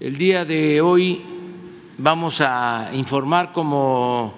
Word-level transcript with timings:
El 0.00 0.16
día 0.16 0.44
de 0.44 0.80
hoy 0.80 1.24
vamos 1.98 2.40
a 2.40 2.90
informar 2.92 3.52
como 3.52 4.32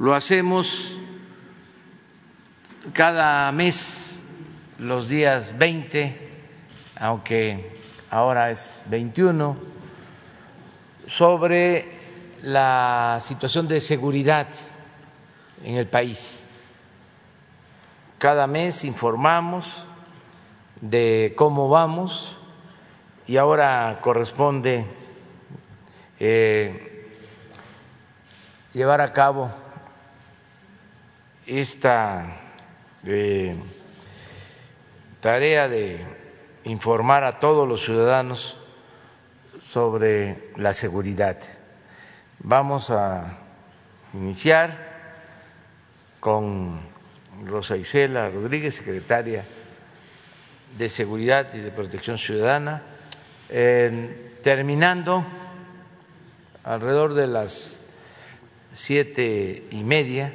lo 0.00 0.16
hacemos 0.16 0.98
cada 2.92 3.52
mes, 3.52 4.20
los 4.80 5.08
días 5.08 5.56
20, 5.56 6.28
aunque 6.96 7.78
ahora 8.10 8.50
es 8.50 8.80
21, 8.86 9.56
sobre 11.06 11.86
la 12.42 13.18
situación 13.20 13.68
de 13.68 13.80
seguridad 13.80 14.48
en 15.62 15.76
el 15.76 15.86
país. 15.86 16.42
Cada 18.18 18.48
mes 18.48 18.84
informamos 18.84 19.84
de 20.80 21.32
cómo 21.36 21.68
vamos 21.68 22.38
y 23.26 23.36
ahora 23.36 23.98
corresponde 24.02 24.86
eh, 26.20 27.08
llevar 28.72 29.00
a 29.00 29.12
cabo 29.12 29.50
esta 31.46 32.26
eh, 33.04 33.54
tarea 35.20 35.68
de 35.68 36.04
informar 36.64 37.24
a 37.24 37.38
todos 37.40 37.68
los 37.68 37.84
ciudadanos 37.84 38.56
sobre 39.60 40.50
la 40.56 40.72
seguridad. 40.72 41.38
Vamos 42.40 42.90
a 42.90 43.38
iniciar 44.12 44.92
con 46.20 46.80
Rosa 47.46 47.76
Isela 47.76 48.28
Rodríguez, 48.28 48.76
secretaria 48.76 49.44
de 50.78 50.88
Seguridad 50.88 51.52
y 51.54 51.58
de 51.58 51.70
Protección 51.70 52.18
Ciudadana, 52.18 52.82
terminando 53.48 55.24
alrededor 56.64 57.14
de 57.14 57.26
las 57.26 57.82
siete 58.74 59.64
y 59.70 59.84
media 59.84 60.32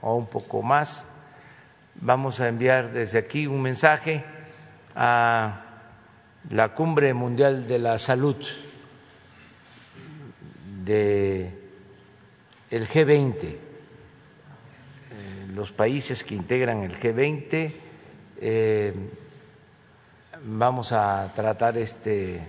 o 0.00 0.16
un 0.16 0.26
poco 0.26 0.62
más, 0.62 1.06
vamos 1.96 2.40
a 2.40 2.48
enviar 2.48 2.92
desde 2.92 3.18
aquí 3.18 3.46
un 3.46 3.62
mensaje 3.62 4.24
a 4.94 5.60
la 6.50 6.74
Cumbre 6.74 7.14
Mundial 7.14 7.66
de 7.66 7.78
la 7.78 7.98
Salud 7.98 8.36
de 10.84 11.50
el 12.70 12.86
G20, 12.86 13.44
eh, 13.44 13.56
los 15.54 15.72
países 15.72 16.24
que 16.24 16.34
integran 16.34 16.82
el 16.82 16.98
G20 16.98 17.72
eh, 18.40 18.92
vamos 20.44 20.92
a 20.92 21.32
tratar 21.34 21.78
este 21.78 22.40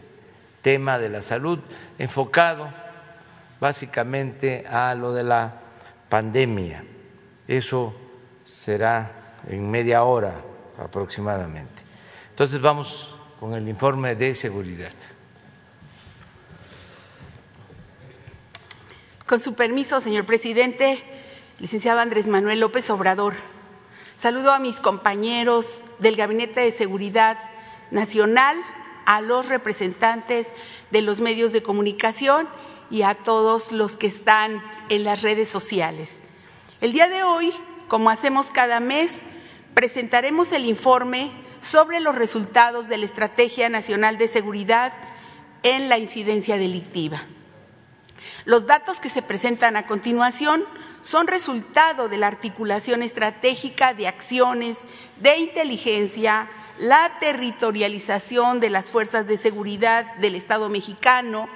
tema 0.62 1.00
de 1.00 1.10
la 1.10 1.22
salud 1.22 1.60
enfocado 1.98 2.68
básicamente 3.60 4.66
a 4.68 4.94
lo 4.96 5.14
de 5.14 5.24
la 5.24 5.54
pandemia. 6.10 6.84
Eso 7.48 7.96
será 8.46 9.12
en 9.48 9.70
media 9.72 10.04
hora 10.04 10.36
aproximadamente. 10.78 11.84
Entonces 12.32 12.60
vamos 12.60 13.16
con 13.40 13.54
el 13.54 13.68
informe 13.70 14.16
de 14.16 14.36
seguridad. 14.36 14.92
Con 19.26 19.40
su 19.40 19.56
permiso, 19.56 20.02
señor 20.02 20.26
presidente, 20.26 21.02
licenciado 21.60 22.00
Andrés 22.00 22.28
Manuel 22.28 22.60
López 22.60 22.90
Obrador, 22.90 23.34
saludo 24.16 24.52
a 24.52 24.60
mis 24.60 24.80
compañeros 24.80 25.82
del 26.00 26.16
Gabinete 26.16 26.62
de 26.62 26.72
Seguridad 26.72 27.38
Nacional, 27.96 28.58
a 29.06 29.22
los 29.22 29.48
representantes 29.50 30.52
de 30.92 31.02
los 31.02 31.22
medios 31.22 31.52
de 31.52 31.64
comunicación 31.64 32.48
y 32.92 33.02
a 33.02 33.16
todos 33.16 33.72
los 33.72 33.98
que 33.98 34.08
están 34.08 34.64
en 34.90 35.04
las 35.04 35.22
redes 35.22 35.50
sociales. 35.50 36.20
El 36.82 36.92
día 36.92 37.08
de 37.08 37.24
hoy, 37.24 37.52
como 37.88 38.10
hacemos 38.10 38.52
cada 38.52 38.80
mes, 38.80 39.24
presentaremos 39.74 40.52
el 40.52 40.66
informe 40.66 41.32
sobre 41.62 42.00
los 42.00 42.16
resultados 42.16 42.88
de 42.88 42.98
la 42.98 43.06
Estrategia 43.06 43.70
Nacional 43.70 44.18
de 44.18 44.28
Seguridad 44.28 44.94
en 45.64 45.90
la 45.90 45.98
incidencia 45.98 46.58
delictiva. 46.58 47.24
Los 48.46 48.68
datos 48.68 49.00
que 49.00 49.10
se 49.10 49.24
presentan 49.24 49.76
a 49.76 49.88
continuación 49.88 50.66
son 51.02 51.28
resultado 51.28 52.10
de 52.10 52.18
la 52.18 52.28
articulación 52.28 53.02
estratégica 53.02 53.94
de 53.94 54.08
acciones 54.08 54.82
de 55.20 55.38
inteligencia, 55.38 56.48
la 56.78 57.18
territorialización 57.20 58.60
de 58.60 58.70
las 58.70 58.90
fuerzas 58.90 59.28
de 59.28 59.38
seguridad 59.38 60.16
del 60.16 60.36
Estado 60.36 60.70
mexicano, 60.70 61.48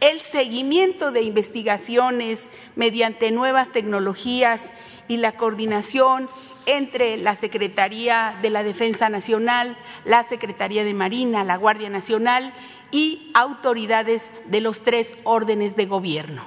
el 0.00 0.20
seguimiento 0.20 1.10
de 1.10 1.22
investigaciones 1.22 2.50
mediante 2.76 3.30
nuevas 3.30 3.72
tecnologías 3.72 4.72
y 5.08 5.16
la 5.16 5.32
coordinación 5.32 6.28
entre 6.66 7.16
la 7.16 7.34
Secretaría 7.34 8.38
de 8.42 8.50
la 8.50 8.62
Defensa 8.62 9.08
Nacional, 9.08 9.76
la 10.04 10.22
Secretaría 10.22 10.84
de 10.84 10.92
Marina, 10.92 11.42
la 11.42 11.56
Guardia 11.56 11.88
Nacional 11.88 12.52
y 12.90 13.30
autoridades 13.34 14.30
de 14.46 14.60
los 14.60 14.82
tres 14.82 15.16
órdenes 15.24 15.76
de 15.76 15.86
gobierno. 15.86 16.44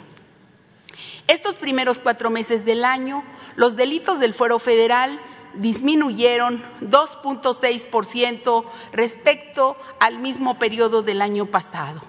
Estos 1.28 1.56
primeros 1.56 1.98
cuatro 1.98 2.30
meses 2.30 2.66
del 2.66 2.86
año, 2.86 3.24
los 3.56 3.76
delitos 3.76 4.20
del 4.20 4.34
fuero 4.34 4.60
federal 4.60 5.20
disminuyeron 5.56 6.64
2.6% 6.82 8.66
respecto 8.92 9.78
al 10.00 10.20
mismo 10.20 10.60
periodo 10.60 11.02
del 11.02 11.22
año 11.22 11.46
pasado, 11.46 12.02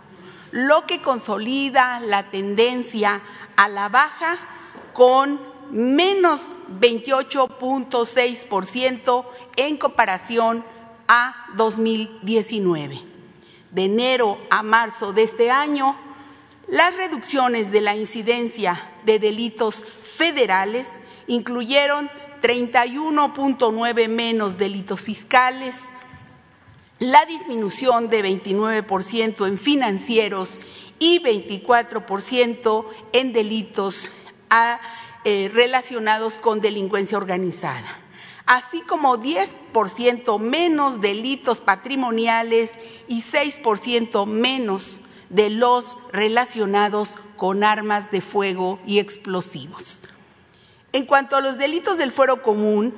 lo 0.51 0.85
que 0.87 1.03
consolida 1.03 2.01
la 2.01 2.31
tendencia 2.31 3.23
a 3.57 3.69
la 3.69 3.89
baja 3.89 4.37
con 4.93 5.41
menos 5.71 6.49
28.6% 6.81 9.25
en 9.57 9.77
comparación 9.79 10.65
a 11.09 11.47
2019. 11.57 13.01
De 13.71 13.85
enero 13.85 14.39
a 14.51 14.63
marzo 14.63 15.15
de 15.15 15.23
este 15.23 15.51
año, 15.51 15.97
las 16.69 16.97
reducciones 16.97 17.73
de 17.73 17.81
la 17.81 17.97
incidencia 17.97 18.89
de 19.05 19.19
delitos 19.19 19.85
federales 20.03 21.01
incluyeron 21.27 22.09
31.9 22.43 24.09
menos 24.09 24.59
delitos 24.59 25.01
fiscales, 25.01 25.77
la 26.99 27.25
disminución 27.25 28.09
de 28.09 28.25
29% 28.25 29.47
en 29.47 29.59
financieros 29.59 30.61
y 30.99 31.21
24% 31.21 32.85
en 33.13 33.33
delitos 33.33 34.11
ah, 34.51 34.81
eh, 35.25 35.51
relacionados 35.55 36.39
con 36.39 36.61
delincuencia 36.61 37.17
organizada, 37.17 37.99
así 38.47 38.81
como 38.83 39.19
10% 39.19 40.39
menos 40.41 41.01
delitos 41.01 41.61
patrimoniales 41.61 42.73
y 43.09 43.23
6% 43.23 44.27
menos 44.27 45.01
de 45.29 45.49
los 45.51 45.97
relacionados 46.13 47.19
con 47.37 47.65
armas 47.65 48.11
de 48.11 48.21
fuego 48.21 48.79
y 48.87 48.99
explosivos. 48.99 50.03
En 50.93 51.07
cuanto 51.07 51.37
a 51.37 51.41
los 51.41 51.57
delitos 51.57 51.97
del 51.97 52.13
fuero 52.13 52.43
común, 52.43 52.95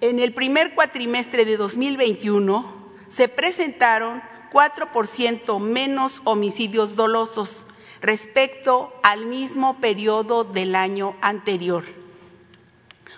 en 0.00 0.20
el 0.20 0.32
primer 0.32 0.76
cuatrimestre 0.76 1.44
de 1.44 1.56
2021 1.56 2.78
se 3.08 3.28
presentaron 3.28 4.22
4% 4.52 5.58
menos 5.58 6.20
homicidios 6.24 6.94
dolosos 6.94 7.66
respecto 8.00 8.92
al 9.02 9.26
mismo 9.26 9.80
periodo 9.80 10.44
del 10.44 10.76
año 10.76 11.16
anterior. 11.20 11.84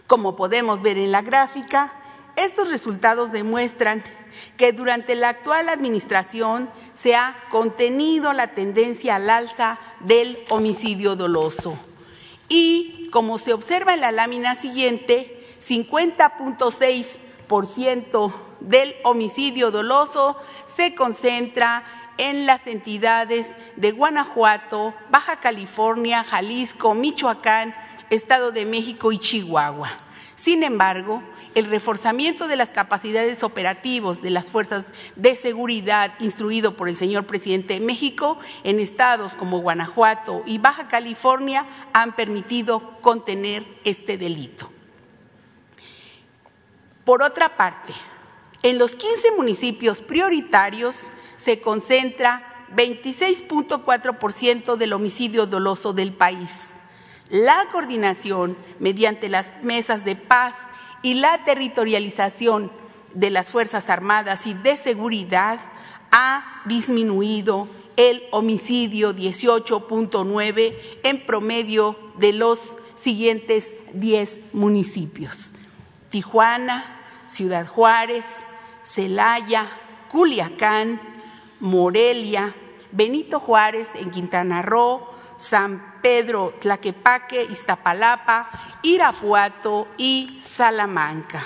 Como 0.07 0.35
podemos 0.35 0.81
ver 0.81 0.97
en 0.97 1.13
la 1.13 1.21
gráfica, 1.21 1.93
estos 2.37 2.71
resultados 2.71 3.33
demuestran 3.33 4.03
que 4.57 4.73
durante 4.73 5.15
la 5.15 5.29
actual 5.29 5.69
administración 5.69 6.71
se 6.95 7.15
ha 7.15 7.37
contenido 7.51 8.33
la 8.33 8.55
tendencia 8.55 9.17
al 9.17 9.29
alza 9.29 9.79
del 10.01 10.39
homicidio 10.49 11.17
doloso. 11.17 11.77
Y 12.51 13.09
como 13.13 13.39
se 13.39 13.55
observa 13.55 13.95
en 13.95 14.01
la 14.01 14.11
lámina 14.13 14.57
siguiente, 14.57 15.47
50.6% 15.61 18.35
del 18.59 18.97
homicidio 19.05 19.71
doloso 19.71 20.37
se 20.67 20.95
concentra 20.95 21.85
en 22.19 22.47
las 22.47 22.67
entidades 22.67 23.47
de 23.77 23.93
Guanajuato, 23.93 24.93
Baja 25.11 25.37
California, 25.37 26.25
Jalisco, 26.25 26.93
Michoacán, 26.93 27.73
Estado 28.11 28.51
de 28.51 28.67
México 28.67 29.13
y 29.13 29.19
Chihuahua. 29.19 30.10
Sin 30.41 30.63
embargo, 30.63 31.23
el 31.55 31.67
reforzamiento 31.67 32.49
de 32.49 32.57
las 32.57 32.71
capacidades 32.71 33.43
operativas 33.43 34.23
de 34.23 34.31
las 34.31 34.49
fuerzas 34.49 34.91
de 35.15 35.37
seguridad 35.37 36.15
instruido 36.19 36.77
por 36.77 36.89
el 36.89 36.97
señor 36.97 37.27
presidente 37.27 37.75
de 37.75 37.81
México 37.81 38.39
en 38.65 38.81
estados 38.81 39.37
como 39.37 39.59
Guanajuato 39.59 40.43
y 40.47 40.57
Baja 40.57 40.89
California 40.89 41.67
han 41.93 42.17
permitido 42.17 42.99
contener 43.03 43.67
este 43.85 44.17
delito. 44.17 44.71
Por 47.05 47.23
otra 47.23 47.59
parte, 47.59 47.93
en 48.63 48.79
los 48.79 48.97
15 48.97 49.33
municipios 49.33 50.01
prioritarios 50.01 51.11
se 51.37 51.61
concentra 51.61 52.67
26.4% 52.75 54.77
del 54.77 54.95
homicidio 54.95 55.45
doloso 55.45 55.93
del 55.93 56.15
país. 56.15 56.77
La 57.31 57.69
coordinación 57.71 58.57
mediante 58.81 59.29
las 59.29 59.51
mesas 59.63 60.05
de 60.05 60.17
paz 60.17 60.55
y 61.03 61.15
la 61.15 61.45
territorialización 61.45 62.71
de 63.15 63.31
las 63.31 63.51
Fuerzas 63.51 63.89
Armadas 63.89 64.47
y 64.47 64.55
de 64.55 64.77
Seguridad 64.77 65.61
ha 66.11 66.63
disminuido 66.65 67.69
el 67.97 68.25
homicidio 68.33 69.15
18.9 69.15 70.77
en 71.05 71.27
promedio 71.27 71.97
de 72.19 72.33
los 72.33 72.77
siguientes 72.97 73.75
10 73.95 74.41
municipios. 74.53 75.55
Tijuana, 76.11 77.01
Ciudad 77.29 77.67
Juárez, 77.67 78.25
Celaya, 78.83 79.67
Culiacán, 80.11 81.01
Morelia, 81.61 82.55
Benito 82.91 83.39
Juárez 83.39 83.91
en 83.95 84.11
Quintana 84.11 84.63
Roo, 84.63 85.07
San 85.41 86.01
Pedro 86.03 86.55
Tlaquepaque, 86.61 87.43
Iztapalapa, 87.43 88.51
Irapuato 88.83 89.89
y 89.97 90.37
Salamanca. 90.41 91.43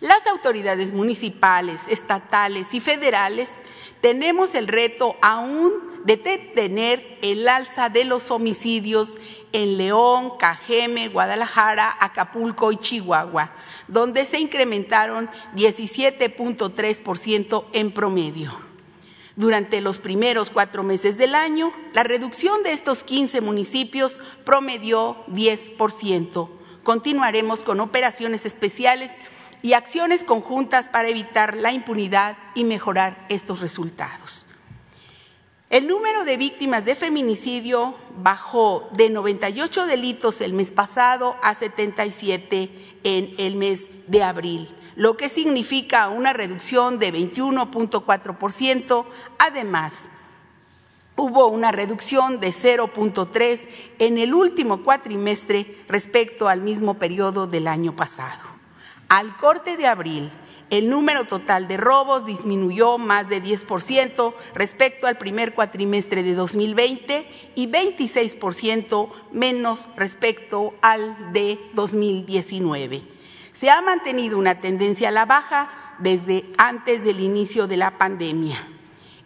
Las 0.00 0.26
autoridades 0.26 0.92
municipales, 0.92 1.86
estatales 1.88 2.74
y 2.74 2.80
federales 2.80 3.62
tenemos 4.00 4.54
el 4.54 4.68
reto 4.68 5.16
aún 5.22 5.94
de 6.04 6.16
detener 6.16 7.18
el 7.22 7.48
alza 7.48 7.88
de 7.88 8.04
los 8.04 8.30
homicidios 8.30 9.16
en 9.52 9.78
León, 9.78 10.34
Cajeme, 10.38 11.08
Guadalajara, 11.08 11.96
Acapulco 11.98 12.70
y 12.72 12.76
Chihuahua, 12.76 13.52
donde 13.88 14.26
se 14.26 14.38
incrementaron 14.40 15.30
17.3% 15.54 17.64
en 17.72 17.92
promedio. 17.92 18.73
Durante 19.36 19.80
los 19.80 19.98
primeros 19.98 20.50
cuatro 20.50 20.84
meses 20.84 21.18
del 21.18 21.34
año, 21.34 21.72
la 21.92 22.04
reducción 22.04 22.62
de 22.62 22.72
estos 22.72 23.02
15 23.02 23.40
municipios 23.40 24.20
promedió 24.44 25.24
10%. 25.26 26.48
Continuaremos 26.84 27.64
con 27.64 27.80
operaciones 27.80 28.46
especiales 28.46 29.10
y 29.60 29.72
acciones 29.72 30.22
conjuntas 30.22 30.88
para 30.88 31.08
evitar 31.08 31.56
la 31.56 31.72
impunidad 31.72 32.36
y 32.54 32.62
mejorar 32.62 33.26
estos 33.28 33.60
resultados. 33.60 34.46
El 35.70 35.88
número 35.88 36.24
de 36.24 36.36
víctimas 36.36 36.84
de 36.84 36.94
feminicidio 36.94 37.96
bajó 38.18 38.88
de 38.92 39.10
98 39.10 39.86
delitos 39.86 40.40
el 40.40 40.52
mes 40.52 40.70
pasado 40.70 41.34
a 41.42 41.54
77 41.54 42.70
en 43.02 43.34
el 43.38 43.56
mes 43.56 43.88
de 44.06 44.22
abril, 44.22 44.68
lo 44.96 45.16
que 45.16 45.28
significa 45.28 46.08
una 46.08 46.32
reducción 46.32 46.98
de 46.98 47.12
21.4%. 47.12 49.04
Además, 49.38 50.10
hubo 51.16 51.48
una 51.48 51.72
reducción 51.72 52.40
de 52.40 52.48
0.3 52.48 53.68
en 53.98 54.18
el 54.18 54.34
último 54.34 54.82
cuatrimestre 54.82 55.84
respecto 55.88 56.48
al 56.48 56.60
mismo 56.60 56.94
periodo 56.94 57.46
del 57.46 57.66
año 57.66 57.94
pasado. 57.94 58.54
Al 59.08 59.36
corte 59.36 59.76
de 59.76 59.86
abril, 59.86 60.30
el 60.70 60.88
número 60.88 61.24
total 61.24 61.68
de 61.68 61.76
robos 61.76 62.24
disminuyó 62.24 62.98
más 62.98 63.28
de 63.28 63.42
10% 63.42 64.34
respecto 64.54 65.06
al 65.06 65.18
primer 65.18 65.54
cuatrimestre 65.54 66.22
de 66.22 66.34
2020 66.34 67.28
y 67.54 67.68
26% 67.68 69.10
menos 69.30 69.88
respecto 69.96 70.74
al 70.80 71.32
de 71.32 71.60
2019. 71.74 73.13
Se 73.54 73.70
ha 73.70 73.80
mantenido 73.80 74.36
una 74.36 74.60
tendencia 74.60 75.08
a 75.08 75.12
la 75.12 75.24
baja 75.24 75.70
desde 75.98 76.44
antes 76.58 77.04
del 77.04 77.20
inicio 77.20 77.68
de 77.68 77.76
la 77.76 77.98
pandemia. 77.98 78.56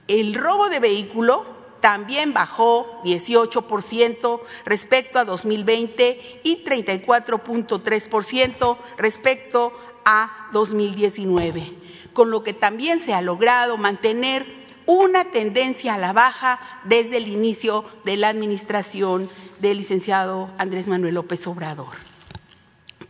El 0.07 0.35
robo 0.35 0.69
de 0.69 0.81
vehículo 0.81 1.47
también 1.81 2.35
bajó 2.35 3.01
18% 3.05 4.41
respecto 4.67 5.19
a 5.19 5.25
2020 5.25 6.43
y 6.45 6.63
34.3% 6.63 8.77
respecto 8.99 9.73
a 10.05 10.51
2019, 10.53 11.73
con 12.13 12.31
lo 12.31 12.43
que 12.43 12.53
también 12.53 13.01
se 13.01 13.15
ha 13.15 13.23
logrado 13.23 13.79
mantener 13.79 14.45
una 14.85 15.25
tendencia 15.25 15.95
a 15.95 15.99
la 15.99 16.13
baja 16.13 16.61
desde 16.85 17.17
el 17.17 17.29
inicio 17.29 17.87
de 18.05 18.19
la 18.19 18.29
administración 18.29 19.27
del 19.59 19.79
licenciado 19.79 20.51
Andrés 20.59 20.87
Manuel 20.89 21.15
López 21.15 21.47
Obrador. 21.47 22.08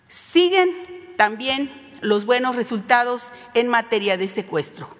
Siguen 0.09 0.71
también 1.17 1.71
los 2.01 2.27
buenos 2.27 2.57
resultados 2.57 3.33
en 3.55 3.69
materia 3.69 4.17
de 4.17 4.27
secuestro. 4.27 5.00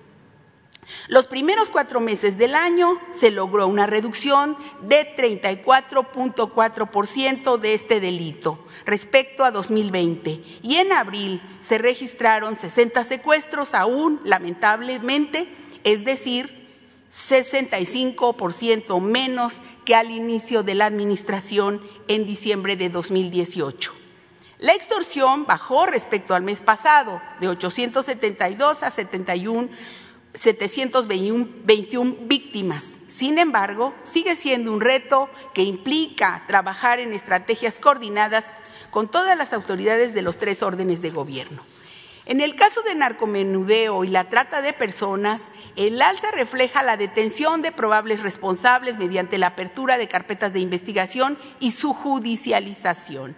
Los 1.09 1.27
primeros 1.27 1.71
cuatro 1.71 2.01
meses 2.01 2.37
del 2.39 2.55
año 2.55 3.01
se 3.11 3.31
logró 3.31 3.67
una 3.67 3.87
reducción 3.87 4.57
de 4.83 5.15
34.4% 5.17 7.59
de 7.59 7.75
este 7.75 8.01
delito 8.01 8.65
respecto 8.87 9.45
a 9.45 9.51
2020 9.51 10.43
y 10.63 10.77
en 10.77 10.93
abril 10.93 11.43
se 11.59 11.77
registraron 11.79 12.57
60 12.57 13.03
secuestros 13.05 13.75
aún, 13.75 14.21
lamentablemente, 14.25 15.49
es 15.85 16.05
decir, 16.05 16.61
65% 17.11 19.01
menos 19.01 19.55
que 19.85 19.97
al 19.97 20.11
inicio 20.11 20.63
de 20.63 20.77
la 20.77 20.87
administración 20.87 21.83
en 22.07 22.27
diciembre 22.27 22.77
de 22.77 22.89
2018. 22.89 23.93
La 24.59 24.75
extorsión 24.75 25.47
bajó 25.47 25.87
respecto 25.87 26.35
al 26.35 26.43
mes 26.43 26.61
pasado 26.61 27.21
de 27.41 27.49
872 27.49 28.83
a 28.83 28.91
71 28.91 29.71
721 30.35 32.17
víctimas. 32.23 33.01
Sin 33.09 33.39
embargo, 33.39 33.95
sigue 34.05 34.37
siendo 34.37 34.73
un 34.73 34.81
reto 34.81 35.29
que 35.55 35.63
implica 35.63 36.45
trabajar 36.47 37.01
en 37.01 37.13
estrategias 37.13 37.79
coordinadas 37.79 38.55
con 38.91 39.09
todas 39.09 39.37
las 39.37 39.53
autoridades 39.53 40.15
de 40.15 40.23
los 40.23 40.37
tres 40.37 40.63
órdenes 40.63 41.03
de 41.03 41.11
gobierno. 41.11 41.63
En 42.27 42.41
el 42.41 42.55
caso 42.55 42.83
de 42.83 42.95
narcomenudeo 42.95 44.05
y 44.05 44.09
la 44.09 44.29
trata 44.29 44.63
de 44.63 44.73
personas, 44.73 45.51
el 45.75 46.01
alza 46.01 46.31
refleja 46.31 46.83
la 46.83 46.97
detención 46.97 47.61
de 47.61 47.73
probables 47.73 48.23
responsables 48.23 48.99
mediante 48.99 49.37
la 49.37 49.49
apertura 49.49 49.99
de 49.99 50.07
carpetas 50.07 50.53
de 50.53 50.61
investigación 50.61 51.39
y 51.59 51.73
su 51.73 51.93
judicialización. 51.93 53.35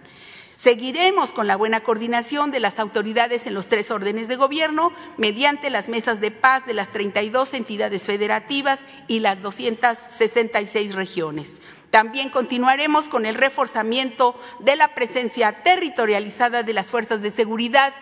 Seguiremos 0.55 1.33
con 1.33 1.47
la 1.47 1.55
buena 1.55 1.81
coordinación 1.81 2.51
de 2.51 2.59
las 2.59 2.79
autoridades 2.79 3.47
en 3.47 3.55
los 3.55 3.67
tres 3.67 3.89
órdenes 3.89 4.27
de 4.27 4.35
gobierno 4.35 4.91
mediante 5.17 5.69
las 5.69 5.89
mesas 5.89 6.21
de 6.21 6.31
paz 6.31 6.65
de 6.65 6.73
las 6.73 6.91
32 6.91 7.53
entidades 7.55 8.05
federativas 8.05 8.85
y 9.07 9.19
las 9.19 9.41
266 9.41 10.93
regiones. 10.93 11.57
También 11.89 12.29
continuaremos 12.29 13.09
con 13.09 13.25
el 13.25 13.35
reforzamiento 13.35 14.39
de 14.59 14.75
la 14.75 14.95
presencia 14.95 15.63
territorializada 15.63 16.63
de 16.63 16.73
las 16.73 16.87
fuerzas 16.87 17.21
de 17.21 17.31
seguridad 17.31 17.93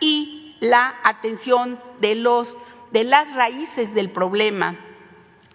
y 0.00 0.56
la 0.60 0.96
atención 1.04 1.80
de, 2.00 2.14
de 2.92 3.04
las 3.04 3.34
raíces 3.34 3.94
del 3.94 4.10
problema 4.10 4.76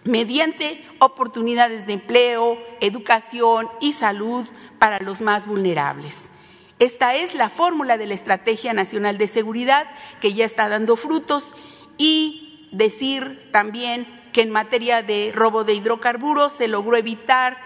mediante 0.04 0.84
oportunidades 1.00 1.86
de 1.86 1.94
empleo, 1.94 2.58
educación 2.80 3.68
y 3.80 3.92
salud 3.92 4.46
para 4.78 5.00
los 5.00 5.20
más 5.20 5.46
vulnerables. 5.46 6.30
Esta 6.78 7.14
es 7.14 7.34
la 7.34 7.48
fórmula 7.48 7.96
de 7.96 8.06
la 8.06 8.14
Estrategia 8.14 8.74
Nacional 8.74 9.16
de 9.16 9.28
Seguridad 9.28 9.86
que 10.20 10.34
ya 10.34 10.44
está 10.44 10.68
dando 10.68 10.96
frutos 10.96 11.56
y 11.96 12.68
decir 12.72 13.48
también 13.50 14.06
que 14.32 14.42
en 14.42 14.50
materia 14.50 15.02
de 15.02 15.32
robo 15.34 15.64
de 15.64 15.72
hidrocarburos 15.72 16.52
se 16.52 16.68
logró 16.68 16.96
evitar 16.96 17.56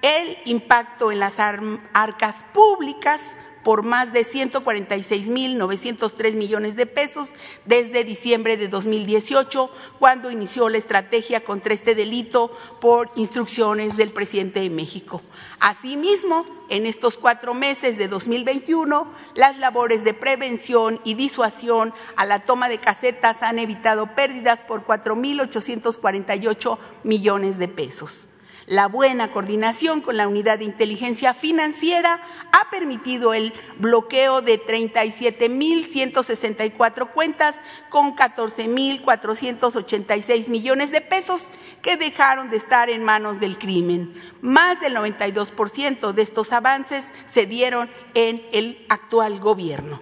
el 0.00 0.38
impacto 0.46 1.12
en 1.12 1.18
las 1.18 1.38
arcas 1.38 2.44
públicas 2.54 3.38
por 3.64 3.82
más 3.82 4.12
de 4.12 4.20
146.903 4.20 6.34
millones 6.34 6.76
de 6.76 6.86
pesos 6.86 7.34
desde 7.64 8.04
diciembre 8.04 8.56
de 8.56 8.68
2018, 8.68 9.68
cuando 9.98 10.30
inició 10.30 10.68
la 10.68 10.78
estrategia 10.78 11.42
contra 11.42 11.74
este 11.74 11.96
delito 11.96 12.52
por 12.80 13.10
instrucciones 13.16 13.96
del 13.96 14.10
presidente 14.10 14.60
de 14.60 14.70
México. 14.70 15.20
Asimismo, 15.58 16.46
en 16.68 16.86
estos 16.86 17.18
cuatro 17.18 17.54
meses 17.54 17.98
de 17.98 18.06
2021, 18.08 19.12
las 19.34 19.58
labores 19.58 20.04
de 20.04 20.14
prevención 20.14 21.00
y 21.04 21.14
disuasión 21.14 21.92
a 22.16 22.24
la 22.24 22.44
toma 22.44 22.68
de 22.68 22.78
casetas 22.78 23.42
han 23.42 23.58
evitado 23.58 24.14
pérdidas 24.14 24.60
por 24.60 24.84
4.848 24.84 26.78
millones 27.02 27.58
de 27.58 27.66
pesos. 27.68 28.28
La 28.66 28.88
buena 28.88 29.30
coordinación 29.30 30.00
con 30.00 30.16
la 30.16 30.26
unidad 30.26 30.58
de 30.58 30.64
inteligencia 30.64 31.34
financiera 31.34 32.22
ha 32.50 32.70
permitido 32.70 33.34
el 33.34 33.52
bloqueo 33.78 34.40
de 34.40 34.58
37.164 34.64 37.10
cuentas 37.10 37.60
con 37.90 38.16
14.486 38.16 40.48
millones 40.48 40.92
de 40.92 41.02
pesos 41.02 41.52
que 41.82 41.98
dejaron 41.98 42.48
de 42.48 42.56
estar 42.56 42.88
en 42.88 43.04
manos 43.04 43.38
del 43.38 43.58
crimen. 43.58 44.14
Más 44.40 44.80
del 44.80 44.96
92% 44.96 46.12
de 46.12 46.22
estos 46.22 46.50
avances 46.52 47.12
se 47.26 47.44
dieron 47.44 47.90
en 48.14 48.46
el 48.52 48.86
actual 48.88 49.40
gobierno. 49.40 50.00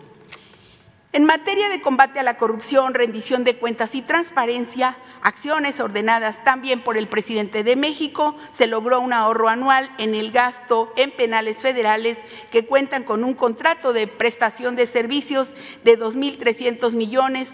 En 1.14 1.25
materia 1.25 1.69
de 1.69 1.83
combate 1.83 2.21
a 2.21 2.23
la 2.23 2.38
corrupción, 2.38 2.95
rendición 2.95 3.45
de 3.45 3.57
cuentas 3.57 3.95
y 3.95 4.00
transparencia, 4.00 4.97
acciones 5.23 5.81
ordenadas 5.81 6.43
también 6.45 6.83
por 6.83 6.97
el 6.97 7.09
presidente 7.09 7.64
de 7.64 7.76
México, 7.76 8.37
se 8.52 8.67
logró 8.67 9.00
un 9.00 9.12
ahorro 9.12 9.49
anual 9.49 9.91
en 9.99 10.14
el 10.14 10.33
gasto 10.33 10.93
en 10.97 11.11
penales 11.11 11.59
federales 11.59 12.19
que 12.50 12.67
cuentan 12.67 13.05
con 13.05 13.25
un 13.25 13.35
contrato 13.35 13.93
de 13.93 14.07
prestación 14.07 14.76
de 14.76 14.87
servicios 14.87 15.52
de 15.85 15.99
2.300 15.99 16.93
millones 16.95 17.49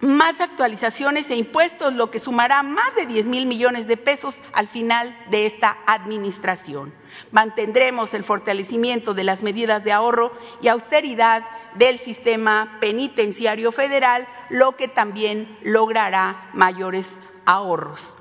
más 0.00 0.40
actualizaciones 0.40 1.28
e 1.30 1.36
impuestos, 1.36 1.94
lo 1.94 2.10
que 2.10 2.20
sumará 2.20 2.62
más 2.62 2.94
de 2.94 3.06
10 3.06 3.26
mil 3.26 3.46
millones 3.46 3.86
de 3.86 3.96
pesos 3.96 4.36
al 4.52 4.68
final 4.68 5.16
de 5.30 5.46
esta 5.46 5.78
administración. 5.86 6.94
Mantendremos 7.32 8.14
el 8.14 8.24
fortalecimiento 8.24 9.14
de 9.14 9.24
las 9.24 9.42
medidas 9.42 9.84
de 9.84 9.92
ahorro 9.92 10.32
y 10.62 10.68
austeridad 10.68 11.44
del 11.74 11.98
sistema 11.98 12.78
penitenciario 12.80 13.72
federal, 13.72 14.26
lo 14.50 14.76
que 14.76 14.88
también 14.88 15.58
logrará 15.62 16.50
mayores 16.52 17.18
ahorros. 17.44 18.14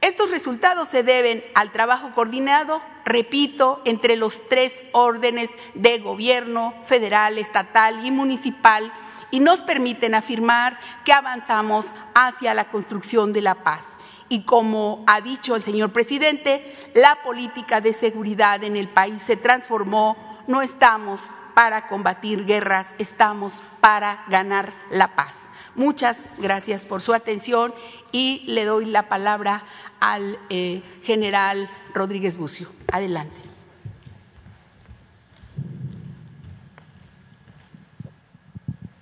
Estos 0.00 0.30
resultados 0.30 0.88
se 0.88 1.02
deben 1.02 1.44
al 1.54 1.72
trabajo 1.72 2.12
coordinado, 2.14 2.80
repito, 3.04 3.82
entre 3.84 4.16
los 4.16 4.48
tres 4.48 4.80
órdenes 4.92 5.50
de 5.74 5.98
gobierno 5.98 6.72
federal, 6.86 7.36
estatal 7.36 8.06
y 8.06 8.10
municipal, 8.10 8.90
y 9.30 9.40
nos 9.40 9.60
permiten 9.60 10.14
afirmar 10.14 10.78
que 11.04 11.12
avanzamos 11.12 11.86
hacia 12.14 12.54
la 12.54 12.68
construcción 12.68 13.32
de 13.32 13.42
la 13.42 13.56
paz. 13.56 13.98
Y 14.28 14.44
como 14.44 15.02
ha 15.06 15.20
dicho 15.20 15.56
el 15.56 15.62
señor 15.62 15.92
presidente, 15.92 16.76
la 16.94 17.22
política 17.22 17.80
de 17.80 17.92
seguridad 17.92 18.62
en 18.62 18.76
el 18.76 18.88
país 18.88 19.22
se 19.22 19.36
transformó. 19.36 20.16
No 20.46 20.62
estamos 20.62 21.20
para 21.54 21.88
combatir 21.88 22.46
guerras, 22.46 22.94
estamos 22.98 23.54
para 23.80 24.24
ganar 24.28 24.72
la 24.90 25.14
paz. 25.16 25.48
Muchas 25.74 26.24
gracias 26.38 26.84
por 26.84 27.00
su 27.00 27.12
atención 27.12 27.74
y 28.12 28.42
le 28.46 28.64
doy 28.64 28.86
la 28.86 29.08
palabra 29.08 29.64
al 30.00 30.38
eh, 30.48 30.82
general 31.02 31.68
Rodríguez 31.94 32.36
Bucio. 32.36 32.68
Adelante. 32.92 33.49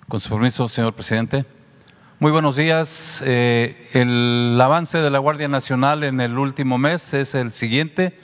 Con 0.09 0.19
su 0.19 0.29
permiso, 0.31 0.67
señor 0.67 0.95
presidente. 0.95 1.45
Muy 2.17 2.31
buenos 2.31 2.55
días. 2.55 3.21
Eh, 3.23 3.87
el 3.93 4.59
avance 4.59 4.97
de 4.97 5.11
la 5.11 5.19
Guardia 5.19 5.47
Nacional 5.47 6.03
en 6.03 6.19
el 6.19 6.39
último 6.39 6.79
mes 6.79 7.13
es 7.13 7.35
el 7.35 7.51
siguiente. 7.51 8.19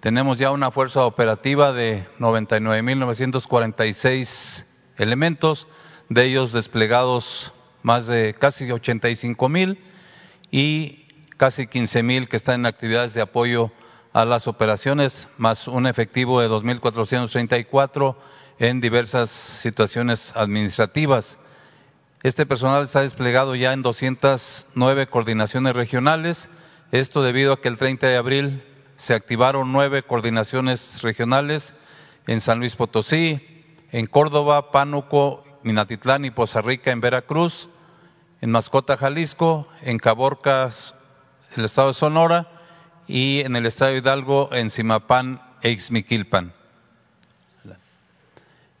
Tenemos 0.00 0.38
ya 0.38 0.50
una 0.50 0.70
fuerza 0.70 1.04
operativa 1.04 1.74
de 1.74 2.06
99.946 2.18 4.64
elementos, 4.96 5.68
de 6.08 6.24
ellos 6.24 6.54
desplegados 6.54 7.52
más 7.82 8.06
de 8.06 8.32
casi 8.32 8.72
85 8.72 9.50
mil 9.50 9.78
y 10.50 11.04
casi 11.36 11.66
15 11.66 12.02
mil 12.02 12.30
que 12.30 12.38
están 12.38 12.60
en 12.60 12.66
actividades 12.66 13.12
de 13.12 13.20
apoyo 13.20 13.72
a 14.14 14.24
las 14.24 14.48
operaciones, 14.48 15.28
más 15.36 15.68
un 15.68 15.86
efectivo 15.86 16.40
de 16.40 16.48
2.434 16.48 18.16
en 18.58 18.80
diversas 18.80 19.30
situaciones 19.30 20.32
administrativas. 20.34 21.38
Este 22.22 22.46
personal 22.46 22.84
está 22.84 23.02
desplegado 23.02 23.54
ya 23.54 23.72
en 23.72 23.82
209 23.82 25.06
coordinaciones 25.08 25.76
regionales, 25.76 26.48
esto 26.92 27.22
debido 27.22 27.52
a 27.52 27.60
que 27.60 27.68
el 27.68 27.76
30 27.76 28.06
de 28.06 28.16
abril 28.16 28.62
se 28.96 29.14
activaron 29.14 29.72
nueve 29.72 30.02
coordinaciones 30.02 31.02
regionales 31.02 31.74
en 32.26 32.40
San 32.40 32.58
Luis 32.58 32.76
Potosí, 32.76 33.40
en 33.92 34.06
Córdoba, 34.06 34.72
Pánuco, 34.72 35.44
Minatitlán 35.62 36.24
y 36.24 36.30
Poza 36.30 36.62
Rica 36.62 36.90
en 36.90 37.00
Veracruz, 37.00 37.68
en 38.40 38.50
Mascota, 38.50 38.96
Jalisco, 38.96 39.68
en 39.82 39.98
Caborcas, 39.98 40.94
el 41.56 41.64
estado 41.64 41.88
de 41.88 41.94
Sonora 41.94 42.48
y 43.06 43.40
en 43.40 43.56
el 43.56 43.66
estado 43.66 43.92
de 43.92 43.98
Hidalgo, 43.98 44.48
en 44.52 44.70
Simapán 44.70 45.42
e 45.62 45.70
Ixmiquilpan. 45.70 46.52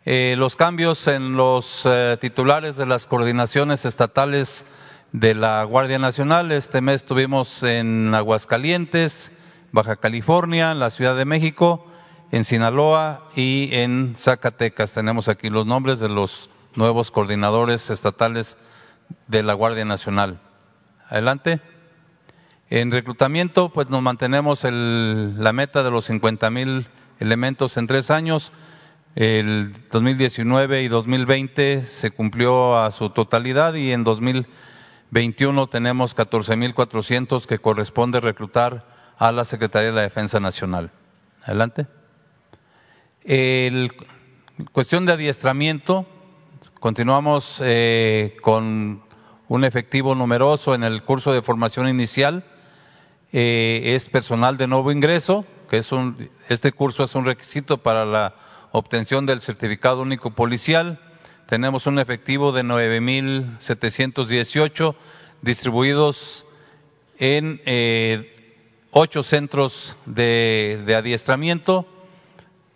Eh, 0.08 0.36
los 0.38 0.54
cambios 0.54 1.08
en 1.08 1.36
los 1.36 1.82
eh, 1.84 2.16
titulares 2.20 2.76
de 2.76 2.86
las 2.86 3.08
coordinaciones 3.08 3.84
estatales 3.84 4.64
de 5.10 5.34
la 5.34 5.64
Guardia 5.64 5.98
Nacional. 5.98 6.52
Este 6.52 6.80
mes 6.80 7.04
tuvimos 7.04 7.64
en 7.64 8.14
Aguascalientes, 8.14 9.32
Baja 9.72 9.96
California, 9.96 10.70
en 10.70 10.78
la 10.78 10.90
Ciudad 10.90 11.16
de 11.16 11.24
México, 11.24 11.88
en 12.30 12.44
Sinaloa 12.44 13.26
y 13.34 13.70
en 13.72 14.14
Zacatecas. 14.16 14.92
Tenemos 14.92 15.26
aquí 15.26 15.50
los 15.50 15.66
nombres 15.66 15.98
de 15.98 16.08
los 16.08 16.50
nuevos 16.76 17.10
coordinadores 17.10 17.90
estatales 17.90 18.58
de 19.26 19.42
la 19.42 19.54
Guardia 19.54 19.84
Nacional. 19.84 20.38
Adelante. 21.08 21.60
En 22.70 22.92
reclutamiento, 22.92 23.70
pues 23.70 23.90
nos 23.90 24.02
mantenemos 24.02 24.62
el, 24.62 25.34
la 25.42 25.52
meta 25.52 25.82
de 25.82 25.90
los 25.90 26.04
50 26.04 26.48
mil 26.50 26.86
elementos 27.18 27.76
en 27.76 27.88
tres 27.88 28.12
años. 28.12 28.52
El 29.16 29.72
2019 29.92 30.82
y 30.82 30.88
2020 30.88 31.86
se 31.86 32.10
cumplió 32.10 32.78
a 32.78 32.90
su 32.90 33.08
totalidad 33.08 33.72
y 33.72 33.92
en 33.92 34.04
2021 34.04 35.68
tenemos 35.68 36.14
14.400 36.14 37.46
que 37.46 37.58
corresponde 37.58 38.20
reclutar 38.20 38.86
a 39.16 39.32
la 39.32 39.46
Secretaría 39.46 39.88
de 39.88 39.94
la 39.94 40.02
Defensa 40.02 40.38
Nacional. 40.38 40.90
Adelante. 41.42 41.86
El, 43.24 43.90
cuestión 44.72 45.06
de 45.06 45.14
adiestramiento, 45.14 46.04
continuamos 46.78 47.62
eh, 47.64 48.36
con 48.42 49.02
un 49.48 49.64
efectivo 49.64 50.14
numeroso 50.14 50.74
en 50.74 50.84
el 50.84 51.02
curso 51.02 51.32
de 51.32 51.40
formación 51.40 51.88
inicial. 51.88 52.44
Eh, 53.32 53.94
es 53.96 54.10
personal 54.10 54.58
de 54.58 54.66
nuevo 54.66 54.92
ingreso, 54.92 55.46
que 55.70 55.78
es 55.78 55.90
un, 55.90 56.28
este 56.50 56.70
curso 56.72 57.02
es 57.02 57.14
un 57.14 57.24
requisito 57.24 57.78
para 57.78 58.04
la 58.04 58.34
obtención 58.76 59.24
del 59.24 59.40
certificado 59.40 60.02
único 60.02 60.32
policial. 60.32 61.00
Tenemos 61.46 61.86
un 61.86 61.98
efectivo 61.98 62.52
de 62.52 62.62
9.718 62.62 64.94
distribuidos 65.40 66.44
en 67.18 67.62
eh, 67.64 68.36
ocho 68.90 69.22
centros 69.22 69.96
de, 70.04 70.82
de, 70.84 70.94
adiestramiento. 70.94 71.86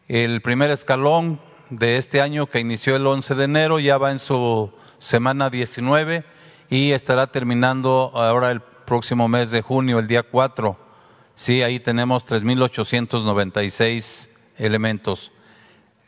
El 0.08 0.40
primer 0.40 0.70
escalón 0.70 1.38
de 1.68 1.98
este 1.98 2.22
año 2.22 2.46
que 2.46 2.60
inició 2.60 2.96
el 2.96 3.06
11 3.06 3.34
de 3.34 3.44
enero 3.44 3.78
ya 3.78 3.98
va 3.98 4.10
en 4.10 4.18
su 4.18 4.72
semana 4.98 5.50
19 5.50 6.24
y 6.70 6.92
estará 6.92 7.26
terminando 7.26 8.10
ahora 8.14 8.50
el 8.50 8.62
próximo 8.62 9.28
mes 9.28 9.50
de 9.50 9.60
junio, 9.60 9.98
el 9.98 10.06
día 10.06 10.22
4. 10.22 10.78
Sí, 11.34 11.62
ahí 11.62 11.78
tenemos 11.78 12.26
3.896 12.26 14.30
elementos. 14.56 15.30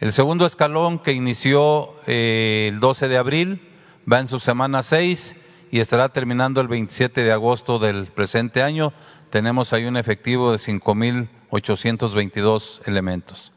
El 0.02 0.12
segundo 0.12 0.44
escalón 0.46 0.98
que 0.98 1.12
inició 1.12 1.94
eh, 2.08 2.70
el 2.72 2.80
12 2.80 3.06
de 3.06 3.18
abril 3.18 3.70
va 4.12 4.18
en 4.18 4.26
su 4.26 4.40
semana 4.40 4.82
6 4.82 5.36
y 5.70 5.78
estará 5.78 6.08
terminando 6.08 6.60
el 6.60 6.66
27 6.66 7.22
de 7.22 7.30
agosto 7.30 7.78
del 7.78 8.08
presente 8.08 8.64
año. 8.64 8.92
Tenemos 9.30 9.72
ahí 9.72 9.84
un 9.84 9.96
efectivo 9.96 10.50
de 10.50 10.58
5.822 10.58 12.80
elementos. 12.84 13.52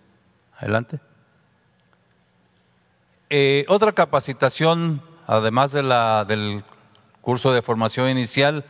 Adelante. 0.55 0.99
Eh, 3.31 3.65
otra 3.67 3.93
capacitación, 3.93 5.01
además 5.25 5.71
de 5.71 5.81
la, 5.81 6.25
del 6.25 6.63
curso 7.21 7.53
de 7.53 7.63
formación 7.63 8.07
inicial, 8.07 8.65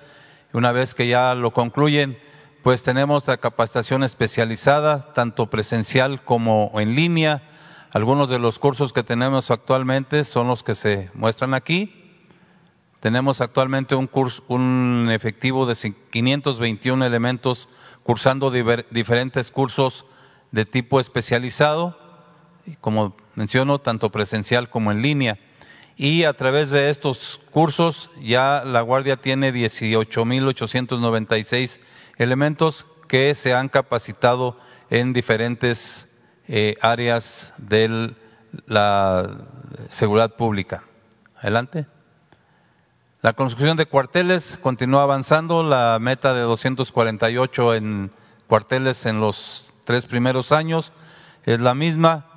una 0.53 0.71
vez 0.71 0.95
que 0.95 1.07
ya 1.07 1.35
lo 1.35 1.51
concluyen, 1.51 2.17
pues 2.63 2.83
tenemos 2.83 3.27
la 3.27 3.35
capacitación 3.35 4.05
especializada, 4.05 5.11
tanto 5.11 5.49
presencial 5.49 6.23
como 6.23 6.71
en 6.75 6.95
línea, 6.95 7.51
Algunos 7.95 8.27
de 8.27 8.39
los 8.39 8.59
cursos 8.59 8.91
que 8.91 9.03
tenemos 9.03 9.51
actualmente 9.51 10.25
son 10.25 10.49
los 10.49 10.63
que 10.63 10.75
se 10.75 11.09
muestran 11.13 11.53
aquí. 11.53 11.93
Tenemos 12.99 13.39
actualmente 13.39 13.95
un, 13.95 14.07
curso, 14.07 14.43
un 14.49 15.07
efectivo 15.13 15.65
de 15.65 15.77
521 16.09 17.05
elementos 17.05 17.69
cursando 18.03 18.51
diferentes 18.51 19.49
cursos 19.49 20.05
de 20.51 20.65
tipo 20.65 20.99
especializado, 20.99 21.97
como 22.81 23.15
menciono, 23.33 23.79
tanto 23.79 24.11
presencial 24.11 24.69
como 24.69 24.91
en 24.91 25.01
línea. 25.01 25.39
Y 25.95 26.25
a 26.25 26.33
través 26.33 26.71
de 26.71 26.89
estos 26.89 27.39
cursos 27.49 28.11
ya 28.21 28.63
la 28.65 28.81
Guardia 28.81 29.15
tiene 29.15 29.53
18.896 29.53 31.79
elementos 32.17 32.87
que 33.07 33.33
se 33.35 33.53
han 33.53 33.69
capacitado 33.69 34.59
en 34.89 35.13
diferentes 35.13 36.04
eh, 36.47 36.75
áreas 36.81 37.53
de 37.57 38.13
la 38.67 39.37
seguridad 39.89 40.35
pública. 40.35 40.83
Adelante. 41.37 41.85
La 43.21 43.33
construcción 43.33 43.75
de 43.77 43.87
cuarteles 43.87 44.59
continúa 44.61 45.03
avanzando, 45.03 45.63
la 45.63 45.97
meta 45.99 46.33
de 46.33 46.41
248 46.41 47.75
en 47.75 48.11
cuarteles 48.47 49.05
en 49.05 49.19
los 49.19 49.73
tres 49.83 50.05
primeros 50.05 50.51
años 50.51 50.93
es 51.43 51.59
la 51.59 51.73
misma. 51.73 52.27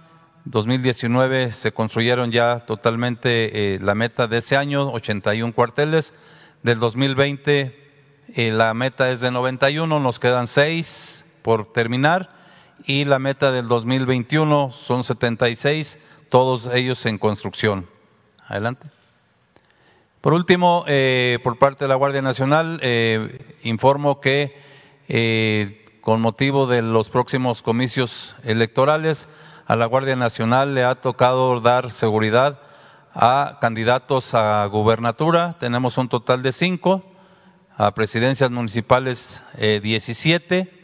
2019 0.47 1.53
se 1.53 1.73
construyeron 1.73 2.31
ya 2.31 2.61
totalmente 2.61 3.75
eh, 3.75 3.79
la 3.81 3.95
meta 3.95 4.27
de 4.27 4.38
ese 4.38 4.57
año, 4.57 4.91
81 4.91 5.53
cuarteles. 5.53 6.15
Del 6.62 6.81
2020 6.81 7.88
eh, 8.35 8.50
la 8.50 8.75
meta 8.75 9.11
es 9.11 9.21
de 9.21 9.31
91, 9.31 10.00
nos 10.00 10.19
quedan 10.19 10.47
seis 10.47 11.25
por 11.43 11.73
terminar 11.73 12.38
y 12.87 13.04
la 13.04 13.18
meta 13.18 13.52
del 13.52 13.68
2021 13.68 14.73
son 14.73 15.04
76, 15.04 15.99
todos 16.28 16.68
ellos 16.73 17.04
en 17.06 17.18
construcción. 17.18 17.88
Adelante. 18.47 18.88
Por 20.20 20.32
último, 20.32 20.85
eh, 20.87 21.38
por 21.42 21.58
parte 21.58 21.85
de 21.85 21.88
la 21.88 21.94
Guardia 21.94 22.23
Nacional, 22.23 22.80
eh, 22.82 23.56
informo 23.62 24.20
que 24.20 24.61
eh, 25.08 25.85
con 26.00 26.20
motivo 26.20 26.66
de 26.66 26.82
los 26.82 27.08
próximos 27.08 27.62
comicios 27.62 28.37
electorales, 28.44 29.28
a 29.66 29.76
la 29.76 29.87
Guardia 29.87 30.16
Nacional 30.16 30.75
le 30.75 30.85
ha 30.85 30.94
tocado 30.94 31.61
dar 31.61 31.90
seguridad 31.92 32.61
a 33.14 33.58
candidatos 33.61 34.32
a 34.35 34.64
gubernatura. 34.66 35.56
Tenemos 35.61 35.99
un 35.99 36.08
total 36.08 36.42
de 36.42 36.52
cinco, 36.52 37.04
a 37.76 37.92
presidencias 37.92 38.50
municipales 38.50 39.42
17 39.58 40.77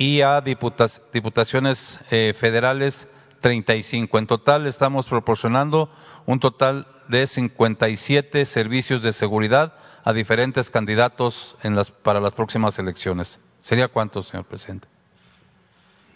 y 0.00 0.22
a 0.22 0.40
diputaciones 0.40 2.00
federales 2.08 3.06
35. 3.40 4.18
En 4.18 4.26
total 4.26 4.66
estamos 4.66 5.04
proporcionando 5.06 5.90
un 6.24 6.40
total 6.40 6.86
de 7.08 7.26
57 7.26 8.46
servicios 8.46 9.02
de 9.02 9.12
seguridad 9.12 9.74
a 10.02 10.14
diferentes 10.14 10.70
candidatos 10.70 11.54
en 11.62 11.76
las, 11.76 11.90
para 11.90 12.18
las 12.18 12.32
próximas 12.32 12.78
elecciones. 12.78 13.40
¿Sería 13.60 13.88
cuánto, 13.88 14.22
señor 14.22 14.46
presidente? 14.46 14.88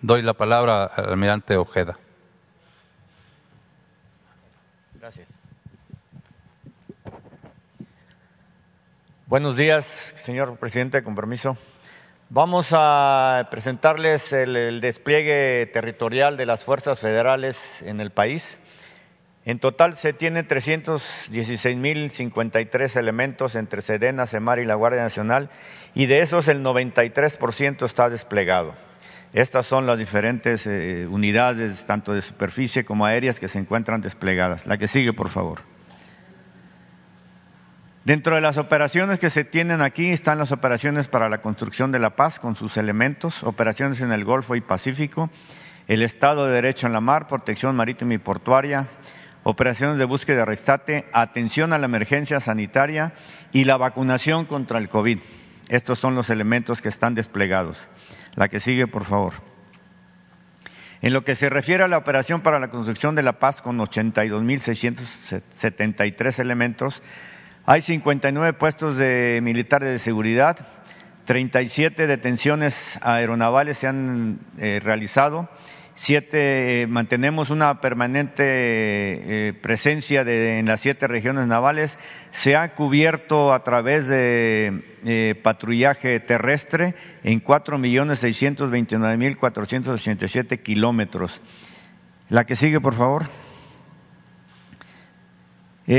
Doy 0.00 0.22
la 0.22 0.32
palabra 0.32 0.84
al 0.84 1.10
almirante 1.10 1.54
Ojeda. 1.58 1.98
Gracias. 4.98 5.28
Buenos 9.26 9.58
días, 9.58 10.14
señor 10.24 10.56
presidente, 10.56 11.04
con 11.04 11.14
permiso. 11.14 11.58
Vamos 12.34 12.68
a 12.72 13.46
presentarles 13.52 14.32
el, 14.32 14.80
despliegue 14.80 15.70
territorial 15.72 16.36
de 16.36 16.46
las 16.46 16.64
fuerzas 16.64 16.98
federales 16.98 17.80
en 17.82 18.00
el 18.00 18.10
país. 18.10 18.58
En 19.44 19.60
total 19.60 19.96
se 19.96 20.14
tiene 20.14 20.44
316.053 20.44 22.96
elementos 22.96 23.54
entre 23.54 23.82
Sedena, 23.82 24.26
Semar 24.26 24.58
y 24.58 24.64
la 24.64 24.74
Guardia 24.74 25.02
Nacional 25.02 25.48
y 25.94 26.06
de 26.06 26.22
esos 26.22 26.48
el 26.48 26.64
93% 26.64 27.84
está 27.84 28.10
desplegado. 28.10 28.74
Estas 29.32 29.66
son 29.66 29.86
las 29.86 29.96
diferentes 29.96 30.66
eh, 30.66 31.06
unidades, 31.08 31.84
tanto 31.84 32.14
de 32.14 32.22
superficie 32.22 32.84
como 32.84 33.06
aéreas, 33.06 33.38
que 33.38 33.46
se 33.46 33.60
encuentran 33.60 34.00
desplegadas. 34.00 34.66
La 34.66 34.76
que 34.76 34.88
sigue, 34.88 35.12
por 35.12 35.30
favor. 35.30 35.73
Dentro 38.04 38.34
de 38.34 38.42
las 38.42 38.58
operaciones 38.58 39.18
que 39.18 39.30
se 39.30 39.44
tienen 39.44 39.80
aquí 39.80 40.11
están 40.11 40.38
las 40.38 40.52
operaciones 40.52 41.09
para 41.09 41.31
la 41.31 41.40
construcción 41.40 41.90
de 41.90 41.98
la 41.98 42.16
paz 42.16 42.38
con 42.38 42.55
sus 42.55 42.76
elementos, 42.76 43.42
operaciones 43.42 44.02
en 44.02 44.12
el 44.12 44.26
Golfo 44.26 44.57
y 44.57 44.61
Pacífico, 44.61 45.31
el 45.88 46.02
Estado 46.02 46.46
de 46.46 46.52
Derecho 46.52 46.87
en 46.87 46.92
la 46.92 47.00
Mar, 47.00 47.28
protección 47.28 47.74
marítima 47.74 48.12
y 48.12 48.18
portuaria, 48.18 48.88
operaciones 49.42 49.96
de 49.96 50.05
búsqueda 50.05 50.42
y 50.42 50.44
rescate, 50.44 51.07
atención 51.14 51.72
a 51.72 51.78
la 51.78 51.87
emergencia 51.87 52.40
sanitaria 52.40 53.14
y 53.52 53.64
la 53.64 53.78
vacunación 53.78 54.44
contra 54.44 54.78
el 54.78 54.90
COVID. 54.90 55.20
Estos 55.70 55.98
son 55.98 56.14
los 56.14 56.28
elementos 56.28 56.83
que 56.83 56.90
están 56.90 57.14
desplegados. 57.14 57.88
La 58.35 58.50
que 58.50 58.61
sigue, 58.61 58.87
por 58.87 59.05
favor. 59.05 59.33
En 61.00 61.14
lo 61.14 61.24
que 61.24 61.37
se 61.37 61.48
refiere 61.48 61.85
a 61.85 61.88
la 61.88 61.96
operación 61.96 62.42
para 62.42 62.61
la 62.61 62.68
construcción 62.68 63.14
de 63.14 63.22
la 63.22 63.38
paz 63.38 63.62
con 63.62 63.78
82.673 63.78 66.38
elementos, 66.38 67.02
hay 67.66 67.81
59 67.81 68.53
puestos 68.55 68.98
de 68.98 69.40
militares 69.42 69.90
de 69.90 69.98
seguridad, 69.98 70.66
37 71.24 72.07
detenciones 72.07 72.98
aeronavales 73.03 73.79
se 73.79 73.87
han 73.87 74.38
eh, 74.59 74.81
realizado, 74.83 75.48
Siete, 75.96 76.83
eh, 76.83 76.87
mantenemos 76.88 77.50
una 77.50 77.81
permanente 77.81 78.42
eh, 78.42 79.53
presencia 79.53 80.22
en 80.22 80.66
las 80.66 80.81
siete 80.81 81.07
regiones 81.07 81.46
navales. 81.46 82.00
Se 82.33 82.57
ha 82.57 82.74
cubierto 82.74 83.53
a 83.53 83.62
través 83.62 84.09
de 84.09 85.38
patrullaje 85.44 86.18
terrestre 86.18 86.96
en 87.22 87.38
cuatro 87.38 87.79
millones 87.79 88.18
seiscientos 88.18 88.72
veintinueve 88.72 89.16
mil 89.16 89.37
cuatrocientos 89.38 89.94
ochenta 89.94 90.24
y 90.24 90.29
siete 90.29 90.59
kilómetros. 90.59 91.40
La 92.29 92.44
que 92.44 92.57
sigue, 92.57 92.81
por 92.81 92.94
favor. 92.94 93.29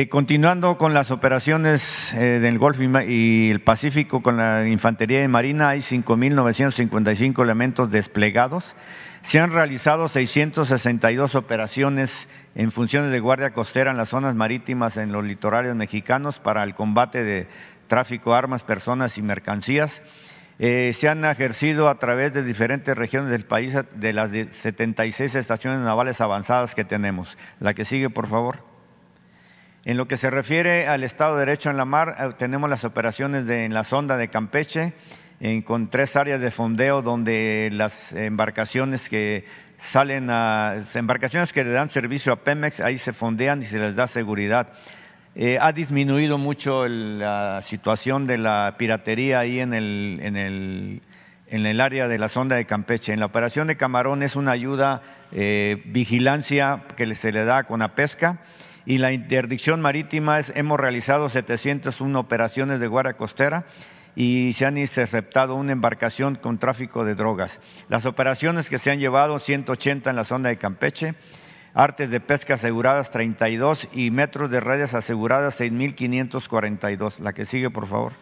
Continuando 0.10 0.80
con 0.80 0.96
las 0.96 1.12
operaciones 1.12 2.12
del 2.16 2.58
Golfo 2.58 2.82
y 2.84 3.52
el 3.52 3.62
Pacífico 3.62 4.24
con 4.24 4.38
la 4.38 4.68
Infantería 4.68 5.22
de 5.22 5.28
Marina, 5.28 5.70
hay 5.70 5.80
5.955 5.80 7.44
elementos 7.44 7.92
desplegados. 7.92 8.76
Se 9.22 9.40
han 9.40 9.52
realizado 9.52 10.08
662 10.08 11.36
operaciones 11.36 12.28
en 12.56 12.72
funciones 12.72 13.12
de 13.12 13.20
guardia 13.20 13.54
costera 13.54 13.92
en 13.92 13.98
las 13.98 14.10
zonas 14.10 14.34
marítimas 14.34 14.98
en 14.98 15.12
los 15.12 15.24
litorales 15.24 15.76
mexicanos 15.76 16.40
para 16.40 16.64
el 16.64 16.74
combate 16.74 17.24
de 17.24 17.48
tráfico 17.88 18.32
de 18.32 18.38
armas, 18.38 18.64
personas 18.64 19.18
y 19.18 19.22
mercancías. 19.22 20.02
Eh, 20.58 20.94
se 20.96 21.10
han 21.10 21.26
ejercido 21.26 21.90
a 21.90 22.00
través 22.00 22.34
de 22.34 22.44
diferentes 22.44 22.98
regiones 22.98 23.30
del 23.32 23.46
país 23.46 23.76
de 23.96 24.14
las 24.14 24.32
76 24.32 25.36
estaciones 25.36 25.80
navales 25.80 26.22
avanzadas 26.22 26.74
que 26.74 26.86
tenemos. 26.86 27.38
La 27.60 27.74
que 27.74 27.86
sigue, 27.86 28.10
por 28.10 28.28
favor. 28.28 28.75
En 29.86 29.98
lo 29.98 30.08
que 30.08 30.18
se 30.18 30.32
refiere 30.32 30.88
al 30.88 31.04
Estado 31.04 31.36
de 31.36 31.46
Derecho 31.46 31.70
en 31.70 31.78
la 31.78 31.86
mar, 31.86 32.16
eh, 32.20 32.34
tenemos 32.40 32.68
las 32.70 32.84
operaciones 32.84 33.46
de, 33.46 33.66
en 33.66 33.74
la 33.76 33.84
sonda 33.84 34.18
de 34.18 34.30
Campeche, 34.30 34.94
con 35.66 35.90
tres 35.90 36.16
áreas 36.16 36.42
de 36.42 36.50
fondeo 36.50 37.02
donde 37.02 37.70
las 37.72 38.14
embarcaciones 38.14 39.10
que 39.10 39.46
salen 39.78 40.30
a, 40.32 40.76
embarcaciones 40.96 41.54
que 41.54 41.64
le 41.64 41.72
dan 41.72 41.90
servicio 41.90 42.34
a 42.34 42.38
Pemex, 42.38 42.80
ahí 42.80 42.98
se 42.98 43.14
fondean 43.14 43.62
y 43.62 43.66
se 43.66 43.78
les 43.78 43.96
da 43.96 44.08
seguridad. 44.08 44.74
Eh, 45.36 45.58
ha 45.62 45.72
disminuido 45.74 46.38
mucho 46.38 46.88
la 46.88 47.62
situación 47.62 48.26
de 48.26 48.38
la 48.38 48.76
piratería 48.80 49.40
ahí 49.40 49.60
en 49.60 49.74
el, 49.74 50.20
en 50.24 50.38
el, 50.38 51.02
en 51.48 51.66
el 51.66 51.82
área 51.82 52.08
de 52.08 52.18
la 52.18 52.30
sonda 52.30 52.56
de 52.56 52.66
Campeche. 52.66 53.14
En 53.14 53.20
la 53.20 53.26
operación 53.26 53.68
de 53.68 53.78
Camarón 53.78 54.24
es 54.24 54.36
una 54.36 54.52
ayuda, 54.52 55.02
eh, 55.32 55.84
vigilancia 55.86 56.84
que 56.96 57.14
se 57.14 57.32
le 57.32 57.44
da 57.44 57.66
con 57.66 57.82
la 57.82 57.94
pesca 57.94 58.40
y 58.86 59.00
la 59.00 59.12
interdicción 59.12 59.82
marítima 59.82 60.40
es, 60.40 60.52
hemos 60.56 60.80
realizado 60.80 61.30
701 61.30 62.20
operaciones 62.20 62.80
de 62.80 62.88
guardia 62.88 63.14
costera 63.14 63.66
y 64.16 64.54
se 64.54 64.66
han 64.66 64.78
interceptado 64.78 65.56
una 65.56 65.74
embarcación 65.74 66.36
con 66.36 66.58
tráfico 66.58 67.04
de 67.04 67.16
drogas. 67.16 67.60
Las 67.90 68.06
operaciones 68.06 68.70
que 68.70 68.78
se 68.78 68.92
han 68.92 69.00
llevado, 69.00 69.40
180 69.40 70.10
en 70.10 70.16
la 70.16 70.24
zona 70.24 70.50
de 70.50 70.58
Campeche, 70.58 71.16
artes 71.74 72.10
de 72.10 72.22
pesca 72.22 72.54
aseguradas 72.54 73.12
32 73.12 73.90
y 73.92 74.12
metros 74.12 74.50
de 74.50 74.62
redes 74.62 74.94
aseguradas 74.94 75.60
6.542. 75.60 77.20
La 77.20 77.34
que 77.34 77.46
sigue, 77.46 77.70
por 77.70 77.88
favor. 77.88 78.14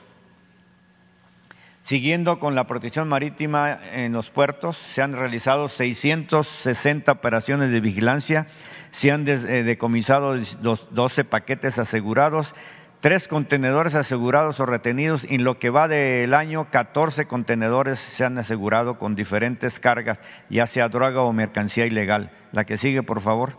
Siguiendo 1.83 2.39
con 2.39 2.55
la 2.55 2.65
protección 2.65 3.09
marítima 3.09 3.77
en 3.91 4.13
los 4.13 4.29
puertos, 4.29 4.77
se 4.77 5.01
han 5.01 5.11
realizado 5.11 5.67
660 5.67 7.11
operaciones 7.11 7.71
de 7.71 7.81
vigilancia, 7.81 8.47
se 8.93 9.11
han 9.11 9.27
eh, 9.27 9.63
decomisado 9.63 10.35
12 10.37 11.25
paquetes 11.25 11.79
asegurados, 11.79 12.53
tres 12.99 13.27
contenedores 13.27 13.95
asegurados 13.95 14.59
o 14.59 14.67
retenidos. 14.67 15.25
Y 15.27 15.35
en 15.35 15.43
lo 15.43 15.57
que 15.57 15.71
va 15.71 15.87
del 15.87 16.35
año, 16.35 16.69
14 16.69 17.25
contenedores 17.25 17.97
se 17.97 18.23
han 18.23 18.37
asegurado 18.37 18.99
con 18.99 19.15
diferentes 19.15 19.79
cargas, 19.79 20.21
ya 20.47 20.67
sea 20.67 20.89
droga 20.89 21.23
o 21.23 21.33
mercancía 21.33 21.87
ilegal. 21.87 22.29
La 22.51 22.65
que 22.65 22.77
sigue, 22.77 23.01
por 23.01 23.21
favor. 23.21 23.57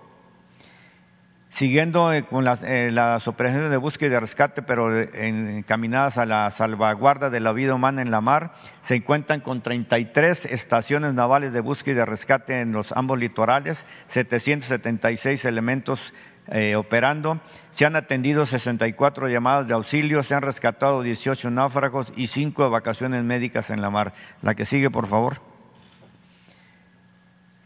Siguiendo 1.54 2.12
eh, 2.12 2.24
con 2.24 2.44
eh, 2.64 2.90
las, 2.90 3.28
operaciones 3.28 3.70
de 3.70 3.76
búsqueda 3.76 4.08
y 4.08 4.10
de 4.10 4.18
rescate, 4.18 4.62
pero 4.62 5.00
encaminadas 5.00 6.18
a 6.18 6.26
la 6.26 6.50
salvaguarda 6.50 7.30
de 7.30 7.38
la 7.38 7.52
vida 7.52 7.74
humana 7.74 8.02
en 8.02 8.10
la 8.10 8.20
mar, 8.20 8.54
se 8.80 8.96
encuentran 8.96 9.40
con 9.40 9.62
33 9.62 10.46
estaciones 10.46 11.14
navales 11.14 11.52
de 11.52 11.60
búsqueda 11.60 11.92
y 11.92 11.98
de 11.98 12.06
rescate 12.06 12.60
en 12.60 12.72
los 12.72 12.90
ambos 12.90 13.20
litorales, 13.20 13.86
776 14.08 15.44
elementos 15.44 16.12
eh, 16.48 16.74
operando. 16.74 17.38
Se 17.70 17.86
han 17.86 17.94
atendido 17.94 18.46
64 18.46 19.28
llamadas 19.28 19.68
de 19.68 19.74
auxilio, 19.74 20.24
se 20.24 20.34
han 20.34 20.42
rescatado 20.42 21.02
18 21.02 21.52
náufragos 21.52 22.12
y 22.16 22.26
5 22.26 22.66
evacuaciones 22.66 23.22
médicas 23.22 23.70
en 23.70 23.80
la 23.80 23.90
mar. 23.90 24.12
La 24.42 24.56
que 24.56 24.64
sigue, 24.64 24.90
por 24.90 25.06
favor. 25.06 25.53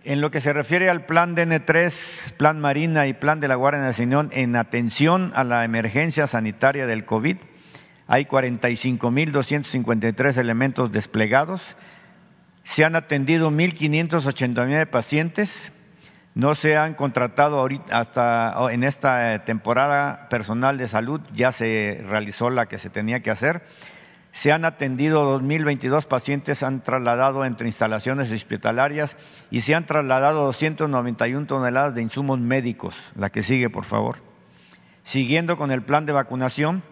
En 0.08 0.20
lo 0.22 0.30
que 0.30 0.40
se 0.40 0.54
refiere 0.54 0.88
al 0.88 1.04
plan 1.04 1.36
DN3, 1.36 2.32
plan 2.32 2.58
Marina 2.60 3.06
y 3.06 3.12
plan 3.12 3.40
de 3.40 3.48
la 3.48 3.56
Guardia 3.56 3.82
Nacional 3.82 4.30
en 4.32 4.56
atención 4.56 5.32
a 5.34 5.44
la 5.44 5.66
emergencia 5.66 6.26
sanitaria 6.26 6.86
del 6.86 7.04
COVID, 7.04 7.36
hay 8.06 8.24
45.253 8.24 10.38
elementos 10.38 10.90
desplegados. 10.92 11.60
Se 12.62 12.86
han 12.86 12.96
atendido 12.96 13.50
1.589 13.50 14.86
pacientes, 14.86 15.74
no 16.34 16.54
se 16.54 16.78
han 16.78 16.94
contratado 16.94 17.58
ahorita, 17.58 17.98
hasta 17.98 18.54
en 18.72 18.84
esta 18.84 19.34
eh, 19.34 19.40
temporada 19.40 20.30
personal 20.30 20.78
de 20.78 20.88
salud, 20.88 21.20
ya 21.34 21.52
se 21.52 22.02
realizó 22.08 22.48
la 22.48 22.64
que 22.64 22.78
se 22.78 22.88
tenía 22.88 23.20
que 23.20 23.30
hacer. 23.30 23.60
Se 24.38 24.52
han 24.52 24.64
atendido 24.64 25.40
2.022 25.40 26.04
pacientes, 26.04 26.62
han 26.62 26.84
trasladado 26.84 27.44
entre 27.44 27.66
instalaciones 27.66 28.30
hospitalarias 28.30 29.16
y 29.50 29.62
se 29.62 29.74
han 29.74 29.84
trasladado 29.84 30.44
291 30.44 31.48
toneladas 31.48 31.96
de 31.96 32.02
insumos 32.02 32.38
médicos. 32.38 32.94
La 33.16 33.30
que 33.30 33.42
sigue, 33.42 33.68
por 33.68 33.84
favor. 33.84 34.18
Siguiendo 35.02 35.56
con 35.56 35.72
el 35.72 35.82
plan 35.82 36.06
de 36.06 36.12
vacunación, 36.12 36.84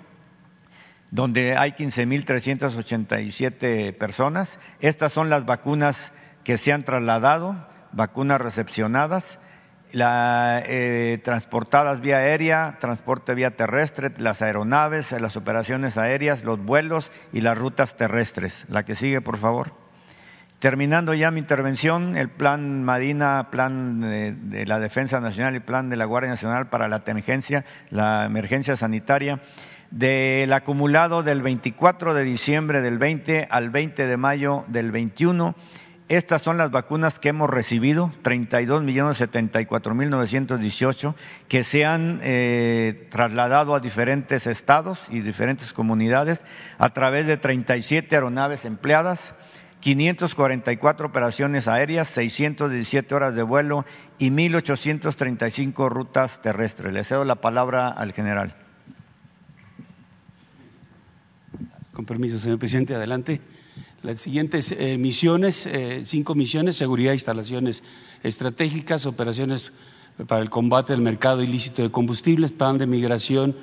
donde 1.13 1.57
hay 1.57 1.71
15.387 1.71 3.97
personas. 3.97 4.59
Estas 4.81 5.13
son 5.13 5.31
las 5.31 5.47
vacunas 5.47 6.13
que 6.43 6.59
se 6.59 6.73
han 6.73 6.83
trasladado 6.83 7.65
vacunas 7.93 8.41
recepcionadas, 8.41 9.39
la, 9.97 10.63
eh, 10.67 11.19
transportadas 11.25 12.03
vía 12.03 12.19
aérea, 12.19 12.77
transporte 12.81 13.35
vía 13.35 13.57
terrestre, 13.57 14.13
las 14.19 14.43
aeronaves, 14.43 15.13
las 15.13 15.39
operaciones 15.39 15.97
aéreas, 15.97 16.45
los 16.45 16.63
vuelos 16.63 17.11
y 17.33 17.41
las 17.41 17.57
rutas 17.57 17.97
terrestres. 17.97 18.67
La 18.69 18.85
que 18.85 18.95
sigue, 18.95 19.23
por 19.23 19.39
favor. 19.39 19.73
Terminando 20.59 21.15
ya 21.15 21.31
mi 21.31 21.41
intervención, 21.41 22.15
el 22.15 22.29
plan 22.29 22.85
Marina, 22.85 23.49
plan 23.51 24.03
de, 24.03 24.33
de, 24.33 24.67
la 24.67 24.81
Defensa 24.81 25.19
Nacional 25.21 25.57
y 25.57 25.61
plan 25.61 25.89
de 25.89 25.97
la 25.97 26.05
Guardia 26.05 26.29
Nacional 26.29 26.69
para 26.69 26.89
la 26.89 27.03
emergencia, 27.07 27.65
la 27.89 28.27
emergencia 28.27 28.77
sanitaria, 28.77 29.41
del 29.91 30.53
acumulado 30.53 31.23
del 31.23 31.41
24 31.41 32.13
de 32.13 32.25
diciembre 32.25 32.83
del 32.83 32.99
20 32.99 33.49
al 33.51 33.71
20 33.71 34.07
de 34.07 34.17
mayo 34.19 34.65
del 34.69 34.93
21 34.93 35.55
estas 36.09 36.43
son 36.43 36.57
las 36.57 36.71
vacunas 36.71 37.19
que 37.19 37.31
hemos 37.31 37.51
recibido, 37.51 38.13
32 38.23 38.83
millones 38.83 39.17
74 39.17 39.95
mil 39.95 40.09
918, 40.09 41.17
que 41.49 41.65
se 41.65 41.85
han 41.85 42.21
eh, 42.23 43.09
trasladado 43.11 43.75
a 43.75 43.81
diferentes 43.81 44.47
estados 44.47 45.01
y 45.11 45.21
diferentes 45.21 45.73
comunidades 45.73 46.45
a 46.79 46.91
través 46.91 47.27
de 47.27 47.37
37 47.37 48.15
aeronaves 48.15 48.65
empleadas, 48.65 49.35
544 49.81 51.09
operaciones 51.09 51.67
aéreas, 51.67 52.07
617 52.09 53.13
horas 53.13 53.35
de 53.35 53.43
vuelo 53.43 53.85
y 54.19 54.31
1.835 54.31 55.89
rutas 55.89 56.41
terrestres. 56.41 56.93
Le 56.93 57.03
cedo 57.03 57.25
la 57.25 57.37
palabra 57.37 57.89
al 57.89 58.13
general. 58.13 58.55
Con 61.93 62.05
permiso, 62.05 62.39
señor 62.39 62.59
presidente, 62.59 62.95
adelante. 62.95 63.41
Las 64.07 64.21
siguientes 64.21 64.71
eh, 64.71 64.99
misiones, 64.99 65.67
eh, 65.67 66.03
cinco 66.05 66.37
misiones, 66.37 66.77
seguridad, 66.77 67.13
instalaciones 67.13 67.83
estratégicas, 68.23 69.05
operaciones 69.05 69.73
para 70.29 70.43
el 70.43 70.49
combate 70.49 70.93
del 70.93 71.03
mercado 71.03 71.43
ilícito 71.43 71.83
de 71.83 71.91
combustibles, 71.91 72.53
plan 72.53 72.79
de 72.79 72.87
migración 72.87 73.57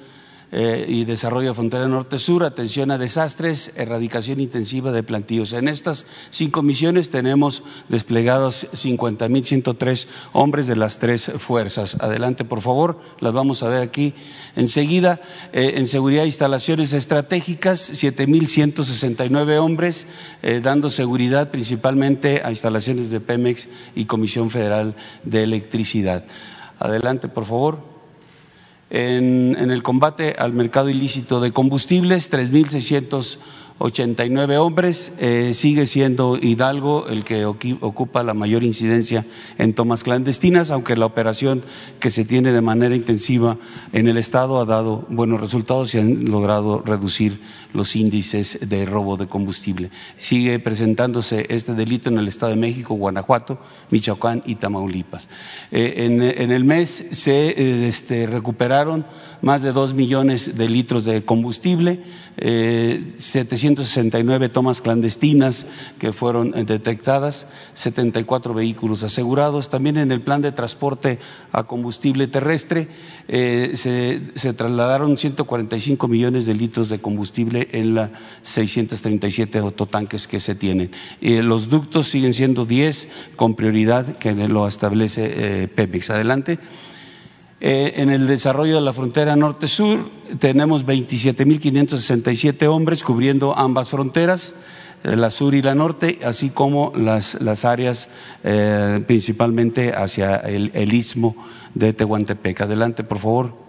eh, 0.56 0.86
y 0.88 1.06
desarrollo 1.06 1.48
de 1.48 1.56
frontera 1.56 1.88
norte-sur, 1.88 2.44
atención 2.44 2.92
a 2.92 3.00
desastres, 3.00 3.72
erradicación 3.76 4.40
intensiva 4.40 4.92
de 4.92 5.02
plantíos. 5.02 5.52
En 5.52 5.68
estas 5.68 6.06
cinco 6.30 6.62
misiones 6.62 7.10
tenemos 7.10 7.64
desplegados 7.90 8.68
50.103 8.72 10.06
hombres 10.32 10.68
de 10.68 10.76
las 10.76 11.00
tres 11.00 11.32
fuerzas. 11.38 11.98
Adelante, 12.00 12.46
por 12.46 12.62
favor, 12.62 13.00
las 13.20 13.34
vamos 13.34 13.64
a 13.64 13.68
ver 13.68 13.82
aquí 13.82 14.14
enseguida. 14.56 15.22
Eh, 15.54 15.74
en 15.78 15.88
seguridad 15.88 16.26
instalaciones 16.26 16.94
estratégicas, 16.94 17.92
7.169 17.92 19.58
hombres, 19.58 20.06
eh, 20.44 20.62
dando 20.62 20.92
seguridad 20.92 21.50
principalmente 21.50 22.44
a 22.46 22.52
instalaciones 22.52 23.10
de 23.10 23.20
Pemex 23.20 23.70
y 23.96 24.06
Comisión 24.06 24.52
Federal 24.52 24.96
de 25.24 25.42
Electricidad. 25.42 26.26
Adelante, 26.78 27.28
por 27.28 27.46
favor 27.46 27.93
en, 28.94 29.58
en 29.60 29.72
el 29.72 29.82
combate 29.82 30.36
al 30.38 30.54
mercado 30.54 30.88
ilícito 30.88 31.42
de 31.42 31.52
combustibles, 31.52 32.32
3.600 32.32 33.40
89 33.84 34.58
hombres, 34.60 35.12
eh, 35.20 35.52
sigue 35.54 35.86
siendo 35.86 36.38
Hidalgo 36.38 37.10
el 37.10 37.26
que 37.26 37.46
ocupa 37.46 38.24
la 38.24 38.34
mayor 38.34 38.64
incidencia 38.64 39.26
en 39.58 39.74
tomas 39.74 40.06
clandestinas, 40.06 40.72
aunque 40.72 40.96
la 40.96 41.06
operación 41.06 41.66
que 42.00 42.10
se 42.10 42.24
tiene 42.24 42.54
de 42.54 42.62
manera 42.62 42.96
intensiva 42.96 43.58
en 43.92 44.08
el 44.08 44.16
Estado 44.16 44.62
ha 44.62 44.66
dado 44.66 45.06
buenos 45.10 45.42
resultados 45.42 45.94
y 45.94 46.00
han 46.00 46.32
logrado 46.32 46.82
reducir 46.86 47.42
los 47.74 47.98
índices 47.98 48.58
de 48.62 48.86
robo 48.86 49.18
de 49.18 49.28
combustible. 49.28 49.92
Sigue 50.16 50.60
presentándose 50.60 51.46
este 51.50 51.74
delito 51.74 52.08
en 52.08 52.18
el 52.20 52.30
Estado 52.30 52.52
de 52.52 52.58
México, 52.58 52.94
Guanajuato, 52.96 53.60
Michoacán 53.90 54.44
y 54.46 54.56
Tamaulipas. 54.56 55.28
Eh, 55.72 56.06
en, 56.06 56.52
el 56.52 56.64
mes 56.64 57.06
se 57.12 57.50
eh, 57.50 57.88
este, 57.90 58.28
recuperaron 58.28 59.06
más 59.44 59.62
de 59.62 59.74
dos 59.74 59.94
millones 59.94 60.56
de 60.58 60.70
litros 60.70 61.04
de 61.04 61.24
combustible, 61.24 62.00
eh, 62.38 63.14
769 63.18 64.50
tomas 64.50 64.82
clandestinas 64.82 65.66
que 66.00 66.14
fueron 66.14 66.58
eh, 66.58 66.64
detectadas, 66.64 67.46
74 67.76 68.54
vehículos 68.54 69.04
asegurados. 69.04 69.70
También 69.70 69.98
en 69.98 70.12
el 70.12 70.22
plan 70.22 70.42
de 70.42 70.54
transporte 70.54 71.20
a 71.52 71.66
combustible 71.66 72.28
terrestre 72.28 72.88
eh, 73.28 73.74
se, 73.76 74.54
trasladaron 74.54 75.18
145 75.18 76.08
millones 76.08 76.46
de 76.46 76.54
litros 76.54 76.88
de 76.88 77.00
combustible 77.00 77.68
en 77.74 77.96
las 77.96 78.12
637 78.44 79.60
autotanques 79.60 80.28
que 80.28 80.40
se 80.40 80.56
tienen. 80.56 80.92
los 81.22 81.70
ductos 81.70 82.08
siguen 82.08 82.34
siendo 82.34 82.66
10 82.66 83.10
con 83.36 83.56
prioridad 83.56 84.18
que 84.18 84.34
lo 84.34 84.68
establece 84.68 85.34
eh, 85.36 85.68
Pemex. 85.68 86.10
Adelante. 86.10 86.60
Eh, 87.66 88.02
en 88.02 88.10
el 88.10 88.28
desarrollo 88.28 88.76
de 88.76 88.82
la 88.82 88.92
frontera 88.92 89.38
norte-sur 89.38 90.10
tenemos 90.38 90.86
27.567 90.86 92.68
hombres 92.68 93.06
cubriendo 93.06 93.58
ambas 93.58 93.88
fronteras, 93.88 94.54
eh, 95.06 95.16
la 95.16 95.32
sur 95.32 95.56
y 95.56 95.62
la 95.62 95.74
norte, 95.74 96.20
así 96.26 96.50
como 96.50 96.92
las, 96.94 97.42
las 97.42 97.64
áreas 97.64 98.10
eh, 98.44 99.02
principalmente 99.08 99.94
hacia 99.94 100.36
el, 100.36 100.72
el 100.74 100.92
istmo 100.92 101.38
de 101.74 101.94
Tehuantepec. 101.94 102.60
Adelante, 102.60 103.06
por 103.06 103.20
favor 103.20 103.63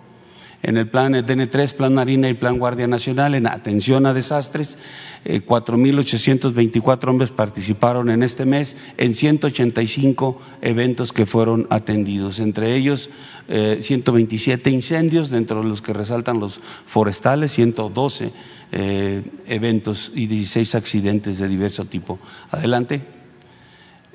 en 0.64 0.76
el 0.76 0.88
plan 0.88 1.12
DN3, 1.12 1.74
Plan 1.74 1.94
Marina 1.94 2.28
y 2.28 2.34
Plan 2.34 2.58
Guardia 2.58 2.86
Nacional 2.86 3.34
en 3.34 3.46
atención 3.46 4.06
a 4.06 4.14
desastres. 4.14 4.78
Eh, 5.24 5.42
4.824 5.46 7.08
hombres 7.08 7.30
participaron 7.30 8.10
en 8.10 8.22
este 8.22 8.44
mes 8.44 8.76
en 8.96 9.14
185 9.14 10.40
eventos 10.62 11.12
que 11.12 11.26
fueron 11.26 11.66
atendidos, 11.70 12.40
entre 12.40 12.74
ellos 12.74 13.10
eh, 13.46 13.78
127 13.82 14.70
incendios, 14.70 15.28
dentro 15.28 15.62
de 15.62 15.68
los 15.68 15.82
que 15.82 15.92
resaltan 15.92 16.40
los 16.40 16.60
forestales, 16.86 17.52
112 17.52 18.32
eh, 18.72 19.22
eventos 19.46 20.10
y 20.14 20.26
16 20.26 20.74
accidentes 20.74 21.38
de 21.38 21.48
diverso 21.48 21.84
tipo. 21.84 22.18
Adelante. 22.50 23.02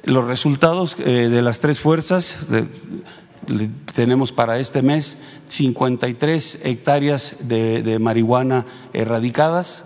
Los 0.04 0.26
resultados 0.26 0.96
eh, 1.00 1.30
de 1.30 1.42
las 1.42 1.60
tres 1.60 1.80
fuerzas, 1.80 2.40
tenemos 3.94 4.32
para 4.32 4.60
este 4.60 4.82
mes 4.82 5.18
53 5.48 6.60
hectáreas 6.64 7.36
de, 7.40 8.00
marihuana 8.00 8.66
erradicadas, 8.94 9.84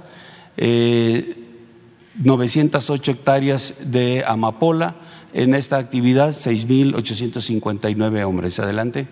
908 0.58 3.12
eh, 3.12 3.14
hectáreas 3.14 3.74
de 3.86 4.24
amapola. 4.26 4.96
En 5.34 5.54
esta 5.56 5.78
actividad, 5.78 6.30
6.859 6.30 8.24
hombres. 8.24 8.60
Adelante. 8.60 9.08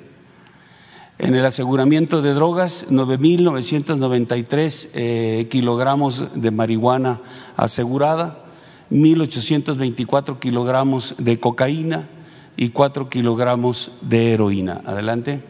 En 1.18 1.34
el 1.34 1.44
aseguramiento 1.46 2.22
de 2.22 2.34
drogas, 2.34 2.86
9.993 2.90 4.90
eh, 4.94 5.48
kilogramos 5.50 6.28
de 6.36 6.52
marihuana 6.52 7.22
asegurada, 7.58 8.46
1.824 8.92 10.38
kilogramos 10.40 11.16
de 11.18 11.40
cocaína 11.40 12.08
y 12.62 12.70
4 12.70 13.10
kilogramos 13.10 13.92
de 14.02 14.34
heroína. 14.34 14.84
Adelante. 14.86 15.42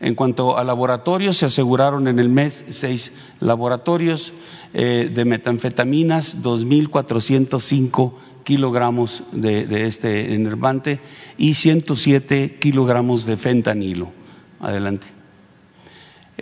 En 0.00 0.14
cuanto 0.14 0.56
a 0.56 0.64
laboratorios, 0.64 1.36
se 1.36 1.44
aseguraron 1.44 2.08
en 2.08 2.18
el 2.18 2.30
mes 2.30 2.64
seis 2.70 3.12
laboratorios 3.40 4.32
eh, 4.72 5.10
de 5.14 5.24
metanfetaminas, 5.26 6.40
2.405 6.40 8.14
kilogramos 8.42 9.22
de, 9.32 9.86
este 9.86 10.32
enervante 10.32 11.00
y 11.36 11.52
107 11.52 12.56
kilogramos 12.58 13.26
de 13.26 13.36
fentanilo. 13.36 14.12
Adelante. 14.60 15.19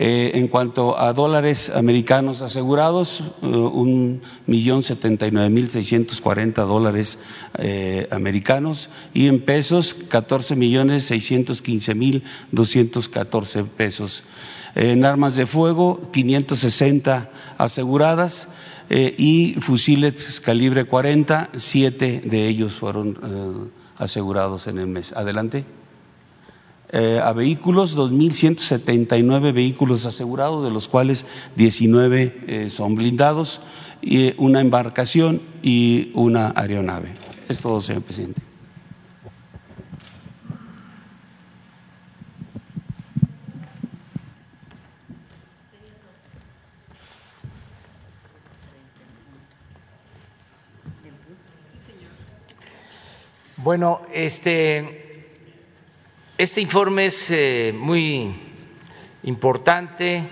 Eh, 0.00 0.38
en 0.38 0.46
cuanto 0.46 0.96
a 0.96 1.12
dólares 1.12 1.72
americanos 1.74 2.40
asegurados, 2.40 3.20
eh, 3.42 3.46
un 3.46 4.22
millón 4.46 4.84
setenta 4.84 5.26
y 5.26 5.32
nueve 5.32 5.50
mil 5.50 5.72
seiscientos 5.72 6.20
cuarenta 6.20 6.62
dólares 6.62 7.18
eh, 7.58 8.06
americanos 8.12 8.90
y 9.12 9.26
en 9.26 9.40
pesos 9.40 9.94
catorce 9.94 10.54
millones 10.54 11.02
seiscientos 11.02 11.62
quince 11.62 11.96
mil 11.96 12.22
doscientos 12.52 13.08
catorce 13.08 13.64
pesos. 13.64 14.22
En 14.76 15.04
armas 15.04 15.34
de 15.34 15.46
fuego, 15.46 16.00
560 16.12 17.32
aseguradas 17.58 18.46
y 18.88 19.56
fusiles 19.58 20.40
calibre 20.40 20.84
40, 20.84 21.50
siete 21.56 22.22
de 22.24 22.46
ellos 22.46 22.74
fueron 22.74 23.72
asegurados 23.96 24.68
en 24.68 24.78
el 24.78 24.86
mes. 24.86 25.12
Adelante. 25.12 25.64
Eh, 26.90 27.20
a 27.22 27.32
vehículos, 27.32 27.96
2.179 27.96 29.52
vehículos 29.52 30.06
asegurados, 30.06 30.64
de 30.64 30.70
los 30.70 30.88
cuales 30.88 31.26
19 31.56 32.70
son 32.70 32.94
blindados, 32.94 33.60
y 34.00 34.34
una 34.38 34.60
embarcación 34.60 35.42
y 35.62 36.10
una 36.14 36.52
aeronave. 36.56 37.14
Es 37.48 37.60
todo, 37.60 37.80
señor 37.80 38.02
presidente. 38.02 38.42
Bueno, 53.68 54.00
este, 54.14 55.07
este 56.38 56.60
informe 56.60 57.06
es 57.06 57.32
eh, 57.32 57.74
muy 57.76 58.32
importante. 59.24 60.22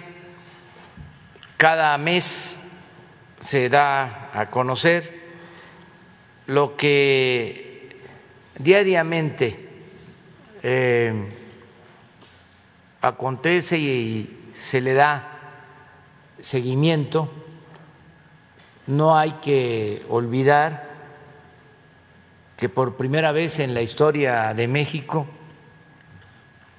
Cada 1.56 1.98
mes 1.98 2.60
se 3.40 3.68
da 3.68 4.30
a 4.32 4.48
conocer 4.48 5.20
lo 6.46 6.76
que 6.76 7.88
diariamente 8.56 9.68
eh, 10.62 11.12
acontece 13.00 13.76
y 13.76 14.52
se 14.62 14.80
le 14.80 14.94
da 14.94 15.40
seguimiento. 16.38 17.28
No 18.86 19.18
hay 19.18 19.32
que 19.42 20.06
olvidar 20.08 20.88
que 22.56 22.68
por 22.68 22.96
primera 22.96 23.32
vez 23.32 23.58
en 23.58 23.74
la 23.74 23.82
historia 23.82 24.54
de 24.54 24.68
México 24.68 25.26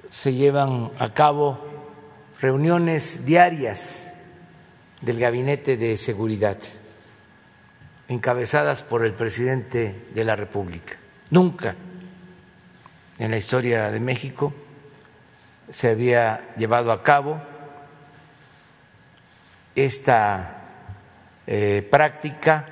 se 0.09 0.33
llevan 0.33 0.91
a 0.99 1.13
cabo 1.13 1.65
reuniones 2.39 3.25
diarias 3.25 4.15
del 5.01 5.19
Gabinete 5.19 5.77
de 5.77 5.97
Seguridad, 5.97 6.57
encabezadas 8.07 8.83
por 8.83 9.05
el 9.05 9.13
presidente 9.13 10.07
de 10.13 10.23
la 10.23 10.35
República. 10.35 10.97
Nunca 11.29 11.75
en 13.19 13.31
la 13.31 13.37
historia 13.37 13.91
de 13.91 13.99
México 13.99 14.53
se 15.69 15.89
había 15.89 16.53
llevado 16.55 16.91
a 16.91 17.03
cabo 17.03 17.41
esta 19.75 20.57
eh, 21.45 21.87
práctica 21.89 22.65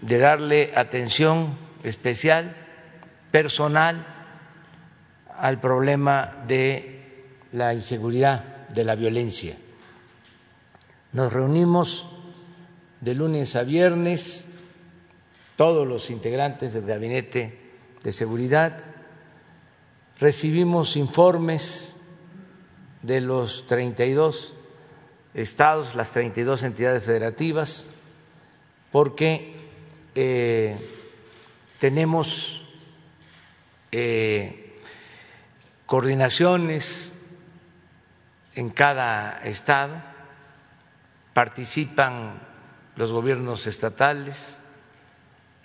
de 0.00 0.18
darle 0.18 0.72
atención 0.74 1.56
especial, 1.82 2.56
personal, 3.30 4.09
al 5.40 5.60
problema 5.60 6.44
de 6.46 7.24
la 7.52 7.74
inseguridad, 7.74 8.68
de 8.68 8.84
la 8.84 8.94
violencia. 8.94 9.56
Nos 11.12 11.32
reunimos 11.32 12.06
de 13.00 13.14
lunes 13.14 13.56
a 13.56 13.64
viernes, 13.64 14.46
todos 15.56 15.86
los 15.86 16.10
integrantes 16.10 16.74
del 16.74 16.86
Gabinete 16.86 17.58
de 18.02 18.12
Seguridad, 18.12 18.78
recibimos 20.18 20.96
informes 20.96 21.96
de 23.02 23.22
los 23.22 23.66
32 23.66 24.54
estados, 25.32 25.94
las 25.94 26.12
32 26.12 26.62
entidades 26.62 27.04
federativas, 27.04 27.88
porque 28.92 29.54
eh, 30.14 30.76
tenemos 31.78 32.62
eh, 33.92 34.59
coordinaciones 35.90 37.12
en 38.54 38.70
cada 38.70 39.40
estado, 39.42 40.00
participan 41.34 42.40
los 42.94 43.10
gobiernos 43.10 43.66
estatales 43.66 44.60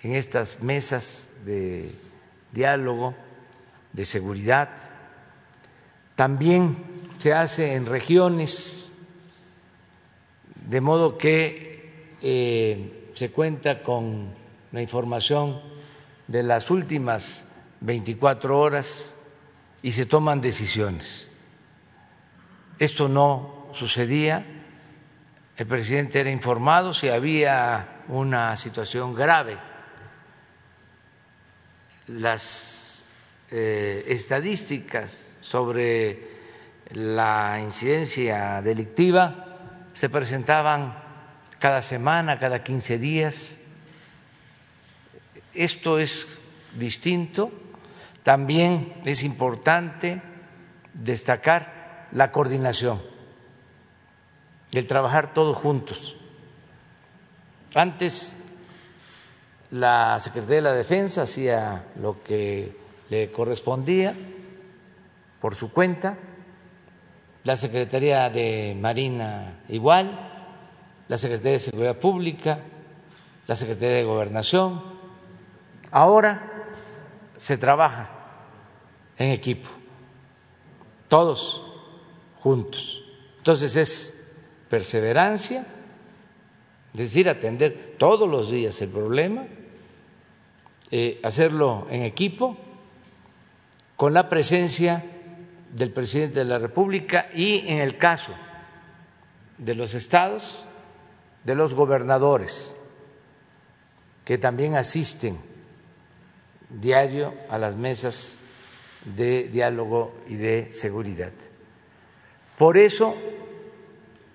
en 0.02 0.16
estas 0.16 0.64
mesas 0.64 1.30
de 1.44 1.94
diálogo, 2.50 3.14
de 3.92 4.04
seguridad. 4.04 4.70
También 6.16 6.76
se 7.18 7.32
hace 7.32 7.76
en 7.76 7.86
regiones, 7.86 8.90
de 10.56 10.80
modo 10.80 11.18
que 11.18 12.16
eh, 12.20 13.10
se 13.14 13.30
cuenta 13.30 13.80
con 13.80 14.30
la 14.72 14.82
información 14.82 15.60
de 16.26 16.42
las 16.42 16.68
últimas 16.72 17.46
24 17.80 18.58
horas 18.58 19.15
y 19.86 19.92
se 19.92 20.04
toman 20.04 20.40
decisiones. 20.40 21.28
Esto 22.76 23.08
no 23.08 23.68
sucedía, 23.72 24.44
el 25.56 25.66
presidente 25.68 26.18
era 26.18 26.28
informado 26.28 26.92
si 26.92 27.08
había 27.08 28.02
una 28.08 28.56
situación 28.56 29.14
grave. 29.14 29.56
Las 32.08 33.04
eh, 33.52 34.06
estadísticas 34.08 35.28
sobre 35.40 36.34
la 36.90 37.60
incidencia 37.60 38.60
delictiva 38.62 39.86
se 39.92 40.08
presentaban 40.08 40.98
cada 41.60 41.80
semana, 41.80 42.40
cada 42.40 42.64
15 42.64 42.98
días 42.98 43.58
esto 45.54 46.00
es 46.00 46.40
distinto. 46.76 47.52
También 48.26 48.92
es 49.04 49.22
importante 49.22 50.20
destacar 50.92 52.08
la 52.10 52.32
coordinación, 52.32 53.00
el 54.72 54.88
trabajar 54.88 55.32
todos 55.32 55.56
juntos. 55.56 56.16
Antes 57.76 58.42
la 59.70 60.18
Secretaría 60.18 60.56
de 60.56 60.62
la 60.62 60.72
Defensa 60.72 61.22
hacía 61.22 61.84
lo 62.00 62.24
que 62.24 62.76
le 63.10 63.30
correspondía 63.30 64.12
por 65.40 65.54
su 65.54 65.70
cuenta, 65.70 66.18
la 67.44 67.54
Secretaría 67.54 68.28
de 68.28 68.76
Marina 68.76 69.60
igual, 69.68 70.32
la 71.06 71.16
Secretaría 71.16 71.52
de 71.52 71.58
Seguridad 71.60 72.00
Pública, 72.00 72.58
la 73.46 73.54
Secretaría 73.54 73.98
de 73.98 74.04
Gobernación, 74.04 74.96
Ahora 75.92 76.74
se 77.36 77.56
trabaja 77.56 78.15
en 79.18 79.30
equipo, 79.30 79.68
todos 81.08 81.62
juntos. 82.40 83.02
Entonces 83.38 83.76
es 83.76 84.22
perseverancia, 84.68 85.66
es 86.92 87.00
decir, 87.00 87.28
atender 87.28 87.94
todos 87.98 88.28
los 88.28 88.50
días 88.50 88.80
el 88.82 88.88
problema, 88.88 89.46
eh, 90.90 91.20
hacerlo 91.22 91.86
en 91.90 92.02
equipo, 92.02 92.56
con 93.96 94.12
la 94.12 94.28
presencia 94.28 95.04
del 95.72 95.92
presidente 95.92 96.40
de 96.40 96.44
la 96.44 96.58
República 96.58 97.28
y, 97.32 97.66
en 97.66 97.78
el 97.78 97.98
caso 97.98 98.32
de 99.58 99.74
los 99.74 99.94
estados, 99.94 100.66
de 101.44 101.54
los 101.54 101.74
gobernadores, 101.74 102.76
que 104.24 104.38
también 104.38 104.74
asisten 104.74 105.38
diario 106.68 107.34
a 107.48 107.58
las 107.58 107.76
mesas 107.76 108.38
de 109.14 109.48
diálogo 109.48 110.14
y 110.28 110.34
de 110.34 110.72
seguridad. 110.72 111.32
Por 112.58 112.76
eso 112.76 113.14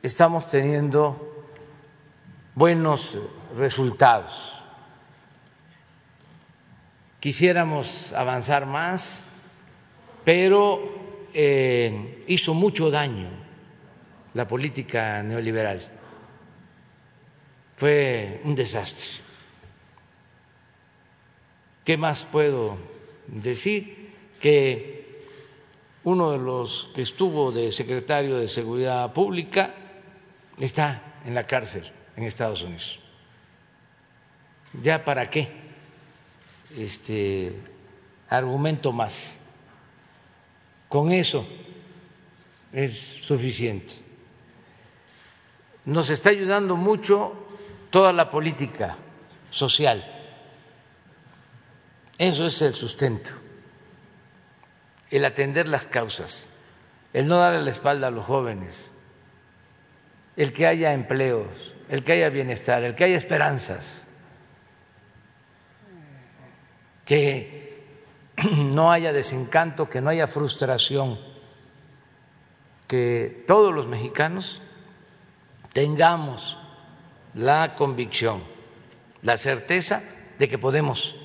estamos 0.02 0.48
teniendo 0.48 1.46
buenos 2.56 3.18
resultados. 3.58 4.64
Quisiéramos 7.20 8.14
avanzar 8.14 8.66
más, 8.66 9.26
pero 10.24 10.80
eh, 11.34 12.24
hizo 12.28 12.54
mucho 12.54 12.90
daño 12.90 13.30
la 14.34 14.48
política 14.48 15.22
neoliberal. 15.22 15.82
Fue 17.76 18.42
un 18.44 18.56
desastre. 18.56 19.10
¿Qué 21.84 21.98
más 21.98 22.26
puedo 22.26 22.78
decir? 23.28 24.01
Que 24.42 25.24
uno 26.04 26.32
de 26.32 26.40
los 26.40 26.90
que 26.96 27.04
estuvo 27.04 27.52
de 27.52 27.72
secretario 27.72 28.38
de 28.38 28.48
Seguridad 28.48 29.14
Pública 29.14 29.76
está 30.60 31.20
en 31.26 31.36
la 31.36 31.46
cárcel 31.46 31.90
en 32.16 32.24
Estados 32.24 32.64
Unidos. 32.64 33.00
¿Ya 34.82 35.04
para 35.04 35.30
qué? 35.30 35.50
Este 36.78 37.54
argumento 38.30 38.92
más. 38.92 39.42
Con 40.88 41.12
eso 41.12 41.46
es 42.74 42.98
suficiente. 43.24 43.94
Nos 45.86 46.10
está 46.10 46.30
ayudando 46.30 46.76
mucho 46.76 47.34
toda 47.90 48.14
la 48.14 48.30
política 48.30 48.98
social. 49.50 50.04
Eso 52.18 52.46
es 52.46 52.62
el 52.62 52.76
sustento, 52.76 53.32
el 55.12 55.26
atender 55.26 55.68
las 55.68 55.86
causas, 55.86 56.50
el 57.14 57.28
no 57.28 57.38
darle 57.38 57.62
la 57.62 57.70
espalda 57.70 58.08
a 58.08 58.12
los 58.12 58.26
jóvenes, 58.26 58.92
el 60.38 60.54
que 60.54 60.66
haya 60.66 60.94
empleos, 60.94 61.76
el 61.90 62.04
que 62.04 62.14
haya 62.14 62.30
bienestar, 62.30 62.84
el 62.84 62.96
que 62.96 63.04
haya 63.04 63.18
esperanzas, 63.18 64.04
que 67.06 67.84
no 68.58 68.92
haya 68.92 69.12
desencanto, 69.12 69.90
que 69.90 70.00
no 70.00 70.10
haya 70.10 70.28
frustración, 70.28 71.20
que 72.88 73.44
todos 73.46 73.74
los 73.74 73.88
mexicanos 73.88 74.62
tengamos 75.74 76.58
la 77.34 77.76
convicción, 77.76 78.44
la 79.22 79.38
certeza 79.38 80.02
de 80.40 80.50
que 80.50 80.58
podemos 80.58 81.16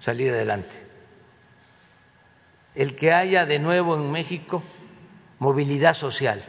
salir 0.00 0.30
adelante. 0.30 0.79
El 2.80 2.96
que 2.96 3.12
haya 3.12 3.44
de 3.44 3.58
nuevo 3.58 3.94
en 3.94 4.10
México 4.10 4.62
movilidad 5.38 5.92
social, 5.92 6.42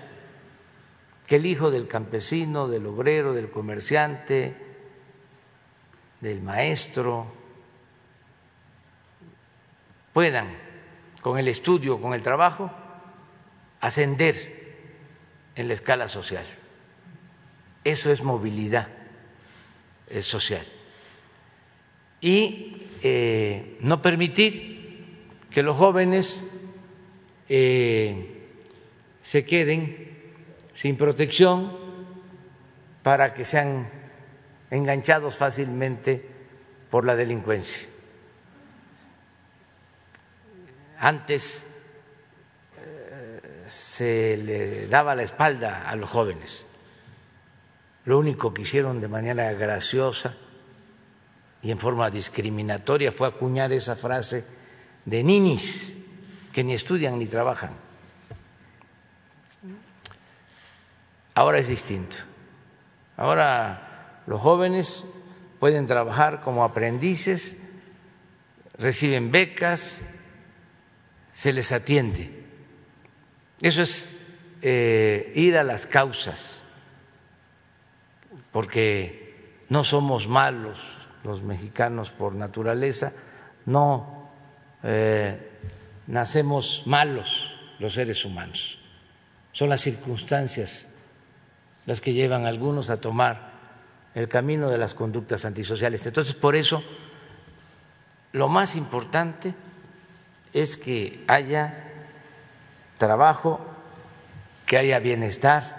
que 1.27 1.35
el 1.35 1.45
hijo 1.45 1.71
del 1.71 1.89
campesino, 1.89 2.69
del 2.69 2.85
obrero, 2.85 3.33
del 3.33 3.51
comerciante, 3.51 4.55
del 6.21 6.41
maestro, 6.41 7.27
puedan, 10.13 10.55
con 11.19 11.37
el 11.37 11.49
estudio, 11.49 11.99
con 11.99 12.13
el 12.13 12.23
trabajo, 12.23 12.71
ascender 13.81 14.77
en 15.55 15.67
la 15.67 15.73
escala 15.73 16.07
social. 16.07 16.45
Eso 17.83 18.09
es 18.09 18.23
movilidad 18.23 18.87
social. 20.21 20.65
Y 22.21 22.87
eh, 23.03 23.77
no 23.81 24.01
permitir 24.01 24.70
que 25.51 25.63
los 25.63 25.77
jóvenes 25.77 26.45
eh, 27.49 28.47
se 29.21 29.45
queden 29.45 30.09
sin 30.73 30.97
protección 30.97 31.77
para 33.03 33.33
que 33.33 33.45
sean 33.45 33.89
enganchados 34.69 35.37
fácilmente 35.37 36.25
por 36.89 37.05
la 37.05 37.15
delincuencia. 37.15 37.85
Antes 40.97 41.65
eh, 42.79 43.41
se 43.67 44.37
le 44.37 44.87
daba 44.87 45.15
la 45.15 45.23
espalda 45.23 45.89
a 45.89 45.95
los 45.95 46.09
jóvenes 46.09 46.65
lo 48.05 48.17
único 48.17 48.53
que 48.53 48.63
hicieron 48.63 48.99
de 48.99 49.07
manera 49.07 49.51
graciosa 49.53 50.35
y 51.61 51.71
en 51.71 51.77
forma 51.77 52.09
discriminatoria 52.09 53.11
fue 53.11 53.27
acuñar 53.27 53.71
esa 53.71 53.95
frase 53.95 54.45
de 55.05 55.23
ninis 55.23 55.95
que 56.53 56.63
ni 56.63 56.73
estudian 56.73 57.17
ni 57.17 57.27
trabajan. 57.27 57.71
Ahora 61.33 61.59
es 61.59 61.67
distinto. 61.67 62.17
Ahora 63.17 64.21
los 64.27 64.41
jóvenes 64.41 65.05
pueden 65.59 65.87
trabajar 65.87 66.41
como 66.41 66.63
aprendices, 66.63 67.57
reciben 68.77 69.31
becas, 69.31 70.01
se 71.33 71.53
les 71.53 71.71
atiende. 71.71 72.43
Eso 73.61 73.83
es 73.83 74.11
eh, 74.61 75.31
ir 75.35 75.57
a 75.57 75.63
las 75.63 75.87
causas 75.87 76.61
porque 78.51 79.55
no 79.69 79.83
somos 79.83 80.27
malos 80.27 80.97
los 81.23 81.43
mexicanos 81.43 82.11
por 82.11 82.33
naturaleza, 82.33 83.13
no 83.65 84.20
eh, 84.83 85.37
nacemos 86.07 86.83
malos 86.85 87.55
los 87.79 87.93
seres 87.93 88.25
humanos, 88.25 88.79
son 89.51 89.69
las 89.69 89.81
circunstancias 89.81 90.87
las 91.85 92.01
que 92.01 92.13
llevan 92.13 92.45
a 92.45 92.49
algunos 92.49 92.89
a 92.89 92.97
tomar 92.97 93.51
el 94.13 94.27
camino 94.27 94.69
de 94.69 94.77
las 94.77 94.93
conductas 94.93 95.45
antisociales. 95.45 96.05
Entonces, 96.05 96.35
por 96.35 96.55
eso, 96.55 96.83
lo 98.33 98.47
más 98.47 98.75
importante 98.75 99.53
es 100.53 100.77
que 100.77 101.23
haya 101.27 101.91
trabajo, 102.97 103.59
que 104.65 104.77
haya 104.77 104.99
bienestar 104.99 105.77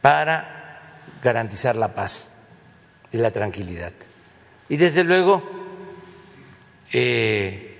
para 0.00 0.80
garantizar 1.22 1.76
la 1.76 1.94
paz 1.94 2.36
y 3.12 3.18
la 3.18 3.30
tranquilidad. 3.30 3.92
Y 4.68 4.76
desde 4.76 5.04
luego, 5.04 5.59
eh, 6.92 7.76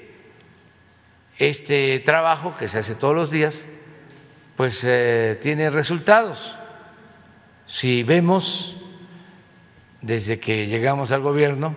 este 1.38 1.99
trabajo 2.01 2.55
que 2.57 2.68
se 2.68 2.79
hace 2.79 2.94
todos 2.94 3.14
los 3.14 3.31
días, 3.31 3.66
pues 4.57 4.85
eh, 4.85 5.38
tiene 5.40 5.70
resultados. 5.70 6.57
Si 7.66 8.03
vemos 8.03 8.77
desde 10.03 10.38
que 10.38 10.66
llegamos 10.66 11.12
al 11.12 11.23
gobierno, 11.23 11.75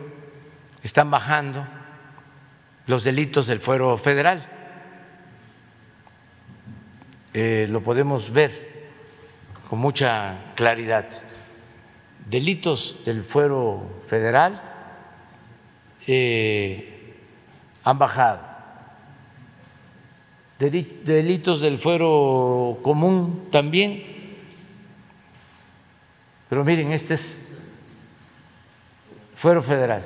están 0.84 1.10
bajando 1.10 1.66
los 2.88 3.04
delitos 3.04 3.48
del 3.48 3.60
fuero 3.60 3.98
federal. 3.98 4.50
Eh, 7.34 7.68
lo 7.70 7.82
podemos 7.82 8.32
ver 8.32 8.74
con 9.70 9.80
mucha 9.80 10.54
claridad 10.56 11.08
delitos 12.30 12.98
del 13.06 13.24
fuero 13.24 14.02
federal 14.08 14.62
han 17.84 17.98
bajado. 17.98 18.42
Delitos 20.60 21.62
del 21.62 21.78
fuero 21.78 22.80
común 22.82 23.50
también. 23.52 24.04
Pero 26.50 26.64
miren, 26.64 26.92
este 26.94 27.16
es 27.16 27.38
fuero 29.36 29.62
federal. 29.62 30.06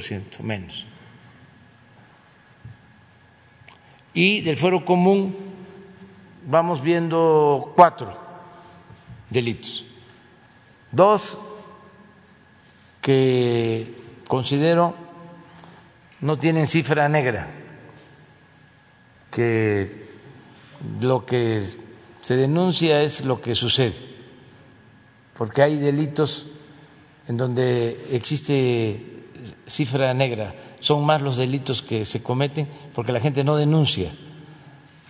Ciento 0.00 0.42
menos. 0.42 0.88
y 4.18 4.40
del 4.40 4.56
fuero 4.56 4.84
común 4.84 5.32
vamos 6.44 6.82
viendo 6.82 7.72
cuatro 7.76 8.18
delitos. 9.30 9.87
Dos 10.92 11.38
que 13.02 13.94
considero 14.26 14.94
no 16.20 16.38
tienen 16.38 16.66
cifra 16.66 17.08
negra, 17.08 17.48
que 19.30 20.08
lo 21.00 21.24
que 21.26 21.62
se 22.20 22.36
denuncia 22.36 23.02
es 23.02 23.24
lo 23.24 23.40
que 23.40 23.54
sucede, 23.54 23.96
porque 25.36 25.62
hay 25.62 25.76
delitos 25.76 26.48
en 27.28 27.36
donde 27.36 28.08
existe 28.10 29.24
cifra 29.66 30.12
negra. 30.14 30.54
Son 30.80 31.04
más 31.04 31.20
los 31.22 31.36
delitos 31.36 31.82
que 31.82 32.04
se 32.04 32.22
cometen 32.22 32.68
porque 32.94 33.12
la 33.12 33.20
gente 33.20 33.44
no 33.44 33.56
denuncia, 33.56 34.12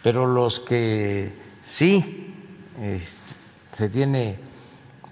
pero 0.02 0.26
los 0.26 0.60
que 0.60 1.32
sí 1.66 2.34
se 3.76 3.88
tiene 3.88 4.47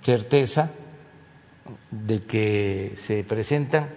certeza 0.07 0.71
de 1.91 2.23
que 2.23 2.95
se 2.97 3.25
presentan, 3.25 3.89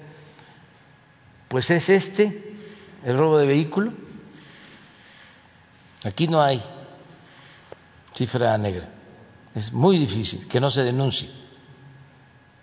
pues 1.47 1.69
es 1.69 1.87
este, 1.89 2.55
el 3.05 3.15
robo 3.15 3.37
de 3.37 3.45
vehículo. 3.45 3.93
Aquí 6.03 6.27
no 6.27 6.41
hay 6.41 6.59
cifra 8.15 8.57
negra. 8.57 8.89
Es 9.53 9.71
muy 9.71 9.99
difícil 9.99 10.47
que 10.47 10.59
no 10.59 10.71
se 10.71 10.83
denuncie, 10.83 11.29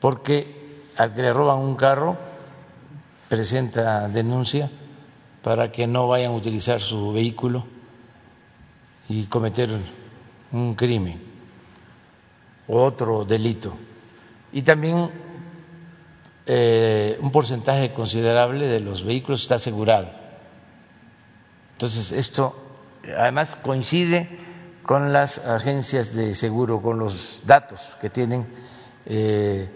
porque 0.01 0.89
al 0.97 1.15
que 1.15 1.23
le 1.23 1.33
roban 1.33 1.59
un 1.59 1.77
carro 1.77 2.19
presenta 3.29 4.09
denuncia 4.09 4.69
para 5.45 5.71
que 5.71 5.87
no 5.87 6.09
vayan 6.09 6.33
a 6.33 6.37
utilizar 6.37 6.81
su 6.81 7.13
vehículo 7.13 7.65
y 9.09 9.27
cometer 9.27 9.71
un 10.51 10.75
crimen 10.75 11.26
otro 12.69 13.25
delito. 13.25 13.77
Y 14.53 14.63
también 14.63 15.11
eh, 16.47 17.19
un 17.21 17.33
porcentaje 17.33 17.93
considerable 17.93 18.69
de 18.69 18.79
los 18.79 19.05
vehículos 19.05 19.43
está 19.43 19.57
asegurado. 19.57 20.11
Entonces, 21.73 22.13
esto 22.13 22.57
además 23.19 23.57
coincide 23.57 24.29
con 24.85 25.13
las 25.13 25.39
agencias 25.39 26.15
de 26.15 26.35
seguro, 26.37 26.81
con 26.81 26.99
los 26.99 27.43
datos 27.45 27.97
que 28.01 28.11
tienen 28.11 28.47
eh, 29.07 29.69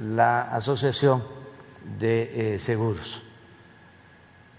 la 0.00 0.42
Asociación 0.42 1.22
de 1.98 2.54
eh, 2.54 2.58
Seguros. 2.58 3.22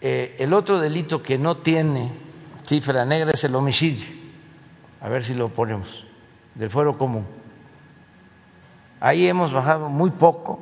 el 0.02 0.54
otro 0.54 0.80
delito 0.80 1.22
que 1.22 1.38
no 1.38 1.58
tiene 1.58 2.12
cifra 2.66 3.06
negra 3.06 3.32
es 3.32 3.44
el 3.44 3.56
homicidio. 3.56 4.06
A 5.02 5.10
ver 5.10 5.24
si 5.24 5.34
lo 5.34 5.50
ponemos, 5.50 6.06
del 6.54 6.70
fuero 6.70 6.98
común. 6.98 7.39
Ahí 9.00 9.28
hemos 9.28 9.54
bajado 9.54 9.90
muy 9.90 10.12
poco, 10.12 10.62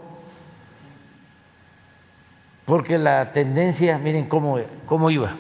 porque 2.65 2.97
la 2.97 3.31
tendencia, 3.31 3.97
miren 3.97 4.27
cómo, 4.27 4.59
cómo 4.85 5.09
iba. 5.09 5.35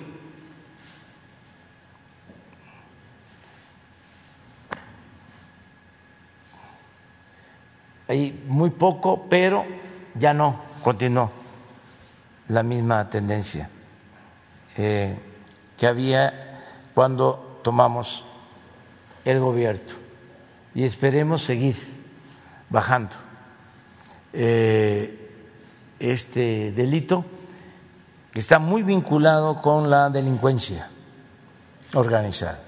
Ahí 8.07 8.43
muy 8.47 8.69
poco, 8.69 9.25
pero 9.29 9.65
ya 10.15 10.33
no 10.33 10.61
continuó 10.81 11.29
la 12.47 12.63
misma 12.63 13.09
tendencia 13.09 13.69
eh, 14.77 15.19
que 15.77 15.85
había 15.85 16.63
cuando 16.93 17.59
tomamos 17.63 18.23
el 19.25 19.39
gobierno 19.41 19.93
y 20.73 20.85
esperemos 20.85 21.43
seguir 21.43 21.96
bajando. 22.69 23.15
Eh, 24.33 25.23
este 25.99 26.71
delito 26.73 27.25
que 28.31 28.39
está 28.39 28.59
muy 28.59 28.83
vinculado 28.83 29.61
con 29.61 29.89
la 29.89 30.09
delincuencia 30.09 30.89
organizada. 31.93 32.59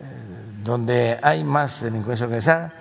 Eh, 0.00 0.04
donde 0.62 1.18
hay 1.22 1.44
más 1.44 1.82
delincuencia 1.82 2.24
organizada, 2.24 2.72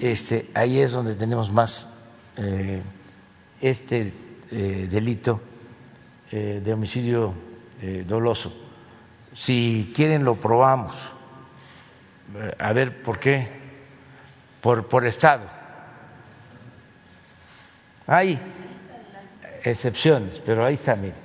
este, 0.00 0.50
ahí 0.54 0.80
es 0.80 0.92
donde 0.92 1.14
tenemos 1.14 1.52
más 1.52 1.92
eh, 2.36 2.82
este 3.60 4.14
delito 4.50 5.40
de 6.30 6.72
homicidio 6.72 7.34
doloso. 8.06 8.52
Si 9.34 9.92
quieren 9.94 10.24
lo 10.24 10.36
probamos, 10.36 10.96
a 12.58 12.72
ver 12.72 13.02
por 13.02 13.18
qué, 13.18 13.63
por, 14.64 14.88
por 14.88 15.04
estado. 15.04 15.46
Hay 18.06 18.40
excepciones, 19.62 20.40
pero 20.40 20.64
ahí 20.64 20.72
está, 20.72 20.96
mire. 20.96 21.16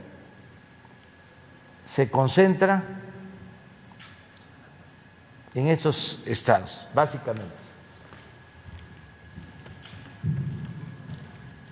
Se 1.85 2.11
concentra 2.11 2.83
en 5.55 5.67
estos 5.69 6.19
estados, 6.25 6.89
básicamente. 6.93 7.55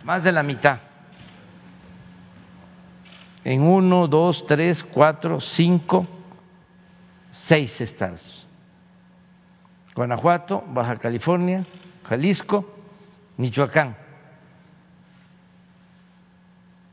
Más 0.06 0.24
de 0.24 0.32
la 0.32 0.44
mitad. 0.44 0.80
En 3.44 3.62
uno, 3.62 4.08
dos, 4.08 4.46
tres, 4.46 4.86
cuatro, 4.86 5.42
cinco 5.42 6.08
seis 7.34 7.82
estados. 7.82 8.47
Guanajuato, 9.98 10.64
Baja 10.68 10.96
California, 10.98 11.66
Jalisco, 12.08 12.72
Michoacán, 13.38 13.98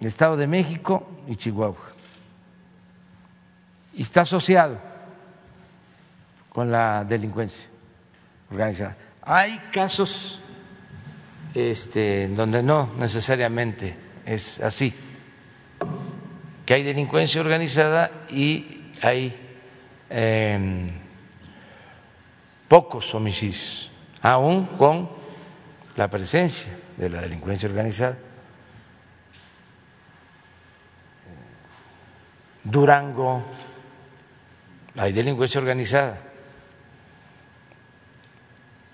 Estado 0.00 0.38
de 0.38 0.46
México 0.46 1.07
y 1.28 1.36
Chihuahua. 1.36 1.92
Y 3.92 4.02
está 4.02 4.22
asociado 4.22 4.78
con 6.48 6.70
la 6.72 7.05
delincuencia 7.05 7.64
organizada. 8.50 8.96
Hay 9.20 9.59
casos 9.70 10.40
este, 11.55 12.28
donde 12.28 12.62
no 12.62 12.90
necesariamente 12.98 13.96
es 14.24 14.61
así, 14.61 14.94
que 16.64 16.72
hay 16.74 16.82
delincuencia 16.82 17.42
organizada 17.42 18.11
y 18.30 18.92
hay 19.02 19.40
pocos 22.75 23.14
homicidios, 23.14 23.89
aún 24.20 24.66
con 24.66 25.09
la 25.95 26.11
presencia 26.11 26.77
de 26.97 27.09
la 27.09 27.20
delincuencia 27.20 27.68
organizada. 27.68 28.18
Durango, 32.64 33.45
hay 34.97 35.12
delincuencia 35.12 35.61
organizada. 35.61 36.18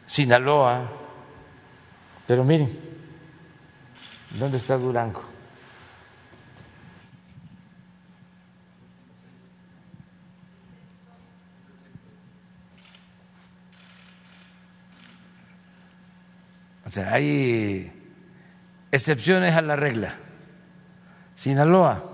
Sinaloa, 0.06 0.86
pero 2.26 2.44
miren, 2.44 2.78
¿dónde 4.38 4.58
está 4.58 4.76
Durango? 4.76 5.24
Hay 16.98 17.92
excepciones 18.90 19.54
a 19.54 19.62
la 19.62 19.76
regla. 19.76 20.16
Sinaloa. 21.34 22.04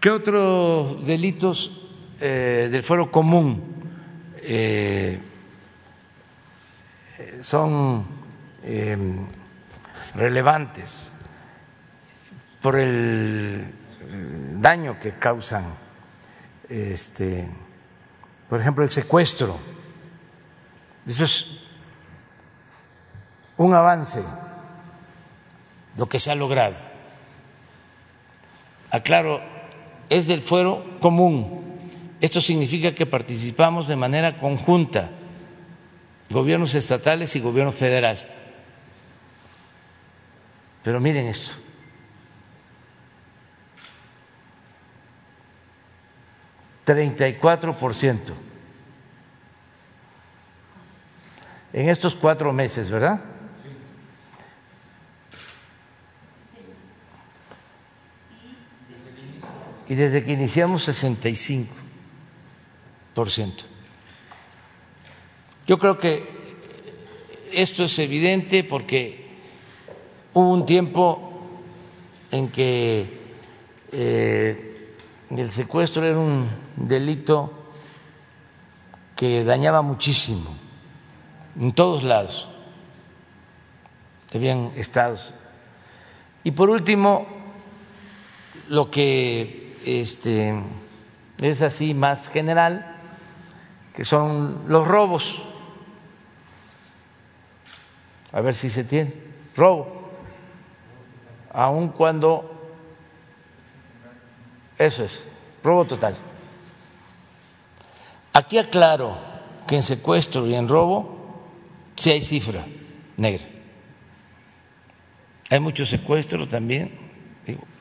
¿Qué 0.00 0.10
otros 0.10 1.06
delitos 1.06 1.80
eh, 2.20 2.68
del 2.72 2.82
foro 2.82 3.10
común 3.12 3.62
eh, 4.42 5.20
son 7.40 8.04
eh, 8.64 8.96
relevantes 10.16 11.08
por 12.60 12.76
el 12.76 13.81
daño 14.60 14.98
que 14.98 15.18
causan, 15.18 15.64
este, 16.68 17.48
por 18.48 18.60
ejemplo, 18.60 18.84
el 18.84 18.90
secuestro. 18.90 19.58
Eso 21.06 21.24
es 21.24 21.46
un 23.56 23.74
avance, 23.74 24.22
lo 25.96 26.08
que 26.08 26.20
se 26.20 26.30
ha 26.30 26.34
logrado. 26.34 26.76
Aclaro, 28.90 29.40
es 30.08 30.26
del 30.26 30.42
fuero 30.42 30.84
común. 31.00 31.78
Esto 32.20 32.40
significa 32.40 32.94
que 32.94 33.06
participamos 33.06 33.88
de 33.88 33.96
manera 33.96 34.38
conjunta, 34.38 35.10
gobiernos 36.30 36.74
estatales 36.74 37.34
y 37.34 37.40
gobierno 37.40 37.72
federal. 37.72 38.18
Pero 40.82 41.00
miren 41.00 41.26
esto. 41.26 41.61
34% 46.86 48.32
en 51.72 51.88
estos 51.88 52.14
cuatro 52.14 52.52
meses, 52.52 52.90
¿verdad? 52.90 53.20
Y 59.88 59.94
desde 59.94 60.22
que 60.22 60.32
iniciamos 60.32 60.88
65%. 60.88 61.66
Yo 65.66 65.78
creo 65.78 65.98
que 65.98 66.26
esto 67.52 67.84
es 67.84 67.98
evidente 67.98 68.64
porque 68.64 69.26
hubo 70.32 70.50
un 70.52 70.64
tiempo 70.66 71.32
en 72.30 72.48
que 72.48 73.20
eh, 73.92 74.71
el 75.38 75.50
secuestro 75.50 76.04
era 76.04 76.18
un 76.18 76.48
delito 76.76 77.52
que 79.16 79.44
dañaba 79.44 79.82
muchísimo 79.82 80.50
en 81.58 81.72
todos 81.72 82.02
lados. 82.02 82.48
Habían 84.34 84.72
estados. 84.76 85.34
Y 86.44 86.52
por 86.52 86.70
último, 86.70 87.26
lo 88.68 88.90
que 88.90 89.76
este, 89.84 90.54
es 91.40 91.62
así 91.62 91.94
más 91.94 92.28
general, 92.28 92.96
que 93.94 94.04
son 94.04 94.62
los 94.68 94.86
robos. 94.86 95.42
A 98.32 98.40
ver 98.40 98.54
si 98.54 98.70
se 98.70 98.84
tiene. 98.84 99.14
Robo. 99.56 100.10
Aun 101.52 101.88
cuando... 101.88 102.51
Eso 104.78 105.04
es, 105.04 105.24
robo 105.62 105.84
total. 105.84 106.14
Aquí 108.32 108.58
aclaro 108.58 109.18
que 109.66 109.76
en 109.76 109.82
secuestro 109.82 110.46
y 110.46 110.54
en 110.54 110.68
robo 110.68 111.44
sí 111.96 112.10
hay 112.10 112.22
cifra 112.22 112.66
negra. 113.16 113.44
Hay 115.50 115.60
muchos 115.60 115.90
secuestros 115.90 116.48
también, 116.48 116.90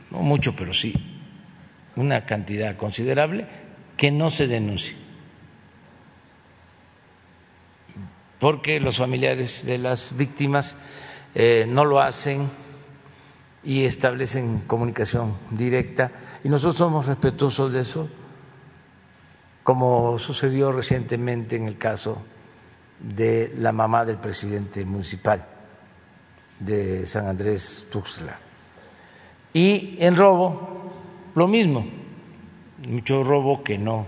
no 0.10 0.20
mucho, 0.20 0.56
pero 0.56 0.74
sí, 0.74 0.94
una 1.96 2.26
cantidad 2.26 2.76
considerable 2.76 3.48
que 3.96 4.12
no 4.12 4.30
se 4.30 4.48
denuncia. 4.48 4.96
Porque 8.40 8.80
los 8.80 8.98
familiares 8.98 9.66
de 9.66 9.78
las 9.78 10.18
víctimas 10.18 10.76
eh, 11.34 11.66
no 11.70 11.86
lo 11.86 12.02
hacen 12.02 12.50
y 13.64 13.86
establecen 13.86 14.60
comunicación 14.68 15.36
directa. 15.52 16.12
Y 16.44 16.50
nosotros 16.50 16.78
somos 16.78 17.06
respetuosos 17.06 17.72
de 17.72 17.82
eso, 17.82 18.10
como 19.64 20.18
sucedió 20.20 20.72
recientemente 20.72 21.56
en 21.56 21.68
el 21.68 21.78
caso 21.78 22.22
de 23.00 23.54
la 23.58 23.72
mamá 23.72 24.06
del 24.06 24.18
presidente 24.18 24.86
municipal 24.86 25.46
de 26.60 27.06
San 27.06 27.28
Andrés 27.28 27.88
Tuxtla. 27.92 28.38
Y 29.54 29.98
en 30.00 30.16
robo, 30.16 30.92
lo 31.36 31.48
mismo, 31.48 31.86
mucho 32.88 33.24
robo 33.24 33.64
que 33.64 33.78
no 33.78 34.06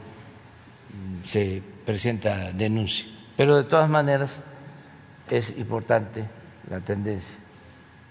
se 1.25 1.61
presenta 1.85 2.51
denuncia. 2.51 3.07
Pero 3.35 3.55
de 3.55 3.63
todas 3.63 3.89
maneras 3.89 4.41
es 5.29 5.49
importante 5.57 6.23
la 6.69 6.79
tendencia 6.79 7.37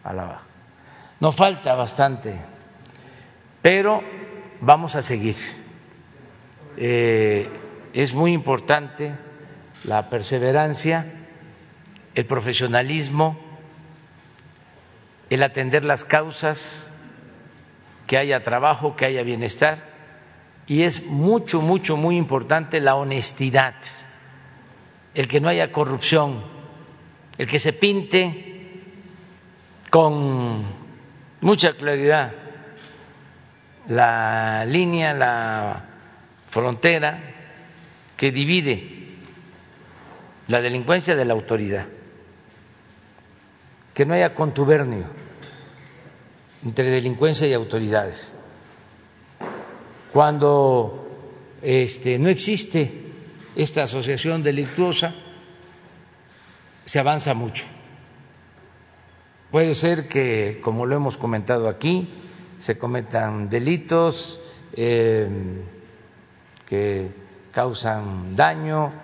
a 0.05 0.13
la 0.13 0.25
baja. 0.25 0.52
Nos 1.23 1.37
falta 1.37 1.77
bastante, 1.77 2.37
pero 3.63 4.03
vamos 4.61 4.97
a 4.97 5.03
seguir. 5.03 5.37
Eh, 6.77 7.49
es 7.93 8.13
muy 8.13 8.33
importante 8.33 9.15
la 9.85 10.11
perseverancia, 10.11 11.07
el 12.17 12.27
profesionalismo, 12.27 13.39
el 15.31 15.45
atender 15.45 15.85
las 15.85 16.05
causas, 16.05 16.91
que 18.09 18.19
haya 18.19 18.43
trabajo, 18.43 18.97
que 18.97 19.05
haya 19.05 19.23
bienestar, 19.23 19.93
y 20.67 20.83
es 20.83 21.07
mucho, 21.07 21.63
mucho, 21.63 21.97
muy 21.97 22.17
importante 22.17 22.81
la 22.81 22.97
honestidad, 22.97 23.77
el 25.15 25.29
que 25.29 25.41
no 25.41 25.49
haya 25.49 25.71
corrupción, 25.71 26.43
el 27.39 27.47
que 27.47 27.61
se 27.61 27.73
pinte 27.73 28.81
con 29.89 30.82
mucha 31.43 31.75
claridad 31.75 32.33
la 33.89 34.65
línea, 34.65 35.13
la 35.13 35.85
frontera 36.49 37.19
que 38.17 38.31
divide 38.31 39.03
la 40.49 40.61
delincuencia 40.61 41.17
de 41.17 41.25
la 41.25 41.33
autoridad, 41.35 41.87
que 43.93 44.07
no 44.07 44.15
haya 44.15 44.35
contubernio 44.35 45.07
entre 46.65 46.91
delincuencia 46.91 47.47
y 47.47 47.53
autoridades. 47.53 48.35
Cuando 50.13 51.09
este, 51.61 52.19
no 52.19 52.29
existe 52.29 52.93
esta 53.57 53.83
asociación 53.83 54.43
delictuosa, 54.43 55.15
se 56.85 56.99
avanza 56.99 57.35
mucho. 57.35 57.65
Puede 59.53 59.75
ser 59.75 60.09
que, 60.09 60.61
como 60.65 60.87
lo 60.87 60.97
hemos 60.97 61.19
comentado 61.19 61.69
aquí, 61.69 62.09
se 62.59 62.79
cometan 62.79 63.51
delitos 63.51 64.41
eh, 64.73 65.29
que 66.67 67.11
causan 67.53 68.35
daño, 68.35 68.95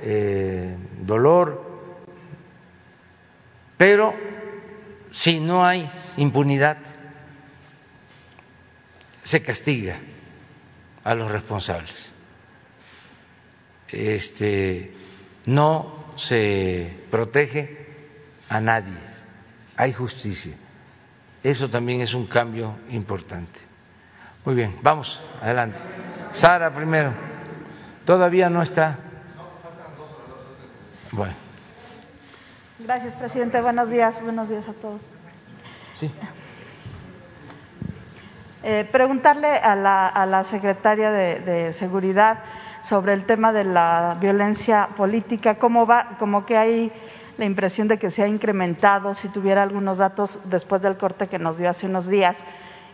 eh, 0.00 0.76
dolor, 1.02 1.60
pero 3.76 4.14
si 5.10 5.40
no 5.40 5.66
hay 5.66 5.90
impunidad, 6.18 6.78
se 9.24 9.42
castiga 9.42 9.98
a 11.02 11.16
los 11.16 11.32
responsables. 11.32 12.12
Este, 13.88 14.94
no 15.46 16.12
se 16.14 16.94
protege 17.10 17.88
a 18.48 18.60
nadie, 18.60 19.09
hay 19.80 19.94
justicia. 19.94 20.54
Eso 21.42 21.70
también 21.70 22.02
es 22.02 22.12
un 22.12 22.26
cambio 22.26 22.74
importante. 22.90 23.60
Muy 24.44 24.54
bien, 24.54 24.78
vamos, 24.82 25.24
adelante. 25.40 25.80
Sara 26.32 26.70
primero. 26.70 27.12
Todavía 28.04 28.50
no 28.50 28.60
está. 28.60 28.98
Bueno. 31.12 31.32
Gracias, 32.78 33.14
presidente. 33.14 33.58
Buenos 33.62 33.88
días. 33.88 34.22
Buenos 34.22 34.50
días 34.50 34.68
a 34.68 34.74
todos. 34.74 35.00
Sí. 35.94 36.12
Eh, 38.62 38.86
preguntarle 38.92 39.48
a 39.48 39.74
la, 39.76 40.08
a 40.08 40.26
la 40.26 40.44
secretaria 40.44 41.10
de, 41.10 41.40
de, 41.40 41.72
Seguridad 41.72 42.40
sobre 42.82 43.14
el 43.14 43.24
tema 43.24 43.54
de 43.54 43.64
la 43.64 44.18
violencia 44.20 44.90
política, 44.94 45.54
cómo 45.54 45.86
va, 45.86 46.18
como 46.18 46.44
que 46.44 46.58
hay 46.58 46.92
la 47.40 47.46
impresión 47.46 47.88
de 47.88 47.98
que 47.98 48.10
se 48.10 48.22
ha 48.22 48.28
incrementado, 48.28 49.14
si 49.14 49.28
tuviera 49.28 49.62
algunos 49.62 49.96
datos 49.96 50.38
después 50.44 50.82
del 50.82 50.98
corte 50.98 51.26
que 51.26 51.38
nos 51.38 51.56
dio 51.56 51.70
hace 51.70 51.86
unos 51.86 52.06
días, 52.06 52.36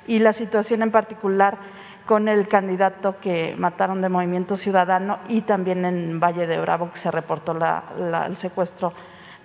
y 0.07 0.21
la 0.21 0.33
situación 0.33 0.83
en 0.83 0.93
particular 0.93 1.59
con 2.07 2.29
el 2.29 2.47
candidato 2.47 3.19
que 3.21 3.57
mataron 3.59 4.01
de 4.01 4.09
Movimiento 4.09 4.55
Ciudadano 4.55 5.19
y 5.29 5.41
también 5.41 5.85
en 5.85 6.21
Valle 6.21 6.47
de 6.47 6.61
Bravo 6.61 6.93
que 6.93 6.99
se 7.01 7.11
reportó 7.11 7.55
la, 7.55 7.83
el 8.29 8.37
secuestro 8.37 8.93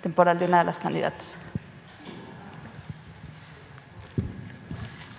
temporal 0.00 0.38
de 0.38 0.44
una 0.44 0.58
de 0.60 0.64
las 0.66 0.78
candidatas. 0.78 1.36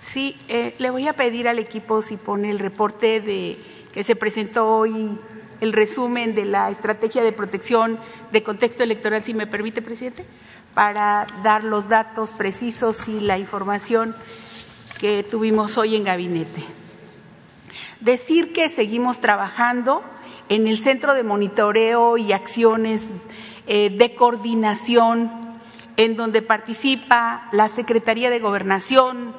Sí, 0.00 0.38
eh, 0.48 0.74
le 0.78 0.88
voy 0.88 1.08
a 1.08 1.12
pedir 1.12 1.46
al 1.46 1.58
equipo 1.58 2.00
si 2.00 2.16
pone 2.16 2.48
el 2.48 2.58
reporte 2.58 3.20
de 3.20 3.58
que 3.92 4.02
se 4.02 4.16
presentó 4.16 4.66
hoy, 4.78 5.18
el 5.64 5.72
resumen 5.72 6.34
de 6.34 6.44
la 6.44 6.70
estrategia 6.70 7.22
de 7.24 7.32
protección 7.32 7.98
de 8.30 8.42
contexto 8.42 8.82
electoral, 8.82 9.24
si 9.24 9.34
me 9.34 9.48
permite, 9.48 9.82
presidente, 9.82 10.24
para 10.74 11.26
dar 11.42 11.64
los 11.64 11.88
datos 11.88 12.32
precisos 12.32 13.08
y 13.08 13.20
la 13.20 13.38
información 13.38 14.14
que 15.00 15.24
tuvimos 15.24 15.76
hoy 15.78 15.96
en 15.96 16.04
gabinete. 16.04 16.62
Decir 18.00 18.52
que 18.52 18.68
seguimos 18.68 19.20
trabajando 19.20 20.02
en 20.48 20.68
el 20.68 20.78
centro 20.78 21.14
de 21.14 21.22
monitoreo 21.24 22.18
y 22.18 22.32
acciones 22.32 23.02
eh, 23.66 23.90
de 23.90 24.14
coordinación 24.14 25.30
en 25.96 26.16
donde 26.16 26.42
participa 26.42 27.48
la 27.52 27.68
Secretaría 27.68 28.30
de 28.30 28.40
Gobernación, 28.40 29.34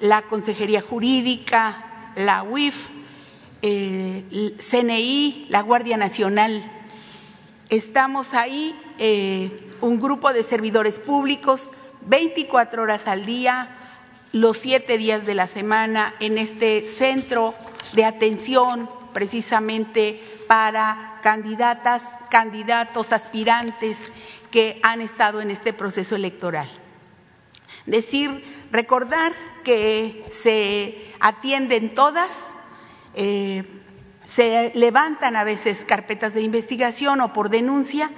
la 0.00 0.22
Consejería 0.22 0.82
Jurídica, 0.82 2.12
la 2.16 2.42
UIF, 2.42 2.88
eh, 3.62 4.54
CNI, 4.58 5.46
la 5.48 5.62
Guardia 5.62 5.96
Nacional. 5.96 6.70
Estamos 7.68 8.34
ahí, 8.34 8.78
eh, 8.98 9.70
un 9.80 10.00
grupo 10.00 10.32
de 10.32 10.42
servidores 10.42 10.98
públicos, 10.98 11.70
24 12.02 12.82
horas 12.82 13.06
al 13.06 13.24
día, 13.24 13.76
los 14.32 14.58
siete 14.58 14.98
días 14.98 15.24
de 15.24 15.34
la 15.34 15.46
semana, 15.46 16.14
en 16.20 16.38
este 16.38 16.84
centro 16.86 17.54
de 17.94 18.04
atención 18.04 18.90
precisamente 19.12 20.20
para 20.46 21.20
candidatas, 21.22 22.16
candidatos, 22.30 23.12
aspirantes 23.12 24.12
que 24.50 24.80
han 24.82 25.00
estado 25.00 25.40
en 25.40 25.50
este 25.50 25.72
proceso 25.72 26.16
electoral. 26.16 26.68
Decir, 27.86 28.66
recordar 28.70 29.32
que 29.64 30.24
se 30.30 31.12
atienden 31.20 31.94
todas, 31.94 32.30
eh, 33.14 33.64
se 34.24 34.72
levantan 34.74 35.36
a 35.36 35.44
veces 35.44 35.84
carpetas 35.84 36.34
de 36.34 36.42
investigación 36.42 37.20
o 37.20 37.32
por 37.32 37.50
denuncia 37.50 38.10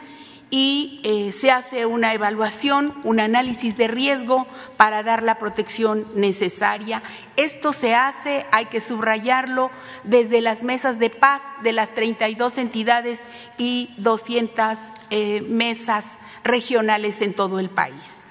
y 0.50 1.00
eh, 1.02 1.32
se 1.32 1.50
hace 1.50 1.84
una 1.84 2.14
evaluación, 2.14 2.94
un 3.02 3.18
análisis 3.18 3.76
de 3.76 3.88
riesgo 3.88 4.46
para 4.76 5.02
dar 5.02 5.24
la 5.24 5.36
protección 5.36 6.06
necesaria. 6.14 7.02
Esto 7.36 7.72
se 7.72 7.94
hace, 7.94 8.46
hay 8.52 8.66
que 8.66 8.80
subrayarlo, 8.80 9.72
desde 10.04 10.40
las 10.40 10.62
mesas 10.62 11.00
de 11.00 11.10
paz 11.10 11.42
de 11.64 11.72
las 11.72 11.92
32 11.94 12.58
entidades 12.58 13.24
y 13.58 13.94
200 13.96 14.78
eh, 15.10 15.40
mesas 15.48 16.18
regionales 16.44 17.20
en 17.20 17.34
todo 17.34 17.58
el 17.58 17.70
país. 17.70 18.24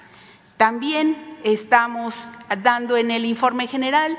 También 0.56 1.36
estamos 1.42 2.14
dando 2.62 2.96
en 2.96 3.10
el 3.10 3.26
informe 3.26 3.66
general 3.66 4.16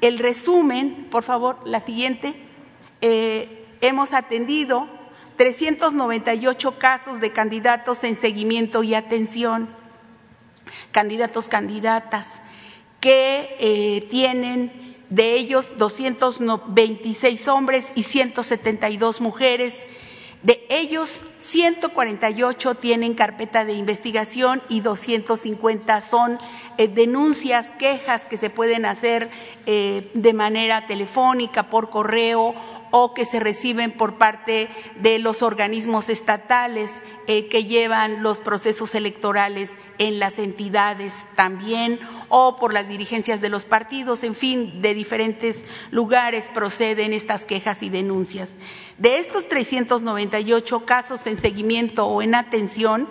el 0.00 0.18
resumen, 0.18 1.06
por 1.10 1.22
favor, 1.22 1.58
la 1.64 1.80
siguiente. 1.80 2.34
Eh, 3.00 3.64
hemos 3.80 4.12
atendido 4.12 4.88
398 5.36 6.78
casos 6.78 7.20
de 7.20 7.32
candidatos 7.32 8.04
en 8.04 8.16
seguimiento 8.16 8.82
y 8.82 8.94
atención, 8.94 9.68
candidatos, 10.90 11.48
candidatas, 11.48 12.42
que 13.00 13.56
eh, 13.60 14.06
tienen 14.10 14.96
de 15.10 15.34
ellos 15.34 15.72
226 15.78 17.48
hombres 17.48 17.92
y 17.94 18.02
172 18.02 19.20
mujeres. 19.20 19.86
De 20.48 20.64
ellos, 20.70 21.24
148 21.36 22.74
tienen 22.76 23.12
carpeta 23.12 23.66
de 23.66 23.74
investigación 23.74 24.62
y 24.70 24.80
250 24.80 26.00
son 26.00 26.38
eh, 26.78 26.88
denuncias, 26.88 27.72
quejas 27.78 28.24
que 28.24 28.38
se 28.38 28.48
pueden 28.48 28.86
hacer 28.86 29.28
eh, 29.66 30.10
de 30.14 30.32
manera 30.32 30.86
telefónica, 30.86 31.64
por 31.64 31.90
correo 31.90 32.54
o 32.90 33.14
que 33.14 33.24
se 33.24 33.40
reciben 33.40 33.92
por 33.92 34.16
parte 34.16 34.68
de 35.00 35.18
los 35.18 35.42
organismos 35.42 36.08
estatales 36.08 37.04
eh, 37.26 37.48
que 37.48 37.64
llevan 37.64 38.22
los 38.22 38.38
procesos 38.38 38.94
electorales 38.94 39.78
en 39.98 40.18
las 40.18 40.38
entidades 40.38 41.26
también 41.34 42.00
o 42.28 42.56
por 42.56 42.72
las 42.72 42.88
dirigencias 42.88 43.40
de 43.40 43.48
los 43.48 43.64
partidos, 43.64 44.24
en 44.24 44.34
fin, 44.34 44.80
de 44.82 44.94
diferentes 44.94 45.64
lugares 45.90 46.48
proceden 46.52 47.12
estas 47.12 47.44
quejas 47.44 47.82
y 47.82 47.90
denuncias. 47.90 48.56
De 48.98 49.18
estos 49.18 49.48
398 49.48 50.84
casos 50.84 51.26
en 51.26 51.36
seguimiento 51.36 52.06
o 52.06 52.22
en 52.22 52.34
atención, 52.34 53.08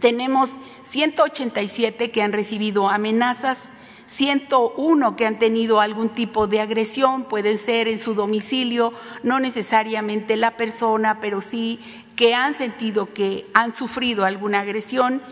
tenemos 0.00 0.50
187 0.82 2.10
que 2.10 2.22
han 2.22 2.32
recibido 2.32 2.88
amenazas, 2.88 3.74
101 4.06 5.16
que 5.16 5.26
han 5.26 5.38
tenido 5.38 5.80
algún 5.80 6.10
tipo 6.10 6.46
de 6.46 6.60
agresión, 6.60 7.24
pueden 7.24 7.58
ser 7.58 7.88
en 7.88 7.98
su 7.98 8.14
domicilio, 8.14 8.92
no 9.22 9.40
necesariamente 9.40 10.36
la 10.36 10.56
persona, 10.56 11.20
pero 11.20 11.40
sí 11.40 11.80
que 12.16 12.34
han 12.34 12.54
sentido 12.54 13.12
que 13.12 13.46
han 13.54 13.72
sufrido 13.72 14.24
alguna 14.24 14.60
agresión. 14.60 15.22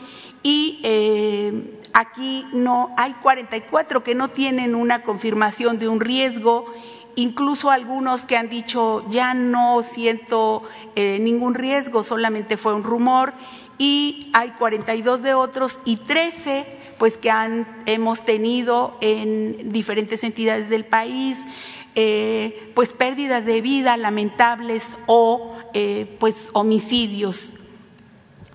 Y 0.43 0.81
eh, 0.83 1.79
aquí 1.93 2.47
no 2.53 2.93
hay 2.97 3.13
44 3.15 4.03
que 4.03 4.15
no 4.15 4.31
tienen 4.31 4.75
una 4.75 5.03
confirmación 5.03 5.79
de 5.79 5.89
un 5.89 6.01
riesgo 6.01 6.67
incluso 7.15 7.71
algunos 7.71 8.25
que 8.25 8.37
han 8.37 8.49
dicho 8.49 9.05
ya 9.11 9.35
no 9.35 9.83
siento 9.83 10.63
eh, 10.97 11.19
ningún 11.19 11.55
riesgo, 11.55 12.03
solamente 12.03 12.57
fue 12.57 12.75
un 12.75 12.85
rumor, 12.85 13.35
y 13.79 14.31
hay 14.33 14.51
42 14.53 15.23
de 15.23 15.35
otros 15.35 15.81
y 15.85 15.97
13 15.97 16.82
pues 17.03 17.19
que 17.19 17.33
han, 17.33 17.67
hemos 17.87 18.25
tenido 18.25 18.97
en 19.01 19.73
diferentes 19.73 20.23
entidades 20.23 20.69
del 20.69 20.85
país, 20.85 21.49
eh, 21.97 22.71
pues 22.77 22.93
pérdidas 22.93 23.45
de 23.45 23.61
vida 23.61 23.97
lamentables 23.97 24.97
o 25.07 25.53
eh, 25.75 26.17
pues 26.21 26.51
homicidios. 26.53 27.55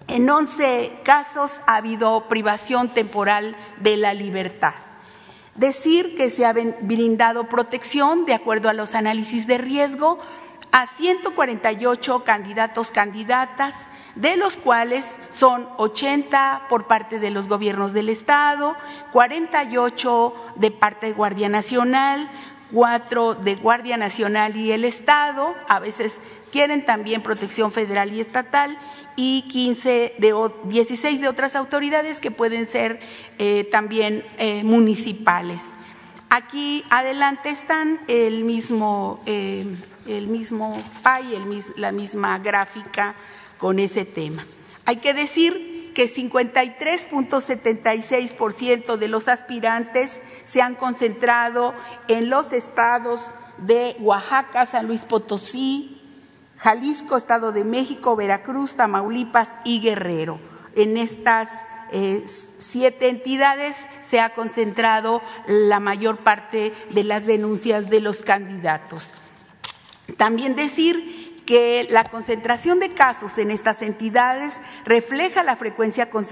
En 0.07 0.29
11 0.29 0.99
casos 1.03 1.59
ha 1.67 1.75
habido 1.75 2.29
privación 2.29 2.93
temporal 2.93 3.57
de 3.81 3.97
la 3.97 4.13
libertad. 4.13 4.75
Decir 5.55 6.15
que 6.15 6.29
se 6.29 6.45
ha 6.45 6.53
brindado 6.53 7.49
protección 7.49 8.23
de 8.23 8.33
acuerdo 8.33 8.69
a 8.69 8.73
los 8.73 8.95
análisis 8.95 9.45
de 9.47 9.57
riesgo 9.57 10.19
a 10.71 10.85
148 10.85 12.23
candidatos, 12.23 12.91
candidatas, 12.91 13.75
de 14.21 14.35
los 14.35 14.57
cuales 14.57 15.17
son 15.29 15.67
80 15.77 16.63
por 16.69 16.87
parte 16.87 17.19
de 17.19 17.29
los 17.29 17.47
gobiernos 17.47 17.93
del 17.93 18.09
Estado, 18.09 18.75
48 19.13 20.33
de 20.55 20.71
parte 20.71 21.07
de 21.07 21.13
Guardia 21.13 21.49
Nacional, 21.49 22.29
4 22.71 23.35
de 23.35 23.55
Guardia 23.55 23.97
Nacional 23.97 24.55
y 24.57 24.71
el 24.71 24.85
Estado, 24.85 25.55
a 25.69 25.79
veces 25.79 26.19
quieren 26.51 26.85
también 26.85 27.21
protección 27.21 27.71
federal 27.71 28.11
y 28.11 28.19
estatal, 28.19 28.77
y 29.15 29.43
15 29.43 30.15
de, 30.17 30.51
16 30.65 31.21
de 31.21 31.27
otras 31.27 31.55
autoridades 31.55 32.19
que 32.19 32.31
pueden 32.31 32.65
ser 32.65 32.99
eh, 33.39 33.63
también 33.71 34.23
eh, 34.37 34.63
municipales. 34.63 35.75
Aquí 36.29 36.83
adelante 36.89 37.49
están 37.49 37.99
el 38.07 38.43
mismo, 38.43 39.21
eh, 39.25 39.65
el 40.07 40.27
mismo 40.27 40.77
PAI, 41.01 41.25
la 41.77 41.91
misma 41.91 42.37
gráfica 42.39 43.15
con 43.57 43.79
ese 43.79 44.05
tema. 44.05 44.45
Hay 44.85 44.97
que 44.97 45.13
decir 45.13 45.91
que 45.93 46.07
53.76% 46.07 48.97
de 48.97 49.07
los 49.07 49.27
aspirantes 49.27 50.21
se 50.45 50.61
han 50.61 50.75
concentrado 50.75 51.73
en 52.07 52.29
los 52.29 52.53
estados 52.53 53.31
de 53.57 53.97
Oaxaca, 53.99 54.67
San 54.67 54.87
Luis 54.87 55.05
Potosí, 55.05 55.97
Jalisco, 56.57 57.17
Estado 57.17 57.51
de 57.51 57.63
México, 57.63 58.15
Veracruz, 58.15 58.75
Tamaulipas 58.75 59.57
y 59.63 59.81
Guerrero. 59.81 60.39
En 60.75 60.97
estas 60.97 61.49
eh, 61.91 62.23
siete 62.27 63.09
entidades 63.09 63.87
se 64.09 64.19
ha 64.19 64.33
concentrado 64.33 65.21
la 65.47 65.79
mayor 65.79 66.17
parte 66.17 66.73
de 66.91 67.03
las 67.03 67.25
denuncias 67.25 67.89
de 67.89 68.01
los 68.01 68.21
candidatos. 68.21 69.13
También 70.17 70.55
decir 70.55 71.26
que 71.47 71.87
la 71.89 72.03
concentración 72.03 72.79
de 72.79 72.93
casos 72.93 73.37
en 73.37 73.51
estas 73.51 73.81
entidades 73.81 74.61
refleja 74.83 75.43
la 75.43 75.55
frecuencia 75.55 76.09
con 76.09 76.25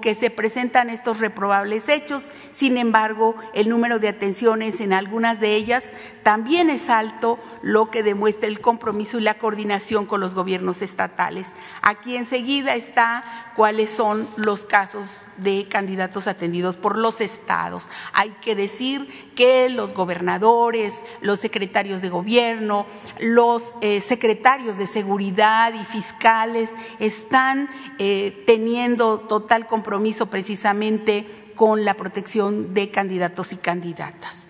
que, 0.00 0.14
se 0.14 0.30
presentan 0.30 0.90
estos 0.90 1.18
reprobables 1.18 1.88
hechos. 1.88 2.30
Sin 2.52 2.78
embargo, 2.78 3.34
el 3.52 3.68
número 3.68 3.98
de 3.98 4.08
atenciones 4.08 4.80
en 4.80 4.92
algunas 4.92 5.40
de 5.40 5.56
ellas 5.56 5.84
también 6.22 6.70
es 6.70 6.88
alto, 6.88 7.40
lo 7.62 7.90
que 7.90 8.04
demuestra 8.04 8.46
el 8.46 8.60
compromiso 8.60 9.18
y 9.18 9.22
la 9.22 9.38
coordinación 9.38 10.06
con 10.06 10.20
los 10.20 10.36
gobiernos 10.36 10.82
estatales. 10.82 11.52
Aquí 11.82 12.16
enseguida 12.16 12.76
está 12.76 13.47
cuáles 13.58 13.90
son 13.90 14.28
los 14.36 14.64
casos 14.64 15.22
de 15.36 15.66
candidatos 15.68 16.28
atendidos 16.28 16.76
por 16.76 16.96
los 16.96 17.20
estados. 17.20 17.88
Hay 18.12 18.30
que 18.40 18.54
decir 18.54 19.32
que 19.34 19.68
los 19.68 19.94
gobernadores, 19.94 21.02
los 21.22 21.40
secretarios 21.40 22.00
de 22.00 22.08
gobierno, 22.08 22.86
los 23.18 23.74
eh, 23.80 24.00
secretarios 24.00 24.78
de 24.78 24.86
seguridad 24.86 25.74
y 25.74 25.84
fiscales 25.84 26.70
están 27.00 27.68
eh, 27.98 28.44
teniendo 28.46 29.18
total 29.18 29.66
compromiso 29.66 30.26
precisamente 30.26 31.26
con 31.56 31.84
la 31.84 31.94
protección 31.94 32.74
de 32.74 32.92
candidatos 32.92 33.52
y 33.52 33.56
candidatas. 33.56 34.46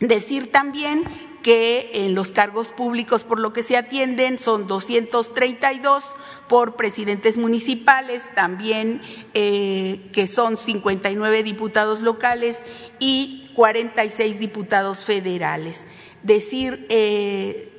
Decir 0.00 0.50
también 0.50 1.04
que 1.44 1.90
en 1.94 2.14
los 2.14 2.32
cargos 2.32 2.70
públicos 2.70 3.22
por 3.22 3.38
lo 3.38 3.52
que 3.52 3.62
se 3.62 3.76
atienden 3.76 4.40
son 4.40 4.66
232 4.66 6.16
por 6.50 6.74
presidentes 6.74 7.38
municipales, 7.38 8.28
también 8.34 9.00
eh, 9.34 10.10
que 10.12 10.26
son 10.26 10.56
59 10.56 11.44
diputados 11.44 12.00
locales 12.00 12.64
y 12.98 13.52
46 13.54 14.40
diputados 14.40 15.04
federales. 15.04 15.86
Decir 16.24 16.88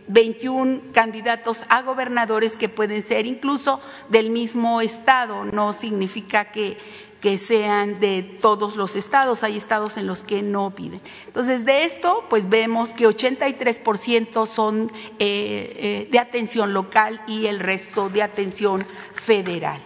21 0.08 0.72
eh, 0.72 0.82
candidatos 0.94 1.66
a 1.68 1.82
gobernadores 1.82 2.56
que 2.56 2.70
pueden 2.70 3.04
ser 3.04 3.26
incluso 3.26 3.82
del 4.08 4.30
mismo 4.30 4.80
estado, 4.80 5.44
no 5.44 5.74
significa 5.74 6.46
que 6.54 6.78
que 7.22 7.38
sean 7.38 8.00
de 8.00 8.24
todos 8.24 8.76
los 8.76 8.96
estados, 8.96 9.44
hay 9.44 9.56
estados 9.56 9.96
en 9.98 10.08
los 10.08 10.24
que 10.24 10.42
no 10.42 10.72
piden. 10.72 11.00
Entonces, 11.28 11.64
de 11.64 11.86
esto, 11.86 12.26
pues 12.30 12.50
vemos 12.50 12.94
que 12.94 13.08
83% 13.08 14.48
son 14.48 14.92
eh, 15.20 15.74
eh, 15.78 16.08
de 16.12 16.20
atención 16.20 16.74
local 16.74 17.22
y 17.28 17.46
el 17.46 17.60
resto 17.60 18.10
de 18.10 18.24
atención 18.24 18.86
federal. 19.14 19.82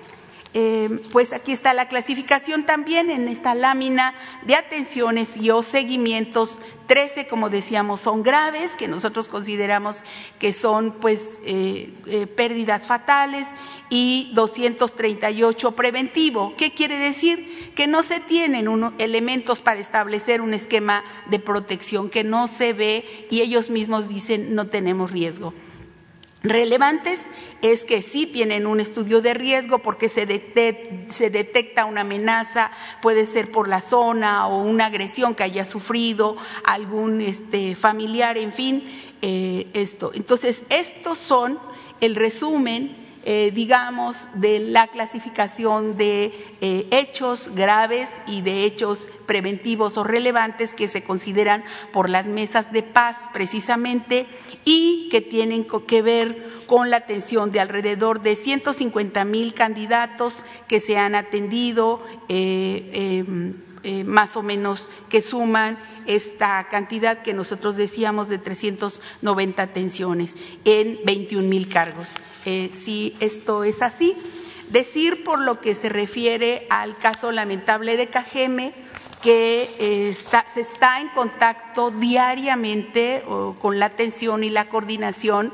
Eh, 0.58 1.02
pues 1.12 1.34
aquí 1.34 1.52
está 1.52 1.74
la 1.74 1.90
clasificación 1.90 2.66
también 2.66 3.12
en 3.12 3.28
esta 3.28 3.54
lámina 3.56 4.16
de 4.44 4.56
atenciones 4.56 5.36
y 5.36 5.50
o 5.50 5.62
seguimientos. 5.62 6.62
13, 6.88 7.28
como 7.28 7.50
decíamos, 7.50 8.00
son 8.00 8.24
graves, 8.24 8.74
que 8.74 8.88
nosotros 8.88 9.28
consideramos 9.28 10.06
que 10.40 10.54
son 10.54 10.92
pues 11.02 11.40
eh, 11.44 11.94
eh, 12.06 12.26
pérdidas 12.28 12.88
fatales 12.88 13.50
y 13.90 14.32
238 14.34 15.76
preventivo. 15.76 16.54
¿Qué 16.56 16.74
quiere 16.74 17.00
decir? 17.00 17.74
Que 17.76 17.86
no 17.86 18.02
se 18.02 18.22
tienen 18.22 18.70
elementos 18.98 19.60
para 19.60 19.82
establecer 19.82 20.40
un 20.40 20.54
esquema 20.54 21.04
de 21.30 21.40
protección, 21.40 22.10
que 22.10 22.24
no 22.24 22.48
se 22.48 22.72
ve 22.72 23.28
y 23.30 23.42
ellos 23.42 23.70
mismos 23.70 24.08
dicen 24.08 24.56
no 24.56 24.68
tenemos 24.68 25.12
riesgo. 25.12 25.54
Relevantes 26.50 27.22
es 27.62 27.84
que 27.84 28.02
sí 28.02 28.26
tienen 28.26 28.68
un 28.68 28.80
estudio 28.80 29.22
de 29.22 29.34
riesgo 29.34 29.80
porque 29.80 30.10
se, 30.10 30.26
detecta 30.26 31.86
una 31.86 32.02
amenaza, 32.02 32.72
puede 33.02 33.26
ser 33.26 33.52
por 33.52 33.68
la 33.68 33.82
zona 33.82 34.48
o 34.48 34.62
una 34.62 34.88
agresión 34.88 35.36
que 35.36 35.44
haya 35.44 35.66
sufrido 35.66 36.36
algún 36.64 37.22
este, 37.22 37.76
familiar, 37.76 38.38
en 38.38 38.54
fin, 38.54 38.84
eh, 39.22 39.68
esto. 39.74 40.12
Entonces, 40.14 40.66
estos 40.70 41.18
son 41.18 41.60
el 42.02 42.16
resumen 42.16 43.05
eh, 43.28 43.52
digamos, 43.54 44.16
de 44.36 44.60
la 44.60 44.88
clasificación 44.88 45.98
de 45.98 46.32
eh, 46.62 46.88
hechos 46.92 47.50
graves 47.56 48.08
y 48.28 48.44
de 48.44 48.66
hechos 48.66 49.10
preventivos 49.26 49.98
o 49.98 50.04
relevantes 50.04 50.74
que 50.74 50.88
se 50.88 51.04
consideran 51.04 51.64
por 51.92 52.08
las 52.08 52.28
mesas 52.28 52.72
de 52.72 52.84
paz 52.84 53.30
precisamente 53.34 54.28
y 54.64 55.10
que 55.10 55.22
tienen 55.22 55.66
que 55.88 56.02
ver 56.04 56.66
con 56.68 56.92
la 56.92 56.98
atención 56.98 57.52
de 57.52 57.62
alrededor 57.62 58.22
de 58.22 58.36
150 58.36 59.26
mil 59.26 59.56
candidatos 59.56 60.46
que 60.68 60.80
se 60.80 60.98
han 60.98 61.16
atendido. 61.16 62.04
Eh, 62.30 63.24
em, 63.26 63.65
eh, 63.88 64.04
más 64.04 64.36
o 64.36 64.42
menos 64.42 64.90
que 65.10 65.22
suman 65.22 65.78
esta 66.08 66.68
cantidad 66.70 67.22
que 67.22 67.36
nosotros 67.36 67.76
decíamos 67.76 68.28
de 68.30 68.40
390 68.40 69.62
atenciones 69.62 70.36
en 70.66 71.00
21 71.06 71.48
mil 71.48 71.70
cargos. 71.70 72.16
Eh, 72.46 72.70
si 72.74 73.16
esto 73.20 73.64
es 73.64 73.84
así, 73.84 74.18
decir 74.72 75.24
por 75.24 75.40
lo 75.40 75.62
que 75.62 75.76
se 75.76 75.90
refiere 75.90 76.66
al 76.72 76.98
caso 76.98 77.32
lamentable 77.32 77.96
de 77.96 78.08
Cajeme, 78.08 78.74
que 79.22 79.70
eh, 79.78 80.16
se 80.16 80.62
está 80.62 81.00
en 81.00 81.10
contacto 81.10 81.92
diariamente 81.92 83.24
con 83.62 83.78
la 83.78 83.86
atención 83.86 84.44
y 84.44 84.50
la 84.50 84.68
coordinación 84.68 85.54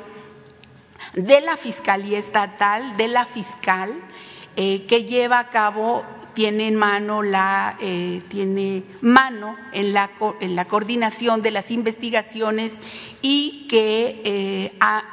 de 1.15 1.41
la 1.41 1.57
Fiscalía 1.57 2.17
Estatal, 2.17 2.95
de 2.95 3.09
la 3.09 3.25
fiscal, 3.25 3.93
que 4.55 5.05
lleva 5.05 5.39
a 5.39 5.49
cabo 5.49 6.05
tiene 6.33 6.67
en 6.67 6.75
mano 6.75 7.21
la 7.21 7.77
eh, 7.81 8.21
tiene 8.29 8.83
mano 9.01 9.55
en 9.73 9.93
la, 9.93 10.11
en 10.39 10.55
la 10.55 10.65
coordinación 10.65 11.41
de 11.41 11.51
las 11.51 11.71
investigaciones 11.71 12.81
y 13.21 13.67
que 13.69 14.21
eh, 14.23 14.73
ha 14.79 15.10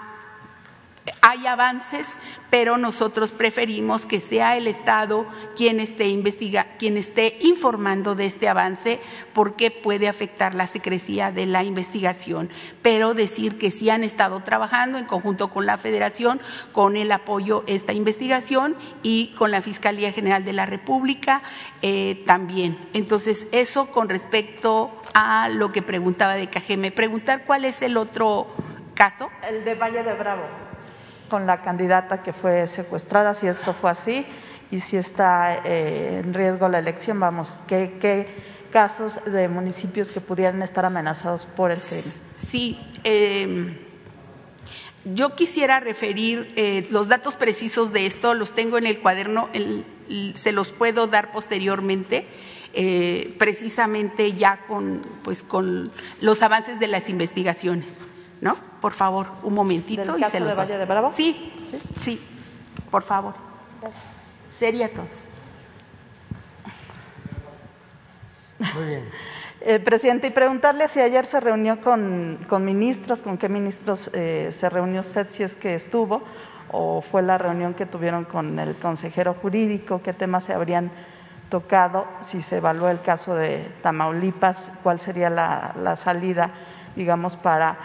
hay 1.20 1.46
avances, 1.46 2.18
pero 2.50 2.76
nosotros 2.78 3.32
preferimos 3.32 4.06
que 4.06 4.20
sea 4.20 4.56
el 4.56 4.66
Estado 4.66 5.26
quien 5.56 5.80
esté, 5.80 6.08
investiga, 6.08 6.76
quien 6.78 6.96
esté 6.96 7.38
informando 7.40 8.14
de 8.14 8.26
este 8.26 8.48
avance 8.48 9.00
porque 9.32 9.70
puede 9.70 10.08
afectar 10.08 10.54
la 10.54 10.66
secrecía 10.66 11.30
de 11.30 11.46
la 11.46 11.64
investigación. 11.64 12.50
Pero 12.82 13.14
decir 13.14 13.58
que 13.58 13.70
sí 13.70 13.90
han 13.90 14.04
estado 14.04 14.40
trabajando 14.40 14.98
en 14.98 15.04
conjunto 15.04 15.48
con 15.48 15.66
la 15.66 15.78
Federación, 15.78 16.40
con 16.72 16.96
el 16.96 17.12
apoyo 17.12 17.64
a 17.66 17.70
esta 17.70 17.92
investigación 17.92 18.76
y 19.02 19.34
con 19.36 19.50
la 19.50 19.62
Fiscalía 19.62 20.12
General 20.12 20.44
de 20.44 20.52
la 20.52 20.66
República 20.66 21.42
eh, 21.82 22.22
también. 22.26 22.78
Entonces, 22.92 23.48
eso 23.52 23.90
con 23.90 24.08
respecto 24.08 25.00
a 25.14 25.48
lo 25.48 25.72
que 25.72 25.82
preguntaba 25.82 26.34
de 26.34 26.48
Cajeme. 26.48 26.90
Preguntar 26.90 27.44
cuál 27.44 27.64
es 27.64 27.82
el 27.82 27.96
otro 27.96 28.46
caso. 28.94 29.30
El 29.48 29.64
de 29.64 29.74
Valle 29.74 30.02
de 30.02 30.14
Bravo 30.14 30.67
con 31.28 31.46
la 31.46 31.62
candidata 31.62 32.22
que 32.22 32.32
fue 32.32 32.66
secuestrada, 32.66 33.34
si 33.34 33.46
esto 33.46 33.74
fue 33.74 33.90
así 33.90 34.26
y 34.70 34.80
si 34.80 34.96
está 34.96 35.62
eh, 35.64 36.20
en 36.24 36.34
riesgo 36.34 36.68
la 36.68 36.78
elección, 36.78 37.18
vamos, 37.20 37.56
¿qué, 37.66 38.26
casos 38.72 39.18
de 39.24 39.48
municipios 39.48 40.10
que 40.10 40.20
pudieran 40.20 40.62
estar 40.62 40.84
amenazados 40.84 41.46
por 41.46 41.70
el 41.70 41.80
crimen? 41.80 42.12
Sí, 42.36 42.78
em, 43.04 43.78
yo 45.04 45.34
quisiera 45.34 45.80
referir 45.80 46.52
eh, 46.56 46.86
los 46.90 47.08
datos 47.08 47.36
precisos 47.36 47.92
de 47.92 48.06
esto, 48.06 48.34
los 48.34 48.52
tengo 48.52 48.76
en 48.76 48.86
el 48.86 49.00
cuaderno, 49.00 49.48
se 50.34 50.52
los 50.52 50.72
puedo 50.72 51.06
dar 51.06 51.32
posteriormente. 51.32 52.26
Eh, 52.74 53.34
precisamente 53.38 54.34
ya 54.34 54.66
con, 54.66 55.00
pues, 55.24 55.42
con 55.42 55.90
los 56.20 56.42
avances 56.42 56.78
de 56.78 56.86
las 56.86 57.08
investigaciones. 57.08 58.00
¿No? 58.40 58.56
Por 58.80 58.92
favor, 58.92 59.26
un 59.42 59.54
momentito 59.54 60.16
y 60.16 60.24
se 60.24 60.40
los 60.40 60.50
de 60.50 60.54
Valle 60.54 60.78
de 60.78 60.84
Bravo? 60.84 61.10
Sí, 61.10 61.52
sí, 61.98 62.20
por 62.90 63.02
favor. 63.02 63.34
Sería 64.48 64.92
todo. 64.92 65.06
Muy 68.74 68.84
bien. 68.86 69.08
Eh, 69.60 69.80
presidente, 69.80 70.28
y 70.28 70.30
preguntarle 70.30 70.86
si 70.88 71.00
ayer 71.00 71.26
se 71.26 71.40
reunió 71.40 71.80
con, 71.80 72.38
con 72.48 72.64
ministros, 72.64 73.22
con 73.22 73.38
qué 73.38 73.48
ministros 73.48 74.08
eh, 74.12 74.54
se 74.56 74.68
reunió 74.68 75.00
usted, 75.00 75.26
si 75.32 75.42
es 75.42 75.54
que 75.56 75.74
estuvo, 75.74 76.22
o 76.70 77.02
fue 77.02 77.22
la 77.22 77.38
reunión 77.38 77.74
que 77.74 77.84
tuvieron 77.84 78.24
con 78.24 78.58
el 78.60 78.76
consejero 78.76 79.34
jurídico, 79.34 80.00
qué 80.02 80.12
temas 80.12 80.44
se 80.44 80.52
habrían 80.54 80.92
tocado, 81.50 82.06
si 82.22 82.40
se 82.42 82.58
evaluó 82.58 82.88
el 82.88 83.00
caso 83.00 83.34
de 83.34 83.68
Tamaulipas, 83.82 84.70
cuál 84.82 85.00
sería 85.00 85.28
la, 85.28 85.74
la 85.82 85.96
salida, 85.96 86.50
digamos, 86.94 87.34
para 87.36 87.78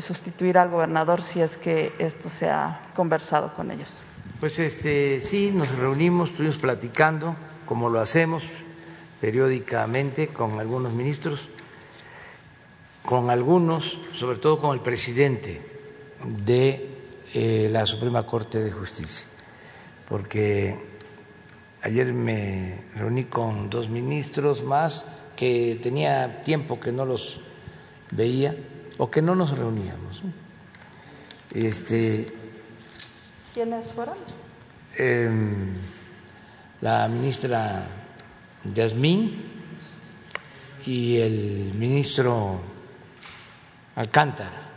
sustituir 0.00 0.58
al 0.58 0.70
gobernador 0.70 1.22
si 1.22 1.40
es 1.40 1.56
que 1.56 1.92
esto 1.98 2.30
se 2.30 2.48
ha 2.48 2.92
conversado 2.94 3.52
con 3.54 3.70
ellos. 3.70 3.88
Pues 4.40 4.58
este 4.58 5.20
sí, 5.20 5.50
nos 5.52 5.76
reunimos, 5.76 6.30
estuvimos 6.30 6.58
platicando, 6.58 7.36
como 7.66 7.90
lo 7.90 8.00
hacemos 8.00 8.46
periódicamente 9.20 10.28
con 10.28 10.58
algunos 10.58 10.92
ministros, 10.92 11.50
con 13.04 13.28
algunos, 13.28 13.98
sobre 14.14 14.38
todo 14.38 14.58
con 14.58 14.72
el 14.72 14.80
presidente 14.80 15.60
de 16.24 16.88
eh, 17.34 17.68
la 17.70 17.84
Suprema 17.84 18.26
Corte 18.26 18.60
de 18.60 18.70
Justicia, 18.72 19.26
porque 20.08 20.78
ayer 21.82 22.12
me 22.12 22.84
reuní 22.96 23.24
con 23.24 23.68
dos 23.68 23.88
ministros 23.88 24.64
más 24.64 25.06
que 25.36 25.78
tenía 25.82 26.42
tiempo 26.44 26.80
que 26.80 26.92
no 26.92 27.04
los 27.04 27.40
veía 28.10 28.56
o 29.00 29.10
que 29.10 29.22
no 29.22 29.34
nos 29.34 29.56
reuníamos. 29.56 30.20
Este, 31.54 32.28
¿Quiénes 33.54 33.86
fueron? 33.92 34.16
Em, 34.94 35.72
la 36.82 37.08
ministra 37.08 37.88
Yasmín 38.74 39.42
y 40.84 41.16
el 41.16 41.72
ministro 41.74 42.60
Alcántara. 43.96 44.68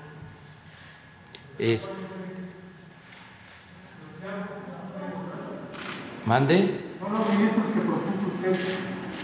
¿Mande? 6.25 6.79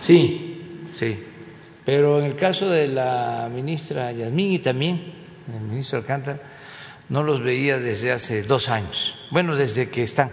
Sí, 0.01 0.89
sí. 0.91 1.28
Pero 1.89 2.19
en 2.19 2.25
el 2.25 2.35
caso 2.35 2.69
de 2.69 2.87
la 2.87 3.49
ministra 3.51 4.11
Yasmín 4.11 4.51
y 4.51 4.59
también 4.59 5.11
el 5.51 5.61
ministro 5.61 5.97
Alcántara, 5.97 6.39
no 7.09 7.23
los 7.23 7.41
veía 7.41 7.79
desde 7.79 8.11
hace 8.11 8.43
dos 8.43 8.69
años. 8.69 9.17
Bueno, 9.31 9.55
desde 9.55 9.89
que 9.89 10.03
están. 10.03 10.29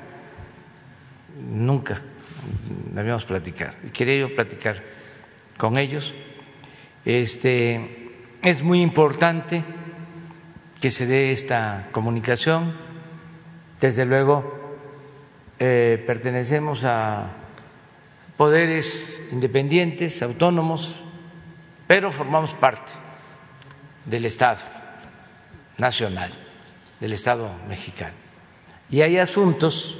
Nunca 1.51 2.03
habíamos 2.95 3.25
platicado. 3.25 3.73
Y 3.87 3.89
quería 3.89 4.19
yo 4.19 4.35
platicar 4.35 4.83
con 5.57 5.79
ellos. 5.79 6.13
Este, 7.07 8.11
es 8.43 8.63
muy 8.63 8.83
importante 8.83 9.65
que 10.79 10.91
se 10.91 11.07
dé 11.07 11.33
esta 11.33 11.89
comunicación. 11.91 12.75
Desde 13.81 14.05
luego, 14.05 14.77
eh, 15.59 16.05
pertenecemos 16.07 16.85
a 16.85 17.31
poderes 18.37 19.23
independientes, 19.33 20.23
autónomos, 20.23 21.03
pero 21.87 22.11
formamos 22.11 22.55
parte 22.55 22.93
del 24.05 24.25
Estado 24.25 24.63
nacional, 25.79 26.31
del 27.01 27.13
Estado 27.13 27.51
mexicano. 27.69 28.15
Y 28.91 29.03
hay 29.03 29.19
asuntos 29.19 29.99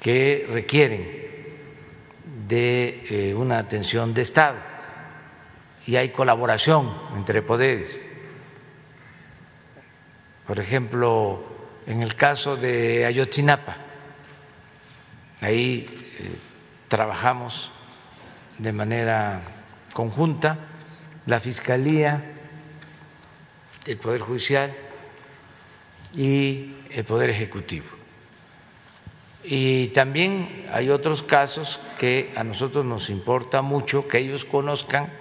que 0.00 0.46
requieren 0.50 1.18
de 2.46 3.06
eh, 3.10 3.34
una 3.34 3.58
atención 3.58 4.14
de 4.14 4.22
Estado 4.22 4.58
y 5.86 5.96
hay 5.96 6.10
colaboración 6.10 6.92
entre 7.16 7.42
poderes. 7.42 8.00
Por 10.46 10.58
ejemplo, 10.60 11.42
en 11.86 12.02
el 12.02 12.14
caso 12.14 12.56
de 12.56 13.04
Ayotzinapa, 13.06 13.76
ahí 15.40 15.86
eh, 16.18 16.38
trabajamos 16.88 17.70
de 18.58 18.72
manera 18.72 19.40
conjunta 19.92 20.67
la 21.28 21.40
Fiscalía, 21.40 22.24
el 23.84 23.98
Poder 23.98 24.22
Judicial 24.22 24.74
y 26.14 26.72
el 26.90 27.04
Poder 27.04 27.28
Ejecutivo. 27.28 27.84
Y 29.44 29.88
también 29.88 30.66
hay 30.72 30.88
otros 30.88 31.22
casos 31.22 31.80
que 31.98 32.32
a 32.34 32.44
nosotros 32.44 32.86
nos 32.86 33.10
importa 33.10 33.60
mucho 33.60 34.08
que 34.08 34.18
ellos 34.18 34.46
conozcan 34.46 35.12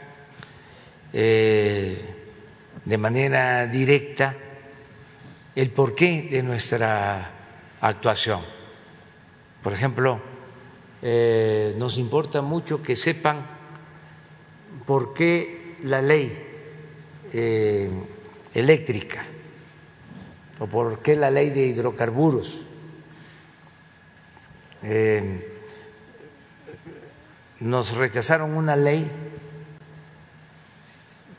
eh, 1.11 1.99
de 2.85 2.97
manera 2.97 3.67
directa 3.67 4.33
el 5.55 5.71
porqué 5.71 6.29
de 6.31 6.41
nuestra 6.41 7.31
actuación. 7.81 8.39
Por 9.61 9.73
ejemplo, 9.73 10.21
eh, 11.01 11.75
nos 11.77 11.97
importa 11.97 12.41
mucho 12.41 12.81
que 12.81 12.95
sepan 12.95 13.45
por 14.85 15.13
qué 15.13 15.66
la 15.83 16.01
ley 16.01 16.37
eh, 17.33 17.89
eléctrica 18.53 19.25
o 20.59 20.67
por 20.67 21.01
qué 21.01 21.15
la 21.15 21.29
ley 21.29 21.49
de 21.49 21.67
hidrocarburos 21.67 22.61
eh, 24.83 25.53
nos 27.59 27.91
rechazaron 27.91 28.55
una 28.55 28.75
ley 28.75 29.09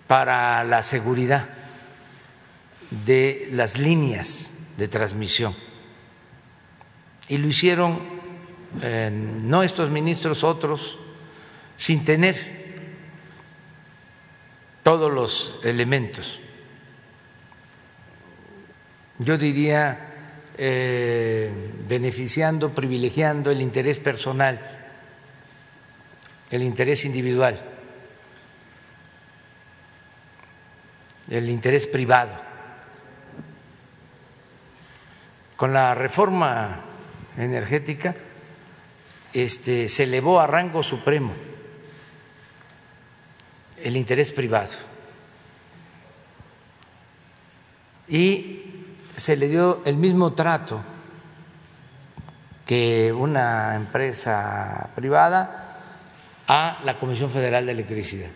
para 0.07 0.65
la 0.65 0.83
seguridad 0.83 1.49
de 2.91 3.49
las 3.53 3.79
líneas 3.79 4.53
de 4.77 4.89
transmisión. 4.89 5.55
Y 7.29 7.37
lo 7.37 7.47
hicieron 7.47 8.01
eh, 8.81 9.11
no 9.13 9.63
estos 9.63 9.91
ministros, 9.91 10.45
otros, 10.45 10.99
sin 11.77 12.03
tener 12.05 12.58
todos 14.89 15.13
los 15.13 15.55
elementos. 15.65 16.41
Yo 19.19 19.37
diría 19.37 19.99
eh, 20.57 21.53
beneficiando, 21.87 22.75
privilegiando 22.75 23.51
el 23.51 23.61
interés 23.61 23.99
personal, 23.99 24.59
el 26.51 26.63
interés 26.63 27.05
individual, 27.05 27.61
el 31.29 31.51
interés 31.51 31.87
privado. 31.87 32.35
Con 35.55 35.75
la 35.75 35.95
reforma 35.95 36.81
energética 37.37 38.17
este, 39.35 39.87
se 39.87 40.05
elevó 40.05 40.41
a 40.41 40.47
rango 40.47 40.83
supremo 40.83 41.48
el 43.83 43.97
interés 43.97 44.33
privado 44.33 44.77
y 48.09 48.63
se 49.17 49.37
le 49.37 49.49
dio 49.49 49.83
el 49.85 49.97
mismo 49.97 50.33
trato 50.33 50.81
que 52.67 53.13
una 53.13 53.75
empresa 53.75 54.91
privada 54.95 55.77
a 56.47 56.81
la 56.85 56.99
Comisión 56.99 57.31
Federal 57.31 57.67
de 57.67 57.73
Electricidad. 57.73 58.31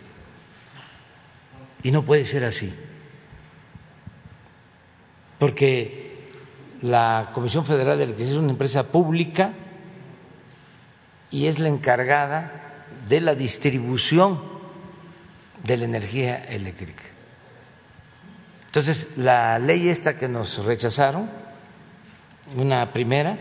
Y 1.81 1.91
no 1.91 2.03
puede 2.03 2.25
ser 2.25 2.43
así, 2.43 2.73
porque 5.39 6.29
la 6.81 7.31
Comisión 7.33 7.65
Federal 7.65 7.97
de 7.97 8.05
Electricidad 8.05 8.37
es 8.37 8.43
una 8.43 8.51
empresa 8.51 8.87
pública 8.87 9.53
y 11.31 11.47
es 11.47 11.59
la 11.59 11.69
encargada 11.69 12.85
de 13.09 13.19
la 13.21 13.35
distribución 13.35 14.52
de 15.63 15.77
la 15.77 15.85
energía 15.85 16.43
eléctrica. 16.43 17.03
Entonces, 18.65 19.07
la 19.17 19.59
ley 19.59 19.87
esta 19.89 20.17
que 20.17 20.27
nos 20.27 20.63
rechazaron, 20.65 21.29
una 22.57 22.91
primera, 22.91 23.37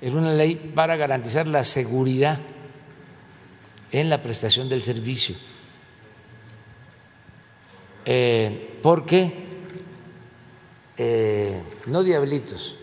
era 0.00 0.14
una 0.14 0.32
ley 0.32 0.72
para 0.74 0.96
garantizar 0.96 1.46
la 1.46 1.64
seguridad 1.64 2.38
en 3.90 4.08
la 4.08 4.22
prestación 4.22 4.68
del 4.68 4.82
servicio. 4.82 5.36
Eh, 8.04 8.78
porque 8.82 9.32
eh, 10.96 11.62
no 11.86 12.02
diablitos, 12.02 12.76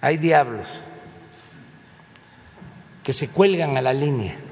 hay 0.00 0.18
diablos 0.18 0.82
que 3.02 3.14
se 3.14 3.28
cuelgan 3.28 3.76
a 3.78 3.82
la 3.82 3.94
línea 3.94 4.43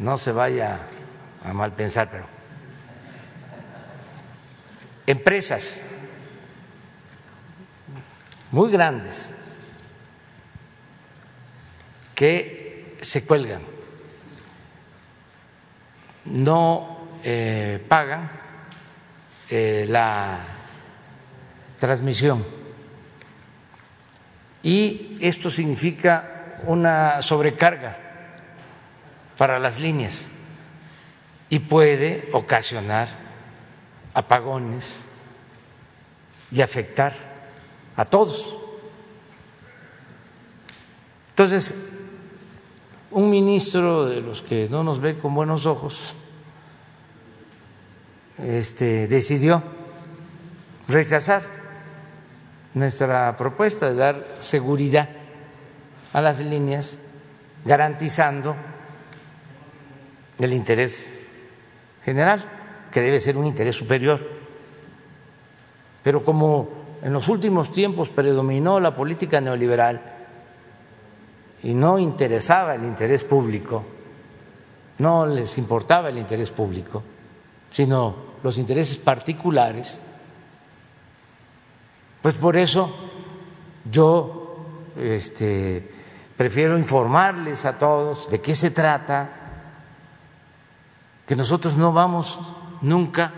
no 0.00 0.16
se 0.16 0.32
vaya 0.32 0.78
a 1.44 1.52
mal 1.52 1.72
pensar, 1.72 2.10
pero 2.10 2.24
empresas 5.06 5.80
muy 8.50 8.70
grandes 8.72 9.32
que 12.14 12.96
se 13.00 13.24
cuelgan, 13.24 13.62
no 16.24 17.06
eh, 17.22 17.84
pagan 17.86 18.30
eh, 19.50 19.86
la 19.88 20.38
transmisión. 21.78 22.44
Y 24.62 25.18
esto 25.20 25.50
significa 25.50 26.58
una 26.66 27.22
sobrecarga 27.22 28.09
para 29.40 29.58
las 29.58 29.80
líneas 29.80 30.28
y 31.48 31.60
puede 31.60 32.28
ocasionar 32.34 33.08
apagones 34.12 35.06
y 36.52 36.60
afectar 36.60 37.14
a 37.96 38.04
todos. 38.04 38.58
Entonces, 41.30 41.74
un 43.12 43.30
ministro 43.30 44.04
de 44.04 44.20
los 44.20 44.42
que 44.42 44.68
no 44.68 44.84
nos 44.84 45.00
ve 45.00 45.16
con 45.16 45.34
buenos 45.34 45.64
ojos 45.64 46.14
este, 48.44 49.08
decidió 49.08 49.62
rechazar 50.86 51.40
nuestra 52.74 53.34
propuesta 53.38 53.88
de 53.88 53.94
dar 53.94 54.26
seguridad 54.40 55.08
a 56.12 56.20
las 56.20 56.40
líneas, 56.40 56.98
garantizando 57.64 58.54
del 60.40 60.54
interés 60.54 61.12
general, 62.02 62.42
que 62.90 63.02
debe 63.02 63.20
ser 63.20 63.36
un 63.36 63.46
interés 63.46 63.76
superior. 63.76 64.26
Pero 66.02 66.24
como 66.24 66.68
en 67.02 67.12
los 67.12 67.28
últimos 67.28 67.70
tiempos 67.70 68.08
predominó 68.08 68.80
la 68.80 68.96
política 68.96 69.40
neoliberal 69.40 70.00
y 71.62 71.74
no 71.74 71.98
interesaba 71.98 72.74
el 72.74 72.84
interés 72.84 73.22
público, 73.22 73.84
no 74.98 75.26
les 75.26 75.58
importaba 75.58 76.08
el 76.08 76.16
interés 76.16 76.50
público, 76.50 77.02
sino 77.70 78.30
los 78.42 78.56
intereses 78.56 78.96
particulares, 78.96 79.98
pues 82.22 82.34
por 82.36 82.56
eso 82.56 82.90
yo 83.90 84.56
este, 84.96 85.86
prefiero 86.34 86.78
informarles 86.78 87.66
a 87.66 87.76
todos 87.78 88.30
de 88.30 88.40
qué 88.40 88.54
se 88.54 88.70
trata 88.70 89.39
que 91.30 91.36
nosotros 91.36 91.76
no 91.76 91.92
vamos 91.92 92.40
nunca 92.82 93.32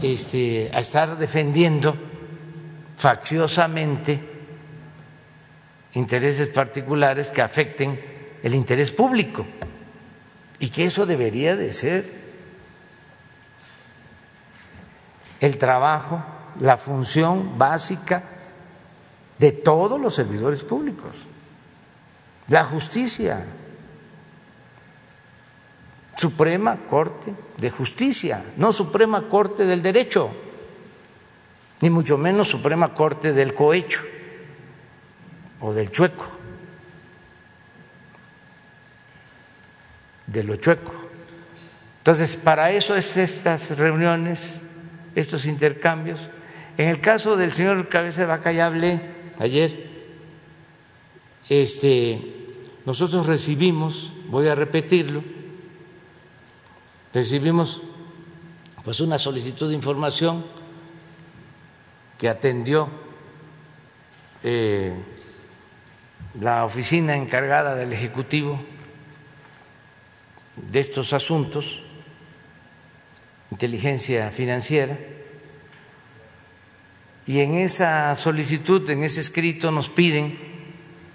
este, 0.00 0.70
a 0.72 0.78
estar 0.78 1.18
defendiendo 1.18 1.96
facciosamente 2.96 4.20
intereses 5.94 6.46
particulares 6.46 7.32
que 7.32 7.42
afecten 7.42 8.00
el 8.44 8.54
interés 8.54 8.92
público 8.92 9.44
y 10.60 10.70
que 10.70 10.84
eso 10.84 11.04
debería 11.04 11.56
de 11.56 11.72
ser 11.72 12.14
el 15.40 15.58
trabajo, 15.58 16.22
la 16.60 16.76
función 16.76 17.58
básica 17.58 18.22
de 19.36 19.50
todos 19.50 20.00
los 20.00 20.14
servidores 20.14 20.62
públicos, 20.62 21.24
la 22.46 22.62
justicia. 22.62 23.44
Suprema 26.18 26.76
Corte 26.88 27.32
de 27.58 27.70
Justicia, 27.70 28.44
no 28.56 28.72
Suprema 28.72 29.28
Corte 29.28 29.64
del 29.64 29.82
Derecho, 29.82 30.28
ni 31.80 31.90
mucho 31.90 32.18
menos 32.18 32.48
Suprema 32.48 32.92
Corte 32.92 33.32
del 33.32 33.54
cohecho 33.54 34.00
o 35.60 35.72
del 35.72 35.92
chueco, 35.92 36.26
de 40.26 40.42
lo 40.42 40.56
chueco. 40.56 40.92
Entonces, 41.98 42.34
para 42.34 42.72
eso 42.72 42.96
es 42.96 43.16
estas 43.16 43.78
reuniones, 43.78 44.60
estos 45.14 45.46
intercambios. 45.46 46.30
En 46.76 46.88
el 46.88 47.00
caso 47.00 47.36
del 47.36 47.52
señor 47.52 47.88
Cabeza 47.88 48.22
de 48.22 48.26
Vaca 48.26 48.50
ya 48.50 48.66
hablé 48.66 49.02
ayer, 49.38 49.88
este, 51.48 52.20
nosotros 52.84 53.26
recibimos, 53.26 54.12
voy 54.28 54.48
a 54.48 54.56
repetirlo, 54.56 55.37
recibimos 57.18 57.82
pues 58.84 59.00
una 59.00 59.18
solicitud 59.18 59.68
de 59.68 59.74
información 59.74 60.46
que 62.16 62.28
atendió 62.28 62.88
eh, 64.44 64.96
la 66.40 66.64
oficina 66.64 67.16
encargada 67.16 67.74
del 67.74 67.92
Ejecutivo 67.92 68.60
de 70.70 70.78
estos 70.78 71.12
asuntos, 71.12 71.82
inteligencia 73.50 74.30
financiera, 74.30 74.96
y 77.26 77.40
en 77.40 77.54
esa 77.54 78.14
solicitud, 78.14 78.88
en 78.90 79.02
ese 79.02 79.20
escrito, 79.20 79.72
nos 79.72 79.90
piden 79.90 80.38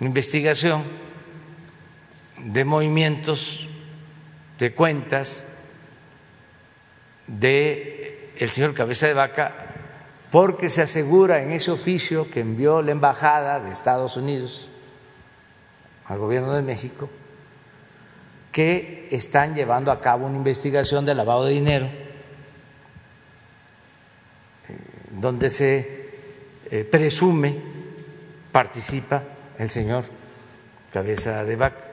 investigación 0.01 0.84
de 2.43 2.66
movimientos 2.66 3.70
de 4.60 4.74
cuentas 4.74 5.47
de 7.28 8.32
el 8.38 8.50
señor 8.50 8.74
Cabeza 8.74 9.08
de 9.08 9.14
Vaca 9.14 9.54
porque 10.32 10.70
se 10.70 10.82
asegura 10.82 11.44
en 11.44 11.52
ese 11.52 11.72
oficio 11.72 12.30
que 12.30 12.40
envió 12.40 12.82
la 12.82 12.92
embajada 12.92 13.60
de 13.60 13.72
Estados 13.72 14.18
Unidos 14.18 14.72
al 16.06 16.18
gobierno 16.18 16.54
de 16.54 16.62
México 16.62 17.10
que 18.52 19.08
están 19.12 19.56
llevando 19.56 19.92
a 19.92 20.00
cabo 20.00 20.26
una 20.26 20.38
investigación 20.38 21.06
de 21.06 21.16
lavado 21.16 21.46
de 21.46 21.52
dinero 21.52 21.90
donde 25.12 25.50
se 25.50 26.10
eh, 26.70 26.84
presume 26.84 27.56
participa 28.52 29.24
el 29.58 29.70
señor 29.70 30.04
Cabeza 30.92 31.44
de 31.44 31.56
Vaca. 31.56 31.84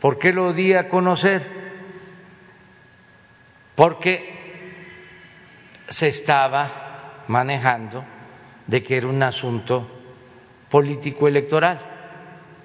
¿Por 0.00 0.18
qué 0.18 0.32
lo 0.32 0.52
di 0.52 0.72
a 0.74 0.88
conocer? 0.88 1.46
Porque 3.74 4.29
se 5.90 6.06
estaba 6.06 7.24
manejando 7.26 8.04
de 8.66 8.82
que 8.82 8.96
era 8.96 9.08
un 9.08 9.22
asunto 9.22 9.86
político 10.70 11.26
electoral 11.26 11.80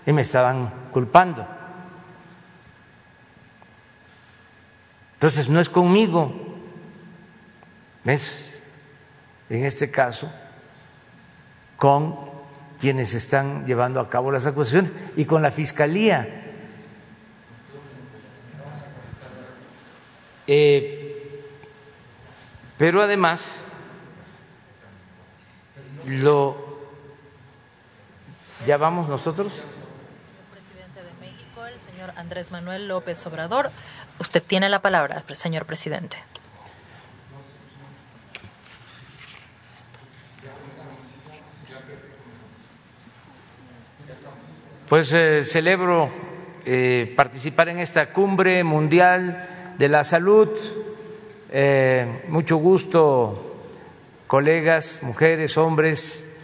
y 0.06 0.14
me 0.14 0.22
estaban 0.22 0.90
culpando. 0.92 1.46
Entonces 5.14 5.50
no 5.50 5.60
es 5.60 5.70
conmigo, 5.70 6.32
es 8.06 8.54
en 9.50 9.66
este 9.66 9.90
caso 9.90 10.32
con 11.78 12.16
quienes 12.80 13.16
están 13.16 13.66
llevando 13.66 14.00
a 14.00 14.08
cabo 14.08 14.32
las 14.32 14.46
acusaciones 14.46 14.94
y 15.16 15.26
con 15.26 15.42
la 15.42 15.50
Fiscalía. 15.50 16.44
Eh, 20.46 21.05
pero 22.78 23.02
además, 23.02 23.62
lo. 26.06 26.58
¿Ya 28.66 28.78
vamos 28.78 29.08
nosotros? 29.08 29.54
presidente 30.52 31.02
de 31.04 31.26
México, 31.26 31.66
el 31.66 31.80
señor 31.80 32.12
Andrés 32.16 32.52
Manuel 32.52 32.88
López 32.88 33.26
Obrador. 33.28 33.72
Usted 34.20 34.42
tiene 34.42 34.70
la 34.70 34.80
palabra, 34.80 35.24
señor 35.34 35.66
presidente. 35.66 36.18
Pues 44.90 45.12
eh, 45.14 45.44
celebro 45.44 46.12
eh, 46.64 47.14
participar 47.18 47.70
en 47.70 47.80
esta 47.80 48.14
cumbre 48.14 48.64
mundial 48.64 49.74
de 49.80 49.90
la 49.90 50.04
salud. 50.04 50.50
Eh, 51.58 52.26
mucho 52.28 52.58
gusto, 52.58 53.56
colegas, 54.28 55.00
mujeres, 55.04 55.58
hombres, 55.58 56.38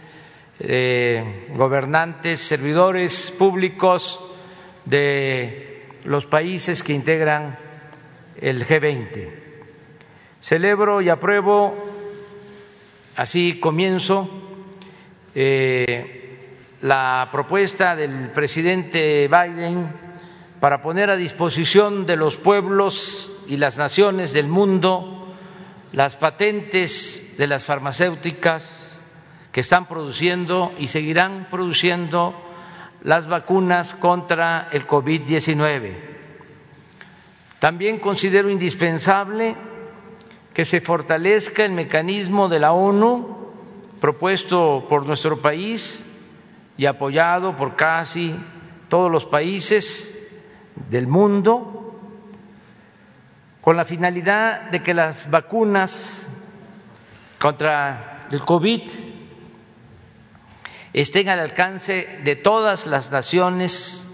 gobernantes, 1.54 2.40
servidores 2.40 3.30
públicos 3.30 4.18
de 4.86 5.82
los 6.04 6.24
países 6.24 6.82
que 6.82 6.94
integran 6.94 7.58
el 8.40 8.64
G20. 8.64 9.30
Celebro 10.40 11.02
y 11.02 11.10
apruebo, 11.10 11.74
así 13.16 13.60
comienzo, 13.60 14.30
la 16.80 17.28
propuesta 17.30 17.96
del 17.96 18.30
presidente 18.30 19.28
Biden 19.28 19.92
para 20.58 20.80
poner 20.80 21.10
a 21.10 21.16
disposición 21.16 22.06
de 22.06 22.16
los 22.16 22.38
pueblos 22.38 23.31
y 23.46 23.56
las 23.56 23.78
naciones 23.78 24.32
del 24.32 24.48
mundo 24.48 25.22
las 25.92 26.16
patentes 26.16 27.34
de 27.36 27.46
las 27.46 27.64
farmacéuticas 27.64 29.02
que 29.52 29.60
están 29.60 29.86
produciendo 29.86 30.72
y 30.78 30.88
seguirán 30.88 31.48
produciendo 31.50 32.34
las 33.02 33.26
vacunas 33.26 33.94
contra 33.94 34.68
el 34.72 34.86
COVID-19. 34.86 35.96
También 37.58 37.98
considero 37.98 38.48
indispensable 38.48 39.54
que 40.54 40.64
se 40.64 40.80
fortalezca 40.80 41.64
el 41.64 41.72
mecanismo 41.72 42.48
de 42.48 42.58
la 42.58 42.72
ONU 42.72 43.50
propuesto 44.00 44.86
por 44.88 45.06
nuestro 45.06 45.42
país 45.42 46.02
y 46.78 46.86
apoyado 46.86 47.54
por 47.54 47.76
casi 47.76 48.34
todos 48.88 49.10
los 49.10 49.26
países 49.26 50.28
del 50.88 51.06
mundo 51.06 51.81
con 53.62 53.76
la 53.76 53.84
finalidad 53.84 54.70
de 54.70 54.82
que 54.82 54.92
las 54.92 55.30
vacunas 55.30 56.28
contra 57.38 58.26
el 58.30 58.40
COVID 58.40 58.82
estén 60.92 61.28
al 61.28 61.38
alcance 61.38 62.20
de 62.24 62.34
todas 62.34 62.86
las 62.86 63.12
naciones 63.12 64.08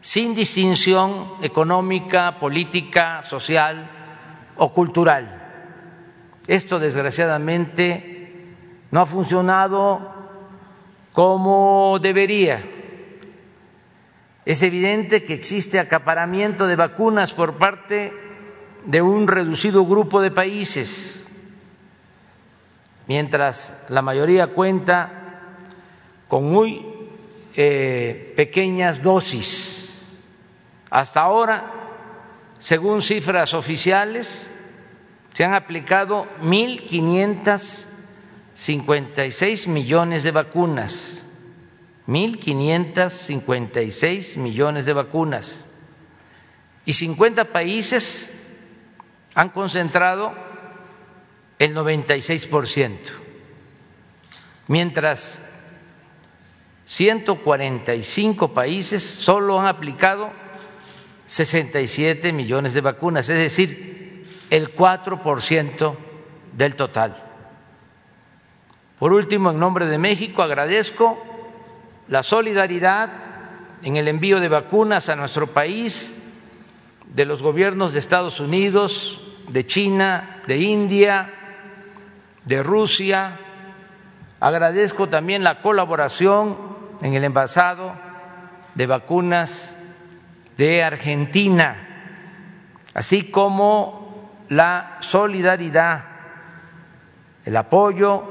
sin 0.00 0.36
distinción 0.36 1.32
económica, 1.42 2.38
política, 2.38 3.24
social 3.24 3.90
o 4.56 4.72
cultural. 4.72 5.36
Esto 6.46 6.78
desgraciadamente 6.78 8.54
no 8.92 9.00
ha 9.00 9.06
funcionado 9.06 10.14
como 11.12 11.98
debería. 12.00 12.62
Es 14.44 14.62
evidente 14.62 15.24
que 15.24 15.34
existe 15.34 15.80
acaparamiento 15.80 16.68
de 16.68 16.76
vacunas 16.76 17.32
por 17.32 17.58
parte 17.58 18.29
de 18.86 19.02
un 19.02 19.28
reducido 19.28 19.84
grupo 19.84 20.20
de 20.20 20.30
países, 20.30 21.26
mientras 23.06 23.84
la 23.88 24.02
mayoría 24.02 24.48
cuenta 24.48 25.10
con 26.28 26.44
muy 26.44 26.86
eh, 27.56 28.32
pequeñas 28.36 29.02
dosis. 29.02 30.22
Hasta 30.90 31.20
ahora, 31.20 31.72
según 32.58 33.02
cifras 33.02 33.54
oficiales, 33.54 34.50
se 35.32 35.44
han 35.44 35.54
aplicado 35.54 36.26
1.500 36.42 37.90
56 38.60 39.68
millones 39.68 40.22
de 40.22 40.32
vacunas, 40.32 41.24
1.556 42.06 44.36
millones 44.36 44.84
de 44.84 44.92
vacunas, 44.92 45.64
y 46.84 46.92
50 46.92 47.46
países 47.46 48.30
han 49.40 49.48
concentrado 49.48 50.34
el 51.58 51.74
96%, 51.74 52.98
mientras 54.68 55.40
145 56.84 58.52
países 58.52 59.02
solo 59.02 59.58
han 59.58 59.66
aplicado 59.66 60.30
67 61.24 62.34
millones 62.34 62.74
de 62.74 62.82
vacunas, 62.82 63.30
es 63.30 63.38
decir, 63.38 64.26
el 64.50 64.76
4% 64.76 65.94
del 66.52 66.76
total. 66.76 67.16
Por 68.98 69.14
último, 69.14 69.52
en 69.52 69.58
nombre 69.58 69.86
de 69.86 69.96
México, 69.96 70.42
agradezco 70.42 71.18
la 72.08 72.22
solidaridad 72.22 73.10
en 73.84 73.96
el 73.96 74.06
envío 74.06 74.38
de 74.38 74.50
vacunas 74.50 75.08
a 75.08 75.16
nuestro 75.16 75.54
país 75.54 76.14
de 77.14 77.24
los 77.24 77.42
gobiernos 77.42 77.94
de 77.94 78.00
Estados 78.00 78.38
Unidos, 78.38 79.18
de 79.50 79.66
China, 79.66 80.42
de 80.46 80.58
India, 80.58 81.30
de 82.44 82.62
Rusia. 82.62 83.38
Agradezco 84.38 85.08
también 85.08 85.44
la 85.44 85.60
colaboración 85.60 86.56
en 87.02 87.14
el 87.14 87.24
envasado 87.24 87.92
de 88.74 88.86
vacunas 88.86 89.76
de 90.56 90.82
Argentina, 90.82 91.88
así 92.94 93.30
como 93.30 94.30
la 94.48 94.98
solidaridad, 95.00 96.04
el 97.44 97.56
apoyo 97.56 98.24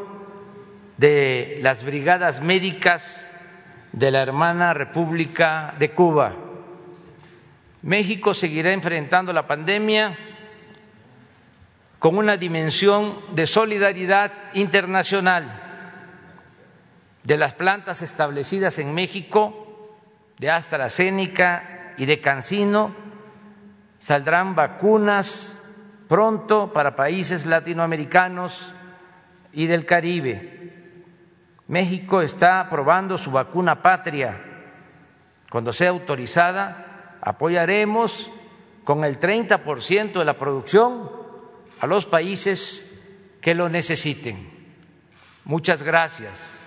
de 0.98 1.60
las 1.62 1.84
brigadas 1.84 2.42
médicas 2.42 3.36
de 3.92 4.12
la 4.12 4.22
hermana 4.22 4.74
República 4.74 5.74
de 5.80 5.92
Cuba. 5.92 6.34
México 7.82 8.34
seguirá 8.34 8.72
enfrentando 8.72 9.32
la 9.34 9.48
pandemia 9.48 10.18
con 12.00 12.18
una 12.18 12.38
dimensión 12.38 13.20
de 13.36 13.46
solidaridad 13.46 14.32
internacional 14.54 15.64
de 17.24 17.38
las 17.38 17.54
plantas 17.54 18.02
establecidas 18.02 18.80
en 18.80 18.94
México, 18.94 19.98
de 20.38 20.50
AstraZeneca 20.50 21.94
y 21.98 22.06
de 22.06 22.22
Cancino, 22.22 22.96
saldrán 24.00 24.56
vacunas 24.56 25.62
pronto 26.08 26.72
para 26.72 26.96
países 26.96 27.46
latinoamericanos 27.46 28.74
y 29.52 29.68
del 29.68 29.86
Caribe. 29.86 31.04
México 31.68 32.22
está 32.22 32.62
aprobando 32.62 33.18
su 33.18 33.30
vacuna 33.30 33.82
patria. 33.82 34.42
Cuando 35.52 35.74
sea 35.74 35.90
autorizada, 35.90 37.18
apoyaremos 37.22 38.32
con 38.86 39.04
el 39.04 39.20
30% 39.20 40.14
de 40.14 40.26
la 40.26 40.38
producción 40.38 41.20
a 41.80 41.88
los 41.88 42.06
países 42.06 43.02
que 43.42 43.56
lo 43.56 43.70
necesiten. 43.70 44.50
Muchas 45.46 45.84
gracias. 45.84 46.60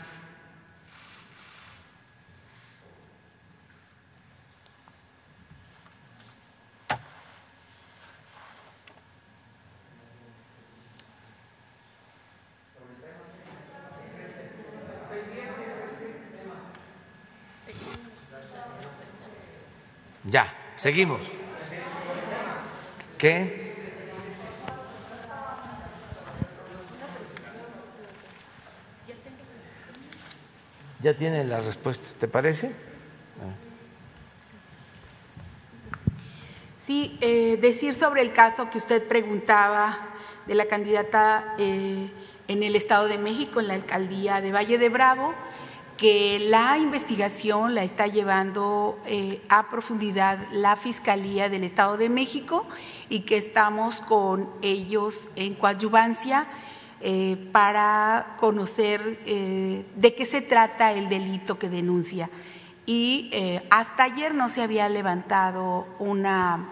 Ya, 20.25 20.55
seguimos. 20.77 21.21
¿Qué? 23.19 23.62
Ya 31.03 31.17
tiene 31.17 31.43
la 31.43 31.59
respuesta, 31.59 32.07
¿te 32.21 32.29
parece? 32.29 32.71
Sí, 36.87 37.19
eh, 37.21 37.59
decir 37.61 37.95
sobre 37.95 38.23
el 38.23 38.33
caso 38.33 38.71
que 38.71 38.79
usted 38.79 39.03
preguntaba 39.09 39.99
de 40.47 40.55
la 40.55 40.67
candidata 40.67 41.57
eh, 41.59 42.09
en 42.47 42.63
el 42.63 42.77
Estado 42.77 43.09
de 43.09 43.19
México, 43.19 43.59
en 43.59 43.67
la 43.67 43.75
alcaldía 43.75 44.41
de 44.41 44.53
Valle 44.53 44.79
de 44.79 44.89
Bravo, 44.91 45.35
que 45.97 46.39
la 46.39 46.79
investigación 46.79 47.75
la 47.75 47.83
está 47.83 48.07
llevando 48.07 49.01
eh, 49.07 49.43
a 49.49 49.71
profundidad 49.71 50.39
la 50.53 50.77
Fiscalía 50.77 51.49
del 51.49 51.65
Estado 51.65 51.97
de 51.97 52.11
México 52.11 52.65
y 53.09 53.21
que 53.21 53.39
estamos 53.39 54.01
con 54.03 54.49
ellos 54.63 55.31
en 55.35 55.55
coadyuvancia 55.55 56.47
eh, 57.03 57.49
para 57.53 58.37
conocer 58.39 59.21
eh, 59.27 59.85
de 59.97 60.15
qué 60.15 60.25
se 60.25 60.41
trata 60.41 60.93
el 60.93 61.09
delito 61.09 61.59
que 61.59 61.69
denuncia. 61.69 62.31
Y 62.85 63.31
hasta 63.71 64.03
ayer 64.03 64.35
no 64.35 64.49
se 64.49 64.61
había 64.61 64.89
levantado 64.89 65.87
una 66.01 66.69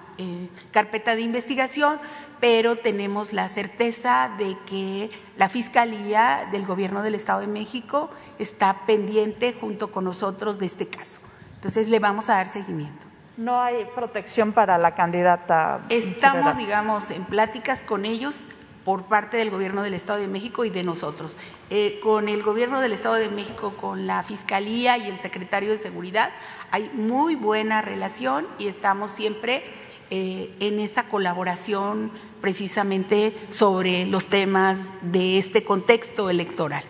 carpeta 0.72 1.14
de 1.14 1.22
investigación, 1.22 2.00
pero 2.40 2.76
tenemos 2.76 3.32
la 3.32 3.48
certeza 3.48 4.30
de 4.36 4.56
que 4.66 5.10
la 5.36 5.48
Fiscalía 5.48 6.48
del 6.50 6.66
Gobierno 6.66 7.02
del 7.02 7.14
Estado 7.14 7.40
de 7.40 7.46
México 7.46 8.10
está 8.38 8.86
pendiente 8.86 9.54
junto 9.58 9.92
con 9.92 10.04
nosotros 10.04 10.58
de 10.58 10.66
este 10.66 10.88
caso. 10.88 11.20
Entonces 11.54 11.88
le 11.88 11.98
vamos 11.98 12.28
a 12.28 12.34
dar 12.34 12.48
seguimiento. 12.48 13.06
No 13.36 13.60
hay 13.60 13.86
protección 13.94 14.52
para 14.52 14.78
la 14.78 14.94
candidata. 14.94 15.82
Estamos, 15.90 16.56
digamos, 16.56 17.10
en 17.10 17.24
pláticas 17.24 17.82
con 17.82 18.04
ellos 18.04 18.46
por 18.84 19.04
parte 19.04 19.36
del 19.36 19.50
Gobierno 19.50 19.82
del 19.82 19.94
Estado 19.94 20.18
de 20.18 20.28
México 20.28 20.64
y 20.64 20.70
de 20.70 20.82
nosotros. 20.82 21.36
Eh, 21.70 22.00
con 22.02 22.28
el 22.28 22.42
Gobierno 22.42 22.80
del 22.80 22.92
Estado 22.92 23.16
de 23.16 23.28
México, 23.28 23.74
con 23.76 24.06
la 24.06 24.22
Fiscalía 24.22 24.96
y 24.98 25.08
el 25.08 25.20
Secretario 25.20 25.70
de 25.70 25.78
Seguridad, 25.78 26.30
hay 26.70 26.90
muy 26.94 27.34
buena 27.34 27.82
relación 27.82 28.46
y 28.58 28.68
estamos 28.68 29.10
siempre 29.10 29.64
eh, 30.10 30.50
en 30.60 30.80
esa 30.80 31.04
colaboración 31.04 32.10
precisamente 32.40 33.32
sobre 33.48 34.06
los 34.06 34.26
temas 34.26 34.92
de 35.02 35.38
este 35.38 35.62
contexto 35.62 36.30
electoral. 36.30 36.82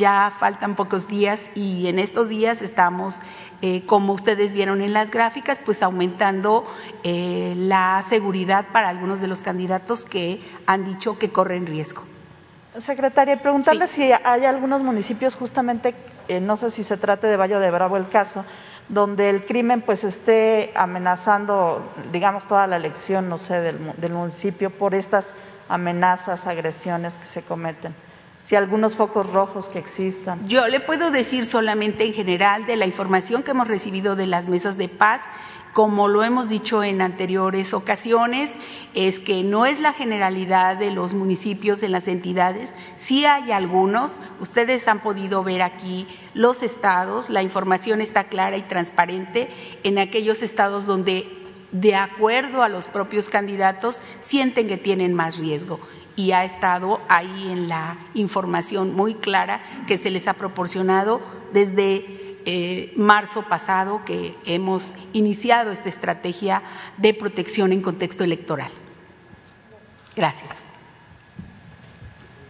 Ya 0.00 0.32
faltan 0.34 0.76
pocos 0.76 1.08
días 1.08 1.50
y 1.54 1.86
en 1.86 1.98
estos 1.98 2.30
días 2.30 2.62
estamos, 2.62 3.16
eh, 3.60 3.84
como 3.84 4.14
ustedes 4.14 4.54
vieron 4.54 4.80
en 4.80 4.94
las 4.94 5.10
gráficas, 5.10 5.60
pues 5.62 5.82
aumentando 5.82 6.64
eh, 7.04 7.52
la 7.54 8.02
seguridad 8.08 8.64
para 8.72 8.88
algunos 8.88 9.20
de 9.20 9.26
los 9.26 9.42
candidatos 9.42 10.06
que 10.06 10.40
han 10.66 10.86
dicho 10.86 11.18
que 11.18 11.30
corren 11.32 11.66
riesgo. 11.66 12.04
Secretaria, 12.78 13.36
preguntarle 13.36 13.88
si 13.88 14.10
hay 14.10 14.46
algunos 14.46 14.82
municipios 14.82 15.34
justamente, 15.34 15.94
no 16.40 16.56
sé 16.56 16.70
si 16.70 16.82
se 16.82 16.96
trate 16.96 17.26
de 17.26 17.36
Valle 17.36 17.58
de 17.58 17.70
Bravo 17.70 17.98
el 17.98 18.08
caso, 18.08 18.46
donde 18.88 19.28
el 19.28 19.44
crimen 19.44 19.82
pues 19.82 20.02
esté 20.02 20.72
amenazando, 20.74 21.82
digamos, 22.10 22.46
toda 22.46 22.66
la 22.66 22.76
elección, 22.76 23.28
no 23.28 23.36
sé, 23.36 23.60
del, 23.60 24.00
del, 24.00 24.12
municipio 24.14 24.70
por 24.70 24.94
estas 24.94 25.34
amenazas, 25.68 26.46
agresiones 26.46 27.16
que 27.16 27.26
se 27.26 27.42
cometen. 27.42 27.94
Si 28.50 28.56
algunos 28.56 28.96
focos 28.96 29.32
rojos 29.32 29.66
que 29.66 29.78
existan. 29.78 30.48
Yo 30.48 30.66
le 30.66 30.80
puedo 30.80 31.12
decir 31.12 31.46
solamente 31.46 32.04
en 32.04 32.12
general 32.12 32.66
de 32.66 32.74
la 32.74 32.84
información 32.84 33.44
que 33.44 33.52
hemos 33.52 33.68
recibido 33.68 34.16
de 34.16 34.26
las 34.26 34.48
mesas 34.48 34.76
de 34.76 34.88
paz 34.88 35.30
como 35.72 36.08
lo 36.08 36.24
hemos 36.24 36.48
dicho 36.48 36.82
en 36.82 37.00
anteriores 37.00 37.74
ocasiones, 37.74 38.56
es 38.92 39.20
que 39.20 39.44
no 39.44 39.66
es 39.66 39.78
la 39.78 39.92
generalidad 39.92 40.76
de 40.76 40.90
los 40.90 41.14
municipios 41.14 41.84
en 41.84 41.92
las 41.92 42.08
entidades, 42.08 42.74
sí 42.96 43.24
hay 43.24 43.52
algunos, 43.52 44.20
ustedes 44.40 44.88
han 44.88 44.98
podido 44.98 45.44
ver 45.44 45.62
aquí 45.62 46.08
los 46.34 46.64
estados, 46.64 47.30
la 47.30 47.44
información 47.44 48.00
está 48.00 48.24
clara 48.24 48.56
y 48.56 48.62
transparente 48.62 49.48
en 49.84 50.00
aquellos 50.00 50.42
estados 50.42 50.86
donde 50.86 51.28
de 51.70 51.94
acuerdo 51.94 52.64
a 52.64 52.68
los 52.68 52.88
propios 52.88 53.28
candidatos 53.28 54.02
sienten 54.18 54.66
que 54.66 54.76
tienen 54.76 55.14
más 55.14 55.36
riesgo 55.38 55.78
y 56.20 56.32
ha 56.32 56.44
estado 56.44 57.00
ahí 57.08 57.50
en 57.50 57.70
la 57.70 57.96
información 58.12 58.94
muy 58.94 59.14
clara 59.14 59.62
que 59.86 59.96
se 59.96 60.10
les 60.10 60.28
ha 60.28 60.34
proporcionado 60.34 61.22
desde 61.54 62.36
eh, 62.44 62.92
marzo 62.94 63.42
pasado 63.48 64.02
que 64.04 64.34
hemos 64.44 64.96
iniciado 65.14 65.72
esta 65.72 65.88
estrategia 65.88 66.60
de 66.98 67.14
protección 67.14 67.72
en 67.72 67.80
contexto 67.80 68.22
electoral. 68.22 68.70
Gracias. 70.14 70.50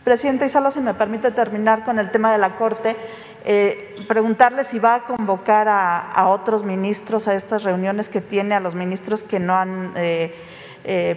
Presidenta 0.02 0.46
Isala, 0.46 0.72
si 0.72 0.80
me 0.80 0.94
permite 0.94 1.30
terminar 1.30 1.84
con 1.84 2.00
el 2.00 2.10
tema 2.10 2.32
de 2.32 2.38
la 2.38 2.56
Corte, 2.56 2.96
eh, 3.44 3.94
preguntarle 4.08 4.64
si 4.64 4.80
va 4.80 4.96
a 4.96 5.04
convocar 5.04 5.68
a, 5.68 6.26
otros 6.26 6.64
ministros 6.64 7.28
a 7.28 7.34
estas 7.34 7.62
reuniones 7.62 8.08
que 8.08 8.20
tiene, 8.20 8.56
a 8.56 8.60
los 8.60 8.74
ministros 8.74 9.22
que 9.22 9.38
no 9.38 9.54
han, 9.54 9.92
eh, 9.94 10.34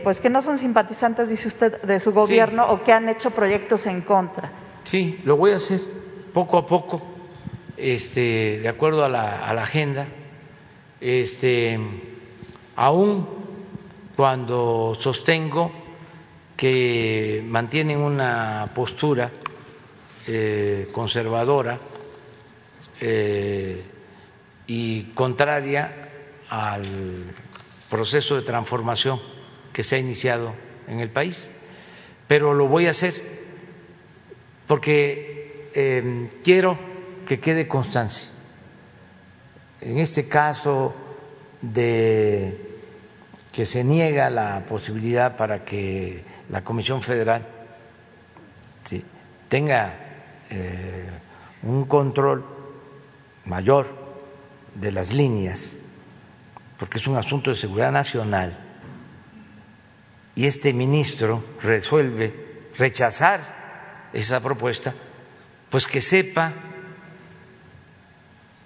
pues 0.03 0.19
que 0.19 0.29
no 0.29 0.41
son 0.41 0.57
simpatizantes, 0.57 1.29
dice 1.29 1.47
usted, 1.47 1.81
de 1.81 1.99
su 1.99 2.11
gobierno 2.11 2.71
o 2.71 2.83
que 2.83 2.91
han 2.91 3.09
hecho 3.09 3.31
proyectos 3.31 3.85
en 3.85 4.01
contra. 4.01 4.51
Sí, 4.83 5.19
lo 5.23 5.37
voy 5.37 5.51
a 5.51 5.55
hacer 5.55 5.79
poco 6.33 6.57
a 6.57 6.65
poco 6.65 7.01
este, 7.77 8.59
de 8.59 8.69
acuerdo 8.69 9.03
a 9.03 9.09
la, 9.09 9.61
agenda, 9.61 10.07
este, 11.01 11.79
aún 12.75 13.27
cuando 14.15 14.95
sostengo 14.99 15.71
que 16.55 17.43
mantienen 17.45 17.97
una 17.97 18.69
postura 18.73 19.31
eh, 20.27 20.87
conservadora 20.91 21.77
eh, 23.01 23.83
y 24.67 25.03
contraria 25.15 26.09
al 26.49 26.83
proceso 27.89 28.35
de 28.35 28.43
transformación 28.43 29.19
que 29.73 29.83
se 29.83 29.95
ha 29.95 29.99
iniciado 29.99 30.53
en 30.87 30.99
el 30.99 31.09
país, 31.09 31.51
pero 32.27 32.53
lo 32.53 32.67
voy 32.67 32.87
a 32.87 32.91
hacer 32.91 33.13
porque 34.67 35.69
eh, 35.73 36.29
quiero 36.43 36.77
que 37.27 37.39
quede 37.39 37.67
constancia. 37.67 38.29
En 39.81 39.97
este 39.97 40.27
caso 40.29 40.93
de 41.61 42.57
que 43.51 43.65
se 43.65 43.83
niega 43.83 44.29
la 44.29 44.65
posibilidad 44.65 45.35
para 45.35 45.65
que 45.65 46.23
la 46.49 46.63
Comisión 46.63 47.01
Federal 47.01 47.45
tenga 49.49 49.93
eh, 50.49 51.07
un 51.61 51.85
control 51.85 52.43
mayor 53.45 53.87
de 54.73 54.91
las 54.91 55.13
líneas, 55.13 55.77
porque 56.79 56.97
es 56.97 57.05
un 57.05 57.17
asunto 57.17 57.51
de 57.51 57.55
seguridad 57.55 57.91
nacional, 57.91 58.57
y 60.35 60.45
este 60.45 60.73
ministro 60.73 61.43
resuelve 61.61 62.33
rechazar 62.77 64.09
esa 64.13 64.41
propuesta, 64.41 64.93
pues 65.69 65.87
que 65.87 66.01
sepa 66.01 66.53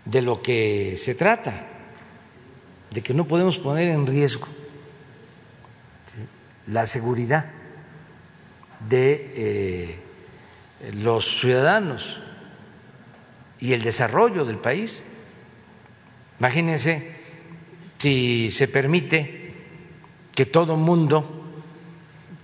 de 0.06 0.22
lo 0.22 0.42
que 0.42 0.96
se 0.98 1.16
trata, 1.16 1.68
de 2.92 3.02
que 3.02 3.14
no 3.14 3.26
podemos 3.26 3.60
poner 3.60 3.90
en 3.90 4.08
riesgo 4.08 4.48
la 6.68 6.86
seguridad 6.86 7.50
de 8.88 9.32
eh, 9.36 10.00
los 10.94 11.40
ciudadanos 11.40 12.20
y 13.60 13.74
el 13.74 13.82
desarrollo 13.82 14.46
del 14.46 14.58
país. 14.58 15.04
Imagínense 16.40 17.16
si 17.98 18.52
se 18.52 18.68
permite 18.68 19.54
que 20.36 20.46
todo 20.46 20.76
mundo 20.76 21.47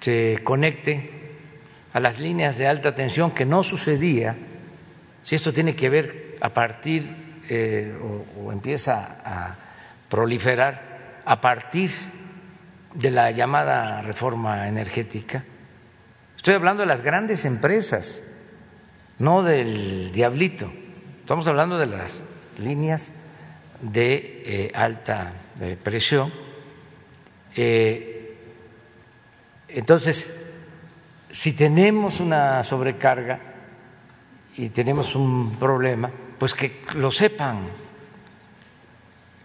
se 0.03 0.41
conecte 0.43 1.11
a 1.93 1.99
las 2.01 2.19
líneas 2.19 2.57
de 2.57 2.67
alta 2.67 2.93
tensión, 2.93 3.31
que 3.31 3.45
no 3.45 3.63
sucedía, 3.63 4.35
si 5.21 5.37
esto 5.37 5.53
tiene 5.53 5.77
que 5.77 5.89
ver 5.89 6.37
a 6.41 6.49
partir 6.49 7.43
eh, 7.47 7.95
o, 8.37 8.51
empieza 8.51 9.21
a 9.23 9.55
proliferar 10.09 11.21
a 11.23 11.39
partir 11.39 11.91
de 12.93 13.11
la 13.11 13.31
llamada 13.31 14.01
reforma 14.01 14.67
energética. 14.67 15.45
Estoy 16.35 16.55
hablando 16.55 16.81
de 16.81 16.87
las 16.87 17.01
grandes 17.01 17.45
empresas, 17.45 18.23
no 19.19 19.41
del 19.41 20.11
diablito. 20.11 20.69
Estamos 21.21 21.47
hablando 21.47 21.77
de 21.77 21.87
las 21.87 22.23
líneas 22.59 23.13
de 23.79 24.43
eh, 24.45 24.71
alta 24.73 25.31
eh, 25.61 25.77
presión. 25.81 26.33
Entonces, 29.73 30.31
si 31.31 31.53
tenemos 31.53 32.19
una 32.19 32.61
sobrecarga 32.61 33.39
y 34.55 34.69
tenemos 34.69 35.15
un 35.15 35.55
problema, 35.55 36.11
pues 36.37 36.53
que 36.53 36.83
lo 36.93 37.09
sepan, 37.09 37.67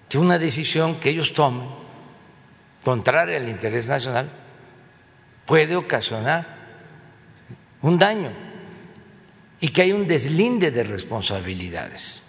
que 0.06 0.18
una 0.18 0.38
decisión 0.38 1.00
que 1.00 1.10
ellos 1.10 1.32
tomen 1.32 1.68
contraria 2.84 3.38
al 3.38 3.48
interés 3.48 3.88
nacional 3.88 4.30
puede 5.46 5.76
ocasionar 5.76 6.46
un 7.80 7.98
daño 7.98 8.30
y 9.60 9.68
que 9.68 9.82
hay 9.82 9.92
un 9.92 10.06
deslinde 10.06 10.70
de 10.70 10.84
responsabilidades. 10.84 12.22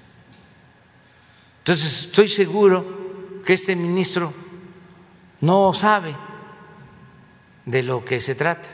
Entonces, 1.60 2.06
estoy 2.06 2.30
seguro 2.30 3.42
que 3.46 3.54
este 3.54 3.76
ministro 3.76 4.34
no 5.42 5.74
sabe 5.74 6.29
de 7.70 7.84
lo 7.84 8.04
que 8.04 8.20
se 8.20 8.36
trata, 8.36 8.68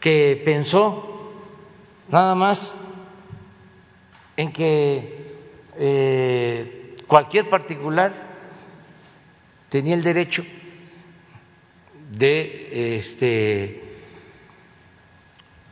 que 0.00 0.40
pensó 0.44 1.32
nada 2.08 2.34
más 2.34 2.74
en 4.36 4.52
que 4.52 5.36
eh, 5.78 6.96
cualquier 7.06 7.48
particular 7.48 8.12
tenía 9.68 9.94
el 9.94 10.02
derecho 10.02 10.44
de 12.10 12.96
este, 12.98 13.82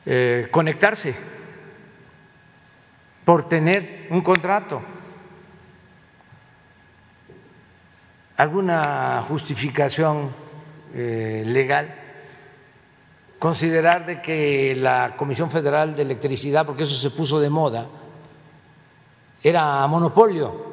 eh, 0.04 0.48
conectarse 0.50 1.14
por 3.24 3.48
tener 3.48 4.08
un 4.10 4.20
contrato. 4.20 4.82
alguna 8.40 9.22
justificación 9.28 10.30
eh, 10.94 11.42
legal, 11.44 11.94
considerar 13.40 14.04
de 14.04 14.20
que 14.20 14.76
la 14.76 15.16
Comisión 15.16 15.50
Federal 15.50 15.96
de 15.96 16.02
Electricidad, 16.02 16.66
porque 16.66 16.82
eso 16.82 16.94
se 16.94 17.08
puso 17.08 17.40
de 17.40 17.48
moda, 17.48 17.86
era 19.42 19.86
monopolio, 19.86 20.70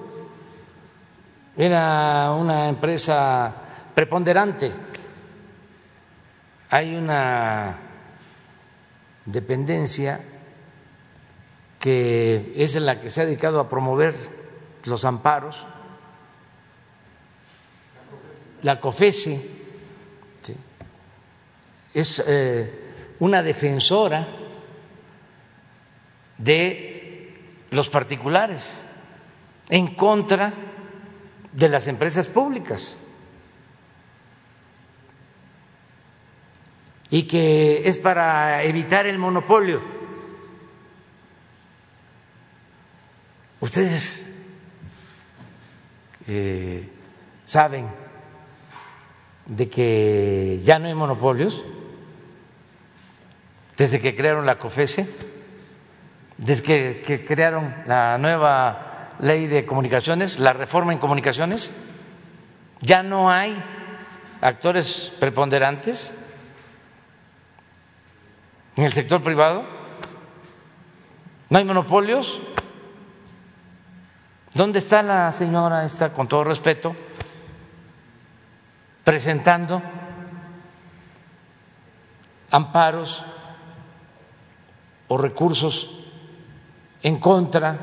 era 1.56 2.34
una 2.38 2.68
empresa 2.68 3.56
preponderante. 3.96 4.74
Hay 6.70 6.94
una 6.94 7.78
dependencia 9.26 10.20
que 11.80 12.52
es 12.54 12.76
la 12.76 13.00
que 13.00 13.10
se 13.10 13.22
ha 13.22 13.26
dedicado 13.26 13.62
a 13.62 13.70
promover 13.70 14.14
los 14.84 15.06
amparos. 15.06 15.66
La 18.62 18.78
COFESE 18.82 19.57
es 21.98 22.24
eh, 22.28 22.72
una 23.18 23.42
defensora 23.42 24.28
de 26.38 27.34
los 27.72 27.90
particulares 27.90 28.62
en 29.68 29.96
contra 29.96 30.54
de 31.52 31.70
las 31.70 31.88
empresas 31.88 32.28
públicas 32.28 32.98
y 37.10 37.24
que 37.24 37.90
es 37.90 37.98
para 37.98 38.62
evitar 38.62 39.08
el 39.08 39.18
monopolio. 39.18 39.82
Ustedes 43.60 44.22
eh, 46.28 46.88
saben 47.44 47.88
de 49.48 49.68
que 49.68 50.60
ya 50.62 50.78
no 50.78 50.86
hay 50.86 50.94
monopolios 50.94 51.66
desde 53.78 54.00
que 54.00 54.16
crearon 54.16 54.46
la 54.46 54.58
COFESE, 54.58 55.08
desde 56.38 57.02
que, 57.02 57.26
crearon 57.26 57.74
la 57.86 58.18
nueva 58.18 59.16
ley 59.20 59.48
de 59.48 59.66
comunicaciones, 59.66 60.40
la 60.40 60.54
reforma 60.54 60.94
en 60.94 61.00
comunicaciones, 61.00 61.72
ya 62.82 63.04
no 63.04 63.30
hay 63.30 63.58
actores 64.42 65.12
preponderantes 65.20 66.26
en 68.76 68.84
el 68.84 68.94
sector 68.94 69.22
privado, 69.22 69.64
no 71.50 71.58
hay 71.58 71.64
monopolios. 71.64 72.42
¿Dónde 74.54 74.80
está 74.80 75.04
la 75.04 75.32
señora 75.32 75.86
esta, 75.86 76.12
con 76.12 76.28
todo 76.28 76.44
respeto? 76.44 76.96
presentando 79.08 79.82
amparos 82.52 83.24
o 85.08 85.18
recursos 85.18 85.90
en 87.04 87.20
contra 87.20 87.80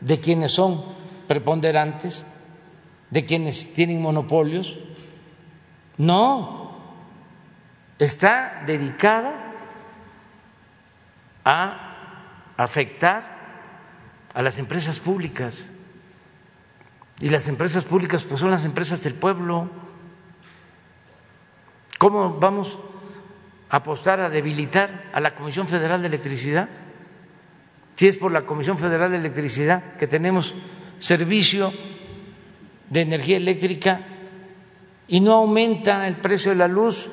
de 0.00 0.20
quienes 0.20 0.52
son 0.52 0.84
preponderantes, 1.28 2.26
de 3.10 3.24
quienes 3.24 3.72
tienen 3.72 4.00
monopolios. 4.00 4.78
No, 5.98 6.76
está 7.98 8.62
dedicada 8.66 9.54
a 11.44 12.54
afectar 12.56 13.40
a 14.34 14.42
las 14.42 14.58
empresas 14.58 14.98
públicas. 14.98 15.66
Y 17.20 17.28
las 17.28 17.48
empresas 17.48 17.84
públicas 17.84 18.24
pues 18.24 18.40
son 18.40 18.50
las 18.50 18.64
empresas 18.64 19.02
del 19.04 19.14
pueblo. 19.14 19.68
¿Cómo 21.98 22.38
vamos 22.40 22.78
apostar 23.70 24.20
a 24.20 24.28
debilitar 24.28 25.10
a 25.12 25.20
la 25.20 25.34
Comisión 25.34 25.68
Federal 25.68 26.02
de 26.02 26.08
Electricidad? 26.08 26.68
Si 27.96 28.08
es 28.08 28.16
por 28.16 28.32
la 28.32 28.42
Comisión 28.42 28.78
Federal 28.78 29.10
de 29.10 29.18
Electricidad 29.18 29.96
que 29.96 30.06
tenemos 30.06 30.54
servicio 30.98 31.72
de 32.88 33.02
energía 33.02 33.36
eléctrica 33.36 34.00
y 35.06 35.20
no 35.20 35.34
aumenta 35.34 36.06
el 36.08 36.16
precio 36.16 36.52
de 36.52 36.56
la 36.56 36.68
luz 36.68 37.10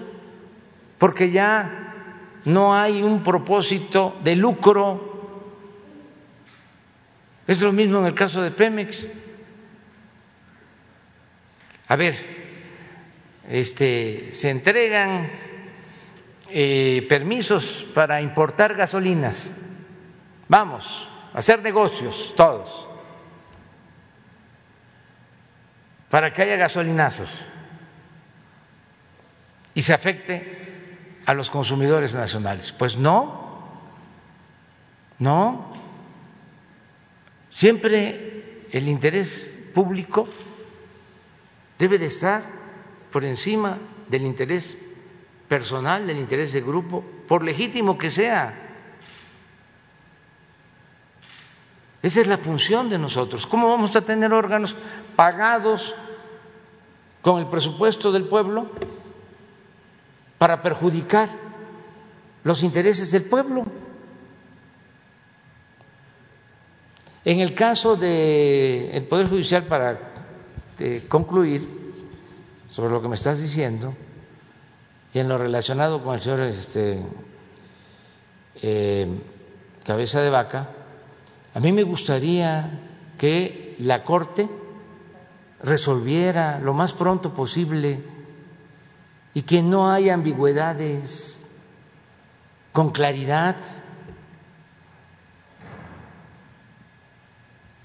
porque 0.97 1.31
ya 1.31 1.93
no 2.45 2.75
hay 2.75 3.01
un 3.03 3.21
propósito 3.23 4.17
de 4.23 4.35
lucro. 4.35 5.13
Es 7.45 7.61
lo 7.61 7.71
mismo 7.71 7.99
en 7.99 8.05
el 8.05 8.13
caso 8.13 8.41
de 8.41 8.51
Pemex. 8.51 9.07
A 11.89 11.95
ver, 11.95 12.15
este, 13.49 14.29
se 14.33 14.49
entregan 14.49 15.29
eh, 16.49 17.05
permisos 17.09 17.85
para 17.93 18.21
importar 18.21 18.75
gasolinas. 18.75 19.53
Vamos 20.47 21.07
a 21.33 21.39
hacer 21.39 21.61
negocios 21.61 22.33
todos 22.35 22.87
para 26.09 26.31
que 26.31 26.41
haya 26.41 26.55
gasolinazos 26.55 27.45
y 29.73 29.81
se 29.81 29.93
afecte 29.93 30.57
a 31.25 31.33
los 31.33 31.49
consumidores 31.49 32.13
nacionales. 32.13 32.71
Pues 32.71 32.97
no, 32.97 33.61
no. 35.19 35.71
Siempre 37.51 38.63
el 38.71 38.87
interés 38.87 39.55
público 39.73 40.27
debe 41.77 41.99
de 41.99 42.05
estar 42.05 42.43
por 43.11 43.25
encima 43.25 43.77
del 44.07 44.23
interés 44.23 44.77
personal, 45.47 46.05
del 46.05 46.17
interés 46.17 46.51
de 46.53 46.61
grupo, 46.61 47.03
por 47.27 47.43
legítimo 47.43 47.97
que 47.97 48.09
sea. 48.09 48.67
Esa 52.01 52.21
es 52.21 52.27
la 52.27 52.37
función 52.37 52.89
de 52.89 52.97
nosotros. 52.97 53.47
¿Cómo 53.47 53.69
vamos 53.69 53.95
a 53.95 54.01
tener 54.01 54.33
órganos 54.33 54.75
pagados 55.15 55.95
con 57.21 57.39
el 57.39 57.47
presupuesto 57.47 58.11
del 58.11 58.25
pueblo 58.25 58.69
para 60.37 60.61
perjudicar 60.61 61.29
los 62.43 62.63
intereses 62.63 63.11
del 63.11 63.23
pueblo? 63.23 63.65
En 67.25 67.41
el 67.41 67.53
caso 67.53 67.97
del 67.97 69.03
Poder 69.03 69.27
Judicial, 69.27 69.65
para 69.65 69.99
eh, 70.79 71.03
concluir, 71.09 71.67
sobre 72.69 72.91
lo 72.91 73.01
que 73.01 73.07
me 73.09 73.15
estás 73.15 73.41
diciendo, 73.41 73.93
y 75.17 75.19
en 75.19 75.29
lo 75.29 75.39
relacionado 75.39 76.03
con 76.03 76.13
el 76.13 76.19
señor 76.19 76.41
este, 76.41 77.01
eh, 78.61 79.07
Cabeza 79.83 80.21
de 80.21 80.29
Vaca, 80.29 80.69
a 81.55 81.59
mí 81.59 81.71
me 81.71 81.81
gustaría 81.81 82.81
que 83.17 83.75
la 83.79 84.03
Corte 84.03 84.47
resolviera 85.63 86.59
lo 86.59 86.75
más 86.75 86.93
pronto 86.93 87.33
posible 87.33 88.03
y 89.33 89.41
que 89.41 89.63
no 89.63 89.89
haya 89.89 90.13
ambigüedades 90.13 91.47
con 92.71 92.91
claridad. 92.91 93.57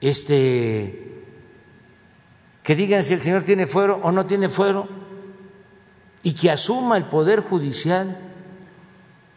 Este 0.02 1.22
que 2.62 2.76
digan 2.76 3.02
si 3.02 3.14
el 3.14 3.22
señor 3.22 3.42
tiene 3.42 3.66
fuero 3.66 4.00
o 4.02 4.12
no 4.12 4.26
tiene 4.26 4.50
fuero 4.50 5.01
y 6.22 6.34
que 6.34 6.50
asuma 6.50 6.96
el 6.96 7.06
poder 7.06 7.40
judicial 7.40 8.18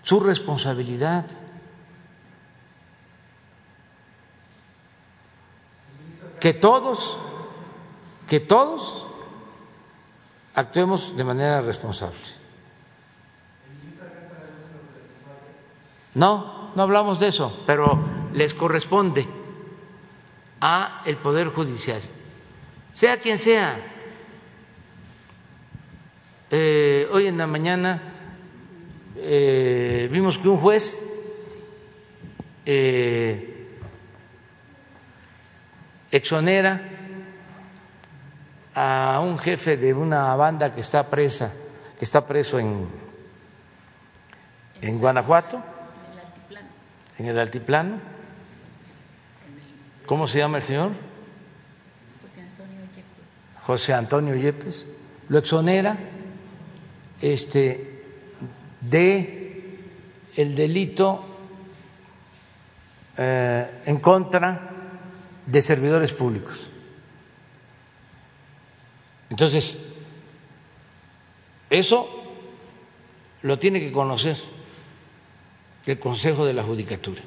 su 0.02 0.20
responsabilidad. 0.20 1.26
Que 6.40 6.53
todos 6.53 7.20
que 8.28 8.40
todos 8.40 9.06
actuemos 10.56 11.16
de 11.16 11.24
manera 11.24 11.62
responsable. 11.62 12.18
No, 16.16 16.72
no 16.76 16.84
hablamos 16.84 17.20
de 17.20 17.28
eso, 17.28 17.64
pero 17.68 17.99
les 18.34 18.53
corresponde 18.53 19.28
a 20.62 21.02
el 21.06 21.18
poder 21.18 21.49
judicial, 21.49 22.02
sea 22.94 23.20
quien 23.20 23.38
sea. 23.38 23.95
Eh, 26.57 27.10
hoy 27.11 27.27
en 27.27 27.38
la 27.38 27.48
mañana 27.48 28.02
eh, 29.18 30.07
vimos 30.10 30.38
que 30.38 30.48
un 30.48 30.57
juez 30.57 30.98
eh, 32.65 33.77
exonera 36.10 36.82
a 38.73 39.19
un 39.22 39.38
jefe 39.38 39.76
de 39.76 39.94
una 39.94 40.34
banda 40.38 40.73
que 40.73 40.80
está 40.80 41.10
presa, 41.10 41.52
que 41.99 42.06
está 42.06 42.26
preso 42.26 42.57
en, 42.57 42.88
en 44.80 44.98
Guanajuato, 44.98 45.61
en 47.18 47.26
el 47.26 47.38
altiplano. 47.38 47.99
¿Cómo 50.06 50.26
se 50.26 50.38
llama 50.38 50.60
el 50.60 50.64
señor? 50.64 50.91
José 52.22 52.40
Antonio 52.40 52.80
Yepes. 52.95 53.65
José 53.65 53.94
Antonio 53.94 54.36
Yepes. 54.36 54.88
Lo 55.27 55.40
exonera 55.40 55.98
este, 57.22 58.04
de 58.82 59.46
el 60.36 60.56
delito 60.56 61.24
eh, 63.18 63.82
en 63.86 63.98
contra 64.00 64.72
de 65.46 65.62
servidores 65.62 66.14
públicos. 66.14 66.70
Entonces, 69.30 69.78
eso 71.70 72.08
lo 73.42 73.60
tiene 73.60 73.80
que 73.80 73.92
conocer 73.92 74.38
el 75.86 76.00
Consejo 76.00 76.46
de 76.46 76.54
la 76.54 76.64
Judicatura. 76.64 77.22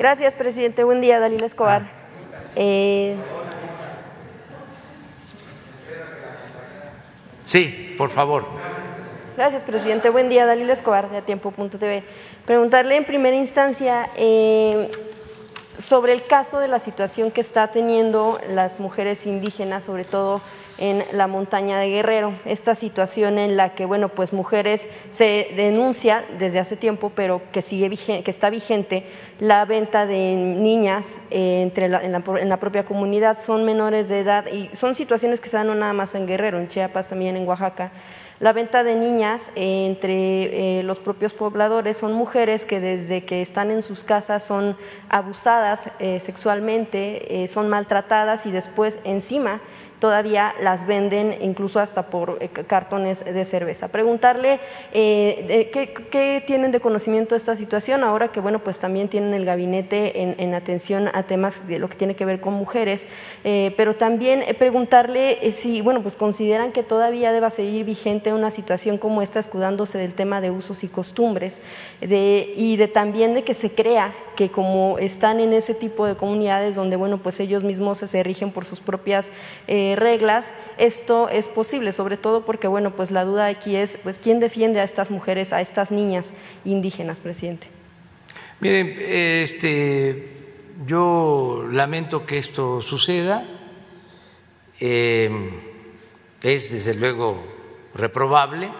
Gracias, 0.00 0.32
presidente. 0.32 0.82
Buen 0.82 1.02
día, 1.02 1.20
Dalila 1.20 1.44
Escobar. 1.44 1.82
Eh... 2.56 3.14
Sí, 7.44 7.94
por 7.98 8.08
favor. 8.08 8.46
Gracias, 9.36 9.62
presidente. 9.62 10.08
Buen 10.08 10.30
día, 10.30 10.46
Dalila 10.46 10.72
Escobar, 10.72 11.10
de 11.10 11.18
Atiempo.tv. 11.18 12.02
Preguntarle 12.46 12.96
en 12.96 13.04
primera 13.04 13.36
instancia 13.36 14.08
eh, 14.16 14.90
sobre 15.78 16.14
el 16.14 16.24
caso 16.24 16.60
de 16.60 16.68
la 16.68 16.78
situación 16.78 17.30
que 17.30 17.42
está 17.42 17.70
teniendo 17.70 18.40
las 18.48 18.80
mujeres 18.80 19.26
indígenas, 19.26 19.84
sobre 19.84 20.04
todo 20.04 20.40
en 20.80 21.04
la 21.12 21.26
montaña 21.26 21.78
de 21.78 21.90
Guerrero. 21.90 22.32
Esta 22.44 22.74
situación 22.74 23.38
en 23.38 23.56
la 23.56 23.74
que, 23.74 23.84
bueno, 23.84 24.08
pues 24.08 24.32
mujeres 24.32 24.88
se 25.12 25.52
denuncia 25.54 26.24
desde 26.38 26.58
hace 26.58 26.76
tiempo, 26.76 27.12
pero 27.14 27.42
que 27.52 27.62
sigue 27.62 27.88
vigente, 27.88 28.24
que 28.24 28.30
está 28.30 28.50
vigente 28.50 29.04
la 29.38 29.64
venta 29.64 30.06
de 30.06 30.34
niñas 30.34 31.06
eh, 31.30 31.62
entre 31.62 31.86
en, 31.86 31.92
la, 31.92 32.02
en, 32.02 32.48
la, 32.48 32.56
propia 32.56 32.84
comunidad. 32.84 33.40
Son 33.40 33.64
menores 33.64 34.08
de 34.08 34.20
edad 34.20 34.46
y 34.46 34.74
son 34.74 34.94
situaciones 34.94 35.40
que 35.40 35.48
se 35.48 35.56
dan 35.56 35.68
no 35.68 35.74
nada 35.74 35.92
más 35.92 36.14
en 36.14 36.26
Guerrero, 36.26 36.58
en 36.58 36.68
Chiapas, 36.68 37.08
también 37.08 37.36
en 37.36 37.46
Oaxaca 37.46 37.92
la 38.40 38.54
venta 38.54 38.82
de 38.84 38.96
niñas 38.96 39.50
entre 39.54 40.78
eh, 40.78 40.82
los 40.82 40.98
propios 40.98 41.34
pobladores 41.34 41.98
son 41.98 42.14
mujeres 42.14 42.64
que 42.64 42.80
desde 42.80 43.26
que 43.26 43.42
están 43.42 43.70
en 43.70 43.82
sus 43.82 44.02
casas 44.02 44.42
son 44.42 44.78
abusadas 45.10 45.90
eh, 45.98 46.20
sexualmente, 46.20 47.42
eh, 47.44 47.48
son 47.48 47.68
maltratadas 47.68 48.46
y 48.46 48.50
después 48.50 48.98
encima 49.04 49.60
todavía 50.00 50.54
las 50.60 50.86
venden 50.86 51.36
incluso 51.42 51.78
hasta 51.78 52.06
por 52.06 52.38
eh, 52.40 52.48
cartones 52.48 53.24
de 53.24 53.44
cerveza. 53.44 53.88
Preguntarle 53.88 54.58
eh, 54.92 55.70
¿qué, 56.10 56.42
tienen 56.46 56.72
de 56.72 56.80
conocimiento 56.80 57.34
de 57.34 57.36
esta 57.36 57.54
situación 57.54 58.02
ahora 58.02 58.28
que 58.28 58.40
bueno 58.40 58.58
pues 58.60 58.78
también 58.78 59.08
tienen 59.08 59.34
el 59.34 59.44
gabinete 59.44 60.22
en, 60.22 60.54
atención 60.54 61.08
a 61.12 61.22
temas 61.24 61.66
de 61.68 61.78
lo 61.78 61.88
que 61.88 61.96
tiene 61.96 62.16
que 62.16 62.24
ver 62.24 62.40
con 62.40 62.54
mujeres, 62.54 63.06
eh, 63.44 63.72
pero 63.76 63.94
también 63.94 64.44
preguntarle 64.58 65.52
si 65.52 65.80
bueno 65.82 66.02
pues 66.02 66.16
consideran 66.16 66.72
que 66.72 66.82
todavía 66.82 67.32
deba 67.32 67.50
seguir 67.50 67.84
vigente 67.84 68.32
una 68.32 68.50
situación 68.50 68.98
como 68.98 69.22
esta 69.22 69.38
escudándose 69.38 69.98
del 69.98 70.14
tema 70.14 70.40
de 70.40 70.50
usos 70.50 70.82
y 70.82 70.88
costumbres 70.88 71.60
de, 72.00 72.52
y 72.56 72.76
de 72.76 72.88
también 72.88 73.34
de 73.34 73.44
que 73.44 73.54
se 73.54 73.70
crea 73.72 74.12
que 74.34 74.50
como 74.50 74.98
están 74.98 75.40
en 75.40 75.52
ese 75.52 75.74
tipo 75.74 76.06
de 76.06 76.16
comunidades 76.16 76.74
donde 76.74 76.96
bueno 76.96 77.18
pues 77.18 77.38
ellos 77.40 77.62
mismos 77.62 77.98
se 77.98 78.22
rigen 78.22 78.50
por 78.50 78.64
sus 78.64 78.80
propias 78.80 79.30
reglas, 79.96 80.50
esto 80.78 81.28
es 81.28 81.48
posible, 81.48 81.92
sobre 81.92 82.16
todo 82.16 82.44
porque, 82.44 82.68
bueno, 82.68 82.94
pues 82.94 83.10
la 83.10 83.24
duda 83.24 83.46
aquí 83.46 83.76
es, 83.76 83.98
pues, 84.02 84.18
¿quién 84.18 84.40
defiende 84.40 84.80
a 84.80 84.84
estas 84.84 85.10
mujeres, 85.10 85.52
a 85.52 85.60
estas 85.60 85.90
niñas 85.90 86.30
indígenas, 86.64 87.20
presidente? 87.20 87.68
Miren, 88.60 88.96
este, 88.98 90.28
yo 90.86 91.66
lamento 91.70 92.26
que 92.26 92.38
esto 92.38 92.80
suceda, 92.80 93.46
eh, 94.80 95.30
es 96.42 96.72
desde 96.72 96.94
luego 96.94 97.42
reprobable, 97.94 98.70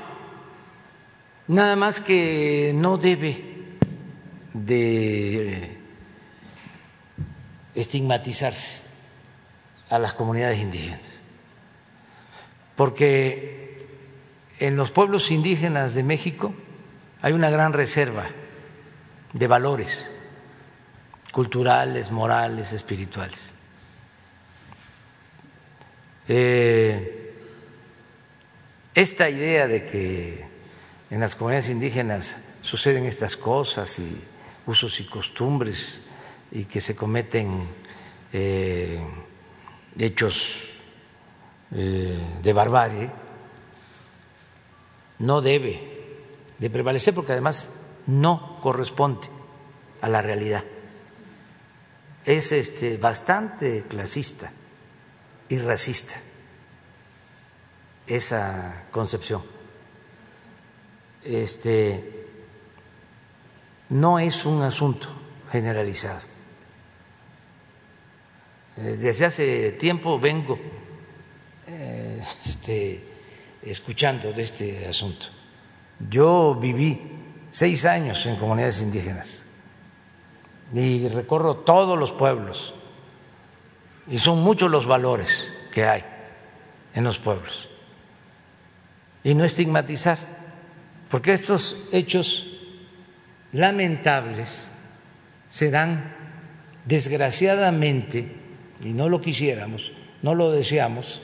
nada 1.49 1.77
más 1.77 2.01
que 2.01 2.73
no 2.74 2.97
debe 2.97 3.45
de 4.55 5.77
estigmatizarse 7.74 8.90
a 9.91 9.99
las 9.99 10.15
comunidades 10.15 10.59
indígenas, 10.59 11.07
porque 12.77 13.87
en 14.59 14.77
los 14.77 14.91
pueblos 14.91 15.31
indígenas 15.31 15.95
de 15.95 16.03
México 16.03 16.55
hay 17.21 17.33
una 17.33 17.51
gran 17.51 17.73
reserva 17.73 18.29
de 19.33 19.47
valores 19.47 20.11
culturales, 21.33 22.11
morales, 22.11 22.73
espirituales. 22.73 23.53
Eh, 26.29 27.35
esta 28.95 29.29
idea 29.29 29.67
de 29.67 29.87
que 29.87 30.45
en 31.11 31.21
las 31.21 31.35
comunidades 31.35 31.71
indígenas 31.71 32.39
suceden 32.62 33.05
estas 33.07 33.37
cosas 33.37 33.99
y 33.99 34.21
usos 34.67 35.01
y 35.01 35.05
costumbres 35.05 36.01
y 36.53 36.65
que 36.65 36.81
se 36.81 36.95
cometen 36.95 37.69
eh, 38.33 39.01
hechos 39.99 40.83
eh, 41.73 42.19
de 42.43 42.53
barbarie, 42.53 43.11
no 45.19 45.41
debe 45.41 45.91
de 46.59 46.71
prevalecer 46.71 47.15
porque 47.15 47.33
además 47.33 47.71
no 48.07 48.59
corresponde 48.61 49.29
a 50.01 50.09
la 50.09 50.23
realidad. 50.23 50.65
Es 52.25 52.53
este, 52.53 52.97
bastante 52.97 53.85
clasista 53.89 54.53
y 55.49 55.59
racista 55.59 56.17
esa 58.07 58.85
concepción. 58.91 59.43
Este, 61.23 62.27
no 63.91 64.19
es 64.19 64.45
un 64.45 64.62
asunto 64.62 65.09
generalizado 65.51 66.40
desde 68.82 69.27
hace 69.27 69.73
tiempo 69.73 70.19
vengo 70.19 70.59
eh, 71.66 72.20
este, 72.44 73.05
escuchando 73.62 74.32
de 74.32 74.43
este 74.43 74.86
asunto. 74.86 75.27
Yo 76.09 76.55
viví 76.55 77.01
seis 77.51 77.85
años 77.85 78.24
en 78.27 78.36
comunidades 78.36 78.81
indígenas 78.81 79.43
y 80.73 81.09
recorro 81.09 81.57
todos 81.57 81.98
los 81.98 82.12
pueblos 82.12 82.74
y 84.07 84.19
son 84.19 84.40
muchos 84.40 84.70
los 84.70 84.86
valores 84.86 85.52
que 85.73 85.85
hay 85.85 86.05
en 86.94 87.05
los 87.05 87.19
pueblos 87.19 87.69
y 89.23 89.35
no 89.35 89.44
estigmatizar, 89.44 90.19
porque 91.11 91.32
estos 91.32 91.77
hechos 91.93 92.47
lamentables 93.52 94.70
se 95.48 95.70
dan 95.70 96.15
desgraciadamente, 96.86 98.35
y 98.82 98.93
no 98.93 99.09
lo 99.09 99.20
quisiéramos, 99.20 99.93
no 100.23 100.35
lo 100.35 100.51
deseamos, 100.51 101.20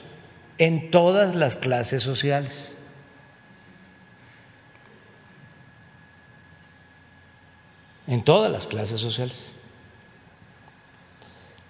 en 0.57 0.91
todas 0.91 1.35
las 1.35 1.55
clases 1.55 2.03
sociales. 2.03 2.77
En 8.07 8.23
todas 8.23 8.51
las 8.51 8.67
clases 8.67 9.01
sociales. 9.01 9.53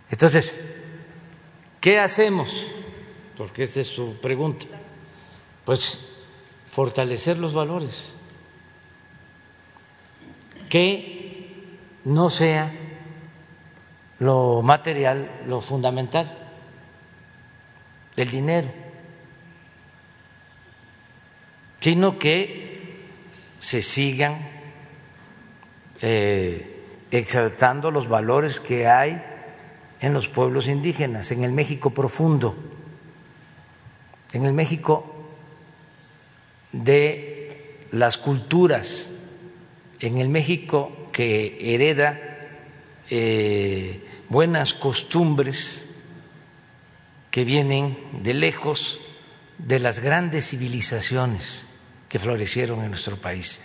Entonces, 0.10 0.56
¿qué 1.82 2.00
hacemos? 2.00 2.68
Porque 3.36 3.64
esta 3.64 3.82
es 3.82 3.88
su 3.88 4.20
pregunta. 4.22 4.68
Pues 5.66 6.00
fortalecer 6.70 7.38
los 7.38 7.54
valores. 7.54 8.14
Que 10.70 11.68
no 12.04 12.30
sea 12.30 12.72
lo 14.20 14.62
material 14.62 15.30
lo 15.48 15.62
fundamental, 15.62 16.36
el 18.16 18.30
dinero, 18.30 18.70
sino 21.80 22.18
que 22.18 22.68
se 23.60 23.82
sigan 23.82 24.50
eh, 26.02 26.84
exaltando 27.12 27.92
los 27.92 28.08
valores 28.08 28.60
que 28.60 28.88
hay 28.88 29.24
en 30.00 30.14
los 30.14 30.28
pueblos 30.28 30.68
indígenas, 30.68 31.32
en 31.32 31.44
el 31.44 31.52
México 31.52 31.92
profundo, 31.92 32.56
en 34.34 34.46
el 34.46 34.54
México 34.54 35.06
de 36.72 37.88
las 37.92 38.18
culturas, 38.18 39.12
en 40.00 40.18
el 40.18 40.30
México 40.30 40.92
que 41.12 41.58
hereda 41.62 42.37
eh, 43.10 44.06
buenas 44.30 44.74
costumbres 44.74 45.88
que 47.32 47.44
vienen 47.46 47.98
de 48.24 48.34
lejos 48.34 49.00
de 49.58 49.80
las 49.80 50.00
grandes 50.00 50.50
civilizaciones 50.50 51.68
que 52.10 52.20
florecieron 52.20 52.84
en 52.84 52.90
nuestro 52.90 53.18
país. 53.18 53.62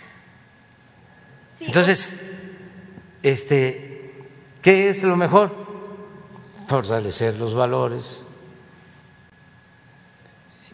Entonces, 1.59 2.19
este, 3.21 4.13
¿qué 4.61 4.89
es 4.89 5.03
lo 5.03 5.15
mejor? 5.15 5.55
Fortalecer 6.67 7.35
los 7.35 7.53
valores, 7.53 8.25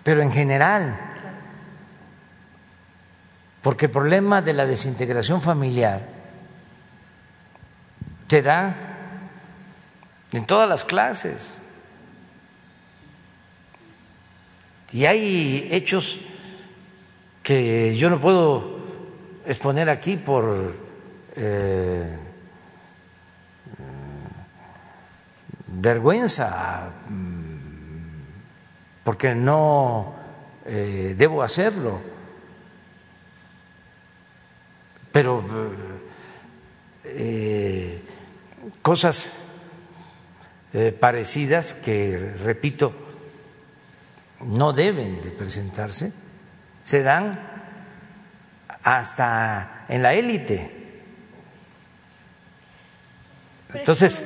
pero 0.04 0.22
en 0.22 0.32
general, 0.32 1.00
porque 3.62 3.86
el 3.86 3.92
problema 3.92 4.42
de 4.42 4.54
la 4.54 4.66
desintegración 4.66 5.42
familiar 5.42 6.19
se 8.30 8.42
da 8.42 8.76
en 10.32 10.46
todas 10.46 10.70
las 10.70 10.86
clases. 10.86 11.58
Y 14.92 15.06
hay 15.06 15.68
hechos 15.72 16.20
que 17.44 17.96
yo 17.96 18.10
no 18.10 18.20
puedo 18.20 18.80
exponer 19.46 19.90
aquí 19.90 20.18
por 20.18 20.76
eh, 21.36 22.18
vergüenza, 25.68 26.92
porque 29.04 29.36
no 29.36 30.16
eh, 30.66 31.16
debo 31.18 31.42
hacerlo 31.42 32.00
pero 35.12 35.44
eh, 37.04 38.02
cosas 38.82 39.34
eh, 40.74 40.92
parecidas 40.92 41.74
que, 41.74 42.36
repito, 42.44 42.94
no 44.42 44.74
deben 44.74 45.22
de 45.22 45.32
presentarse, 45.32 46.14
se 46.84 47.04
dan 47.04 47.40
hasta 48.84 49.86
en 49.90 50.02
la 50.02 50.14
élite. 50.14 50.80
Entonces, 53.74 54.26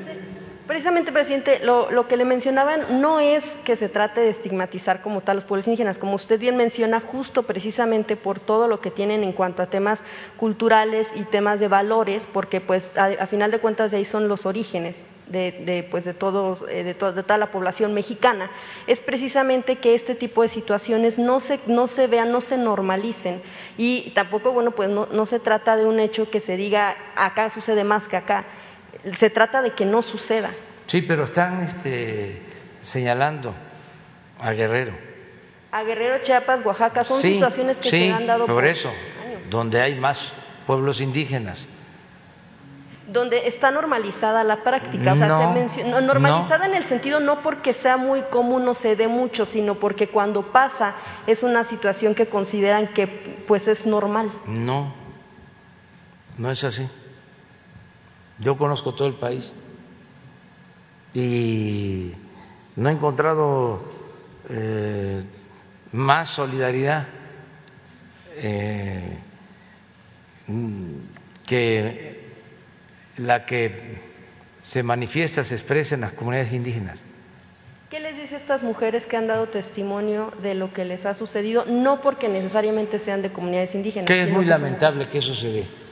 Precisamente, 0.73 1.11
presidente, 1.11 1.59
lo, 1.63 2.07
que 2.07 2.17
le 2.17 2.25
mencionaban 2.25 2.99
no 2.99 3.19
es 3.19 3.59
que 3.63 3.75
se 3.75 3.89
trate 3.89 4.21
de 4.21 4.29
estigmatizar 4.29 5.03
como 5.03 5.21
tal 5.21 5.35
los 5.35 5.45
pueblos 5.45 5.67
indígenas, 5.67 5.99
como 5.99 6.15
usted 6.15 6.39
bien 6.39 6.57
menciona, 6.57 6.99
justo 6.99 7.43
precisamente 7.43 8.15
por 8.15 8.39
todo 8.39 8.67
lo 8.67 8.81
que 8.81 8.89
tienen 8.89 9.23
en 9.23 9.33
cuanto 9.33 9.61
a 9.61 9.67
temas 9.67 10.03
culturales 10.35 11.11
y 11.15 11.25
temas 11.25 11.59
de 11.59 11.67
valores, 11.67 12.25
porque 12.25 12.59
pues 12.59 12.97
a, 12.97 13.27
final 13.27 13.51
de 13.51 13.59
cuentas 13.59 13.91
de 13.91 13.97
ahí 13.97 14.03
son 14.03 14.27
los 14.27 14.47
orígenes 14.47 15.05
de, 15.27 15.87
pues 15.91 16.05
de, 16.05 16.15
todos, 16.15 16.65
eh, 16.67 16.83
de, 16.83 16.95
toda 16.95 17.37
la 17.37 17.51
población 17.51 17.93
mexicana, 17.93 18.49
es 18.87 18.99
precisamente 18.99 19.75
que 19.75 19.93
este 19.93 20.15
tipo 20.15 20.41
de 20.41 20.47
situaciones 20.47 21.19
no 21.19 21.39
se, 21.39 21.59
no 21.67 21.87
se 21.87 22.07
vean, 22.07 22.31
no 22.31 22.41
se 22.41 22.57
normalicen. 22.57 23.43
Y 23.77 24.09
tampoco, 24.15 24.51
bueno, 24.53 24.71
pues 24.71 24.89
no 24.89 25.25
se 25.27 25.39
trata 25.39 25.75
de 25.75 25.85
un 25.85 25.99
hecho 25.99 26.31
que 26.31 26.39
se 26.39 26.57
diga 26.57 26.97
acá 27.15 27.51
sucede 27.51 27.83
más 27.83 28.07
que 28.07 28.17
acá 28.17 28.45
se 29.17 29.29
trata 29.29 29.61
de 29.61 29.71
que 29.71 29.85
no 29.85 30.01
suceda. 30.01 30.51
Sí, 30.87 31.01
pero 31.01 31.23
están 31.23 31.63
este, 31.63 32.41
señalando 32.81 33.53
a 34.39 34.51
Guerrero. 34.51 34.93
A 35.71 35.83
Guerrero, 35.83 36.23
Chiapas, 36.23 36.63
Oaxaca, 36.65 37.03
son 37.03 37.21
sí, 37.21 37.33
situaciones 37.33 37.79
que 37.79 37.89
sí, 37.89 38.07
se 38.07 38.11
han 38.11 38.27
dado 38.27 38.45
por, 38.45 38.55
por 38.55 38.65
eso, 38.65 38.89
años. 38.89 39.49
donde 39.49 39.81
hay 39.81 39.95
más 39.95 40.33
pueblos 40.67 41.01
indígenas. 41.01 41.67
Donde 43.07 43.47
está 43.47 43.69
normalizada 43.69 44.43
la 44.43 44.63
práctica, 44.63 45.13
o 45.13 45.15
sea, 45.15 45.27
no, 45.27 45.39
se 45.39 45.59
menciona, 45.59 46.01
normalizada 46.01 46.67
no. 46.67 46.73
en 46.73 46.77
el 46.81 46.85
sentido 46.85 47.19
no 47.19 47.41
porque 47.41 47.73
sea 47.73 47.97
muy 47.97 48.21
común 48.21 48.67
o 48.67 48.73
se 48.73 48.95
dé 48.95 49.07
mucho, 49.07 49.45
sino 49.45 49.75
porque 49.75 50.07
cuando 50.07 50.51
pasa 50.51 50.95
es 51.27 51.43
una 51.43 51.63
situación 51.63 52.15
que 52.15 52.27
consideran 52.27 52.87
que 52.87 53.07
pues 53.07 53.67
es 53.67 53.85
normal. 53.85 54.31
No, 54.45 54.93
no 56.37 56.49
es 56.49 56.63
así. 56.63 56.87
Yo 58.43 58.57
conozco 58.57 58.93
todo 58.93 59.07
el 59.07 59.13
país 59.13 59.53
y 61.13 62.11
no 62.75 62.89
he 62.89 62.91
encontrado 62.91 63.81
eh, 64.49 65.23
más 65.93 66.27
solidaridad 66.27 67.07
eh, 68.35 69.17
que 71.45 72.33
la 73.15 73.45
que 73.45 74.01
se 74.61 74.83
manifiesta, 74.83 75.45
se 75.45 75.55
expresa 75.55 75.95
en 75.95 76.01
las 76.01 76.11
comunidades 76.11 76.51
indígenas. 76.51 77.01
¿Qué 77.89 78.01
les 78.01 78.17
dice 78.17 78.35
a 78.35 78.37
estas 78.37 78.63
mujeres 78.63 79.05
que 79.05 79.15
han 79.15 79.27
dado 79.27 79.47
testimonio 79.47 80.33
de 80.41 80.55
lo 80.55 80.73
que 80.73 80.83
les 80.83 81.05
ha 81.05 81.13
sucedido? 81.13 81.63
No 81.65 82.01
porque 82.01 82.27
necesariamente 82.27 82.99
sean 82.99 83.21
de 83.21 83.31
comunidades 83.31 83.73
indígenas. 83.73 84.07
Que 84.07 84.23
es 84.23 84.29
muy 84.29 84.43
que 84.43 84.49
lamentable 84.49 85.03
son... 85.03 85.11
que 85.11 85.17
eso 85.19 85.33
se 85.33 85.47
dé 85.49 85.82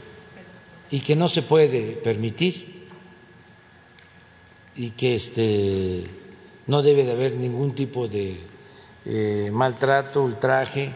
y 0.91 0.99
que 0.99 1.15
no 1.15 1.27
se 1.29 1.41
puede 1.41 1.93
permitir 1.93 2.87
y 4.75 4.91
que 4.91 5.15
este 5.15 6.05
no 6.67 6.81
debe 6.81 7.05
de 7.05 7.13
haber 7.13 7.33
ningún 7.33 7.73
tipo 7.73 8.07
de 8.07 8.39
eh, 9.05 9.49
maltrato, 9.51 10.23
ultraje, 10.23 10.91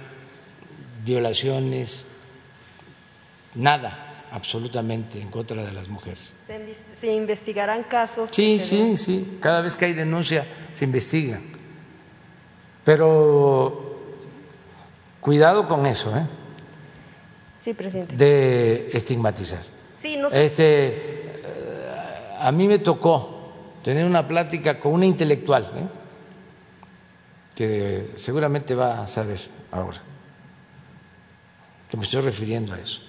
violaciones, 1.03 2.05
nada 3.55 4.01
absolutamente 4.31 5.19
en 5.21 5.29
contra 5.29 5.63
de 5.63 5.71
las 5.71 5.87
mujeres. 5.87 6.33
¿Se, 6.45 6.75
se 6.93 7.13
investigarán 7.13 7.83
casos? 7.83 8.31
Sí, 8.31 8.59
sí, 8.61 8.77
den? 8.77 8.97
sí. 8.97 9.37
Cada 9.39 9.61
vez 9.61 9.75
que 9.77 9.85
hay 9.85 9.93
denuncia 9.93 10.45
se 10.73 10.83
investiga. 10.83 11.39
Pero 12.83 13.97
cuidado 15.21 15.65
con 15.65 15.85
eso, 15.85 16.15
¿eh? 16.15 16.27
Sí, 17.57 17.73
presidente. 17.73 18.15
De 18.15 18.89
estigmatizar. 18.93 19.74
Sí, 20.01 20.17
no 20.17 20.29
sé. 20.29 20.45
Este, 20.45 21.15
a 22.39 22.51
mí 22.51 22.67
me 22.67 22.79
tocó 22.79 23.35
tener 23.83 24.05
una 24.05 24.27
plática 24.27 24.79
con 24.79 24.93
una 24.93 25.05
intelectual, 25.05 25.71
¿eh? 25.75 25.87
que 27.55 28.11
seguramente 28.15 28.75
va 28.75 29.01
a 29.01 29.07
saber 29.07 29.39
ahora, 29.71 30.01
que 31.89 31.97
me 31.97 32.03
estoy 32.03 32.21
refiriendo 32.21 32.73
a 32.73 32.79
eso. 32.79 33.01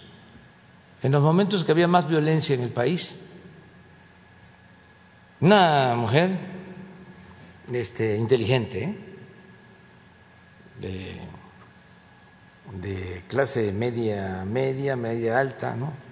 En 1.03 1.13
los 1.13 1.23
momentos 1.23 1.65
que 1.65 1.73
había 1.73 1.89
más 1.89 2.09
violencia 2.09 2.55
en 2.55 2.63
el 2.63 2.71
país, 2.71 3.21
una 5.41 5.95
mujer 5.97 6.39
este, 7.73 8.17
inteligente, 8.17 8.85
¿eh? 8.85 8.97
de, 10.81 11.21
de 12.81 13.23
clase 13.29 13.73
media, 13.73 14.45
media, 14.47 14.97
media 14.97 15.41
alta, 15.41 15.75
¿no? 15.77 16.06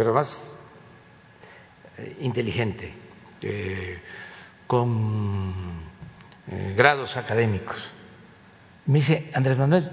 Pero 0.00 0.14
más 0.14 0.62
eh, 1.98 2.16
inteligente, 2.20 2.90
eh, 3.42 4.00
con 4.66 5.52
eh, 6.50 6.72
grados 6.74 7.18
académicos. 7.18 7.92
Me 8.86 9.00
dice, 9.00 9.30
Andrés 9.34 9.58
Manuel, 9.58 9.90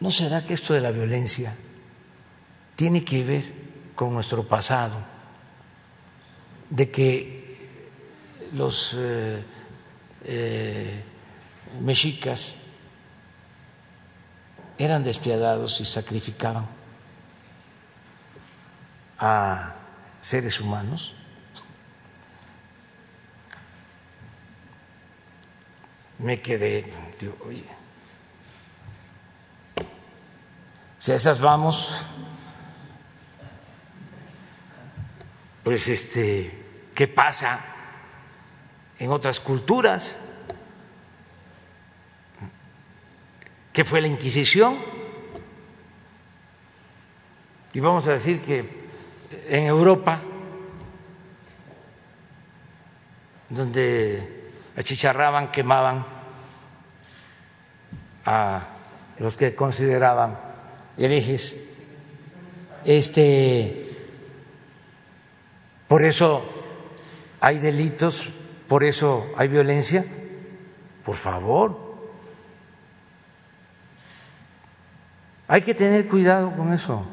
¿no 0.00 0.10
será 0.10 0.42
que 0.42 0.54
esto 0.54 0.72
de 0.72 0.80
la 0.80 0.90
violencia 0.90 1.54
tiene 2.76 3.04
que 3.04 3.24
ver 3.24 3.52
con 3.94 4.14
nuestro 4.14 4.48
pasado? 4.48 4.96
De 6.70 6.90
que 6.90 7.68
los 8.54 8.96
mexicas 11.82 12.56
eran 14.78 15.04
despiadados 15.04 15.78
y 15.82 15.84
sacrificaban 15.84 16.77
a 19.18 19.74
seres 20.20 20.60
humanos. 20.60 21.14
Me 26.18 26.40
quedé, 26.40 26.92
digo, 27.20 27.36
oye, 27.46 27.64
si 30.98 31.12
a 31.12 31.14
esas 31.14 31.40
vamos, 31.40 32.04
pues 35.62 35.86
este, 35.88 36.64
¿qué 36.94 37.06
pasa 37.06 37.60
en 38.98 39.12
otras 39.12 39.38
culturas? 39.38 40.18
¿Qué 43.72 43.84
fue 43.84 44.00
la 44.00 44.08
Inquisición? 44.08 44.82
Y 47.72 47.78
vamos 47.78 48.08
a 48.08 48.12
decir 48.12 48.42
que 48.42 48.77
en 49.30 49.64
Europa, 49.64 50.20
donde 53.48 54.50
achicharraban, 54.76 55.50
quemaban 55.50 56.06
a 58.24 58.66
los 59.18 59.36
que 59.36 59.54
consideraban 59.54 60.38
herejes, 60.96 61.58
este, 62.84 63.90
por 65.88 66.04
eso 66.04 66.44
hay 67.40 67.58
delitos, 67.58 68.28
por 68.68 68.84
eso 68.84 69.32
hay 69.36 69.48
violencia, 69.48 70.04
por 71.04 71.16
favor. 71.16 71.88
Hay 75.48 75.62
que 75.62 75.74
tener 75.74 76.06
cuidado 76.08 76.54
con 76.54 76.72
eso 76.74 77.06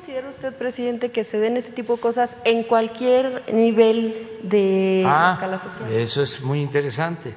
considera 0.00 0.30
usted, 0.30 0.54
presidente, 0.54 1.10
que 1.10 1.24
se 1.24 1.38
den 1.38 1.58
ese 1.58 1.72
tipo 1.72 1.96
de 1.96 2.00
cosas 2.00 2.34
en 2.44 2.62
cualquier 2.62 3.44
nivel 3.52 4.40
de 4.42 5.04
ah, 5.06 5.32
escala 5.34 5.58
social? 5.58 5.92
Eso 5.92 6.22
es 6.22 6.40
muy 6.40 6.62
interesante. 6.62 7.34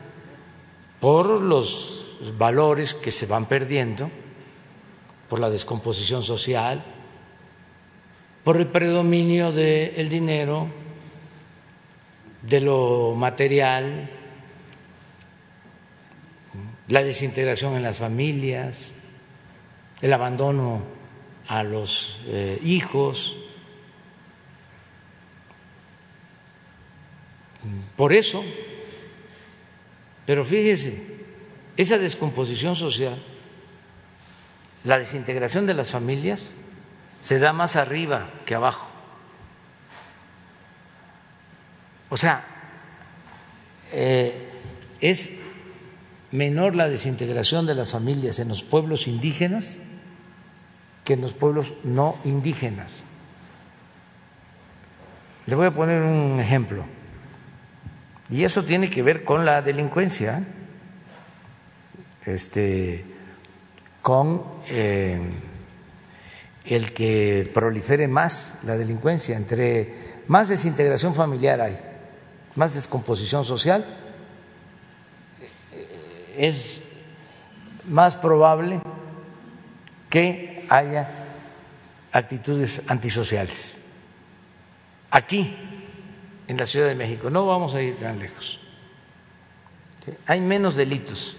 Por 1.02 1.42
los 1.42 2.16
valores 2.38 2.94
que 2.94 3.12
se 3.12 3.26
van 3.26 3.48
perdiendo, 3.48 4.10
por 5.28 5.42
la 5.42 5.50
descomposición 5.50 6.24
social, 6.24 6.82
por 8.46 8.56
el 8.56 8.68
predominio 8.68 9.52
del 9.52 10.08
dinero, 10.08 10.68
de 12.44 12.62
lo 12.62 13.14
material, 13.14 14.10
la 16.88 17.04
desintegración 17.04 17.76
en 17.76 17.84
las 17.84 17.98
familias, 17.98 18.94
el 20.02 20.14
abandono 20.14 20.93
a 21.48 21.64
los 21.64 22.20
eh, 22.28 22.60
hijos. 22.64 23.36
Por 27.96 28.14
eso, 28.14 28.44
pero 30.26 30.44
fíjese, 30.44 31.02
esa 31.78 31.98
descomposición 31.98 32.76
social, 32.76 33.22
la 34.84 35.00
desintegración 35.00 35.66
de 35.66 35.74
las 35.74 35.92
familias, 35.92 36.54
se 37.22 37.40
da 37.40 37.54
más 37.54 37.76
arriba 37.76 38.30
que 38.46 38.56
abajo. 38.56 38.88
O 42.10 42.18
sea, 42.18 42.46
eh, 43.92 44.50
es 45.00 45.32
menor 46.32 46.76
la 46.76 46.90
desintegración 46.90 47.66
de 47.66 47.76
las 47.76 47.92
familias 47.92 48.40
en 48.40 48.50
los 48.50 48.64
pueblos 48.64 49.08
indígenas 49.08 49.80
que 51.04 51.14
en 51.14 51.22
los 51.22 51.34
pueblos 51.34 51.74
no 51.84 52.18
indígenas. 52.24 53.04
Le 55.46 55.56
voy 55.56 55.68
a 55.68 55.72
poner 55.72 56.02
un 56.02 56.40
ejemplo. 56.40 56.86
Y 58.30 58.44
eso 58.44 58.64
tiene 58.64 58.90
que 58.90 59.04
ver 59.04 59.24
con 59.24 59.46
la 59.46 59.62
delincuencia, 59.62 60.44
este, 62.26 63.06
con 64.02 64.44
eh, 64.68 65.22
el 66.66 66.94
que 66.94 67.50
prolifere 67.54 68.08
más 68.08 68.60
la 68.64 68.78
delincuencia, 68.78 69.36
entre 69.36 69.94
más 70.28 70.48
desintegración 70.48 71.14
familiar 71.14 71.60
hay, 71.60 71.78
más 72.56 72.74
descomposición 72.74 73.44
social, 73.44 73.86
es 76.38 76.84
más 77.86 78.16
probable 78.16 78.82
que 80.10 80.53
haya 80.74 81.08
actitudes 82.12 82.82
antisociales. 82.88 83.80
Aquí, 85.12 85.56
en 86.48 86.58
la 86.58 86.66
Ciudad 86.66 86.88
de 86.88 86.96
México, 86.96 87.30
no 87.30 87.46
vamos 87.46 87.76
a 87.76 87.82
ir 87.82 87.96
tan 88.00 88.18
lejos. 88.18 88.60
Hay 90.26 90.42
menos 90.42 90.76
delitos 90.76 91.38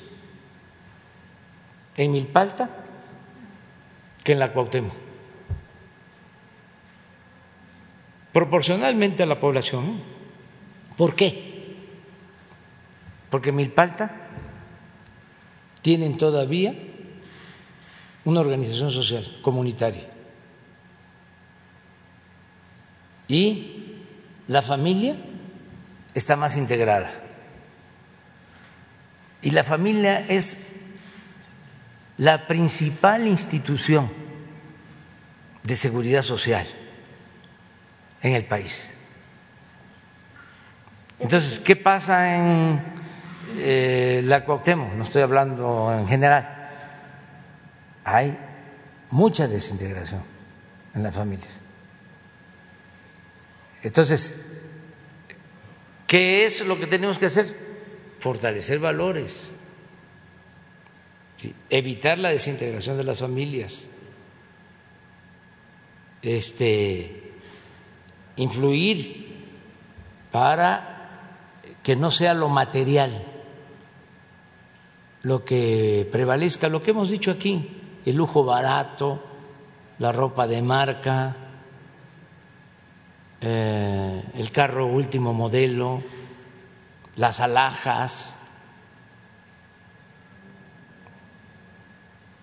en 1.96 2.12
Milpalta 2.12 2.70
que 4.22 4.32
en 4.32 4.38
la 4.38 4.52
Cuauhtémoc. 4.52 4.94
Proporcionalmente 8.32 9.24
a 9.24 9.26
la 9.26 9.40
población. 9.40 10.00
¿Por 10.96 11.16
qué? 11.16 11.76
Porque 13.30 13.50
Milpalta 13.50 14.12
tienen 15.82 16.16
todavía 16.18 16.93
una 18.24 18.40
organización 18.40 18.90
social 18.90 19.38
comunitaria. 19.42 20.08
Y 23.28 23.96
la 24.48 24.62
familia 24.62 25.16
está 26.14 26.36
más 26.36 26.56
integrada. 26.56 27.12
Y 29.42 29.50
la 29.50 29.64
familia 29.64 30.24
es 30.28 30.66
la 32.16 32.46
principal 32.46 33.26
institución 33.26 34.10
de 35.62 35.76
seguridad 35.76 36.22
social 36.22 36.66
en 38.22 38.34
el 38.34 38.44
país. 38.46 38.90
Entonces, 41.18 41.60
¿qué 41.60 41.76
pasa 41.76 42.36
en 42.36 42.82
eh, 43.58 44.22
la 44.24 44.44
Cuauhtémoc? 44.44 44.94
No 44.94 45.04
estoy 45.04 45.22
hablando 45.22 45.94
en 45.98 46.06
general 46.06 46.53
hay 48.04 48.38
mucha 49.10 49.48
desintegración 49.48 50.22
en 50.94 51.02
las 51.02 51.14
familias. 51.14 51.60
Entonces, 53.82 54.52
¿qué 56.06 56.44
es 56.44 56.64
lo 56.66 56.78
que 56.78 56.86
tenemos 56.86 57.18
que 57.18 57.26
hacer? 57.26 57.64
Fortalecer 58.20 58.78
valores, 58.78 59.50
evitar 61.68 62.18
la 62.18 62.30
desintegración 62.30 62.96
de 62.96 63.04
las 63.04 63.20
familias, 63.20 63.86
este, 66.22 67.32
influir 68.36 69.34
para 70.30 70.90
que 71.82 71.96
no 71.96 72.10
sea 72.10 72.32
lo 72.32 72.48
material 72.48 73.34
lo 75.24 75.44
que 75.44 76.06
prevalezca, 76.12 76.68
lo 76.68 76.82
que 76.82 76.90
hemos 76.92 77.10
dicho 77.10 77.30
aquí, 77.30 77.83
el 78.04 78.16
lujo 78.16 78.44
barato, 78.44 79.22
la 79.98 80.12
ropa 80.12 80.46
de 80.46 80.62
marca, 80.62 81.36
eh, 83.40 84.22
el 84.34 84.52
carro 84.52 84.86
último 84.86 85.32
modelo, 85.32 86.02
las 87.16 87.40
alhajas, 87.40 88.36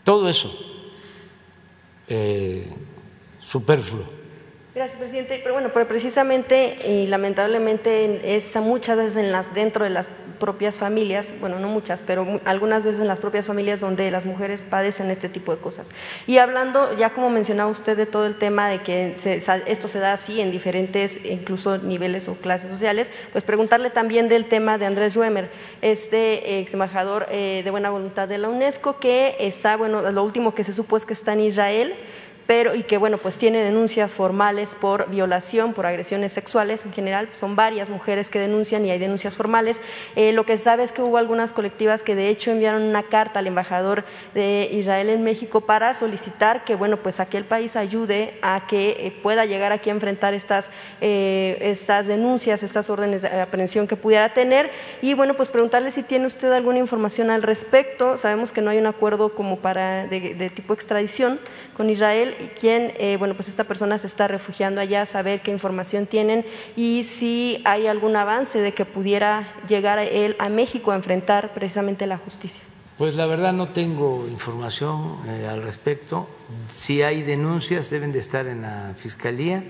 todo 0.04 0.30
eso 0.30 0.52
eh, 2.08 2.68
superfluo 3.40 4.22
Gracias, 4.74 4.98
presidente. 4.98 5.40
Pero 5.44 5.54
bueno, 5.54 5.70
pero 5.74 5.86
precisamente 5.86 6.78
y 6.88 7.08
lamentablemente 7.08 8.36
es 8.36 8.56
muchas 8.56 8.98
veces 8.98 9.18
en 9.18 9.32
las 9.32 9.54
dentro 9.54 9.84
de 9.84 9.90
las 9.90 10.10
propias 10.42 10.76
familias, 10.76 11.32
bueno, 11.40 11.60
no 11.60 11.68
muchas, 11.68 12.02
pero 12.02 12.42
algunas 12.46 12.84
veces 12.84 13.00
en 13.00 13.08
las 13.08 13.20
propias 13.20 13.46
familias 13.46 13.80
donde 13.80 14.10
las 14.10 14.26
mujeres 14.26 14.60
padecen 14.62 15.12
este 15.12 15.30
tipo 15.30 15.56
de 15.56 15.62
cosas. 15.62 15.88
Y 16.26 16.40
hablando, 16.40 16.98
ya 16.98 17.12
como 17.12 17.30
mencionaba 17.30 17.70
usted 17.70 17.96
de 17.96 18.08
todo 18.08 18.26
el 18.26 18.40
tema 18.40 18.68
de 18.68 18.82
que 18.82 19.16
esto 19.68 19.88
se 19.88 20.00
da 20.00 20.14
así 20.14 20.42
en 20.42 20.50
diferentes, 20.52 21.24
incluso 21.24 21.78
niveles 21.78 22.28
o 22.28 22.34
clases 22.34 22.72
sociales, 22.72 23.12
pues 23.32 23.44
preguntarle 23.44 23.92
también 23.92 24.30
del 24.30 24.46
tema 24.46 24.80
de 24.80 24.88
Andrés 24.88 25.16
Ruemer, 25.16 25.52
este 25.84 26.60
ex 26.60 26.74
embajador 26.74 27.28
eh, 27.30 27.62
de 27.64 27.70
buena 27.70 27.92
voluntad 27.92 28.28
de 28.28 28.40
la 28.40 28.50
UNESCO, 28.50 28.98
que 28.98 29.36
está, 29.40 29.78
bueno, 29.78 30.02
lo 30.12 30.24
último 30.24 30.56
que 30.56 30.64
se 30.64 30.74
supo 30.74 30.98
es 30.98 31.06
que 31.06 31.14
está 31.14 31.34
en 31.34 31.42
Israel 31.42 31.94
pero 32.48 32.76
y 32.76 32.84
que 32.84 32.98
bueno, 32.98 33.18
pues 33.18 33.38
tiene 33.38 33.64
denuncias 33.64 34.12
formales 34.14 34.76
por 34.76 35.10
violación, 35.10 35.74
por 35.74 35.86
agresiones 35.86 36.34
sexuales 36.34 36.86
en 36.86 36.94
general, 36.94 37.30
son 37.34 37.56
varias 37.56 37.90
mujeres 37.90 38.30
que 38.30 38.40
denuncian 38.40 38.86
y 38.86 38.92
hay 38.92 39.00
denuncias 39.00 39.36
formales. 39.36 39.80
Eh, 40.16 40.32
lo 40.34 40.46
que 40.46 40.58
se 40.58 40.64
sabe 40.64 40.84
es 40.84 40.92
que 40.92 41.02
hubo 41.02 41.18
algunas 41.18 41.54
colectivas 41.54 42.04
que 42.04 42.16
de 42.16 42.30
hecho 42.30 42.52
enviaron 42.52 42.84
una 42.84 43.04
carta 43.04 43.40
al 43.40 43.48
embajador 43.48 44.04
de 44.34 44.70
Israel 44.72 45.10
en 45.10 45.24
México 45.24 45.62
para 45.62 45.94
solicitar 45.94 46.64
que 46.64 46.76
bueno, 46.76 46.98
pues 46.98 47.20
aquel 47.20 47.46
país 47.46 47.76
ayude 47.76 48.38
a 48.42 48.66
que 48.68 48.92
eh, 49.00 49.12
pueda 49.24 49.46
llegar 49.46 49.72
aquí 49.72 49.90
a 49.90 49.94
enfrentar 49.94 50.34
estas, 50.34 50.70
eh, 51.00 51.58
estas 51.62 52.08
denuncias, 52.08 52.64
estas 52.64 52.90
órdenes 52.90 53.22
de 53.22 53.42
aprehensión 53.42 53.88
que 53.88 53.96
pudiera 53.96 54.34
tener 54.34 54.72
y 55.02 55.14
bueno, 55.14 55.36
pues 55.36 55.50
preguntarle 55.50 55.92
si 55.92 56.04
tiene 56.04 56.28
usted 56.28 56.52
alguna 56.52 56.80
información 56.80 57.30
al 57.30 57.44
respecto. 57.44 58.18
Sabemos 58.18 58.52
que 58.52 58.62
no 58.62 58.72
hay 58.72 58.78
un 58.78 58.88
acuerdo 58.88 59.34
como 59.36 59.60
para 59.60 60.08
de 60.08 60.52
tipo 60.54 60.74
extradición 60.74 61.40
con 61.82 61.90
Israel 61.90 62.36
quién, 62.60 62.94
eh, 63.00 63.18
bueno, 63.18 63.34
pues 63.34 63.48
esta 63.48 63.64
persona 63.64 63.98
se 63.98 64.06
está 64.06 64.28
refugiando 64.28 64.80
allá, 64.82 65.08
saber 65.08 65.42
qué 65.42 65.50
información 65.50 66.06
tienen 66.06 66.46
y 66.76 67.06
si 67.06 67.60
hay 67.66 67.88
algún 67.88 68.16
avance 68.16 68.60
de 68.60 68.72
que 68.76 68.86
pudiera 68.86 69.52
llegar 69.68 69.98
él 69.98 70.36
a 70.38 70.48
México 70.50 70.92
a 70.92 70.96
enfrentar 70.96 71.56
precisamente 71.56 72.06
la 72.06 72.20
justicia. 72.20 72.62
Pues 73.00 73.16
la 73.16 73.26
verdad 73.26 73.52
no 73.52 73.70
tengo 73.70 74.28
información 74.28 75.18
eh, 75.26 75.48
al 75.50 75.64
respecto. 75.64 76.30
Si 76.72 77.02
hay 77.02 77.24
denuncias 77.24 77.90
deben 77.90 78.12
de 78.12 78.20
estar 78.20 78.46
en 78.46 78.62
la 78.62 78.94
fiscalía 78.96 79.64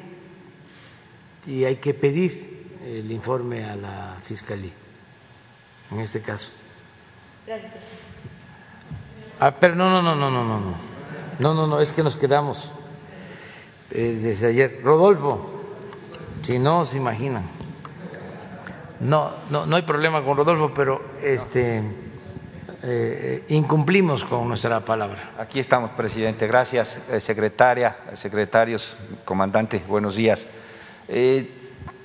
y 1.47 1.63
hay 1.63 1.77
que 1.77 1.93
pedir 1.93 2.75
el 2.85 3.09
informe 3.09 3.63
a 3.63 3.77
la 3.77 4.17
fiscalía 4.21 4.73
en 5.91 6.01
este 6.01 6.19
caso. 6.19 6.49
Gracias. 7.47 7.71
Ah, 9.39 9.55
pero 9.57 9.75
no, 9.75 9.89
no, 9.89 10.01
no, 10.01 10.13
no, 10.13 10.29
no, 10.29 10.43
no. 10.43 10.90
No, 11.41 11.55
no, 11.55 11.65
no, 11.65 11.81
es 11.81 11.91
que 11.91 12.03
nos 12.03 12.15
quedamos 12.15 12.71
eh, 13.89 14.19
desde 14.21 14.49
ayer. 14.49 14.79
Rodolfo, 14.83 15.49
si 16.43 16.59
no 16.59 16.85
se 16.85 16.97
imaginan. 16.97 17.43
No, 18.99 19.31
no, 19.49 19.65
no 19.65 19.75
hay 19.75 19.81
problema 19.81 20.23
con 20.23 20.37
Rodolfo, 20.37 20.71
pero 20.71 21.01
este 21.19 21.81
eh, 22.83 23.43
incumplimos 23.49 24.23
con 24.23 24.47
nuestra 24.47 24.81
palabra. 24.81 25.31
Aquí 25.39 25.59
estamos, 25.59 25.89
presidente. 25.97 26.45
Gracias, 26.45 26.99
eh, 27.09 27.19
secretaria, 27.19 27.97
secretarios, 28.13 28.95
comandante. 29.25 29.81
Buenos 29.87 30.15
días. 30.15 30.45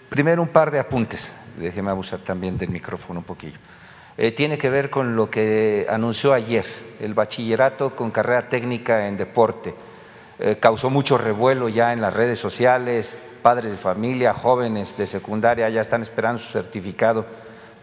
primero 0.09 0.41
un 0.41 0.49
par 0.49 0.71
de 0.71 0.79
apuntes. 0.79 1.31
Déjeme 1.59 1.91
abusar 1.91 2.21
también 2.21 2.57
del 2.57 2.71
micrófono 2.71 3.21
un 3.21 3.27
poquillo. 3.27 3.59
Eh, 4.18 4.32
tiene 4.32 4.56
que 4.56 4.70
ver 4.70 4.88
con 4.88 5.14
lo 5.14 5.28
que 5.28 5.86
anunció 5.90 6.32
ayer, 6.32 6.64
el 7.01 7.12
bachillerato 7.12 7.94
con 7.94 8.10
carrera 8.10 8.48
técnica 8.48 9.09
en 9.09 9.18
deporte. 9.18 9.74
Eh, 10.38 10.56
causó 10.59 10.88
mucho 10.88 11.18
revuelo 11.18 11.68
ya 11.68 11.93
en 11.93 12.01
las 12.01 12.14
redes 12.14 12.38
sociales, 12.38 13.16
padres 13.43 13.70
de 13.70 13.76
familia, 13.76 14.32
jóvenes 14.32 14.97
de 14.97 15.06
secundaria 15.06 15.68
ya 15.68 15.82
están 15.82 16.02
esperando 16.02 16.40
su 16.40 16.51
certificado 16.51 17.26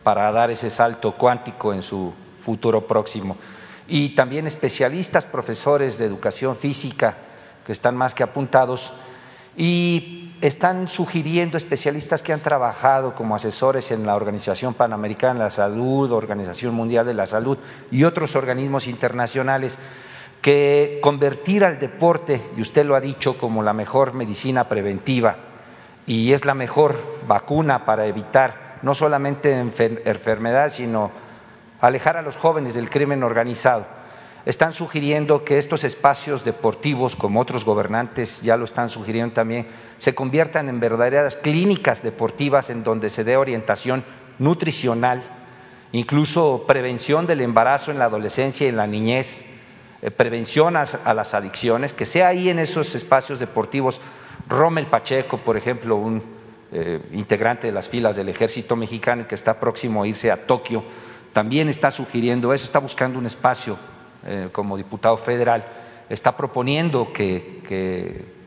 para 0.03 0.31
dar 0.31 0.49
ese 0.49 0.69
salto 0.69 1.13
cuántico 1.13 1.71
en 1.73 1.83
su 1.83 2.13
futuro 2.43 2.85
próximo. 2.87 3.37
Y 3.87 4.09
también 4.15 4.47
especialistas, 4.47 5.25
profesores 5.25 5.97
de 5.99 6.05
educación 6.05 6.55
física, 6.55 7.15
que 7.65 7.71
están 7.71 7.95
más 7.95 8.13
que 8.13 8.23
apuntados, 8.23 8.91
y 9.55 10.32
están 10.43 10.89
sugiriendo 10.89 11.55
especialistas 11.55 12.21
que 12.21 12.33
han 12.33 12.41
trabajado 12.41 13.15
como 13.15 13.33
asesores 13.33 13.91
en 13.91 14.05
la 14.05 14.17
Organización 14.17 14.73
Panamericana 14.73 15.35
de 15.35 15.45
la 15.45 15.49
Salud, 15.49 16.11
Organización 16.11 16.75
Mundial 16.75 17.05
de 17.05 17.13
la 17.13 17.25
Salud 17.25 17.57
y 17.91 18.03
otros 18.03 18.35
organismos 18.35 18.87
internacionales 18.87 19.79
que 20.41 20.99
convertir 21.01 21.63
al 21.63 21.79
deporte, 21.79 22.41
y 22.57 22.61
usted 22.61 22.85
lo 22.85 22.95
ha 22.95 22.99
dicho, 22.99 23.37
como 23.37 23.63
la 23.63 23.71
mejor 23.71 24.13
medicina 24.13 24.67
preventiva 24.67 25.37
y 26.05 26.33
es 26.33 26.43
la 26.43 26.55
mejor 26.55 26.97
vacuna 27.25 27.85
para 27.85 28.05
evitar 28.05 28.79
no 28.81 28.93
solamente 28.93 29.57
enfermedades, 29.57 30.73
sino 30.73 31.09
alejar 31.79 32.17
a 32.17 32.21
los 32.21 32.35
jóvenes 32.35 32.73
del 32.73 32.89
crimen 32.89 33.23
organizado 33.23 33.85
están 34.45 34.73
sugiriendo 34.73 35.45
que 35.45 35.57
estos 35.57 35.85
espacios 35.85 36.43
deportivos, 36.43 37.15
como 37.15 37.39
otros 37.39 37.63
gobernantes 37.63 38.41
ya 38.41 38.57
lo 38.57 38.65
están 38.65 38.89
sugiriendo 38.89 39.33
también, 39.33 39.67
se 39.97 40.13
conviertan 40.13 40.67
en 40.67 40.81
verdaderas 40.81 41.37
clínicas 41.37 42.03
deportivas 42.03 42.69
en 42.69 42.83
donde 42.83 43.09
se 43.09 43.23
dé 43.23 43.37
orientación 43.37 44.03
nutricional, 44.39 45.23
incluso 45.93 46.65
prevención 46.67 47.25
del 47.25 47.39
embarazo 47.39 47.91
en 47.91 47.99
la 47.99 48.05
adolescencia 48.05 48.65
y 48.65 48.69
en 48.69 48.77
la 48.77 48.87
niñez, 48.87 49.45
eh, 50.01 50.11
prevención 50.11 50.75
a, 50.75 51.13
las 51.13 51.33
adicciones, 51.33 51.93
que 51.93 52.05
sea 52.05 52.27
ahí 52.27 52.49
en 52.49 52.59
esos 52.59 52.95
espacios 52.95 53.39
deportivos. 53.39 54.01
Rommel 54.49 54.87
Pacheco, 54.87 55.37
por 55.37 55.55
ejemplo, 55.55 55.95
un 55.95 56.21
eh, 56.73 56.99
integrante 57.13 57.67
de 57.67 57.73
las 57.73 57.87
filas 57.87 58.17
del 58.17 58.27
ejército 58.27 58.75
mexicano 58.75 59.25
que 59.25 59.35
está 59.35 59.57
próximo 59.57 60.03
a 60.03 60.07
irse 60.07 60.29
a 60.31 60.45
Tokio, 60.45 60.83
también 61.31 61.69
está 61.69 61.91
sugiriendo 61.91 62.53
eso, 62.53 62.65
está 62.65 62.79
buscando 62.79 63.17
un 63.17 63.25
espacio 63.25 63.77
eh, 64.25 64.49
como 64.51 64.77
diputado 64.77 65.17
federal, 65.17 65.65
está 66.09 66.37
proponiendo 66.37 67.11
que, 67.11 68.43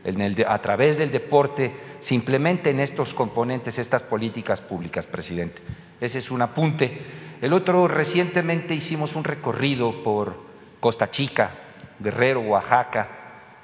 a 0.47 0.59
través 0.59 0.97
del 0.97 1.11
deporte 1.11 1.71
se 1.99 2.15
implementen 2.15 2.79
estos 2.79 3.13
componentes, 3.13 3.77
estas 3.77 4.01
políticas 4.01 4.61
públicas, 4.61 5.05
presidente. 5.05 5.61
Ese 5.99 6.19
es 6.19 6.31
un 6.31 6.41
apunte. 6.41 7.01
El 7.41 7.53
otro, 7.53 7.87
recientemente 7.87 8.73
hicimos 8.73 9.15
un 9.15 9.23
recorrido 9.23 10.03
por 10.03 10.35
Costa 10.79 11.11
Chica, 11.11 11.51
Guerrero, 11.99 12.41
Oaxaca, 12.41 13.07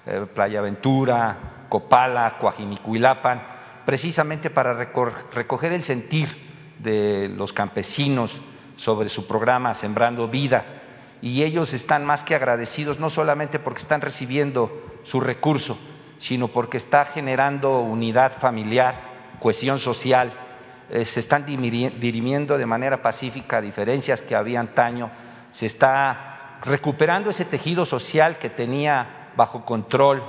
eh, 0.06 0.26
Playa 0.34 0.61
Ventura, 0.61 1.65
Copala, 1.69 2.38
Coajimicuilapan, 2.40 3.41
precisamente 3.85 4.49
para 4.49 4.73
recoger 4.73 5.73
el 5.73 5.84
sentir 5.84 6.27
de 6.77 7.30
los 7.30 7.53
campesinos 7.53 8.41
sobre 8.76 9.10
su 9.10 9.26
programa 9.26 9.73
Sembrando 9.73 10.27
Vida 10.27 10.82
y 11.23 11.43
ellos 11.43 11.73
están 11.73 12.03
más 12.05 12.21
que 12.21 12.35
agradecidos, 12.35 12.99
no 12.99 13.09
solamente 13.09 13.57
porque 13.57 13.79
están 13.79 14.01
recibiendo 14.01 14.83
su 15.03 15.21
recurso, 15.21 15.77
sino 16.17 16.49
porque 16.49 16.75
está 16.75 17.05
generando 17.05 17.79
unidad 17.79 18.33
familiar, 18.39 18.99
cohesión 19.39 19.79
social, 19.79 20.33
eh, 20.89 21.05
se 21.05 21.21
están 21.21 21.45
dirimiendo 21.45 22.57
de 22.57 22.65
manera 22.65 23.01
pacífica 23.01 23.61
diferencias 23.61 24.21
que 24.21 24.35
había 24.35 24.59
antaño, 24.59 25.11
se 25.49 25.65
está 25.65 26.59
recuperando 26.61 27.29
ese 27.29 27.45
tejido 27.45 27.85
social 27.85 28.37
que 28.37 28.49
tenía 28.49 29.29
bajo 29.37 29.63
control 29.63 30.21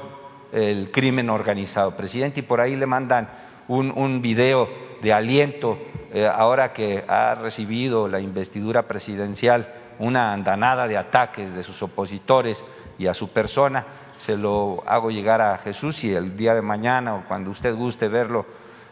el 0.52 0.92
crimen 0.92 1.28
organizado. 1.28 1.96
Presidente, 1.96 2.38
y 2.38 2.44
por 2.44 2.60
ahí 2.60 2.76
le 2.76 2.86
mandan 2.86 3.28
un, 3.66 3.90
un 3.96 4.22
video 4.22 4.68
de 5.02 5.12
aliento 5.12 5.76
eh, 6.12 6.30
ahora 6.32 6.72
que 6.72 7.04
ha 7.08 7.34
recibido 7.34 8.06
la 8.06 8.20
investidura 8.20 8.82
presidencial 8.82 9.82
una 9.98 10.32
andanada 10.32 10.88
de 10.88 10.96
ataques 10.96 11.54
de 11.54 11.62
sus 11.62 11.82
opositores 11.82 12.64
y 12.98 13.06
a 13.06 13.14
su 13.14 13.28
persona, 13.28 13.84
se 14.16 14.36
lo 14.36 14.82
hago 14.86 15.10
llegar 15.10 15.40
a 15.40 15.58
Jesús 15.58 16.04
y 16.04 16.14
el 16.14 16.36
día 16.36 16.54
de 16.54 16.62
mañana 16.62 17.14
o 17.14 17.24
cuando 17.26 17.50
usted 17.50 17.74
guste 17.74 18.08
verlo, 18.08 18.46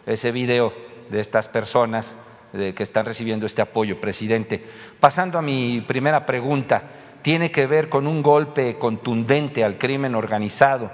ese 0.07 0.33
video 0.33 0.73
de 1.11 1.21
estas 1.21 1.49
personas 1.49 2.17
que 2.53 2.83
están 2.83 3.07
recibiendo 3.07 3.47
este 3.47 3.63
apoyo, 3.63 4.01
presidente. 4.01 4.63
Pasando 5.01 5.39
a 5.39 5.43
mi 5.43 5.83
primera 5.87 6.27
pregunta, 6.27 6.83
tiene 7.23 7.51
que 7.51 7.67
ver 7.67 7.89
con 7.89 8.07
un 8.07 8.23
golpe 8.23 8.77
contundente 8.79 9.65
al 9.65 9.79
crimen 9.79 10.15
organizado 10.15 10.91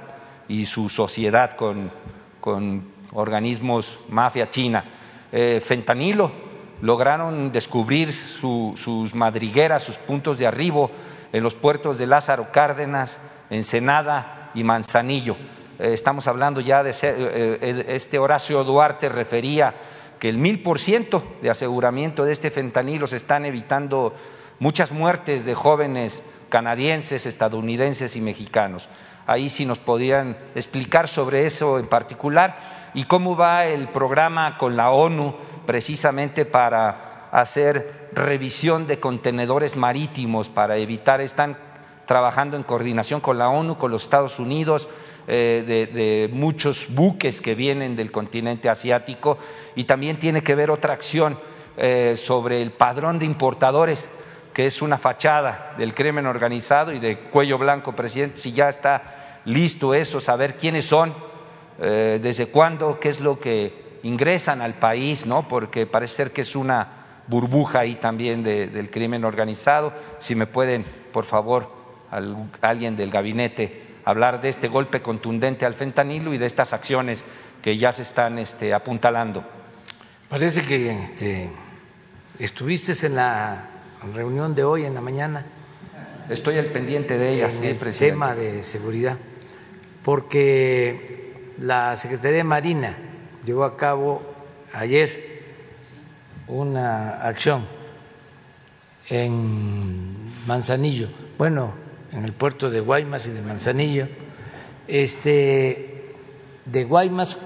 y 0.47 0.67
su 0.67 0.89
sociedad 0.89 1.57
con, 1.57 1.91
organismos 3.13 3.99
mafia 4.09 4.51
china. 4.51 4.85
Eh, 5.33 5.61
fentanilo, 5.65 6.31
lograron 6.81 7.53
descubrir 7.53 8.13
sus 8.13 9.15
madrigueras, 9.15 9.83
sus 9.83 9.97
puntos 9.97 10.39
de 10.39 10.47
arribo 10.47 10.91
en 11.33 11.43
los 11.43 11.55
puertos 11.55 11.99
de 11.99 12.07
Lázaro 12.07 12.51
Cárdenas, 12.53 13.21
Ensenada 13.51 14.51
y 14.55 14.65
Manzanillo. 14.65 15.37
Eh, 15.79 15.93
estamos 15.93 16.27
hablando 16.27 16.61
ya 16.61 16.83
de 16.83 16.91
eh, 16.91 16.97
eh, 17.03 17.85
este 17.89 18.19
Horacio 18.19 18.65
Duarte 18.65 19.09
refería 19.09 19.75
que 20.19 20.29
el 20.29 20.39
mil 20.39 20.63
por 20.63 20.79
ciento 20.79 21.37
de 21.43 21.51
aseguramiento 21.51 22.25
de 22.25 22.33
este 22.33 22.51
fentanilo 22.51 23.07
se 23.07 23.17
están 23.17 23.45
evitando 23.45 24.15
muchas 24.59 24.91
muertes 24.91 25.45
de 25.45 25.55
jóvenes 25.55 26.23
canadienses, 26.49 27.27
estadounidenses 27.27 28.17
y 28.17 28.21
mexicanos. 28.21 28.89
Ahí 29.27 29.51
sí 29.51 29.67
nos 29.67 29.79
podían 29.79 30.37
explicar 30.55 31.07
sobre 31.07 31.47
eso 31.47 31.79
en 31.79 31.87
particular 31.87 32.91
y 32.95 33.05
cómo 33.05 33.37
va 33.37 33.67
el 33.67 33.89
programa 33.89 34.57
con 34.57 34.77
la 34.77 34.91
ONU 34.91 35.35
precisamente 35.69 36.47
para 36.47 37.29
hacer 37.31 38.09
revisión 38.15 38.87
de 38.87 39.01
contenedores 39.01 39.77
marítimos 39.77 40.49
para 40.49 40.79
evitar, 40.79 41.21
están 41.21 41.59
trabajando 42.07 42.57
en 42.57 42.63
coordinación 42.63 43.21
con 43.21 43.37
la 43.37 43.51
ONU, 43.51 43.77
con 43.77 43.91
los 43.91 44.05
Estados 44.05 44.39
Unidos, 44.39 44.89
eh, 45.27 45.91
de, 45.93 46.31
muchos 46.33 46.87
buques 46.89 47.43
que 47.43 47.55
vienen 47.55 47.97
del 47.97 48.11
continente 48.11 48.71
asiático 48.71 49.37
y 49.77 49.85
también 49.85 50.19
tiene 50.19 50.43
que 50.43 50.55
ver 50.55 50.71
otra 50.71 50.95
acción 50.95 51.39
eh, 51.77 52.15
sobre 52.17 52.63
el 52.63 52.71
padrón 52.71 53.19
de 53.19 53.27
importadores, 53.27 54.09
que 54.55 54.65
es 54.65 54.81
una 54.81 54.97
fachada 54.97 55.75
del 55.77 55.93
crimen 55.93 56.25
organizado 56.25 56.95
y 56.95 56.99
de 56.99 57.19
cuello 57.19 57.59
blanco, 57.59 57.95
presidente, 57.95 58.39
si 58.39 58.53
ya 58.53 58.71
está 58.71 59.43
listo 59.45 59.93
eso, 59.93 60.19
saber 60.19 60.55
quiénes 60.55 60.87
son, 60.87 61.15
eh, 61.79 62.21
desde 62.23 62.47
cuándo, 62.47 62.99
qué 62.99 63.11
es 63.11 63.21
lo 63.21 63.39
que 63.39 63.88
ingresan 64.03 64.63
al 64.63 64.75
país, 64.75 65.27
¿no? 65.27 65.49
porque 65.49 65.87
parece 65.87 66.15
ser 66.15 66.33
que 66.33 66.43
es 66.43 66.57
una 66.57 66.89
burbuja 67.27 67.81
ahí 67.81 67.97
también 67.97 68.43
del 68.43 68.91
crimen 68.91 69.25
organizado. 69.25 69.93
Si 70.19 70.35
me 70.35 70.47
pueden, 70.47 70.85
por 71.13 71.25
favor, 71.25 71.71
alguien 72.61 72.97
del 72.97 73.11
gabinete 73.11 73.89
hablar 74.09 74.41
de 74.41 74.49
este 74.49 74.69
golpe 74.69 75.03
contundente 75.03 75.67
al 75.67 75.75
fentanilo 75.75 76.33
y 76.33 76.39
de 76.39 76.47
estas 76.47 76.73
acciones 76.73 77.27
que 77.61 77.77
ya 77.77 77.93
se 77.93 78.01
están 78.01 78.39
este, 78.39 78.73
apuntalando. 78.73 79.45
Parece 80.31 80.63
que 80.63 80.91
este, 80.91 81.51
estuviste 82.39 83.07
en 83.07 83.17
la 83.17 83.69
reunión 84.15 84.55
de 84.55 84.65
hoy 84.65 84.87
en 84.87 84.95
la 84.95 85.03
mañana. 85.03 85.45
Estoy 86.31 86.57
al 86.57 86.67
pendiente 86.67 87.19
de 87.19 87.35
ella, 87.35 87.51
el 87.63 87.79
tema 87.79 88.35
de 88.35 88.63
seguridad, 88.63 89.19
porque 90.03 91.53
la 91.59 91.95
Secretaría 91.99 92.39
de 92.39 92.45
Marina 92.45 92.99
llevó 93.45 93.65
a 93.65 93.77
cabo 93.77 94.23
ayer 94.73 95.43
una 96.47 97.23
acción 97.23 97.67
en 99.09 100.47
Manzanillo. 100.47 101.09
Bueno, 101.37 101.75
en 102.13 102.25
el 102.25 102.33
puerto 102.33 102.71
de 102.71 102.81
Guaymas 102.81 103.27
y 103.27 103.31
de 103.31 103.43
Manzanillo, 103.43 104.09
este, 104.87 106.09
de 106.65 106.85
Guaymas, 106.85 107.39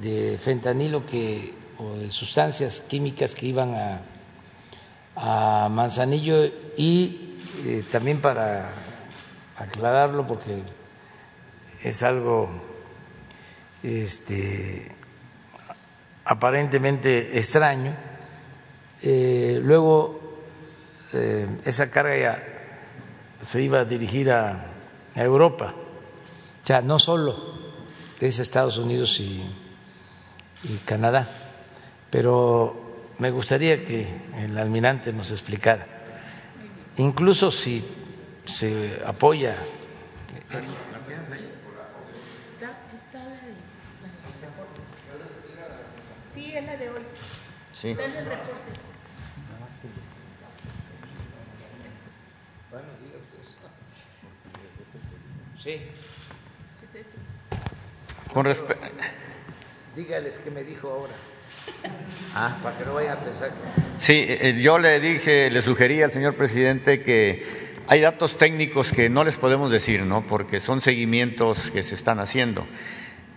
de 0.00 0.38
fentanilo 0.38 1.06
que, 1.06 1.54
o 1.78 1.94
de 1.94 2.10
sustancias 2.10 2.80
químicas 2.80 3.34
que 3.34 3.46
iban 3.46 3.74
a, 3.74 4.00
a 5.16 5.68
Manzanillo 5.68 6.44
y 6.76 7.36
eh, 7.64 7.82
también 7.90 8.20
para 8.20 8.70
aclararlo 9.56 10.26
porque 10.26 10.62
es 11.82 12.02
algo 12.02 12.48
este, 13.82 14.92
aparentemente 16.28 17.36
extraño. 17.38 17.96
Eh, 19.02 19.58
luego 19.62 20.20
eh, 21.12 21.48
esa 21.64 21.90
carga 21.90 22.16
ya 22.16 22.44
se 23.40 23.62
iba 23.62 23.80
a 23.80 23.84
dirigir 23.84 24.30
a, 24.30 24.64
Europa. 25.16 25.74
O 26.62 26.66
sea, 26.66 26.80
no 26.80 27.00
solo 27.00 27.34
es 28.20 28.38
Estados 28.38 28.78
Unidos 28.78 29.18
y 29.18 29.42
Canadá, 30.84 31.26
pero 32.08 32.88
me 33.18 33.32
gustaría 33.32 33.84
que 33.84 34.06
el 34.38 34.56
almirante 34.56 35.12
nos 35.12 35.32
explicara, 35.32 35.86
incluso 36.96 37.50
si 37.50 37.84
se 38.44 39.02
apoya. 39.04 39.56
Sí, 46.30 46.52
es 46.54 46.64
la 46.64 46.76
de 46.76 46.90
hoy. 46.90 47.02
Sí. 47.80 47.90
En 47.90 47.98
el 48.00 48.24
reporte. 48.24 48.72
Sí. 55.58 55.80
Con 58.32 58.44
respecto. 58.44 58.86
Dígales 59.94 60.38
qué 60.38 60.50
me 60.50 60.62
dijo 60.62 60.90
ahora. 60.90 61.12
Ah, 62.34 62.56
para 62.62 62.78
que 62.78 62.84
no 62.84 62.94
vayan 62.94 63.18
a 63.18 63.20
pensar 63.20 63.50
Sí, 63.98 64.24
eh, 64.26 64.58
yo 64.60 64.78
le 64.78 65.00
dije, 65.00 65.50
le 65.50 65.60
sugerí 65.60 66.02
al 66.02 66.10
señor 66.10 66.34
presidente 66.34 67.02
que 67.02 67.44
hay 67.86 68.00
datos 68.00 68.38
técnicos 68.38 68.92
que 68.92 69.10
no 69.10 69.24
les 69.24 69.38
podemos 69.38 69.70
decir, 69.70 70.04
¿no? 70.04 70.26
Porque 70.26 70.60
son 70.60 70.80
seguimientos 70.80 71.70
que 71.70 71.82
se 71.82 71.94
están 71.94 72.20
haciendo. 72.20 72.66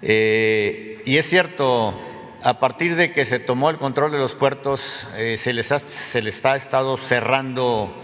Eh, 0.02 1.02
y 1.06 1.18
es 1.18 1.28
cierto, 1.28 2.00
a 2.44 2.60
partir 2.60 2.96
de 2.96 3.12
que 3.12 3.26
se 3.26 3.40
tomó 3.40 3.70
el 3.70 3.78
control 3.78 4.12
de 4.12 4.18
los 4.18 4.34
puertos, 4.34 5.08
eh, 5.16 5.38
se, 5.38 5.54
les 5.54 5.68
se 5.68 6.22
les 6.22 6.44
ha 6.46 6.56
estado 6.56 6.98
cerrando 6.98 7.96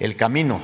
el 0.00 0.16
camino. 0.16 0.62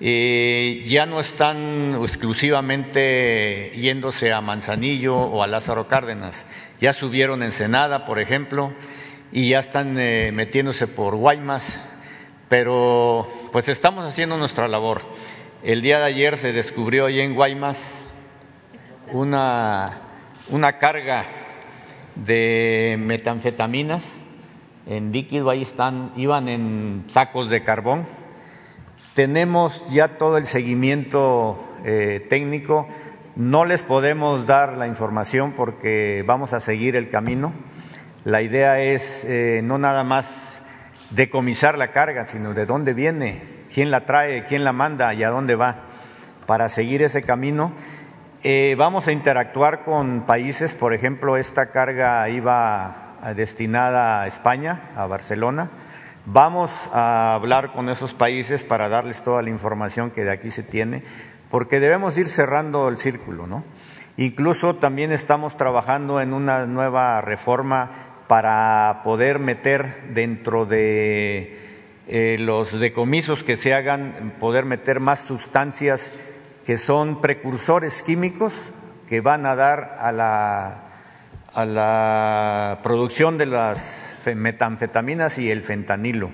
Eh, 0.00 0.82
ya 0.84 1.06
no 1.06 1.20
están 1.20 1.96
exclusivamente 2.02 3.70
yéndose 3.76 4.32
a 4.32 4.40
Manzanillo 4.40 5.16
o 5.16 5.42
a 5.42 5.46
Lázaro 5.46 5.86
Cárdenas, 5.86 6.46
ya 6.80 6.92
subieron 6.92 7.44
Ensenada, 7.44 8.04
por 8.06 8.18
ejemplo, 8.18 8.72
y 9.30 9.50
ya 9.50 9.60
están 9.60 9.96
eh, 9.98 10.30
metiéndose 10.32 10.88
por 10.88 11.14
Guaymas, 11.14 11.80
pero 12.48 13.30
pues 13.52 13.68
estamos 13.68 14.04
haciendo 14.04 14.36
nuestra 14.36 14.66
labor. 14.66 15.02
El 15.62 15.80
día 15.80 15.98
de 15.98 16.04
ayer 16.06 16.36
se 16.38 16.52
descubrió 16.52 17.06
ahí 17.06 17.20
en 17.20 17.34
Guaymas 17.34 17.78
una, 19.12 20.00
una 20.50 20.78
carga 20.78 21.24
de 22.16 22.96
metanfetaminas 22.98 24.04
en 24.86 25.12
líquido, 25.12 25.50
ahí 25.50 25.62
están, 25.62 26.12
iban 26.16 26.48
en 26.48 27.04
sacos 27.08 27.48
de 27.50 27.62
carbón 27.62 28.06
tenemos 29.14 29.84
ya 29.90 30.18
todo 30.18 30.38
el 30.38 30.44
seguimiento 30.44 31.64
eh, 31.84 32.26
técnico. 32.28 32.88
No 33.36 33.64
les 33.64 33.82
podemos 33.82 34.46
dar 34.46 34.76
la 34.76 34.88
información 34.88 35.52
porque 35.52 36.24
vamos 36.26 36.52
a 36.52 36.60
seguir 36.60 36.96
el 36.96 37.08
camino. 37.08 37.52
La 38.24 38.42
idea 38.42 38.80
es 38.80 39.24
eh, 39.24 39.60
no 39.62 39.78
nada 39.78 40.02
más 40.02 40.26
decomisar 41.10 41.78
la 41.78 41.92
carga, 41.92 42.26
sino 42.26 42.54
de 42.54 42.66
dónde 42.66 42.92
viene, 42.92 43.42
quién 43.72 43.92
la 43.92 44.04
trae, 44.04 44.44
quién 44.46 44.64
la 44.64 44.72
manda 44.72 45.14
y 45.14 45.22
a 45.22 45.30
dónde 45.30 45.54
va, 45.54 45.82
para 46.46 46.68
seguir 46.68 47.02
ese 47.02 47.22
camino. 47.22 47.72
Eh, 48.44 48.76
vamos 48.76 49.08
a 49.08 49.12
interactuar 49.12 49.84
con 49.84 50.26
países, 50.26 50.74
por 50.74 50.92
ejemplo, 50.92 51.36
esta 51.36 51.70
carga 51.70 52.28
iba 52.28 53.16
destinada 53.34 54.20
a 54.20 54.26
España, 54.26 54.90
a 54.94 55.06
Barcelona 55.06 55.70
Vamos 56.26 56.88
a 56.94 57.34
hablar 57.34 57.72
con 57.72 57.90
esos 57.90 58.14
países 58.14 58.64
para 58.64 58.88
darles 58.88 59.22
toda 59.22 59.42
la 59.42 59.50
información 59.50 60.10
que 60.10 60.24
de 60.24 60.30
aquí 60.30 60.50
se 60.50 60.62
tiene, 60.62 61.02
porque 61.50 61.80
debemos 61.80 62.16
ir 62.16 62.26
cerrando 62.28 62.88
el 62.88 62.96
círculo, 62.96 63.46
¿no? 63.46 63.62
Incluso 64.16 64.76
también 64.76 65.12
estamos 65.12 65.58
trabajando 65.58 66.22
en 66.22 66.32
una 66.32 66.64
nueva 66.64 67.20
reforma 67.20 67.90
para 68.26 69.02
poder 69.04 69.38
meter 69.38 70.14
dentro 70.14 70.64
de 70.64 71.92
eh, 72.08 72.38
los 72.40 72.72
decomisos 72.80 73.44
que 73.44 73.56
se 73.56 73.74
hagan, 73.74 74.32
poder 74.40 74.64
meter 74.64 75.00
más 75.00 75.20
sustancias 75.20 76.10
que 76.64 76.78
son 76.78 77.20
precursores 77.20 78.02
químicos 78.02 78.72
que 79.06 79.20
van 79.20 79.46
a 79.46 79.54
dar 79.54 79.96
a 79.98 80.12
la, 80.12 80.84
a 81.52 81.64
la 81.64 82.80
producción 82.82 83.38
de 83.38 83.46
las 83.46 84.22
metanfetaminas 84.34 85.38
y 85.38 85.50
el 85.50 85.60
fentanilo. 85.60 86.32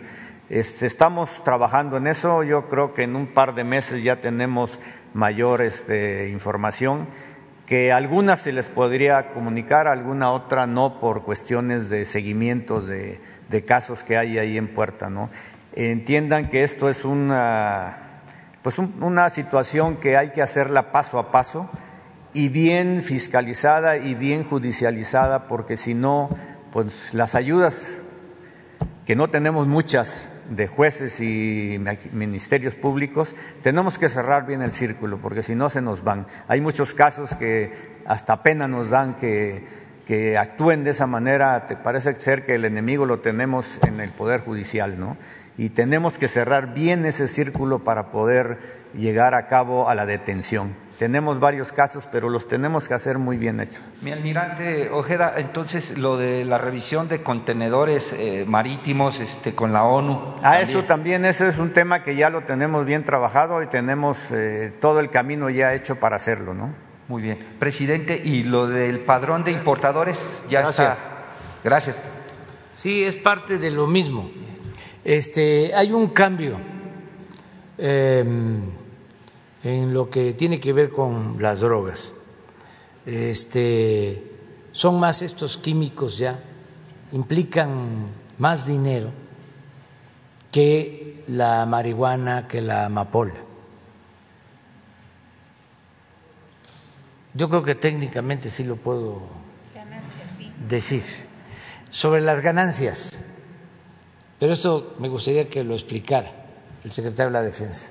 estamos 0.48 1.42
trabajando 1.42 1.96
en 1.96 2.06
eso, 2.06 2.44
yo 2.44 2.68
creo 2.68 2.94
que 2.94 3.02
en 3.02 3.16
un 3.16 3.34
par 3.34 3.54
de 3.54 3.64
meses 3.64 4.04
ya 4.04 4.20
tenemos 4.20 4.78
mayor 5.12 5.62
este, 5.62 6.28
información, 6.30 7.08
que 7.66 7.92
algunas 7.92 8.40
se 8.40 8.52
les 8.52 8.68
podría 8.68 9.28
comunicar, 9.28 9.86
alguna 9.86 10.32
otra 10.32 10.66
no 10.66 10.98
por 10.98 11.22
cuestiones 11.22 11.88
de 11.88 12.04
seguimiento 12.04 12.80
de, 12.80 13.20
casos 13.64 14.04
que 14.04 14.16
hay 14.16 14.38
ahí 14.38 14.56
en 14.56 14.74
puerta. 14.74 15.10
¿no? 15.10 15.30
Entiendan 15.74 16.48
que 16.48 16.64
esto 16.64 16.88
es 16.88 17.04
una, 17.04 18.09
pues 18.62 18.78
una 18.78 19.28
situación 19.30 19.96
que 19.96 20.16
hay 20.16 20.30
que 20.30 20.42
hacerla 20.42 20.92
paso 20.92 21.18
a 21.18 21.30
paso 21.30 21.70
y 22.32 22.48
bien 22.48 23.02
fiscalizada 23.02 23.96
y 23.96 24.14
bien 24.14 24.44
judicializada, 24.44 25.48
porque 25.48 25.76
si 25.76 25.94
no 25.94 26.30
pues 26.72 27.14
las 27.14 27.34
ayudas, 27.34 28.02
que 29.06 29.16
no 29.16 29.28
tenemos 29.28 29.66
muchas 29.66 30.28
de 30.50 30.68
jueces 30.68 31.20
y 31.20 31.80
ministerios 32.12 32.74
públicos, 32.74 33.34
tenemos 33.62 33.98
que 33.98 34.08
cerrar 34.08 34.46
bien 34.46 34.62
el 34.62 34.72
círculo, 34.72 35.18
porque 35.18 35.42
si 35.42 35.54
no 35.54 35.70
se 35.70 35.80
nos 35.82 36.04
van. 36.04 36.26
Hay 36.48 36.60
muchos 36.60 36.94
casos 36.94 37.34
que 37.34 37.72
hasta 38.06 38.42
pena 38.42 38.68
nos 38.68 38.90
dan 38.90 39.16
que, 39.16 39.64
que 40.06 40.38
actúen 40.38 40.84
de 40.84 40.90
esa 40.90 41.06
manera, 41.06 41.66
te 41.66 41.76
parece 41.76 42.14
ser 42.20 42.44
que 42.44 42.54
el 42.54 42.64
enemigo 42.64 43.06
lo 43.06 43.20
tenemos 43.20 43.78
en 43.82 44.00
el 44.00 44.10
Poder 44.10 44.40
Judicial, 44.40 44.98
¿no? 44.98 45.16
Y 45.60 45.68
tenemos 45.68 46.16
que 46.16 46.26
cerrar 46.26 46.72
bien 46.72 47.04
ese 47.04 47.28
círculo 47.28 47.80
para 47.80 48.10
poder 48.10 48.58
llegar 48.94 49.34
a 49.34 49.46
cabo 49.46 49.90
a 49.90 49.94
la 49.94 50.06
detención. 50.06 50.74
tenemos 50.96 51.38
varios 51.38 51.70
casos, 51.70 52.08
pero 52.10 52.30
los 52.30 52.48
tenemos 52.48 52.88
que 52.88 52.94
hacer 52.94 53.18
muy 53.18 53.36
bien 53.36 53.60
hechos. 53.60 53.82
Mi 54.00 54.10
almirante 54.10 54.88
Ojeda, 54.88 55.34
entonces 55.36 55.98
lo 55.98 56.16
de 56.16 56.46
la 56.46 56.56
revisión 56.56 57.08
de 57.08 57.22
contenedores 57.22 58.14
eh, 58.14 58.46
marítimos 58.48 59.20
este, 59.20 59.54
con 59.54 59.74
la 59.74 59.84
ONU. 59.84 60.36
Ah, 60.42 60.62
eso 60.62 60.84
también, 60.84 61.26
ese 61.26 61.48
es 61.48 61.58
un 61.58 61.74
tema 61.74 62.02
que 62.02 62.16
ya 62.16 62.30
lo 62.30 62.44
tenemos 62.44 62.86
bien 62.86 63.04
trabajado 63.04 63.62
y 63.62 63.66
tenemos 63.66 64.30
eh, 64.30 64.72
todo 64.80 64.98
el 64.98 65.10
camino 65.10 65.50
ya 65.50 65.74
hecho 65.74 65.96
para 65.96 66.16
hacerlo, 66.16 66.54
¿no? 66.54 66.72
Muy 67.08 67.20
bien. 67.20 67.38
Presidente, 67.58 68.18
¿y 68.24 68.44
lo 68.44 68.66
del 68.66 69.00
padrón 69.00 69.44
de 69.44 69.52
importadores 69.52 70.42
ya 70.48 70.62
está? 70.62 70.96
Gracias. 71.62 71.98
Sí, 72.72 73.04
es 73.04 73.16
parte 73.16 73.58
de 73.58 73.70
lo 73.70 73.86
mismo. 73.86 74.30
Este, 75.04 75.72
hay 75.74 75.92
un 75.92 76.08
cambio. 76.08 76.58
Em, 77.78 78.80
en 79.62 79.92
lo 79.92 80.08
que 80.10 80.32
tiene 80.34 80.60
que 80.60 80.72
ver 80.72 80.90
con 80.90 81.40
las 81.40 81.60
drogas. 81.60 82.12
Este, 83.06 84.22
son 84.72 84.98
más 84.98 85.22
estos 85.22 85.56
químicos 85.56 86.18
ya, 86.18 86.38
implican 87.12 88.08
más 88.38 88.66
dinero 88.66 89.10
que 90.50 91.24
la 91.28 91.66
marihuana, 91.66 92.48
que 92.48 92.60
la 92.60 92.86
amapola. 92.86 93.34
Yo 97.32 97.48
creo 97.48 97.62
que 97.62 97.74
técnicamente 97.74 98.50
sí 98.50 98.64
lo 98.64 98.76
puedo 98.76 99.22
decir. 100.68 101.02
Sobre 101.90 102.20
las 102.20 102.40
ganancias, 102.40 103.20
pero 104.40 104.54
eso 104.54 104.96
me 104.98 105.08
gustaría 105.08 105.48
que 105.48 105.62
lo 105.62 105.74
explicara 105.74 106.32
el 106.82 106.90
secretario 106.90 107.26
de 107.26 107.38
la 107.38 107.42
Defensa. 107.42 107.90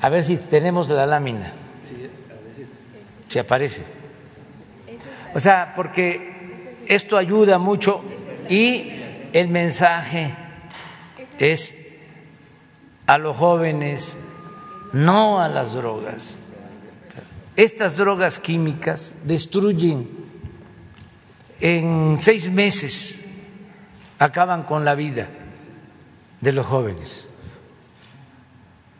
A 0.00 0.08
ver 0.08 0.22
si 0.24 0.36
tenemos 0.36 0.88
la 0.88 1.06
lámina. 1.06 1.52
Si 3.28 3.38
aparece. 3.38 3.84
O 5.34 5.40
sea, 5.40 5.72
porque 5.76 6.74
esto 6.86 7.16
ayuda 7.16 7.58
mucho 7.58 8.02
y 8.48 8.92
el 9.32 9.48
mensaje 9.48 10.34
es 11.38 11.86
a 13.06 13.18
los 13.18 13.36
jóvenes, 13.36 14.16
no 14.92 15.40
a 15.40 15.48
las 15.48 15.74
drogas. 15.74 16.36
Estas 17.56 17.96
drogas 17.96 18.38
químicas 18.38 19.14
destruyen 19.24 20.08
en 21.60 22.18
seis 22.20 22.50
meses, 22.50 23.24
acaban 24.18 24.64
con 24.64 24.84
la 24.84 24.94
vida 24.94 25.28
de 26.40 26.52
los 26.52 26.66
jóvenes 26.66 27.28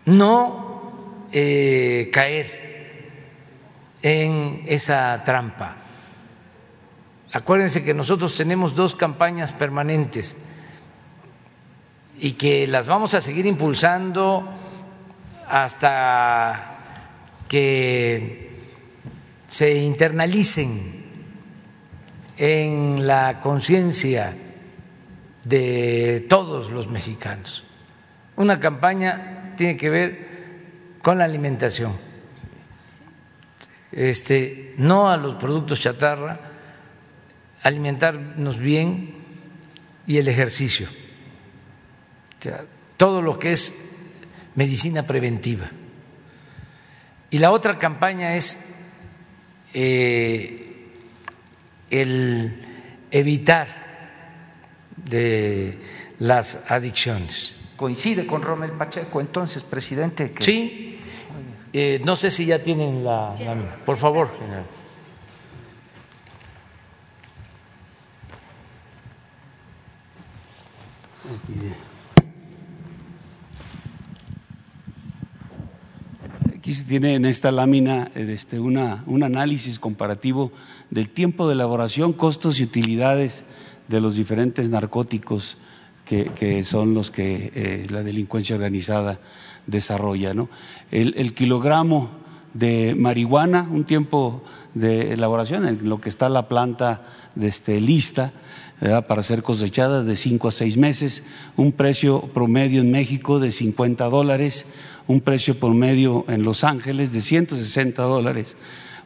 no 0.08 1.26
eh, 1.30 2.08
caer 2.12 2.68
en 4.00 4.62
esa 4.66 5.22
trampa. 5.24 5.76
Acuérdense 7.32 7.84
que 7.84 7.92
nosotros 7.92 8.34
tenemos 8.34 8.74
dos 8.74 8.94
campañas 8.94 9.52
permanentes 9.52 10.36
y 12.18 12.32
que 12.32 12.66
las 12.66 12.86
vamos 12.86 13.12
a 13.12 13.20
seguir 13.20 13.44
impulsando 13.44 14.48
hasta 15.46 16.78
que 17.46 18.48
se 19.46 19.74
internalicen 19.74 21.04
en 22.38 23.06
la 23.06 23.40
conciencia 23.42 24.34
de 25.48 26.26
todos 26.28 26.70
los 26.70 26.88
mexicanos. 26.88 27.64
Una 28.36 28.60
campaña 28.60 29.54
tiene 29.56 29.76
que 29.76 29.88
ver 29.88 30.28
con 31.02 31.18
la 31.18 31.24
alimentación. 31.24 31.96
Este, 33.90 34.74
no 34.76 35.10
a 35.10 35.16
los 35.16 35.34
productos 35.34 35.80
chatarra, 35.80 36.38
alimentarnos 37.62 38.58
bien 38.58 39.14
y 40.06 40.18
el 40.18 40.28
ejercicio. 40.28 40.88
todo 42.96 43.22
lo 43.22 43.38
que 43.38 43.52
es 43.52 43.74
medicina 44.54 45.04
preventiva. 45.04 45.70
Y 47.30 47.38
la 47.38 47.52
otra 47.52 47.78
campaña 47.78 48.34
es 48.34 48.74
eh, 49.72 50.92
el 51.90 52.60
evitar 53.10 53.87
de 55.08 55.78
las 56.18 56.70
adicciones 56.70 57.58
coincide 57.78 58.26
con 58.26 58.42
Romel 58.42 58.72
Pacheco, 58.72 59.20
entonces, 59.20 59.62
presidente. 59.62 60.32
Que... 60.32 60.42
Sí, 60.42 60.98
eh, 61.72 62.02
no 62.04 62.16
sé 62.16 62.30
si 62.30 62.44
ya 62.44 62.58
tienen 62.58 63.04
la, 63.04 63.34
Por 63.86 63.96
favor, 63.96 64.28
general. 64.36 64.64
Aquí 76.56 76.74
se 76.74 76.84
tiene 76.84 77.14
en 77.14 77.24
esta 77.24 77.52
lámina 77.52 78.10
este, 78.14 78.58
una, 78.58 79.04
un 79.06 79.22
análisis 79.22 79.78
comparativo 79.78 80.52
del 80.90 81.10
tiempo 81.10 81.46
de 81.46 81.54
elaboración, 81.54 82.12
costos 82.12 82.58
y 82.58 82.64
utilidades 82.64 83.44
de 83.88 84.00
los 84.00 84.16
diferentes 84.16 84.68
narcóticos 84.70 85.56
que, 86.04 86.64
son 86.64 86.94
los 86.94 87.10
que 87.10 87.52
eh, 87.54 87.86
la 87.90 88.02
delincuencia 88.02 88.56
organizada 88.56 89.20
desarrolla. 89.66 90.32
¿no? 90.32 90.48
El, 90.90 91.34
kilogramo 91.34 92.10
de 92.54 92.94
marihuana, 92.96 93.68
un 93.70 93.84
tiempo 93.84 94.42
de 94.72 95.12
elaboración 95.12 95.66
en 95.66 95.88
lo 95.88 96.00
que 96.00 96.08
está 96.08 96.28
la 96.28 96.48
planta 96.48 97.02
de 97.34 97.48
este, 97.48 97.80
lista 97.80 98.32
para 99.08 99.24
ser 99.24 99.42
cosechada 99.42 100.04
de 100.04 100.16
cinco 100.16 100.48
a 100.48 100.52
seis 100.52 100.76
meses, 100.76 101.24
un 101.56 101.72
precio 101.72 102.22
promedio 102.32 102.80
en 102.80 102.92
México 102.92 103.40
de 103.40 103.50
50 103.50 104.04
dólares, 104.08 104.66
un 105.08 105.20
precio 105.20 105.58
promedio 105.58 106.24
en 106.28 106.44
Los 106.44 106.62
Ángeles 106.62 107.12
de 107.12 107.20
160 107.20 108.00
dólares, 108.02 108.56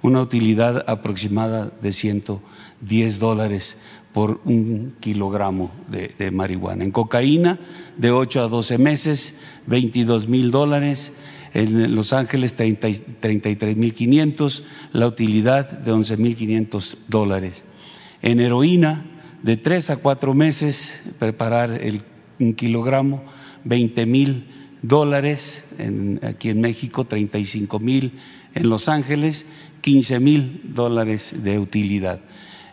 una 0.02 0.20
utilidad 0.20 0.84
aproximada 0.88 1.70
de 1.80 1.92
110 1.92 3.18
dólares 3.18 3.76
por 4.12 4.40
un 4.44 4.94
kilogramo 5.00 5.72
de, 5.88 6.30
marihuana. 6.30 6.84
En 6.84 6.90
cocaína, 6.90 7.58
de 7.96 8.10
8 8.10 8.42
a 8.42 8.48
12 8.48 8.78
meses, 8.78 9.34
22 9.66 10.28
mil 10.28 10.50
dólares. 10.50 11.12
En 11.54 11.94
Los 11.94 12.12
Ángeles, 12.12 12.54
33 12.54 13.76
mil 13.76 13.94
500. 13.94 14.64
La 14.92 15.06
utilidad 15.06 15.70
de 15.70 15.92
11 15.92 16.16
mil 16.16 16.36
500 16.36 16.98
dólares. 17.08 17.64
En 18.20 18.40
heroína, 18.40 19.06
de 19.42 19.56
3 19.56 19.90
a 19.90 19.96
4 19.96 20.34
meses, 20.34 20.94
preparar 21.18 21.72
el, 21.72 22.02
un 22.38 22.54
kilogramo, 22.54 23.24
20 23.64 24.06
mil 24.06 24.46
dólares. 24.82 25.64
aquí 26.22 26.50
en 26.50 26.60
México, 26.60 27.06
35 27.06 27.80
mil. 27.80 28.12
En 28.54 28.68
Los 28.68 28.88
Ángeles, 28.88 29.46
15 29.80 30.20
mil 30.20 30.60
dólares 30.64 31.34
de 31.42 31.58
utilidad. 31.58 32.20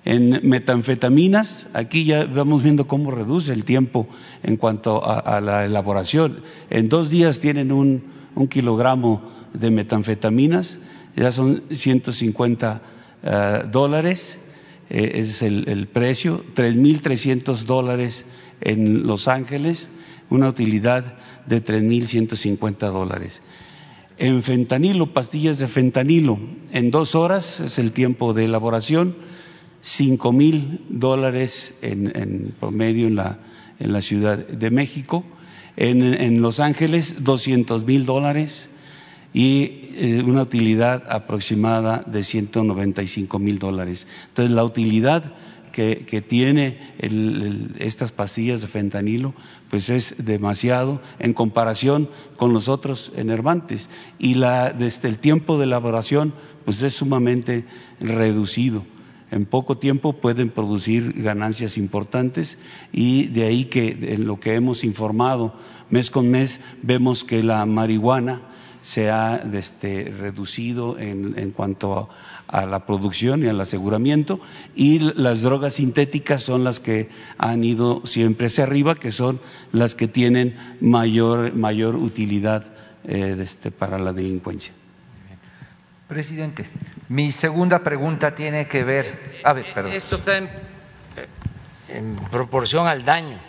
En 0.10 0.40
metanfetaminas, 0.42 1.68
aquí 1.72 2.04
ya 2.04 2.26
vamos 2.26 2.64
viendo 2.64 2.88
cómo 2.88 3.12
reduce 3.12 3.54
el 3.54 3.64
tiempo 3.64 4.08
en 4.42 4.58
cuanto 4.58 5.08
a, 5.08 5.40
la 5.40 5.66
elaboración. 5.66 6.40
En 6.72 6.90
dos 6.90 7.12
días 7.12 7.40
tienen 7.40 7.72
un, 7.72 8.02
kilogramo 8.50 9.22
de 9.54 9.70
metanfetaminas, 9.70 10.80
ya 11.16 11.32
son 11.32 11.62
150 11.70 12.82
eh, 13.22 13.64
dólares, 13.72 14.40
eh, 14.90 15.12
es 15.14 15.44
el, 15.44 15.70
el 15.70 15.86
precio, 15.88 16.44
3.300 16.56 17.66
dólares 17.66 18.26
en 18.62 19.06
Los 19.06 19.28
Ángeles, 19.28 19.90
una 20.32 20.50
utilidad 20.50 21.20
de 21.46 21.64
3.150 21.64 22.92
dólares. 22.92 23.44
En 24.18 24.42
fentanilo, 24.42 25.14
pastillas 25.14 25.60
de 25.60 25.68
fentanilo, 25.68 26.40
en 26.72 26.90
dos 26.90 27.14
horas 27.14 27.60
es 27.60 27.78
el 27.78 27.92
tiempo 27.92 28.34
de 28.34 28.46
elaboración, 28.46 29.16
cinco 29.82 30.32
mil 30.32 30.82
dólares 30.90 31.74
en, 31.82 32.54
promedio 32.60 33.08
en 33.08 33.16
la, 33.16 33.40
en 33.80 33.94
la 33.94 34.02
Ciudad 34.02 34.38
de 34.38 34.72
México, 34.72 35.24
en, 35.78 36.42
Los 36.42 36.60
Ángeles 36.60 37.24
doscientos 37.24 37.86
mil 37.86 38.06
dólares. 38.06 38.70
Y 39.32 39.92
eh, 39.94 40.24
una 40.26 40.42
utilidad 40.42 41.04
aproximada 41.08 42.04
de 42.08 42.24
195 42.24 43.38
mil 43.38 43.60
dólares. 43.60 44.08
Entonces, 44.30 44.52
la 44.52 44.64
utilidad 44.64 45.34
que, 45.72 46.04
que 46.08 46.24
tiene 46.24 46.80
estas 47.78 48.12
pastillas 48.12 48.62
de 48.62 48.68
fentanilo 48.68 49.36
pues 49.70 49.92
es 49.92 50.16
demasiado 50.18 51.00
en 51.20 51.34
comparación 51.34 52.10
con 52.38 52.54
los 52.54 52.70
otros 52.70 53.12
enervantes. 53.16 53.88
Y 54.18 54.34
la, 54.34 54.74
desde 54.74 55.10
el 55.10 55.20
tiempo 55.20 55.60
de 55.60 55.66
elaboración 55.66 56.34
pues 56.66 56.82
es 56.82 56.96
sumamente 56.96 57.66
reducido 58.00 58.84
en 59.32 59.46
poco 59.46 59.78
tiempo 59.78 60.14
pueden 60.14 60.50
producir 60.50 61.14
ganancias 61.22 61.78
importantes 61.78 62.58
y 62.92 63.28
de 63.28 63.46
ahí 63.46 63.66
que 63.66 63.98
en 64.14 64.26
lo 64.26 64.40
que 64.40 64.56
hemos 64.56 64.84
informado 64.84 65.54
mes 65.90 66.12
con 66.12 66.30
mes 66.30 66.60
vemos 66.82 67.24
que 67.24 67.44
la 67.44 67.66
marihuana 67.66 68.42
se 68.82 69.10
ha 69.12 69.36
este, 69.54 70.06
reducido 70.18 70.98
en, 70.98 71.52
cuanto 71.52 72.10
a, 72.48 72.60
a, 72.62 72.66
la 72.66 72.86
producción 72.86 73.44
y 73.44 73.48
al 73.48 73.60
aseguramiento 73.60 74.40
y 74.76 75.00
las 75.00 75.42
drogas 75.42 75.74
sintéticas 75.74 76.44
son 76.44 76.64
las 76.64 76.80
que 76.80 77.10
han 77.38 77.64
ido 77.64 78.02
siempre 78.06 78.48
hacia 78.48 78.64
arriba, 78.64 78.96
que 78.96 79.12
son 79.12 79.42
las 79.74 79.96
que 79.96 80.08
tienen 80.08 80.56
mayor, 80.80 81.54
mayor 81.56 81.96
utilidad 81.96 82.68
eh, 83.06 83.36
este, 83.40 83.72
para 83.72 83.98
la 83.98 84.14
delincuencia. 84.14 84.74
Presidente, 86.08 86.66
mi 87.10 87.32
segunda 87.32 87.80
pregunta 87.80 88.34
tiene 88.34 88.68
que 88.68 88.84
ver. 88.84 89.40
A 89.44 89.54
ver, 89.54 89.74
perdón. 89.74 89.92
Esto 89.92 90.16
está 90.16 90.38
en, 90.38 90.50
en 91.90 92.16
proporción 92.32 92.88
al 92.88 93.04
daño 93.04 93.40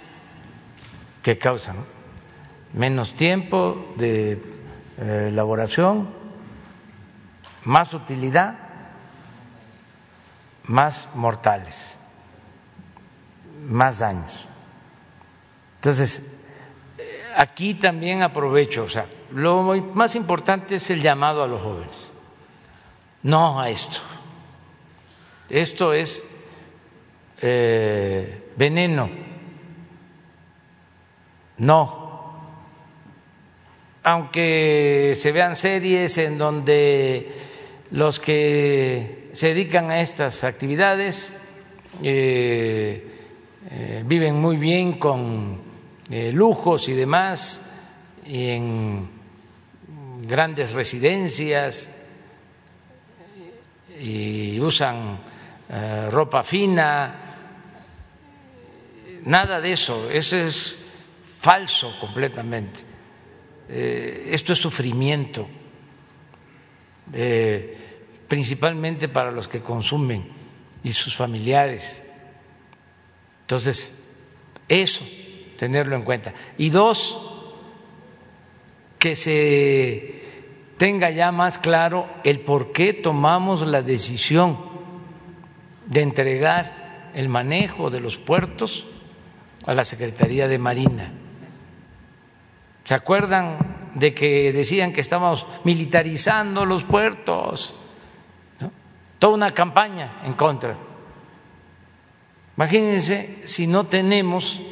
que 1.22 1.38
causa, 1.38 1.72
¿no? 1.72 1.84
Menos 2.72 3.14
tiempo 3.14 3.94
de 3.96 4.32
eh, 4.98 5.26
elaboración, 5.28 6.08
más 7.64 7.94
utilidad, 7.94 8.58
más 10.64 11.10
mortales, 11.14 11.96
más 13.66 13.98
daños. 13.98 14.48
Entonces, 15.76 16.40
aquí 17.36 17.74
también 17.74 18.22
aprovecho, 18.22 18.84
o 18.84 18.88
sea, 18.88 19.06
lo 19.32 19.62
más 19.62 20.14
importante 20.14 20.76
es 20.76 20.90
el 20.90 21.02
llamado 21.02 21.42
a 21.42 21.48
los 21.48 21.60
jóvenes, 21.60 22.12
no 23.22 23.60
a 23.60 23.70
esto. 23.70 24.00
Esto 25.48 25.92
es 25.92 26.24
eh, 27.40 28.52
veneno, 28.56 29.10
no 31.58 32.00
aunque 34.02 35.12
se 35.16 35.32
vean 35.32 35.56
series 35.56 36.16
en 36.18 36.38
donde 36.38 37.32
los 37.90 38.18
que 38.18 39.30
se 39.34 39.48
dedican 39.48 39.90
a 39.90 40.00
estas 40.00 40.42
actividades 40.44 41.32
eh, 42.02 43.06
eh, 43.70 44.02
viven 44.06 44.36
muy 44.40 44.56
bien 44.56 44.94
con 44.94 45.68
lujos 46.32 46.88
y 46.88 46.94
demás, 46.94 47.60
y 48.26 48.48
en 48.48 49.08
grandes 50.26 50.72
residencias, 50.72 51.99
y 54.00 54.58
usan 54.60 55.18
ropa 56.10 56.42
fina, 56.42 57.14
nada 59.24 59.60
de 59.60 59.72
eso, 59.72 60.10
eso 60.10 60.36
es 60.36 60.78
falso 61.24 61.94
completamente 62.00 62.90
eh, 63.72 64.30
esto 64.32 64.52
es 64.52 64.58
sufrimiento, 64.58 65.48
eh, 67.12 67.76
principalmente 68.26 69.08
para 69.08 69.30
los 69.30 69.46
que 69.46 69.60
consumen 69.60 70.26
y 70.82 70.92
sus 70.92 71.14
familiares. 71.14 72.02
Entonces, 73.42 74.08
eso, 74.68 75.04
tenerlo 75.56 75.94
en 75.94 76.02
cuenta. 76.02 76.34
Y 76.58 76.70
dos, 76.70 77.16
que 78.98 79.14
se 79.14 80.19
tenga 80.80 81.10
ya 81.10 81.30
más 81.30 81.58
claro 81.58 82.08
el 82.24 82.40
por 82.40 82.72
qué 82.72 82.94
tomamos 82.94 83.60
la 83.66 83.82
decisión 83.82 84.56
de 85.84 86.00
entregar 86.00 87.10
el 87.14 87.28
manejo 87.28 87.90
de 87.90 88.00
los 88.00 88.16
puertos 88.16 88.86
a 89.66 89.74
la 89.74 89.84
Secretaría 89.84 90.48
de 90.48 90.58
Marina. 90.58 91.12
¿Se 92.84 92.94
acuerdan 92.94 93.90
de 93.94 94.14
que 94.14 94.54
decían 94.54 94.94
que 94.94 95.02
estábamos 95.02 95.46
militarizando 95.64 96.64
los 96.64 96.84
puertos? 96.84 97.74
Toda 99.18 99.34
una 99.34 99.52
campaña 99.52 100.22
en 100.24 100.32
contra. 100.32 100.78
Imagínense 102.56 103.42
si 103.44 103.66
no 103.66 103.84
tenemos 103.84 104.62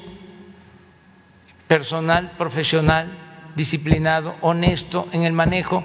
personal 1.66 2.30
profesional, 2.38 3.52
disciplinado, 3.54 4.36
honesto 4.40 5.06
en 5.12 5.24
el 5.24 5.34
manejo 5.34 5.84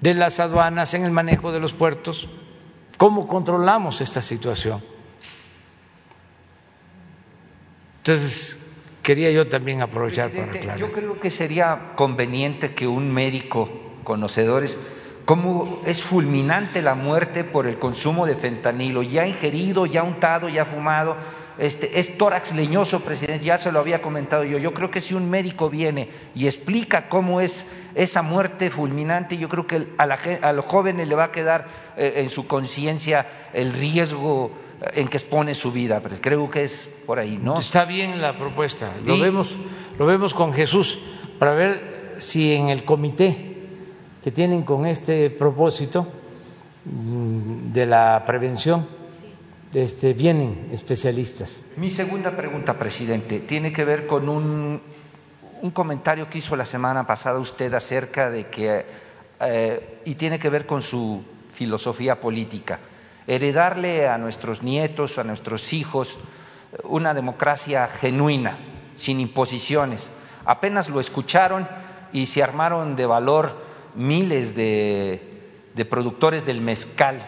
de 0.00 0.14
las 0.14 0.40
aduanas, 0.40 0.94
en 0.94 1.04
el 1.04 1.10
manejo 1.10 1.52
de 1.52 1.60
los 1.60 1.72
puertos. 1.72 2.28
¿Cómo 2.96 3.26
controlamos 3.26 4.00
esta 4.00 4.22
situación? 4.22 4.82
Entonces, 7.98 8.60
quería 9.02 9.30
yo 9.30 9.48
también 9.48 9.82
aprovechar 9.82 10.30
para 10.30 10.44
aclarar. 10.44 10.78
Yo 10.78 10.92
creo 10.92 11.20
que 11.20 11.30
sería 11.30 11.92
conveniente 11.96 12.74
que 12.74 12.86
un 12.86 13.10
médico, 13.10 13.70
conocedores, 14.04 14.78
como 15.24 15.80
es 15.86 16.02
fulminante 16.02 16.82
la 16.82 16.94
muerte 16.94 17.44
por 17.44 17.66
el 17.66 17.78
consumo 17.78 18.26
de 18.26 18.34
fentanilo, 18.34 19.02
ya 19.02 19.26
ingerido, 19.26 19.86
ya 19.86 20.02
untado, 20.02 20.48
ya 20.48 20.64
fumado, 20.64 21.16
este, 21.58 21.98
es 21.98 22.16
tórax 22.16 22.54
leñoso, 22.54 23.00
presidente, 23.00 23.44
ya 23.44 23.58
se 23.58 23.72
lo 23.72 23.80
había 23.80 24.00
comentado 24.00 24.44
yo. 24.44 24.58
Yo 24.58 24.72
creo 24.72 24.90
que 24.90 25.00
si 25.00 25.14
un 25.14 25.28
médico 25.28 25.68
viene 25.68 26.08
y 26.34 26.46
explica 26.46 27.08
cómo 27.08 27.40
es 27.40 27.66
esa 27.94 28.22
muerte 28.22 28.70
fulminante, 28.70 29.36
yo 29.36 29.48
creo 29.48 29.66
que 29.66 29.88
a, 29.98 30.06
la, 30.06 30.18
a 30.42 30.52
los 30.52 30.64
jóvenes 30.64 31.08
le 31.08 31.14
va 31.14 31.24
a 31.24 31.32
quedar 31.32 31.66
eh, 31.96 32.14
en 32.16 32.30
su 32.30 32.46
conciencia 32.46 33.26
el 33.52 33.72
riesgo 33.72 34.52
en 34.94 35.08
que 35.08 35.18
expone 35.18 35.54
su 35.54 35.72
vida, 35.72 36.00
pero 36.00 36.16
creo 36.20 36.50
que 36.50 36.64
es 36.64 36.88
por 37.06 37.18
ahí, 37.18 37.38
¿no? 37.42 37.58
Está 37.58 37.84
bien 37.84 38.20
la 38.22 38.38
propuesta, 38.38 38.92
lo, 39.04 39.18
vemos, 39.18 39.56
lo 39.98 40.06
vemos 40.06 40.32
con 40.32 40.54
Jesús, 40.54 40.98
para 41.38 41.52
ver 41.52 42.16
si 42.18 42.54
en 42.54 42.70
el 42.70 42.84
comité 42.84 43.56
que 44.24 44.30
tienen 44.30 44.62
con 44.62 44.86
este 44.86 45.30
propósito 45.30 46.06
mm, 46.84 47.72
de 47.72 47.86
la 47.86 48.22
prevención 48.26 48.99
este, 49.74 50.12
vienen 50.14 50.68
especialistas. 50.72 51.62
Mi 51.76 51.90
segunda 51.90 52.30
pregunta, 52.36 52.78
presidente, 52.78 53.40
tiene 53.40 53.72
que 53.72 53.84
ver 53.84 54.06
con 54.06 54.28
un, 54.28 54.80
un 55.62 55.70
comentario 55.70 56.28
que 56.28 56.38
hizo 56.38 56.56
la 56.56 56.64
semana 56.64 57.06
pasada 57.06 57.38
usted 57.38 57.72
acerca 57.74 58.30
de 58.30 58.46
que, 58.48 58.84
eh, 59.40 60.00
y 60.04 60.14
tiene 60.14 60.38
que 60.38 60.50
ver 60.50 60.66
con 60.66 60.82
su 60.82 61.22
filosofía 61.54 62.20
política 62.20 62.78
heredarle 63.30 64.08
a 64.08 64.18
nuestros 64.18 64.62
nietos, 64.62 65.18
a 65.18 65.22
nuestros 65.22 65.72
hijos, 65.72 66.18
una 66.82 67.14
democracia 67.14 67.86
genuina, 67.86 68.58
sin 68.96 69.20
imposiciones. 69.20 70.10
Apenas 70.44 70.88
lo 70.88 70.98
escucharon 70.98 71.68
y 72.12 72.26
se 72.26 72.42
armaron 72.42 72.96
de 72.96 73.06
valor 73.06 73.56
miles 73.94 74.56
de, 74.56 75.22
productores 75.88 76.44
del 76.44 76.60
mezcal 76.60 77.26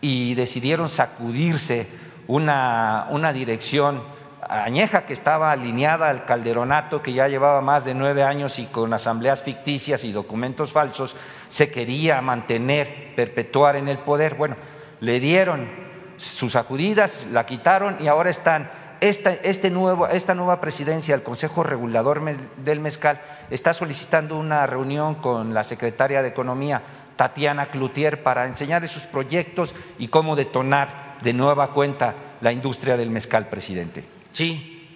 y 0.00 0.34
decidieron 0.34 0.88
sacudirse 0.88 1.88
una, 2.26 3.06
una 3.10 3.32
dirección 3.32 4.02
añeja 4.48 5.06
que 5.06 5.12
estaba 5.12 5.50
alineada 5.52 6.08
al 6.08 6.24
calderonato 6.24 7.02
que 7.02 7.12
ya 7.12 7.28
llevaba 7.28 7.60
más 7.60 7.84
de 7.84 7.94
nueve 7.94 8.22
años 8.22 8.58
y 8.58 8.66
con 8.66 8.92
asambleas 8.92 9.42
ficticias 9.42 10.04
y 10.04 10.12
documentos 10.12 10.72
falsos 10.72 11.16
se 11.48 11.70
quería 11.70 12.20
mantener, 12.20 13.14
perpetuar 13.14 13.76
en 13.76 13.88
el 13.88 13.98
poder. 13.98 14.34
Bueno, 14.34 14.56
le 15.00 15.20
dieron 15.20 15.68
sus 16.16 16.52
sacudidas, 16.52 17.26
la 17.32 17.46
quitaron 17.46 17.96
y 18.00 18.08
ahora 18.08 18.30
están. 18.30 18.70
Esta, 18.98 19.30
este 19.30 19.68
nuevo, 19.68 20.08
esta 20.08 20.34
nueva 20.34 20.58
presidencia 20.58 21.14
del 21.14 21.22
Consejo 21.22 21.62
Regulador 21.62 22.22
del 22.56 22.80
Mezcal 22.80 23.20
está 23.50 23.74
solicitando 23.74 24.38
una 24.38 24.66
reunión 24.66 25.16
con 25.16 25.52
la 25.52 25.64
secretaria 25.64 26.22
de 26.22 26.28
Economía, 26.28 26.80
Tatiana 27.16 27.66
Cloutier, 27.66 28.22
para 28.22 28.46
enseñarle 28.46 28.88
sus 28.88 29.04
proyectos 29.04 29.74
y 29.98 30.08
cómo 30.08 30.36
detonar 30.36 31.18
de 31.22 31.32
nueva 31.32 31.72
cuenta 31.72 32.14
la 32.40 32.52
industria 32.52 32.96
del 32.96 33.10
mezcal, 33.10 33.48
presidente. 33.48 34.04
Sí, 34.32 34.88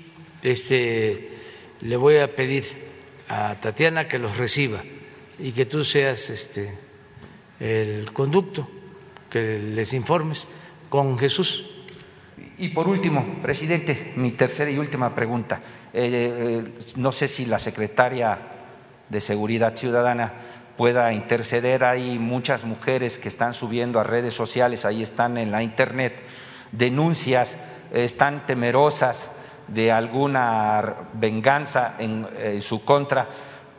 este, 0.42 1.30
le 1.80 1.96
voy 1.96 2.18
a 2.18 2.28
pedir 2.28 2.64
a 3.28 3.54
Tatiana 3.54 4.06
que 4.06 4.18
los 4.18 4.36
reciba 4.36 4.80
y 5.38 5.52
que 5.52 5.64
tú 5.64 5.82
seas 5.84 6.28
este, 6.30 6.76
el 7.58 8.12
conducto 8.12 8.68
que 9.30 9.58
les 9.58 9.94
informes 9.94 10.46
con 10.88 11.18
Jesús. 11.18 11.64
Y 12.58 12.68
por 12.68 12.88
último, 12.88 13.38
presidente, 13.40 14.12
mi 14.16 14.32
tercera 14.32 14.70
y 14.70 14.78
última 14.78 15.14
pregunta. 15.14 15.60
Eh, 15.92 16.10
eh, 16.12 16.64
no 16.96 17.12
sé 17.12 17.26
si 17.26 17.46
la 17.46 17.58
secretaria 17.58 18.38
de 19.08 19.20
Seguridad 19.20 19.76
Ciudadana 19.76 20.49
pueda 20.80 21.12
interceder. 21.12 21.84
Hay 21.84 22.18
muchas 22.18 22.64
mujeres 22.64 23.18
que 23.18 23.28
están 23.28 23.52
subiendo 23.52 24.00
a 24.00 24.02
redes 24.02 24.32
sociales, 24.32 24.86
ahí 24.86 25.02
están 25.02 25.36
en 25.36 25.50
la 25.50 25.62
Internet, 25.62 26.22
denuncias, 26.72 27.58
están 27.92 28.46
temerosas 28.46 29.30
de 29.68 29.92
alguna 29.92 30.94
venganza 31.12 31.96
en, 31.98 32.26
en 32.38 32.62
su 32.62 32.82
contra 32.82 33.28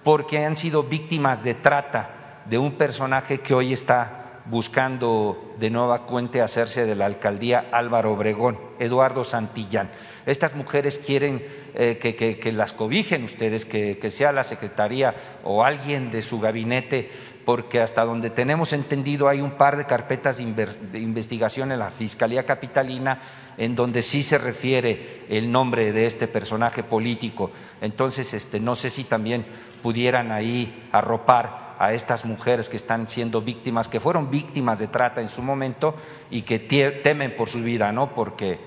porque 0.03 0.45
han 0.45 0.55
sido 0.55 0.83
víctimas 0.83 1.43
de 1.43 1.55
trata 1.55 2.43
de 2.45 2.59
un 2.59 2.73
personaje 2.73 3.39
que 3.39 3.55
hoy 3.55 3.73
está 3.73 4.43
buscando 4.45 5.55
de 5.57 5.71
nueva 5.71 6.05
cuenta 6.05 6.43
hacerse 6.43 6.85
de 6.85 6.93
la 6.93 7.07
alcaldía 7.07 7.69
Álvaro 7.71 8.13
Obregón, 8.13 8.59
Eduardo 8.77 9.23
Santillán. 9.23 9.89
Estas 10.26 10.56
mujeres 10.56 10.99
quieren 10.99 11.43
eh, 11.73 11.98
que, 11.98 12.52
las 12.52 12.73
cobijen 12.73 13.23
ustedes, 13.23 13.65
que, 13.65 13.98
que 13.98 14.10
sea 14.10 14.31
la 14.31 14.43
Secretaría 14.43 15.15
o 15.43 15.64
alguien 15.64 16.11
de 16.11 16.22
su 16.22 16.39
gabinete, 16.39 17.10
porque 17.45 17.81
hasta 17.81 18.06
donde 18.06 18.30
tenemos 18.30 18.73
entendido 18.73 19.27
hay 19.27 19.41
un 19.41 19.52
par 19.52 19.77
de 19.77 19.85
carpetas 19.85 20.38
de, 20.38 20.99
investigación 20.99 21.72
en 21.72 21.80
la 21.80 21.89
Fiscalía 21.89 22.45
Capitalina 22.45 23.22
en 23.57 23.76
donde 23.76 24.02
sí 24.02 24.23
se 24.23 24.38
refiere 24.38 25.26
el 25.30 25.52
nombre 25.52 25.91
de 25.91 26.06
este 26.06 26.27
personaje 26.27 26.84
político. 26.84 27.52
Entonces, 27.81 28.34
este, 28.34 28.60
no 28.60 28.76
sé 28.76 28.89
si 28.89 29.03
también 29.03 29.45
pudieran 29.81 30.31
ahí 30.31 30.88
arropar 30.91 31.76
a 31.80 31.93
estas 31.93 32.26
mujeres 32.26 32.69
que 32.69 32.77
están 32.77 33.07
siendo 33.07 33.41
víctimas, 33.41 33.88
que 33.88 33.99
fueron 33.99 34.30
víctimas 34.30 34.80
de 34.80 34.88
trata 34.88 35.19
en 35.19 35.30
su 35.30 35.41
momento 35.41 35.95
y 36.30 36.43
que 36.43 36.60
temen 36.60 37.35
por 37.35 37.49
su 37.49 37.60
vida, 37.60 37.91
¿no? 37.91 38.14
Porque, 38.14 38.60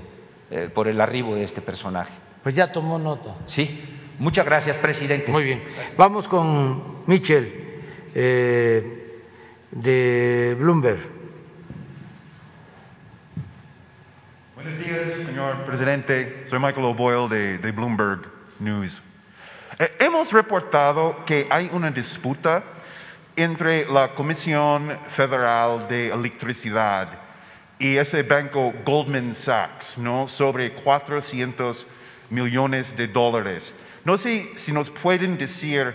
eh, 0.51 0.69
por 0.73 0.89
el 0.89 1.01
arribo 1.01 1.35
de 1.35 1.45
este 1.45 1.61
personaje. 1.61 2.13
Pues 2.43 2.55
ya 2.55 2.71
tomó 2.71 2.99
nota. 2.99 3.35
Sí, 3.47 3.83
muchas 4.19 4.45
gracias, 4.45 4.77
presidente. 4.77 5.33
Muy 5.33 5.45
bien. 5.45 5.65
Vamos 5.97 6.29
con 6.29 7.05
Michel 7.07 7.81
eh, 8.15 9.23
de 9.71 10.57
Bloomberg. 10.59 11.01
Buenos 14.55 14.79
días, 14.79 15.27
señor 15.27 15.65
presidente. 15.65 16.45
Soy 16.47 16.59
Michael 16.59 16.87
O'Boyle 16.87 17.29
de, 17.29 17.59
de 17.59 17.73
Bloomberg 17.73 18.31
News. 18.61 19.03
Eh, 19.79 19.97
hemos 19.99 20.33
reportado 20.33 21.25
que 21.25 21.47
hay 21.51 21.71
una 21.73 21.91
disputa 21.91 22.63
entre 23.37 23.87
la 23.87 24.15
Comisión 24.15 24.97
Federal 25.09 25.89
de 25.89 26.09
Electricidad 26.09 27.24
y 27.79 27.97
ese 27.97 28.23
banco 28.23 28.73
Goldman 28.85 29.35
Sachs, 29.35 29.99
¿no? 29.99 30.29
Sobre 30.29 30.75
400 30.75 31.87
millones 32.31 32.97
de 32.97 33.09
dólares. 33.09 33.73
No 34.05 34.19
sé 34.19 34.53
si 34.57 34.73
nos 34.73 34.91
pueden 34.91 35.39
decir 35.39 35.95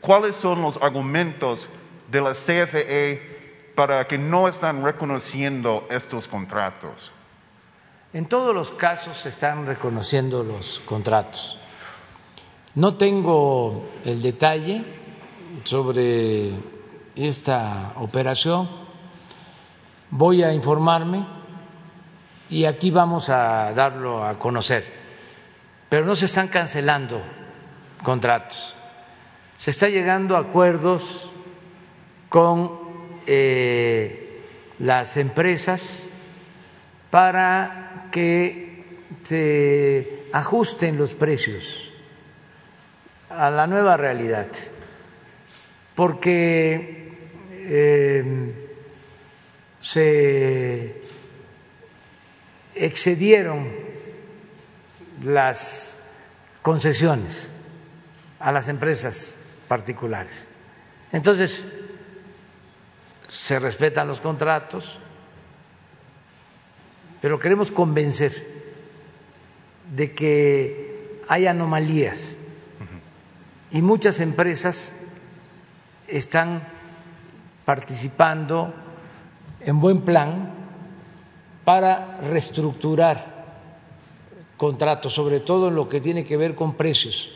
cuáles 0.00 0.36
son 0.36 0.62
los 0.62 0.76
argumentos 0.82 1.68
de 2.10 2.20
la 2.20 2.32
CFE 2.32 3.72
para 3.74 4.06
que 4.06 4.18
no 4.18 4.48
están 4.48 4.84
reconociendo 4.84 5.86
estos 5.90 6.28
contratos. 6.28 7.12
En 8.12 8.26
todos 8.26 8.54
los 8.54 8.70
casos 8.70 9.16
se 9.16 9.28
están 9.28 9.66
reconociendo 9.66 10.42
los 10.42 10.80
contratos. 10.86 11.58
No 12.74 12.94
tengo 12.94 13.90
el 14.04 14.22
detalle 14.22 14.84
sobre 15.64 16.52
esta 17.14 17.92
operación. 17.96 18.85
Voy 20.10 20.42
a 20.42 20.52
informarme 20.52 21.26
y 22.48 22.64
aquí 22.64 22.90
vamos 22.90 23.28
a 23.28 23.72
darlo 23.72 24.24
a 24.24 24.38
conocer. 24.38 24.84
Pero 25.88 26.04
no 26.04 26.14
se 26.14 26.26
están 26.26 26.48
cancelando 26.48 27.20
contratos. 28.02 28.74
Se 29.56 29.70
está 29.70 29.88
llegando 29.88 30.36
a 30.36 30.40
acuerdos 30.40 31.30
con 32.28 32.78
eh, 33.26 34.42
las 34.78 35.16
empresas 35.16 36.04
para 37.10 38.08
que 38.12 39.00
se 39.22 40.28
ajusten 40.32 40.96
los 40.96 41.14
precios 41.14 41.90
a 43.30 43.50
la 43.50 43.66
nueva 43.66 43.96
realidad, 43.96 44.48
porque 45.94 47.18
eh, 47.50 48.65
se 49.86 51.00
excedieron 52.74 53.70
las 55.22 56.00
concesiones 56.60 57.52
a 58.40 58.50
las 58.50 58.66
empresas 58.68 59.36
particulares. 59.68 60.48
Entonces, 61.12 61.62
se 63.28 63.60
respetan 63.60 64.08
los 64.08 64.20
contratos, 64.20 64.98
pero 67.22 67.38
queremos 67.38 67.70
convencer 67.70 68.44
de 69.94 70.12
que 70.14 71.22
hay 71.28 71.46
anomalías 71.46 72.38
y 73.70 73.82
muchas 73.82 74.18
empresas 74.18 74.96
están 76.08 76.66
participando 77.64 78.74
en 79.66 79.80
buen 79.80 80.00
plan 80.00 80.50
para 81.64 82.18
reestructurar 82.22 83.34
contratos, 84.56 85.12
sobre 85.12 85.40
todo 85.40 85.68
en 85.68 85.74
lo 85.74 85.88
que 85.88 86.00
tiene 86.00 86.24
que 86.24 86.36
ver 86.38 86.54
con 86.54 86.74
precios, 86.74 87.28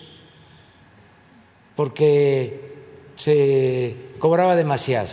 porque 1.77 2.73
se 3.17 3.97
cobraba 4.19 4.57
demasiado 4.57 5.11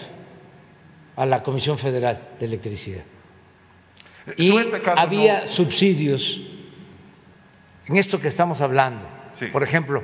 a 1.16 1.26
la 1.26 1.44
Comisión 1.44 1.78
Federal 1.78 2.30
de 2.40 2.46
Electricidad 2.46 3.04
y 4.38 4.50
Sobre 4.50 4.66
este 4.66 4.82
caso, 4.82 5.00
había 5.00 5.42
no- 5.42 5.48
subsidios 5.48 6.42
en 7.88 7.96
esto 7.98 8.20
que 8.20 8.28
estamos 8.28 8.60
hablando. 8.62 9.06
Sí. 9.34 9.46
Por 9.48 9.64
ejemplo, 9.64 10.04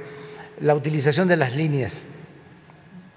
la 0.62 0.74
utilización 0.74 1.28
de 1.28 1.36
las 1.36 1.56
líneas 1.56 2.06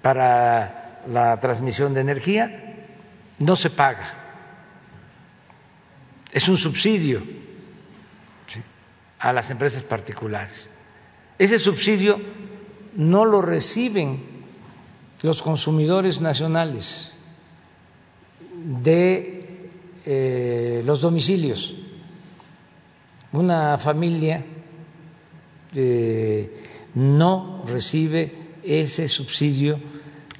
para 0.01 1.01
la 1.09 1.39
transmisión 1.39 1.93
de 1.93 2.01
energía 2.01 2.66
no 3.39 3.55
se 3.55 3.69
paga. 3.69 4.25
Es 6.31 6.47
un 6.49 6.57
subsidio 6.57 7.23
a 9.19 9.33
las 9.33 9.49
empresas 9.49 9.83
particulares. 9.83 10.69
Ese 11.39 11.59
subsidio 11.59 12.19
no 12.95 13.25
lo 13.25 13.41
reciben 13.41 14.21
los 15.21 15.41
consumidores 15.41 16.21
nacionales 16.21 17.15
de 18.83 19.69
eh, 20.05 20.81
los 20.85 21.01
domicilios. 21.01 21.75
Una 23.31 23.77
familia 23.77 24.43
eh, 25.75 26.63
no 26.95 27.63
recibe 27.67 28.33
ese 28.63 29.07
subsidio 29.07 29.79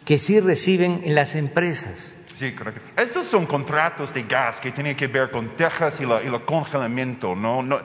que 0.05 0.17
sí 0.17 0.39
reciben 0.39 1.01
en 1.03 1.15
las 1.15 1.35
empresas. 1.35 2.16
Sí, 2.37 2.53
correcto. 2.53 2.81
Estos 3.01 3.25
son 3.25 3.47
contratos 3.47 4.13
de 4.13 4.21
gas 4.23 4.61
que 4.61 4.71
tienen 4.71 4.95
que 4.95 5.07
ver 5.07 5.31
con 5.31 5.49
Texas 5.57 5.99
y, 6.01 6.05
la- 6.05 6.21
y 6.21 6.27
el 6.27 6.41
congelamiento, 6.45 7.33
¿no? 7.35 7.63
No, 7.63 7.79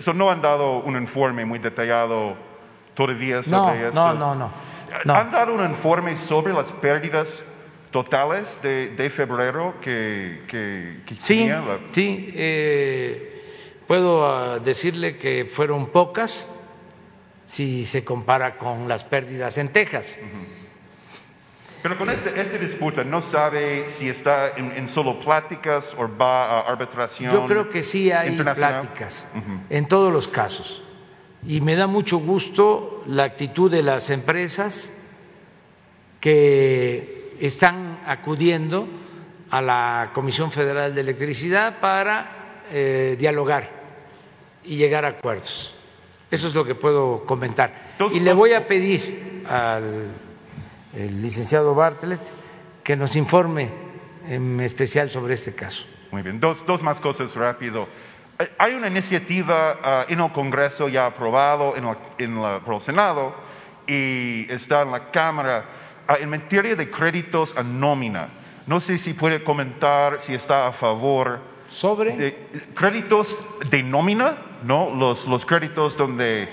so 0.00 0.12
no 0.12 0.30
han 0.30 0.42
dado 0.42 0.78
un 0.80 0.96
informe 0.96 1.44
muy 1.44 1.60
detallado 1.60 2.36
todavía 2.94 3.36
No, 3.36 3.42
sobre 3.68 3.88
estos. 3.88 3.94
no, 3.94 4.14
no, 4.14 4.34
no, 4.34 4.50
no. 5.04 5.14
¿Han 5.14 5.30
dado 5.30 5.54
un 5.54 5.64
informe 5.64 6.16
sobre 6.16 6.52
las 6.52 6.72
pérdidas 6.72 7.44
totales 7.92 8.58
de, 8.62 8.88
de 8.88 9.10
febrero 9.10 9.74
que, 9.80 10.42
que, 10.48 11.02
que 11.06 11.14
Sí, 11.14 11.38
tenía 11.38 11.60
la- 11.60 11.78
sí, 11.92 12.32
eh, 12.34 13.42
puedo 13.86 14.26
ah, 14.26 14.58
decirle 14.58 15.16
que 15.16 15.44
fueron 15.44 15.86
pocas 15.86 16.50
si 17.46 17.84
se 17.84 18.02
compara 18.04 18.56
con 18.56 18.88
las 18.88 19.04
pérdidas 19.04 19.56
en 19.58 19.68
Texas. 19.68 20.18
Pero 21.84 21.98
con 21.98 22.08
este, 22.08 22.40
esta 22.40 22.56
disputa, 22.56 23.04
¿no 23.04 23.20
sabe 23.20 23.86
si 23.86 24.08
está 24.08 24.56
en, 24.56 24.72
en 24.72 24.88
solo 24.88 25.20
pláticas 25.20 25.94
o 25.98 26.08
va 26.16 26.46
a 26.46 26.60
arbitración 26.62 27.30
Yo 27.30 27.44
creo 27.44 27.68
que 27.68 27.82
sí 27.82 28.10
hay 28.10 28.34
pláticas 28.40 29.28
en 29.68 29.86
todos 29.86 30.10
los 30.10 30.26
casos. 30.26 30.82
Y 31.46 31.60
me 31.60 31.76
da 31.76 31.86
mucho 31.86 32.16
gusto 32.20 33.04
la 33.06 33.24
actitud 33.24 33.70
de 33.70 33.82
las 33.82 34.08
empresas 34.08 34.94
que 36.20 37.34
están 37.38 38.00
acudiendo 38.06 38.88
a 39.50 39.60
la 39.60 40.10
Comisión 40.14 40.50
Federal 40.50 40.94
de 40.94 41.02
Electricidad 41.02 41.80
para 41.80 42.62
eh, 42.72 43.14
dialogar 43.18 43.68
y 44.64 44.76
llegar 44.76 45.04
a 45.04 45.08
acuerdos. 45.08 45.74
Eso 46.30 46.48
es 46.48 46.54
lo 46.54 46.64
que 46.64 46.76
puedo 46.76 47.26
comentar. 47.26 47.92
Y 48.10 48.20
le 48.20 48.32
voy 48.32 48.54
a 48.54 48.66
pedir 48.66 49.44
al 49.46 50.06
el 50.96 51.22
licenciado 51.22 51.74
Bartlett 51.74 52.20
que 52.82 52.96
nos 52.96 53.16
informe 53.16 53.70
en 54.28 54.60
especial 54.60 55.10
sobre 55.10 55.34
este 55.34 55.54
caso. 55.54 55.84
Muy 56.10 56.22
bien, 56.22 56.38
dos, 56.40 56.64
dos 56.66 56.82
más 56.82 57.00
cosas 57.00 57.34
rápido. 57.34 57.88
Eh, 58.38 58.50
Hay 58.58 58.74
una 58.74 58.88
iniciativa 58.88 59.78
ah, 59.82 60.06
en 60.08 60.20
el 60.20 60.32
Congreso 60.32 60.88
ya 60.88 61.06
aprobado 61.06 61.76
en 61.76 61.84
la- 61.84 61.98
en 62.18 62.40
la- 62.42 62.60
por 62.60 62.74
el 62.76 62.80
Senado 62.80 63.34
y 63.86 64.46
está 64.50 64.82
en 64.82 64.90
la 64.92 65.10
Cámara 65.10 65.64
ah, 66.08 66.16
en 66.20 66.30
materia 66.30 66.74
de 66.76 66.90
créditos 66.90 67.56
a 67.56 67.62
nómina. 67.62 68.28
No 68.66 68.80
sé 68.80 68.96
si 68.98 69.12
puede 69.14 69.42
comentar 69.44 70.18
si 70.22 70.34
está 70.34 70.66
a 70.68 70.72
favor 70.72 71.38
Sobre 71.68 72.16
de 72.16 72.48
créditos 72.74 73.42
de 73.70 73.82
nómina, 73.82 74.36
¿no? 74.62 74.94
Los, 74.94 75.26
los 75.26 75.44
créditos 75.44 75.96
donde 75.96 76.48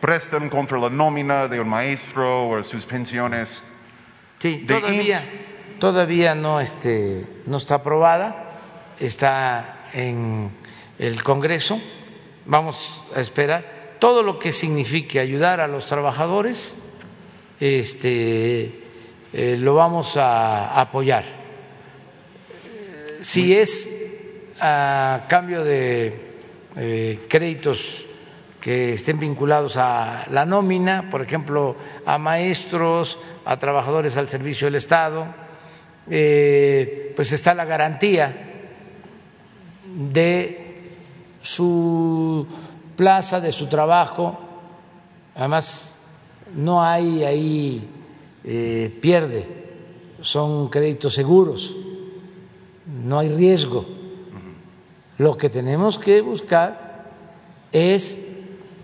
prestan 0.00 0.48
contra 0.50 0.78
la 0.78 0.88
nómina 0.90 1.48
de 1.48 1.60
un 1.60 1.68
maestro 1.68 2.48
o 2.48 2.62
sus 2.62 2.84
pensiones. 2.86 3.62
Sí, 4.44 4.62
todavía, 4.68 5.24
todavía 5.78 6.34
no, 6.34 6.60
este, 6.60 7.24
no 7.46 7.56
está 7.56 7.76
aprobada, 7.76 8.92
está 9.00 9.88
en 9.94 10.50
el 10.98 11.22
Congreso. 11.22 11.80
Vamos 12.44 13.02
a 13.16 13.22
esperar 13.22 13.96
todo 13.98 14.22
lo 14.22 14.38
que 14.38 14.52
signifique 14.52 15.18
ayudar 15.18 15.62
a 15.62 15.66
los 15.66 15.86
trabajadores, 15.86 16.76
este, 17.58 18.82
eh, 19.32 19.56
lo 19.58 19.76
vamos 19.76 20.18
a 20.18 20.78
apoyar. 20.78 21.24
Si 23.22 23.56
es 23.56 23.88
a 24.60 25.24
cambio 25.26 25.64
de 25.64 26.20
eh, 26.76 27.18
créditos 27.30 28.04
que 28.64 28.94
estén 28.94 29.20
vinculados 29.20 29.76
a 29.76 30.24
la 30.30 30.46
nómina, 30.46 31.10
por 31.10 31.20
ejemplo, 31.20 31.76
a 32.06 32.16
maestros, 32.16 33.18
a 33.44 33.58
trabajadores 33.58 34.16
al 34.16 34.30
servicio 34.30 34.68
del 34.68 34.76
Estado, 34.76 35.26
eh, 36.08 37.12
pues 37.14 37.30
está 37.32 37.52
la 37.52 37.66
garantía 37.66 38.34
de 39.84 40.80
su 41.42 42.46
plaza, 42.96 43.38
de 43.38 43.52
su 43.52 43.66
trabajo. 43.66 44.38
Además, 45.34 45.98
no 46.56 46.82
hay 46.82 47.22
ahí 47.22 47.86
eh, 48.44 48.98
pierde, 48.98 49.46
son 50.22 50.70
créditos 50.70 51.12
seguros, 51.12 51.76
no 53.04 53.18
hay 53.18 53.28
riesgo. 53.28 53.84
Lo 55.18 55.36
que 55.36 55.50
tenemos 55.50 55.98
que 55.98 56.22
buscar 56.22 57.04
es 57.70 58.23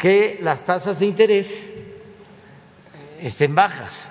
que 0.01 0.39
las 0.40 0.64
tasas 0.64 0.98
de 0.98 1.05
interés 1.05 1.70
estén 3.20 3.55
bajas, 3.55 4.09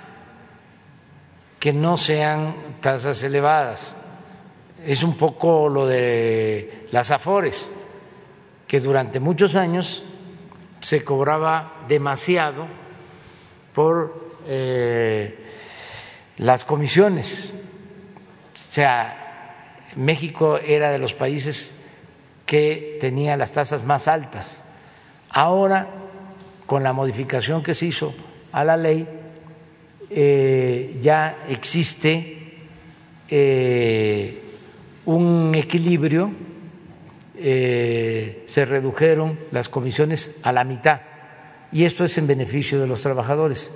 que 1.59 1.73
no 1.73 1.97
sean 1.97 2.53
tasas 2.79 3.23
elevadas. 3.23 3.95
Es 4.85 5.01
un 5.01 5.17
poco 5.17 5.67
lo 5.67 5.87
de 5.87 6.85
las 6.91 7.09
afores, 7.09 7.71
que 8.67 8.79
durante 8.79 9.19
muchos 9.19 9.55
años 9.55 10.03
se 10.79 11.03
cobraba 11.03 11.85
demasiado 11.87 12.67
por 13.73 14.35
eh, 14.45 15.39
las 16.37 16.65
comisiones. 16.65 17.55
O 18.53 18.73
sea, 18.73 19.87
México 19.95 20.59
era 20.59 20.91
de 20.91 20.99
los 20.99 21.15
países 21.15 21.81
que 22.45 22.99
tenía 23.01 23.35
las 23.37 23.53
tasas 23.53 23.83
más 23.83 24.07
altas. 24.07 24.61
Ahora, 25.29 25.87
con 26.65 26.83
la 26.83 26.93
modificación 26.93 27.63
que 27.63 27.73
se 27.73 27.87
hizo 27.87 28.13
a 28.51 28.63
la 28.63 28.77
ley, 28.77 29.07
eh, 30.09 30.97
ya 30.99 31.45
existe 31.47 32.53
eh, 33.29 34.41
un 35.05 35.53
equilibrio, 35.55 36.31
se 37.35 38.65
redujeron 38.65 39.39
las 39.51 39.69
comisiones 39.69 40.35
a 40.43 40.51
la 40.51 40.65
mitad 40.65 40.99
y 41.71 41.85
esto 41.85 42.03
es 42.03 42.17
en 42.17 42.27
beneficio 42.27 42.79
de 42.79 42.87
los 42.87 43.01
trabajadores. 43.01 43.71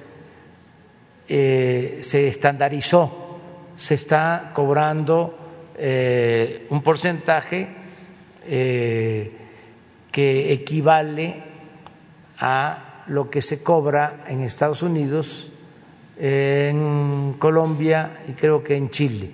Eh, 1.27 1.99
se 2.01 2.27
estandarizó, 2.27 3.39
se 3.75 3.93
está 3.93 4.51
cobrando 4.53 5.37
eh, 5.77 6.67
un 6.69 6.81
porcentaje 6.81 7.67
eh, 8.45 9.31
que 10.13 10.53
equivale 10.53 11.43
a 12.39 13.03
lo 13.07 13.29
que 13.29 13.41
se 13.41 13.61
cobra 13.61 14.23
en 14.29 14.39
Estados 14.39 14.81
Unidos, 14.81 15.51
en 16.17 17.35
Colombia 17.37 18.23
y 18.29 18.31
creo 18.31 18.63
que 18.63 18.77
en 18.77 18.89
Chile. 18.89 19.29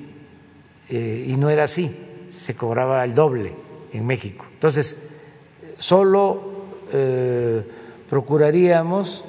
y 0.90 1.36
no 1.38 1.52
era 1.52 1.66
así, 1.66 2.28
se 2.32 2.56
cobraba 2.56 3.04
el 3.04 3.14
doble 3.14 3.54
en 3.94 4.08
México. 4.08 4.48
Entonces, 4.52 5.10
solo 5.78 6.66
procuraríamos 8.10 9.24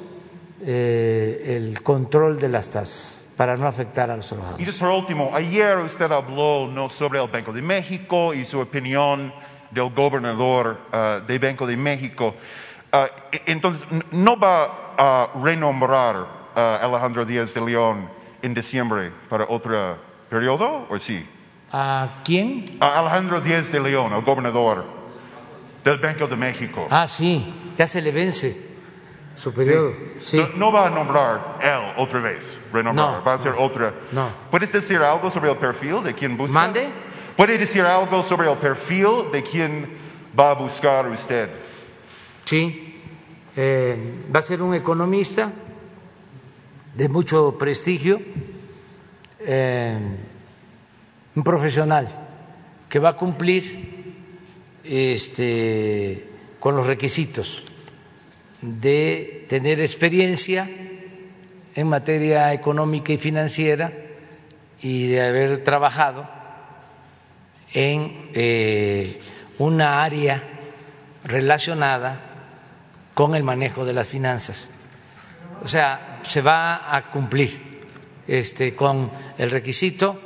eh, 0.62 1.56
el 1.56 1.82
control 1.82 2.38
de 2.38 2.48
las 2.48 2.70
tasas 2.70 3.28
para 3.36 3.56
no 3.56 3.66
afectar 3.66 4.10
a 4.10 4.16
los 4.16 4.26
trabajadores. 4.26 4.68
Y 4.68 4.78
por 4.78 4.88
último, 4.88 5.30
ayer 5.32 5.78
usted 5.78 6.10
habló 6.12 6.66
¿no? 6.66 6.90
sobre 6.90 7.22
el 7.22 7.28
Banco 7.28 7.52
de 7.52 7.62
México 7.62 8.34
y 8.34 8.44
su 8.44 8.60
opinión 8.60 9.32
del 9.70 9.90
gobernador 9.90 10.78
uh, 10.92 11.26
del 11.26 11.38
Banco 11.38 11.66
de 11.66 11.76
México. 11.76 12.34
Uh, 12.92 13.06
entonces, 13.46 13.86
¿no 14.10 14.36
va 14.38 14.94
a 14.98 15.28
renombrar 15.42 16.16
uh, 16.56 16.58
Alejandro 16.84 17.24
Díaz 17.24 17.54
de 17.54 17.60
León 17.60 18.08
en 18.42 18.54
diciembre 18.54 19.12
para 19.28 19.44
otro 19.48 19.96
periodo 20.28 20.86
o 20.90 20.98
sí? 20.98 21.24
¿A 21.72 22.08
quién? 22.24 22.78
A 22.80 22.98
Alejandro 22.98 23.40
Díaz 23.40 23.70
de 23.70 23.78
León, 23.80 24.12
el 24.12 24.22
gobernador 24.22 24.84
del 25.84 25.98
Banco 25.98 26.26
de 26.26 26.36
México. 26.36 26.88
Ah, 26.90 27.06
sí, 27.06 27.72
ya 27.76 27.86
se 27.86 28.02
le 28.02 28.10
vence 28.10 28.70
su 29.36 29.54
periodo. 29.54 29.92
Sí. 30.18 30.44
No 30.56 30.70
va 30.72 30.88
a 30.88 30.90
nombrar 30.90 31.58
él 31.62 31.94
otra 31.96 32.20
vez, 32.20 32.58
renombrar, 32.72 33.18
No, 33.18 33.24
va 33.24 33.34
a 33.34 33.38
ser 33.38 33.54
otra. 33.56 33.94
no. 34.12 34.28
¿Puedes 34.50 34.72
decir 34.72 34.98
algo 34.98 35.30
sobre 35.30 35.50
el 35.50 35.56
perfil 35.56 36.02
de 36.02 36.12
quien 36.14 36.36
busca? 36.36 36.58
¿Mande? 36.58 36.88
¿Puede 37.36 37.58
decir 37.58 37.82
algo 37.82 38.22
sobre 38.22 38.50
el 38.50 38.58
perfil 38.58 39.30
de 39.32 39.42
quien 39.42 39.88
va 40.38 40.50
a 40.50 40.54
buscar 40.54 41.08
usted? 41.08 41.48
Sí, 42.44 43.00
eh, 43.56 43.96
va 44.34 44.40
a 44.40 44.42
ser 44.42 44.62
un 44.62 44.74
economista 44.74 45.52
de 46.94 47.08
mucho 47.08 47.56
prestigio, 47.58 48.20
eh, 49.40 49.98
un 51.34 51.42
profesional 51.44 52.08
que 52.88 52.98
va 52.98 53.10
a 53.10 53.16
cumplir 53.16 54.12
este, 54.84 56.28
con 56.58 56.76
los 56.76 56.86
requisitos 56.86 57.64
de 58.60 59.46
tener 59.48 59.80
experiencia 59.80 60.68
en 61.74 61.86
materia 61.86 62.52
económica 62.52 63.12
y 63.12 63.18
financiera 63.18 63.92
y 64.82 65.08
de 65.08 65.22
haber 65.22 65.64
trabajado 65.64 66.39
en 67.72 68.30
eh, 68.34 69.20
una 69.58 70.02
área 70.02 70.42
relacionada 71.24 72.30
con 73.14 73.34
el 73.34 73.42
manejo 73.42 73.84
de 73.84 73.92
las 73.92 74.08
finanzas. 74.08 74.70
O 75.62 75.68
sea, 75.68 76.20
se 76.22 76.40
va 76.40 76.96
a 76.96 77.10
cumplir 77.10 77.70
este, 78.26 78.74
con 78.74 79.10
el 79.36 79.50
requisito, 79.50 80.18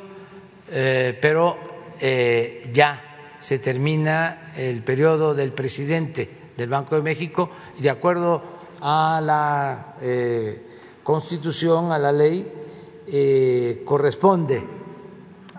eh, 0.71 1.19
pero 1.21 1.59
eh, 2.01 2.71
ya 2.73 3.35
se 3.39 3.59
termina 3.59 4.53
el 4.57 4.83
periodo 4.83 5.35
del 5.35 5.53
presidente 5.53 6.31
del 6.57 6.69
Banco 6.69 6.95
de 6.95 7.03
México 7.03 7.51
y 7.79 7.83
de 7.83 7.91
acuerdo 7.91 8.43
a 8.81 9.21
la 9.23 9.97
eh, 10.01 10.66
Constitución, 11.03 11.93
a 11.93 11.99
la 11.99 12.12
ley, 12.12 12.61
corresponde 13.85 14.65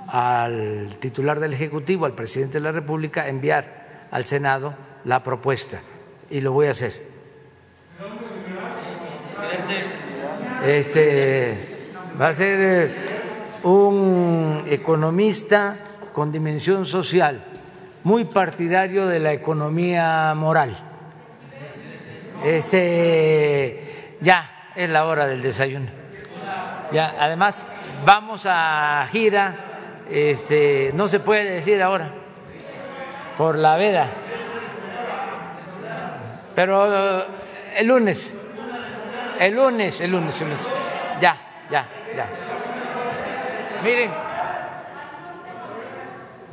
al 0.07 0.97
titular 0.99 1.39
del 1.39 1.53
Ejecutivo, 1.53 2.05
al 2.05 2.13
presidente 2.13 2.55
de 2.55 2.61
la 2.61 2.71
República, 2.71 3.27
enviar 3.27 4.07
al 4.11 4.25
Senado 4.25 4.75
la 5.03 5.23
propuesta 5.23 5.81
y 6.29 6.41
lo 6.41 6.51
voy 6.51 6.67
a 6.67 6.71
hacer. 6.71 6.93
Este 10.65 11.57
va 12.19 12.29
a 12.29 12.33
ser 12.33 12.59
eh, 12.61 12.95
un 13.63 14.63
economista 14.67 15.77
con 16.13 16.31
dimensión 16.31 16.85
social, 16.85 17.43
muy 18.03 18.25
partidario 18.25 19.07
de 19.07 19.19
la 19.19 19.33
economía 19.33 20.33
moral. 20.35 20.77
Este 22.43 24.15
ya 24.21 24.71
es 24.75 24.89
la 24.89 25.05
hora 25.05 25.27
del 25.27 25.41
desayuno. 25.41 25.87
Ya, 26.91 27.15
además 27.19 27.65
vamos 28.05 28.45
a 28.49 29.07
gira, 29.11 29.64
este 30.09 30.91
no 30.93 31.07
se 31.07 31.19
puede 31.19 31.49
decir 31.49 31.81
ahora 31.81 32.11
por 33.37 33.57
la 33.57 33.77
veda. 33.77 34.07
Pero 36.55 37.19
eh, 37.19 37.25
el 37.77 37.87
lunes, 37.87 38.33
el 39.39 39.53
lunes, 39.53 40.01
el 40.01 40.11
lunes, 40.11 40.41
el 40.41 40.49
lunes. 40.49 40.69
Ya, 41.19 41.37
ya, 41.69 41.87
ya. 42.15 42.29
Miren, 43.83 44.11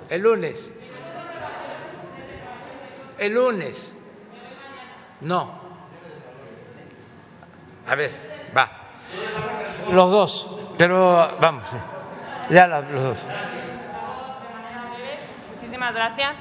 el 0.08 0.20
lunes, 0.20 0.72
el 3.18 3.32
lunes, 3.32 3.96
no. 5.20 5.62
A 7.86 7.94
ver, 7.94 8.10
va. 8.56 8.70
Los 9.90 10.10
dos, 10.10 10.56
pero 10.76 11.36
vamos, 11.40 11.66
ya 12.50 12.66
los 12.66 13.02
dos. 13.02 13.26
Muchísimas 15.54 15.94
gracias. 15.94 16.38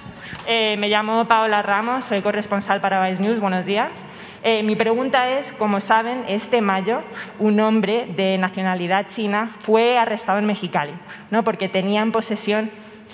Eh, 0.48 0.76
me 0.78 0.90
llamo 0.90 1.28
Paola 1.28 1.62
Ramos, 1.62 2.06
soy 2.06 2.22
corresponsal 2.22 2.82
para 2.82 3.08
Vice 3.08 3.22
News. 3.22 3.40
Buenos 3.40 3.66
días. 3.66 4.06
Eh, 4.44 4.64
mi 4.64 4.76
pregunta 4.76 5.30
es, 5.30 5.52
como 5.52 5.82
saben, 5.82 6.26
este 6.28 6.62
mayo 6.62 7.04
un 7.38 7.60
hombre 7.60 8.08
de 8.16 8.40
nacionalidad 8.40 9.06
china 9.08 9.52
fue 9.60 10.00
arrestado 10.00 10.40
en 10.40 10.46
Mexicali, 10.46 10.94
¿no? 11.30 11.44
porque 11.44 11.70
tenía 11.70 12.02
en 12.02 12.12
posesión 12.12 12.72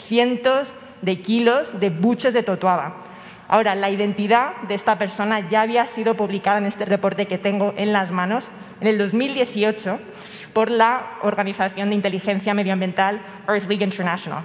cientos 0.07 0.71
de 1.01 1.21
kilos 1.21 1.77
de 1.79 1.89
buches 1.89 2.33
de 2.33 2.43
totuaba. 2.43 3.07
Ahora, 3.49 3.75
la 3.75 3.89
identidad 3.89 4.57
de 4.67 4.73
esta 4.73 4.97
persona 4.97 5.47
ya 5.49 5.61
había 5.61 5.85
sido 5.87 6.15
publicada 6.15 6.57
en 6.57 6.65
este 6.65 6.85
reporte 6.85 7.27
que 7.27 7.37
tengo 7.37 7.73
en 7.77 7.93
las 7.93 8.11
manos 8.11 8.49
en 8.81 8.87
el 8.87 8.97
2018 8.97 9.99
por 10.57 10.71
la 10.71 11.19
Organización 11.21 11.89
de 11.89 11.95
Inteligencia 11.95 12.55
Medioambiental 12.55 13.21
Earth 13.47 13.67
League 13.67 13.83
International. 13.83 14.43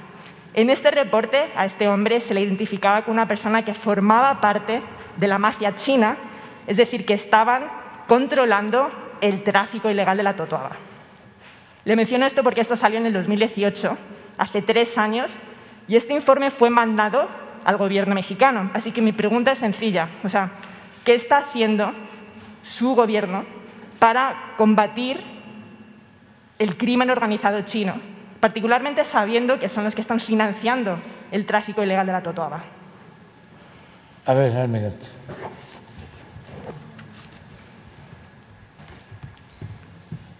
En 0.53 0.69
este 0.69 0.91
reporte 0.91 1.51
a 1.57 1.65
este 1.65 1.89
hombre 1.89 2.21
se 2.21 2.35
le 2.35 2.43
identificaba 2.43 3.01
como 3.01 3.15
una 3.15 3.27
persona 3.27 3.65
que 3.65 3.73
formaba 3.73 4.39
parte 4.39 4.83
de 5.17 5.27
la 5.27 5.39
mafia 5.39 5.75
china, 5.75 6.19
es 6.67 6.77
decir, 6.77 7.07
que 7.07 7.15
estaban 7.15 7.63
controlando 8.09 8.91
el 9.23 9.43
tráfico 9.43 9.89
ilegal 9.89 10.19
de 10.19 10.23
la 10.23 10.37
totuaba. 10.37 10.73
Le 11.87 11.97
menciono 11.97 12.27
esto 12.27 12.43
porque 12.43 12.61
esto 12.61 12.77
salió 12.77 12.99
en 12.99 13.07
el 13.07 13.15
2018, 13.15 13.97
hace 14.37 14.61
tres 14.61 14.99
años, 14.99 15.33
y 15.89 15.97
este 15.97 16.13
informe 16.13 16.51
fue 16.51 16.69
mandado 16.69 17.27
al 17.65 17.79
gobierno 17.79 18.15
mexicano. 18.15 18.71
Así 18.75 18.93
que 18.93 19.01
mi 19.01 19.13
pregunta 19.13 19.53
es 19.53 19.61
sencilla, 19.61 20.11
o 20.25 20.29
sea, 20.29 20.51
¿qué 21.07 21.15
está 21.15 21.39
haciendo 21.39 21.91
su 22.61 22.95
gobierno 22.95 23.47
para 23.99 24.53
combatir 24.59 25.32
el 26.63 26.77
crimen 26.77 27.11
organizado 27.11 27.63
chino, 27.63 28.01
particularmente 28.39 29.03
sabiendo 29.03 29.59
que 29.59 29.69
son 29.69 29.83
los 29.83 29.97
que 29.97 30.01
están 30.01 30.21
financiando 30.21 30.97
el 31.33 31.45
tráfico 31.45 31.83
ilegal 31.83 32.07
de 32.07 32.13
la 32.13 32.23
totoaba? 32.23 32.63
A 34.27 34.35
ver, 34.35 34.57
Almegat. 34.57 34.95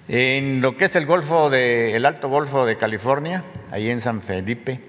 En 0.07 0.61
lo 0.61 0.77
que 0.77 0.85
es 0.85 0.95
el 0.95 1.07
Golfo 1.07 1.51
de, 1.51 1.97
el 1.97 2.07
Alto 2.07 2.29
Golfo 2.29 2.67
de 2.67 2.77
California, 2.77 3.43
ahí 3.73 3.91
en 3.91 4.01
San 4.01 4.23
Felipe, 4.23 4.81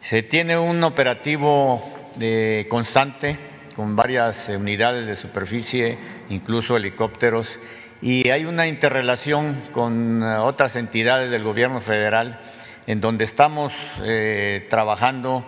se 0.00 0.22
tiene 0.22 0.58
un 0.58 0.84
operativo 0.84 1.82
eh, 2.20 2.66
constante 2.68 3.38
con 3.74 3.96
varias 3.96 4.50
unidades 4.50 5.06
de 5.06 5.16
superficie, 5.16 5.96
incluso 6.28 6.76
helicópteros, 6.76 7.60
y 8.06 8.30
hay 8.30 8.44
una 8.44 8.68
interrelación 8.68 9.64
con 9.72 10.22
eh, 10.22 10.36
otras 10.36 10.76
entidades 10.76 11.28
del 11.28 11.42
gobierno 11.42 11.80
federal 11.80 12.38
en 12.86 13.00
donde 13.00 13.24
estamos 13.24 13.72
trabajando 14.70 15.44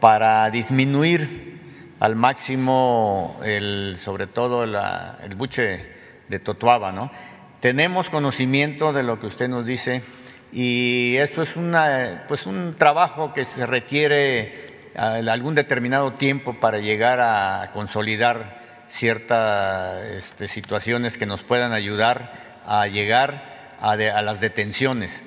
para 0.00 0.50
disminuir 0.50 1.60
al 2.00 2.16
máximo 2.16 3.38
el, 3.44 3.94
sobre 3.96 4.26
todo 4.26 4.64
el 4.64 5.34
buche 5.36 5.86
de 6.28 6.40
Totuaba, 6.40 6.90
¿no? 6.90 7.12
Tenemos 7.60 8.10
conocimiento 8.10 8.92
de 8.92 9.04
lo 9.04 9.20
que 9.20 9.28
usted 9.28 9.48
nos 9.48 9.64
dice 9.64 10.02
y 10.52 11.14
esto 11.18 11.42
es 11.42 11.54
una, 11.54 12.24
pues 12.26 12.44
un 12.46 12.74
trabajo 12.76 13.32
que 13.32 13.44
se 13.44 13.66
requiere 13.66 14.90
algún 14.96 15.54
determinado 15.54 16.14
tiempo 16.14 16.58
para 16.58 16.78
llegar 16.78 17.20
a 17.20 17.70
consolidar 17.72 18.59
ciertas 18.90 20.02
este, 20.02 20.48
situaciones 20.48 21.16
que 21.16 21.26
nos 21.26 21.42
puedan 21.42 21.72
ayudar 21.72 22.60
a 22.66 22.86
llegar 22.86 23.76
a, 23.80 23.92
a 23.92 24.22
las 24.22 24.40
detenciones. 24.40 25.22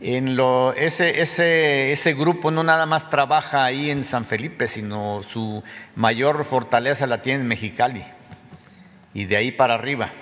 En 0.00 0.36
lo, 0.36 0.74
ese, 0.74 1.22
ese, 1.22 1.92
ese 1.92 2.12
grupo 2.12 2.50
no 2.50 2.62
nada 2.62 2.84
más 2.84 3.08
trabaja 3.08 3.64
ahí 3.64 3.90
en 3.90 4.04
San 4.04 4.26
Felipe, 4.26 4.68
sino 4.68 5.22
su 5.22 5.62
mayor 5.94 6.44
fortaleza 6.44 7.06
la 7.06 7.22
tiene 7.22 7.42
en 7.42 7.48
Mexicali 7.48 8.04
y 9.14 9.24
de 9.24 9.36
ahí 9.36 9.52
para 9.52 9.74
arriba. 9.74 10.12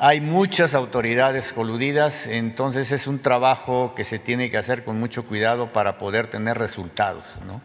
Hay 0.00 0.20
muchas 0.20 0.74
autoridades 0.74 1.52
coludidas, 1.52 2.28
entonces 2.28 2.92
es 2.92 3.08
un 3.08 3.18
trabajo 3.18 3.94
que 3.96 4.04
se 4.04 4.20
tiene 4.20 4.48
que 4.48 4.56
hacer 4.56 4.84
con 4.84 4.98
mucho 4.98 5.26
cuidado 5.26 5.72
para 5.72 5.98
poder 5.98 6.28
tener 6.28 6.56
resultados. 6.56 7.24
¿no? 7.44 7.60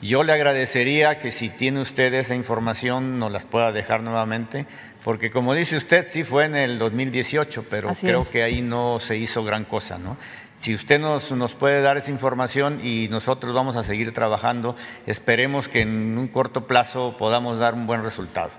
Yo 0.00 0.22
le 0.22 0.32
agradecería 0.32 1.18
que 1.18 1.32
si 1.32 1.48
tiene 1.48 1.80
usted 1.80 2.14
esa 2.14 2.36
información 2.36 3.18
nos 3.18 3.32
las 3.32 3.44
pueda 3.44 3.72
dejar 3.72 4.02
nuevamente, 4.02 4.66
porque 5.02 5.30
como 5.30 5.54
dice 5.54 5.76
usted, 5.76 6.06
sí 6.08 6.22
fue 6.22 6.44
en 6.44 6.54
el 6.54 6.78
2018, 6.78 7.64
pero 7.68 7.94
creo 8.00 8.28
que 8.28 8.44
ahí 8.44 8.60
no 8.60 9.00
se 9.00 9.16
hizo 9.16 9.42
gran 9.42 9.64
cosa. 9.64 9.98
¿no? 9.98 10.16
Si 10.56 10.72
usted 10.72 11.00
nos, 11.00 11.32
nos 11.32 11.54
puede 11.54 11.82
dar 11.82 11.96
esa 11.96 12.12
información 12.12 12.78
y 12.80 13.08
nosotros 13.10 13.52
vamos 13.54 13.74
a 13.74 13.82
seguir 13.82 14.12
trabajando, 14.12 14.76
esperemos 15.06 15.68
que 15.68 15.80
en 15.80 16.16
un 16.16 16.28
corto 16.28 16.68
plazo 16.68 17.16
podamos 17.16 17.58
dar 17.58 17.74
un 17.74 17.86
buen 17.86 18.02
resultado. 18.02 18.50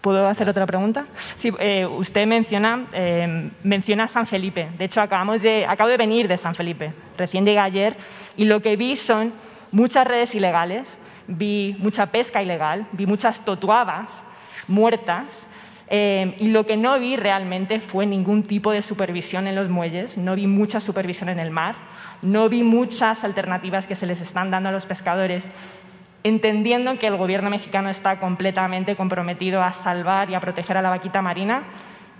¿Puedo 0.00 0.28
hacer 0.28 0.48
otra 0.48 0.66
pregunta? 0.66 1.06
Sí, 1.34 1.52
eh, 1.58 1.84
usted 1.84 2.26
menciona, 2.26 2.86
eh, 2.92 3.50
menciona 3.64 4.06
San 4.06 4.26
Felipe. 4.26 4.68
De 4.78 4.84
hecho, 4.84 5.00
acabamos 5.00 5.42
de, 5.42 5.66
acabo 5.66 5.90
de 5.90 5.96
venir 5.96 6.28
de 6.28 6.36
San 6.36 6.54
Felipe. 6.54 6.92
Recién 7.18 7.44
llegué 7.44 7.58
ayer 7.58 7.96
y 8.36 8.44
lo 8.44 8.62
que 8.62 8.76
vi 8.76 8.94
son 8.96 9.32
muchas 9.72 10.06
redes 10.06 10.34
ilegales, 10.34 10.98
vi 11.26 11.76
mucha 11.78 12.06
pesca 12.06 12.42
ilegal, 12.42 12.86
vi 12.92 13.06
muchas 13.06 13.44
totuabas 13.44 14.22
muertas 14.68 15.46
eh, 15.88 16.34
y 16.38 16.48
lo 16.48 16.66
que 16.66 16.76
no 16.76 16.98
vi 16.98 17.16
realmente 17.16 17.80
fue 17.80 18.06
ningún 18.06 18.42
tipo 18.42 18.72
de 18.72 18.82
supervisión 18.82 19.46
en 19.46 19.54
los 19.54 19.68
muelles, 19.68 20.16
no 20.16 20.34
vi 20.34 20.46
mucha 20.46 20.80
supervisión 20.80 21.28
en 21.28 21.38
el 21.38 21.50
mar, 21.50 21.76
no 22.22 22.48
vi 22.48 22.64
muchas 22.64 23.22
alternativas 23.22 23.86
que 23.86 23.94
se 23.94 24.06
les 24.06 24.20
están 24.20 24.50
dando 24.50 24.70
a 24.70 24.72
los 24.72 24.86
pescadores 24.86 25.48
entendiendo 26.24 26.98
que 26.98 27.06
el 27.06 27.16
gobierno 27.16 27.50
mexicano 27.50 27.88
está 27.88 28.18
completamente 28.18 28.96
comprometido 28.96 29.62
a 29.62 29.72
salvar 29.72 30.28
y 30.28 30.34
a 30.34 30.40
proteger 30.40 30.76
a 30.76 30.82
la 30.82 30.90
vaquita 30.90 31.22
marina, 31.22 31.62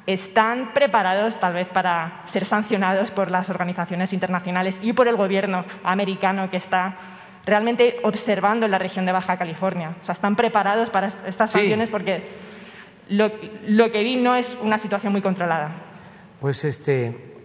están 0.07 0.73
preparados 0.73 1.41
tal 1.41 1.55
vez 1.55 1.67
para 1.67 2.23
ser 2.27 2.45
sancionados 2.45 3.11
por 3.11 3.33
las 3.33 3.51
organizaciones 3.51 4.13
internacionales 4.13 4.79
y 4.81 4.93
por 4.93 5.09
el 5.09 5.17
gobierno 5.17 5.65
americano 5.83 6.51
que 6.51 6.57
está 6.57 6.95
realmente 7.47 7.97
observando 8.03 8.69
la 8.69 8.79
región 8.79 9.07
de 9.07 9.13
Baja 9.13 9.39
California. 9.39 9.97
O 10.03 10.05
sea, 10.05 10.13
están 10.13 10.37
preparados 10.37 10.91
para 10.91 11.09
estas 11.27 11.53
sanciones 11.53 11.89
porque 11.89 12.25
lo, 13.09 13.31
que 13.31 14.03
vi 14.03 14.17
no 14.17 14.37
es 14.37 14.59
una 14.61 14.77
situación 14.77 15.13
muy 15.13 15.23
controlada. 15.23 15.71
Pues 16.41 16.65
este, 16.65 17.37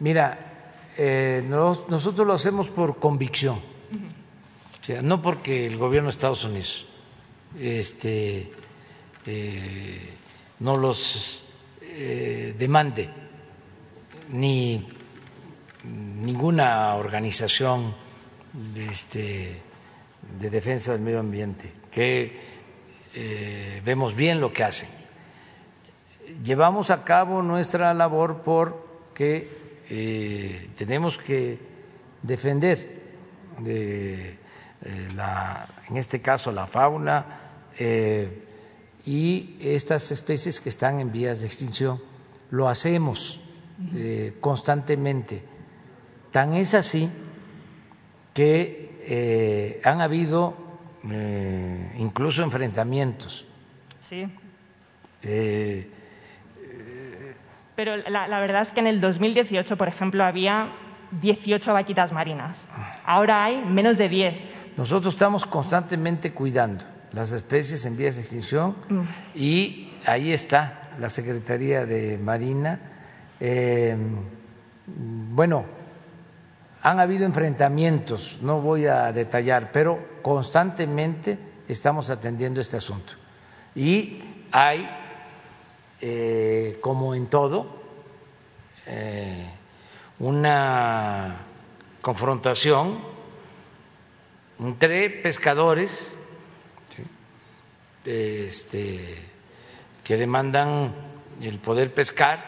mira, 0.00 0.38
eh, 0.98 1.42
nosotros 1.48 2.26
lo 2.26 2.34
hacemos 2.34 2.70
por 2.70 2.98
convicción 2.98 3.74
sea, 4.84 5.00
no 5.00 5.22
porque 5.22 5.66
el 5.66 5.78
gobierno 5.78 6.08
de 6.08 6.12
Estados 6.12 6.44
Unidos 6.44 6.84
este, 7.58 8.52
eh, 9.24 10.14
no 10.60 10.76
los 10.76 11.42
eh, 11.80 12.54
demande, 12.58 13.08
ni 14.30 14.86
ninguna 15.84 16.96
organización 16.96 17.94
de, 18.74 18.86
este, 18.86 19.62
de 20.38 20.50
defensa 20.50 20.92
del 20.92 21.02
medio 21.02 21.20
ambiente, 21.20 21.72
que 21.90 22.40
eh, 23.14 23.82
vemos 23.84 24.14
bien 24.14 24.40
lo 24.40 24.52
que 24.52 24.64
hacen. 24.64 24.88
Llevamos 26.42 26.90
a 26.90 27.04
cabo 27.04 27.42
nuestra 27.42 27.92
labor 27.92 28.42
porque 28.42 29.62
tenemos 30.76 31.18
que 31.18 31.58
defender 32.22 33.04
de 33.58 34.38
eh, 34.86 35.08
la, 35.14 35.66
en 35.88 35.96
este 35.96 36.20
caso 36.20 36.52
la 36.52 36.66
fauna 36.66 37.40
eh, 37.78 38.42
y 39.06 39.56
estas 39.60 40.10
especies 40.10 40.60
que 40.60 40.68
están 40.68 41.00
en 41.00 41.10
vías 41.10 41.40
de 41.40 41.46
extinción. 41.46 42.00
Lo 42.50 42.68
hacemos 42.68 43.40
eh, 43.94 44.36
constantemente. 44.40 45.42
Tan 46.30 46.54
es 46.54 46.74
así 46.74 47.10
que 48.34 49.80
han 49.84 50.00
habido 50.00 50.56
incluso 51.98 52.42
enfrentamientos. 52.42 53.46
Sí. 54.08 54.26
Pero 57.76 57.96
la, 57.96 58.28
la, 58.28 58.40
verdad 58.40 58.62
es 58.62 58.70
que 58.70 58.80
en 58.80 58.86
el 58.86 59.00
2018, 59.00 59.76
por 59.76 59.88
ejemplo, 59.88 60.24
había 60.24 60.72
18 61.22 61.72
vaquitas 61.72 62.12
marinas. 62.12 62.56
Ahora 63.04 63.44
hay 63.44 63.64
menos 63.64 63.98
de 63.98 64.08
10. 64.08 64.34
Nosotros 64.76 65.14
estamos 65.14 65.46
constantemente 65.46 66.32
cuidando 66.32 66.84
las 67.12 67.32
especies 67.32 67.86
en 67.86 67.96
vías 67.96 68.16
de 68.16 68.22
extinción 68.22 68.76
y 69.34 69.92
ahí 70.04 70.32
está 70.32 70.90
la 70.98 71.08
Secretaría 71.08 71.86
de 71.86 72.18
Marina. 72.18 72.80
Eh, 73.40 73.96
bueno, 74.86 75.64
han 76.84 77.00
habido 77.00 77.24
enfrentamientos, 77.24 78.40
no 78.42 78.60
voy 78.60 78.86
a 78.86 79.10
detallar, 79.10 79.72
pero 79.72 80.20
constantemente 80.20 81.38
estamos 81.66 82.10
atendiendo 82.10 82.60
este 82.60 82.76
asunto. 82.76 83.14
Y 83.74 84.18
hay, 84.52 84.86
eh, 86.02 86.78
como 86.82 87.14
en 87.14 87.28
todo, 87.28 87.80
eh, 88.84 89.48
una 90.18 91.40
confrontación 92.02 92.98
entre 94.60 95.08
pescadores 95.08 96.18
este, 98.04 99.22
que 100.04 100.16
demandan 100.18 100.94
el 101.40 101.58
poder 101.60 101.94
pescar 101.94 102.44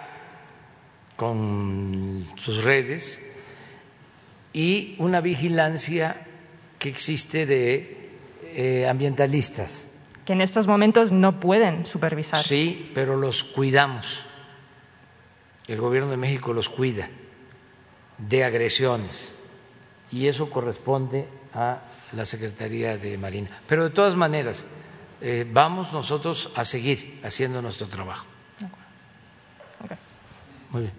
con 1.16 2.28
sus 2.36 2.62
redes 2.62 3.22
y 4.56 4.94
una 4.96 5.20
vigilancia 5.20 6.16
que 6.78 6.88
existe 6.88 7.44
de 7.44 8.08
eh, 8.42 8.88
ambientalistas. 8.88 9.90
Que 10.24 10.32
en 10.32 10.40
estos 10.40 10.66
momentos 10.66 11.12
no 11.12 11.40
pueden 11.40 11.84
supervisar. 11.84 12.42
Sí, 12.42 12.90
pero 12.94 13.16
los 13.16 13.44
cuidamos. 13.44 14.24
El 15.68 15.78
gobierno 15.78 16.10
de 16.10 16.16
México 16.16 16.54
los 16.54 16.70
cuida 16.70 17.10
de 18.16 18.44
agresiones 18.44 19.36
y 20.10 20.26
eso 20.26 20.48
corresponde 20.48 21.28
a 21.52 21.82
la 22.12 22.24
Secretaría 22.24 22.96
de 22.96 23.18
Marina. 23.18 23.50
Pero 23.68 23.84
de 23.84 23.90
todas 23.90 24.16
maneras, 24.16 24.64
eh, 25.20 25.46
vamos 25.46 25.92
nosotros 25.92 26.50
a 26.54 26.64
seguir 26.64 27.20
haciendo 27.22 27.60
nuestro 27.60 27.88
trabajo. 27.88 28.24
Muy 30.70 30.80
bien. 30.80 30.92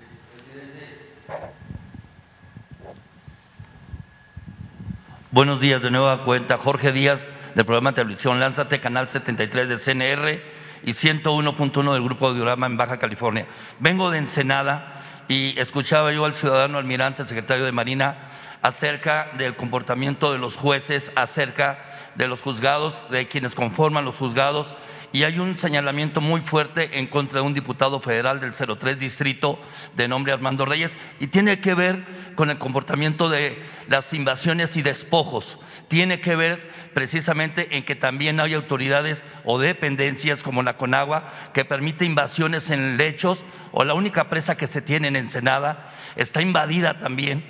Buenos 5.30 5.60
días 5.60 5.82
de 5.82 5.92
nueva 5.92 6.24
cuenta. 6.24 6.58
Jorge 6.58 6.94
Díaz 6.94 7.28
del 7.54 7.66
programa 7.66 7.92
de 7.92 7.96
televisión 7.96 8.40
Lánzate, 8.40 8.80
canal 8.80 9.10
73 9.10 9.68
de 9.68 9.78
CNR 9.78 10.42
y 10.86 10.94
101.1 10.94 11.92
del 11.92 12.02
Grupo 12.02 12.34
Diorama 12.34 12.66
en 12.66 12.78
Baja 12.78 12.98
California. 12.98 13.46
Vengo 13.80 14.10
de 14.10 14.20
Ensenada 14.20 15.02
y 15.28 15.60
escuchaba 15.60 16.14
yo 16.14 16.24
al 16.24 16.34
ciudadano 16.34 16.78
almirante, 16.78 17.26
secretario 17.26 17.66
de 17.66 17.74
Marina, 17.74 18.30
acerca 18.62 19.32
del 19.38 19.58
comportamiento 19.58 20.32
de 20.32 20.38
los 20.38 20.56
jueces, 20.56 21.12
acerca 21.18 21.80
de 22.16 22.30
los 22.30 22.40
juzgados, 22.40 23.04
de 23.10 23.28
quienes 23.28 23.54
conforman 23.54 24.06
los 24.06 24.16
juzgados, 24.16 24.76
y 25.14 25.24
hay 25.24 25.40
un 25.40 25.58
señalamiento 25.58 26.22
muy 26.22 26.42
fuerte 26.42 27.00
en 27.00 27.08
contra 27.08 27.40
de 27.40 27.46
un 27.46 27.54
diputado 27.54 28.00
federal 28.00 28.40
del 28.40 28.54
03 28.54 29.00
distrito 29.00 29.60
de 29.96 30.08
nombre 30.08 30.34
Armando 30.34 30.66
Reyes, 30.66 30.98
y 31.20 31.28
tiene 31.28 31.60
que 31.60 31.74
ver 31.74 32.06
con 32.36 32.50
el 32.50 32.58
comportamiento 32.58 33.30
de 33.30 33.62
las 33.88 34.14
invasiones 34.14 34.76
y 34.76 34.82
despojos. 34.82 35.58
Tiene 35.88 36.20
que 36.20 36.36
ver 36.36 36.70
precisamente 36.94 37.78
en 37.78 37.84
que 37.84 37.96
también 37.96 38.40
hay 38.40 38.54
autoridades 38.54 39.26
o 39.46 39.60
dependencias 39.60 40.44
como 40.44 40.64
la 40.64 40.78
Conagua 40.78 41.32
que 41.54 41.66
permite 41.66 42.06
invasiones 42.06 42.70
en 42.70 42.98
lechos 42.98 43.44
o 43.72 43.84
la 43.84 43.94
única 43.94 44.30
presa 44.30 44.58
que 44.58 44.68
se 44.68 44.82
tiene 44.82 45.08
en 45.08 45.16
Ensenada 45.16 45.92
está 46.16 46.42
invadida 46.42 47.00
también. 47.00 47.46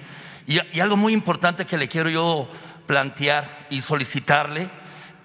Y, 0.45 0.59
y 0.71 0.79
algo 0.79 0.95
muy 0.95 1.13
importante 1.13 1.65
que 1.65 1.77
le 1.77 1.87
quiero 1.87 2.09
yo 2.09 2.49
plantear 2.85 3.67
y 3.69 3.81
solicitarle 3.81 4.69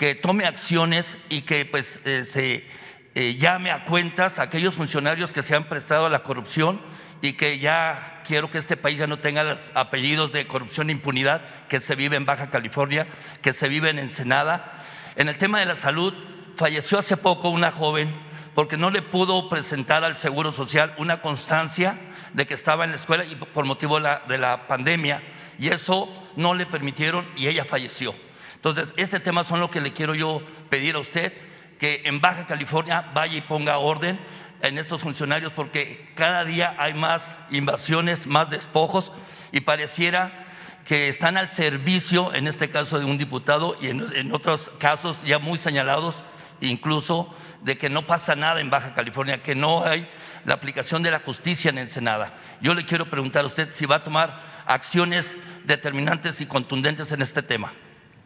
que 0.03 0.17
tome 0.17 0.47
acciones 0.47 1.17
y 1.29 1.43
que 1.43 1.65
pues 1.65 2.01
eh, 2.05 2.25
se 2.25 2.67
eh, 3.15 3.37
llame 3.37 3.71
a 3.71 3.85
cuentas 3.85 4.41
a 4.41 4.43
aquellos 4.43 4.75
funcionarios 4.75 5.33
que 5.33 5.45
se 5.45 5.55
han 5.55 5.69
prestado 5.69 6.07
a 6.07 6.11
la 6.11 6.25
corrupción 6.25 6.81
y 7.21 7.35
que 7.35 7.61
ya 7.61 8.21
quiero 8.27 8.51
que 8.51 8.59
este 8.59 8.77
país 8.77 8.99
ya 8.99 9.07
no 9.07 9.21
tenga 9.21 9.45
los 9.45 9.71
apellidos 9.77 10.33
de 10.33 10.49
corrupción 10.49 10.89
e 10.89 10.93
impunidad 10.93 11.43
que 11.69 11.79
se 11.79 11.95
vive 11.95 12.17
en 12.17 12.27
Baja 12.27 12.51
California, 12.51 13.07
que 13.43 13.53
se 13.53 13.69
vive 13.69 13.91
en 13.91 14.01
Ensenada. 14.01 14.83
En 15.15 15.29
el 15.29 15.39
tema 15.39 15.61
de 15.61 15.67
la 15.67 15.77
salud, 15.77 16.13
falleció 16.57 16.99
hace 16.99 17.17
poco 17.17 17.51
una 17.51 17.71
joven 17.71 18.13
porque 18.57 18.77
no 18.77 18.91
le 18.91 19.03
pudo 19.03 19.49
presentar 19.49 20.03
al 20.03 20.17
Seguro 20.17 20.51
Social 20.51 20.97
una 20.99 21.23
constancia 21.23 21.97
de 22.33 22.49
que 22.49 22.55
estaba 22.55 22.83
en 22.83 22.91
la 22.91 22.97
escuela 22.97 23.25
y 23.25 23.37
por 23.37 23.67
motivo 23.67 23.99
de 23.99 24.03
la, 24.03 24.23
de 24.27 24.39
la 24.39 24.67
pandemia 24.67 25.23
y 25.61 25.69
eso 25.69 26.09
no 26.35 26.55
le 26.55 26.67
permitieron 26.67 27.25
y 27.37 27.47
ella 27.47 27.65
falleció. 27.65 28.17
Entonces, 28.55 28.93
este 28.97 29.21
tema 29.21 29.45
son 29.45 29.61
lo 29.61 29.71
que 29.71 29.81
le 29.81 29.93
quiero 29.93 30.15
yo 30.15 30.43
pedir 30.71 30.97
a 30.97 31.01
usted, 31.01 31.33
que 31.79 32.03
en 32.05 32.21
Baja 32.21 32.47
California 32.47 33.11
vaya 33.13 33.39
y 33.39 33.41
ponga 33.41 33.79
orden 33.79 34.19
en 34.63 34.79
estos 34.79 35.03
funcionarios 35.03 35.53
porque 35.53 36.09
cada 36.15 36.45
día 36.45 36.75
hay 36.79 36.95
más 36.95 37.37
invasiones, 37.51 38.27
más 38.27 38.49
despojos 38.51 39.13
y 39.51 39.61
pareciera 39.61 40.47
que 40.87 41.09
están 41.09 41.37
al 41.37 41.49
servicio, 41.49 42.35
en 42.35 42.47
este 42.47 42.71
caso 42.71 42.99
de 42.99 43.05
un 43.05 43.19
diputado 43.19 43.77
y 43.81 43.89
en, 43.89 44.33
otros 44.33 44.71
casos 44.79 45.23
ya 45.25 45.39
muy 45.39 45.59
señalados, 45.59 46.25
incluso 46.61 47.33
de 47.63 47.79
que 47.79 47.89
no 47.89 48.07
pasa 48.07 48.35
nada 48.35 48.61
en 48.61 48.71
Baja 48.71 48.95
California, 48.95 49.43
que 49.43 49.55
no 49.55 49.85
hay 49.85 50.09
la 50.45 50.55
aplicación 50.55 51.03
de 51.03 51.11
la 51.11 51.21
justicia 51.21 51.71
en 51.71 51.79
Ensenada. 51.79 52.35
Yo 52.61 52.75
le 52.75 52.85
quiero 52.85 53.09
preguntar 53.09 53.45
a 53.45 53.47
usted 53.47 53.71
si 53.71 53.87
va 53.87 53.97
a 53.97 54.05
tomar 54.05 54.41
acciones 54.67 55.37
determinantes 55.65 56.41
y 56.41 56.47
contundentes 56.47 57.13
en 57.13 57.23
este 57.23 57.43
tema. 57.43 57.73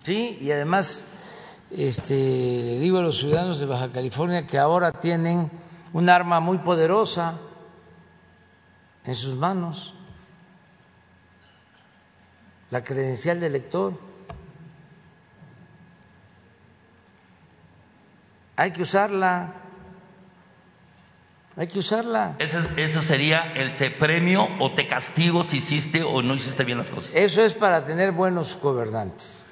Sí, 0.07 0.39
y 0.41 0.53
además 0.53 1.05
este, 1.69 2.15
le 2.15 2.79
digo 2.79 2.99
a 2.99 3.03
los 3.03 3.19
ciudadanos 3.19 3.59
de 3.59 3.67
Baja 3.67 3.91
California 3.91 4.47
que 4.47 4.57
ahora 4.57 4.93
tienen 4.93 5.51
un 5.93 6.09
arma 6.09 6.39
muy 6.39 6.59
poderosa 6.59 7.41
en 9.05 9.17
sus 9.17 9.35
manos, 9.35 9.95
la 12.71 12.85
credencial 12.85 13.41
de 13.41 13.49
elector. 13.49 13.95
Hay 18.55 18.71
que 18.71 18.83
usarla, 18.83 19.55
hay 21.57 21.67
que 21.67 21.81
usarla. 21.81 22.37
Eso, 22.39 22.61
eso 22.77 23.03
sería 23.03 23.53
el 23.55 23.77
te 23.77 23.91
premio 23.91 24.47
o 24.61 24.71
te 24.71 24.87
castigo 24.87 25.43
si 25.43 25.57
hiciste 25.57 26.05
o 26.05 26.23
no 26.23 26.37
hiciste 26.37 26.63
bien 26.63 26.79
las 26.79 26.87
cosas. 26.87 27.11
Eso 27.13 27.43
es 27.43 27.55
para 27.55 27.85
tener 27.85 28.13
buenos 28.13 28.57
gobernantes, 28.63 29.46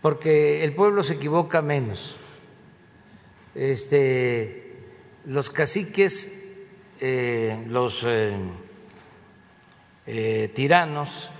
porque 0.00 0.64
el 0.64 0.74
pueblo 0.74 1.02
se 1.02 1.14
equivoca 1.14 1.62
menos. 1.62 2.16
Este, 3.54 4.60
los 5.26 5.50
caciques, 5.50 6.32
eh, 7.00 7.64
los 7.68 8.02
eh, 8.06 8.36
eh, 10.06 10.50
tiranos, 10.54 11.30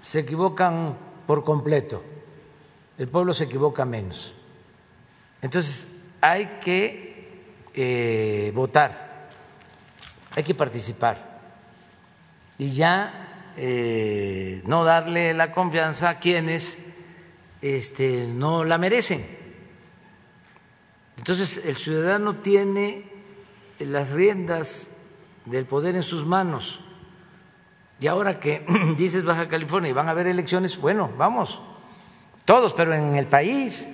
se 0.00 0.20
equivocan 0.20 0.96
por 1.26 1.44
completo, 1.44 2.02
el 2.98 3.08
pueblo 3.08 3.32
se 3.32 3.44
equivoca 3.44 3.84
menos. 3.84 4.34
Entonces, 5.42 5.86
hay 6.20 6.58
que 6.62 7.10
votar, 8.54 9.28
hay 10.32 10.42
que 10.42 10.54
participar 10.54 11.40
y 12.58 12.68
ya 12.68 13.29
no 13.56 14.84
darle 14.84 15.34
la 15.34 15.52
confianza 15.52 16.10
a 16.10 16.18
quienes 16.18 16.78
este, 17.62 18.26
no 18.26 18.64
la 18.64 18.78
merecen. 18.78 19.26
Entonces 21.16 21.60
el 21.64 21.76
ciudadano 21.76 22.36
tiene 22.36 23.04
las 23.78 24.12
riendas 24.12 24.90
del 25.44 25.66
poder 25.66 25.96
en 25.96 26.02
sus 26.02 26.24
manos. 26.24 26.80
Y 28.00 28.06
ahora 28.06 28.40
que 28.40 28.64
dices 28.96 29.24
Baja 29.24 29.48
California 29.48 29.90
y 29.90 29.94
van 29.94 30.08
a 30.08 30.12
haber 30.12 30.26
elecciones, 30.26 30.80
bueno, 30.80 31.10
vamos, 31.18 31.60
todos, 32.44 32.72
pero 32.72 32.94
en 32.94 33.14
el 33.14 33.26
país, 33.26 33.88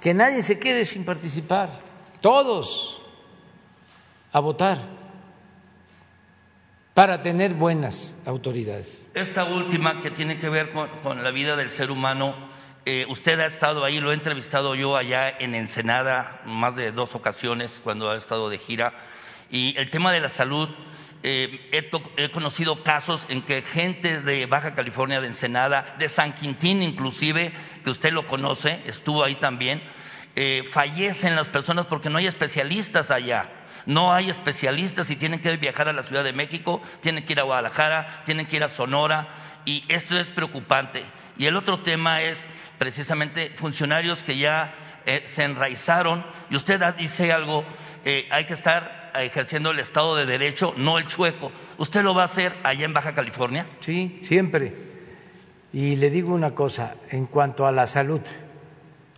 que 0.00 0.14
nadie 0.14 0.42
se 0.42 0.58
quede 0.58 0.84
sin 0.84 1.04
participar, 1.04 1.80
todos. 2.20 3.00
A 4.32 4.40
votar 4.40 5.01
para 6.94 7.22
tener 7.22 7.54
buenas 7.54 8.16
autoridades. 8.26 9.08
Esta 9.14 9.44
última 9.44 10.00
que 10.02 10.10
tiene 10.10 10.38
que 10.38 10.48
ver 10.48 10.70
con, 10.70 11.22
la 11.22 11.30
vida 11.30 11.56
del 11.56 11.70
ser 11.70 11.90
humano, 11.90 12.34
eh, 12.84 13.06
usted 13.08 13.40
ha 13.40 13.46
estado 13.46 13.84
ahí, 13.84 14.00
lo 14.00 14.10
he 14.10 14.14
entrevistado 14.14 14.74
yo 14.74 14.96
allá 14.96 15.30
en 15.30 15.54
Ensenada 15.54 16.42
más 16.44 16.76
de 16.76 16.92
dos 16.92 17.14
ocasiones 17.14 17.80
cuando 17.82 18.10
ha 18.10 18.16
estado 18.16 18.50
de 18.50 18.58
gira, 18.58 18.92
y 19.50 19.74
el 19.78 19.90
tema 19.90 20.12
de 20.12 20.20
la 20.20 20.28
salud, 20.28 20.68
eh, 21.22 21.68
he, 21.72 22.22
he, 22.22 22.30
conocido 22.30 22.82
casos 22.82 23.26
en 23.28 23.42
que 23.42 23.62
gente 23.62 24.20
de 24.20 24.46
Baja 24.46 24.74
California, 24.74 25.20
de 25.20 25.28
Ensenada, 25.28 25.94
de 25.98 26.08
San 26.08 26.34
Quintín 26.34 26.82
inclusive, 26.82 27.52
que 27.84 27.90
usted 27.90 28.12
lo 28.12 28.26
conoce, 28.26 28.80
estuvo 28.86 29.22
ahí 29.22 29.36
también, 29.36 29.82
eh, 30.34 30.64
fallecen 30.70 31.36
las 31.36 31.48
personas 31.48 31.86
porque 31.86 32.10
no 32.10 32.18
hay 32.18 32.26
especialistas 32.26 33.10
allá. 33.10 33.50
No 33.86 34.12
hay 34.12 34.30
especialistas 34.30 35.10
y 35.10 35.16
tienen 35.16 35.40
que 35.40 35.56
viajar 35.56 35.88
a 35.88 35.92
la 35.92 36.02
Ciudad 36.02 36.24
de 36.24 36.32
México, 36.32 36.82
tienen 37.00 37.24
que 37.24 37.32
ir 37.32 37.40
a 37.40 37.44
Guadalajara, 37.44 38.22
tienen 38.24 38.46
que 38.46 38.56
ir 38.56 38.64
a 38.64 38.68
Sonora 38.68 39.28
y 39.64 39.84
esto 39.88 40.18
es 40.18 40.30
preocupante. 40.30 41.04
Y 41.38 41.46
el 41.46 41.56
otro 41.56 41.80
tema 41.80 42.22
es 42.22 42.46
precisamente 42.78 43.50
funcionarios 43.56 44.22
que 44.22 44.38
ya 44.38 44.74
eh, 45.06 45.22
se 45.26 45.44
enraizaron 45.44 46.24
y 46.50 46.56
usted 46.56 46.80
dice 46.94 47.32
algo, 47.32 47.64
eh, 48.04 48.28
hay 48.30 48.44
que 48.44 48.54
estar 48.54 49.12
ejerciendo 49.14 49.70
el 49.70 49.78
Estado 49.78 50.16
de 50.16 50.26
Derecho, 50.26 50.74
no 50.76 50.98
el 50.98 51.06
chueco. 51.06 51.52
¿Usted 51.78 52.02
lo 52.02 52.14
va 52.14 52.22
a 52.22 52.26
hacer 52.26 52.54
allá 52.62 52.84
en 52.84 52.92
Baja 52.92 53.14
California? 53.14 53.66
Sí, 53.80 54.20
siempre. 54.22 54.74
Y 55.72 55.96
le 55.96 56.10
digo 56.10 56.34
una 56.34 56.54
cosa, 56.54 56.96
en 57.10 57.26
cuanto 57.26 57.66
a 57.66 57.72
la 57.72 57.86
salud, 57.86 58.20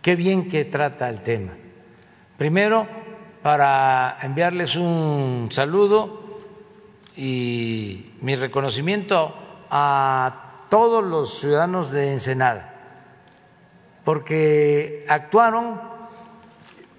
qué 0.01 0.15
bien 0.15 0.47
que 0.47 0.65
trata 0.65 1.09
el 1.09 1.21
tema. 1.21 1.53
Primero, 2.37 2.87
para 3.45 4.17
enviarles 4.23 4.75
un 4.75 5.49
saludo 5.51 6.41
y 7.15 8.13
mi 8.21 8.35
reconocimiento 8.35 9.35
a 9.69 10.65
todos 10.67 11.03
los 11.03 11.41
ciudadanos 11.41 11.91
de 11.91 12.13
Ensenada, 12.13 12.73
porque 14.03 15.05
actuaron 15.07 15.79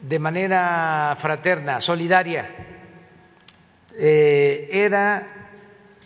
de 0.00 0.18
manera 0.20 1.16
fraterna, 1.18 1.80
solidaria. 1.80 2.48
Eh, 3.98 4.68
era 4.70 5.26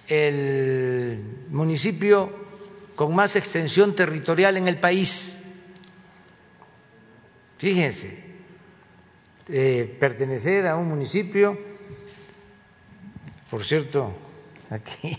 el 0.08 1.22
municipio 1.50 2.32
con 2.96 3.14
más 3.14 3.36
extensión 3.36 3.94
territorial 3.94 4.56
en 4.56 4.68
el 4.68 4.78
país. 4.78 5.38
Fíjense, 7.58 8.29
eh, 9.52 9.96
pertenecer 9.98 10.66
a 10.68 10.76
un 10.76 10.88
municipio, 10.88 11.58
por 13.50 13.64
cierto, 13.64 14.12
aquí, 14.70 15.18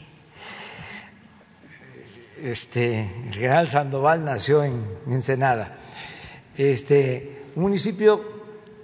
este, 2.42 3.12
el 3.28 3.34
general 3.34 3.68
Sandoval 3.68 4.24
nació 4.24 4.64
en 4.64 4.86
Ensenada, 5.06 5.78
este, 6.58 7.44
un 7.56 7.64
municipio 7.64 8.22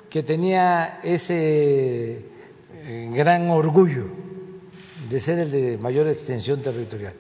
que 0.10 0.22
tenía 0.22 1.00
ese 1.02 2.26
eh, 2.74 3.12
gran 3.14 3.50
orgullo 3.50 4.06
de 5.10 5.20
ser 5.20 5.40
el 5.40 5.52
de 5.52 5.78
mayor 5.78 6.10
extensión 6.10 6.62
territorial. 6.62 7.14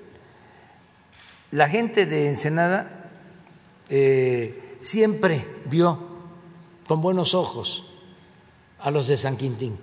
La 1.51 1.69
gente 1.69 2.05
de 2.05 2.27
Ensenada 2.27 3.09
eh, 3.87 4.75
siempre 4.81 5.47
vio 5.65 5.97
con 6.87 7.01
buenos 7.01 7.33
ojos 7.33 7.85
a 8.87 8.91
los 8.91 9.05
de 9.07 9.17
San 9.17 9.35
Quintín, 9.35 9.77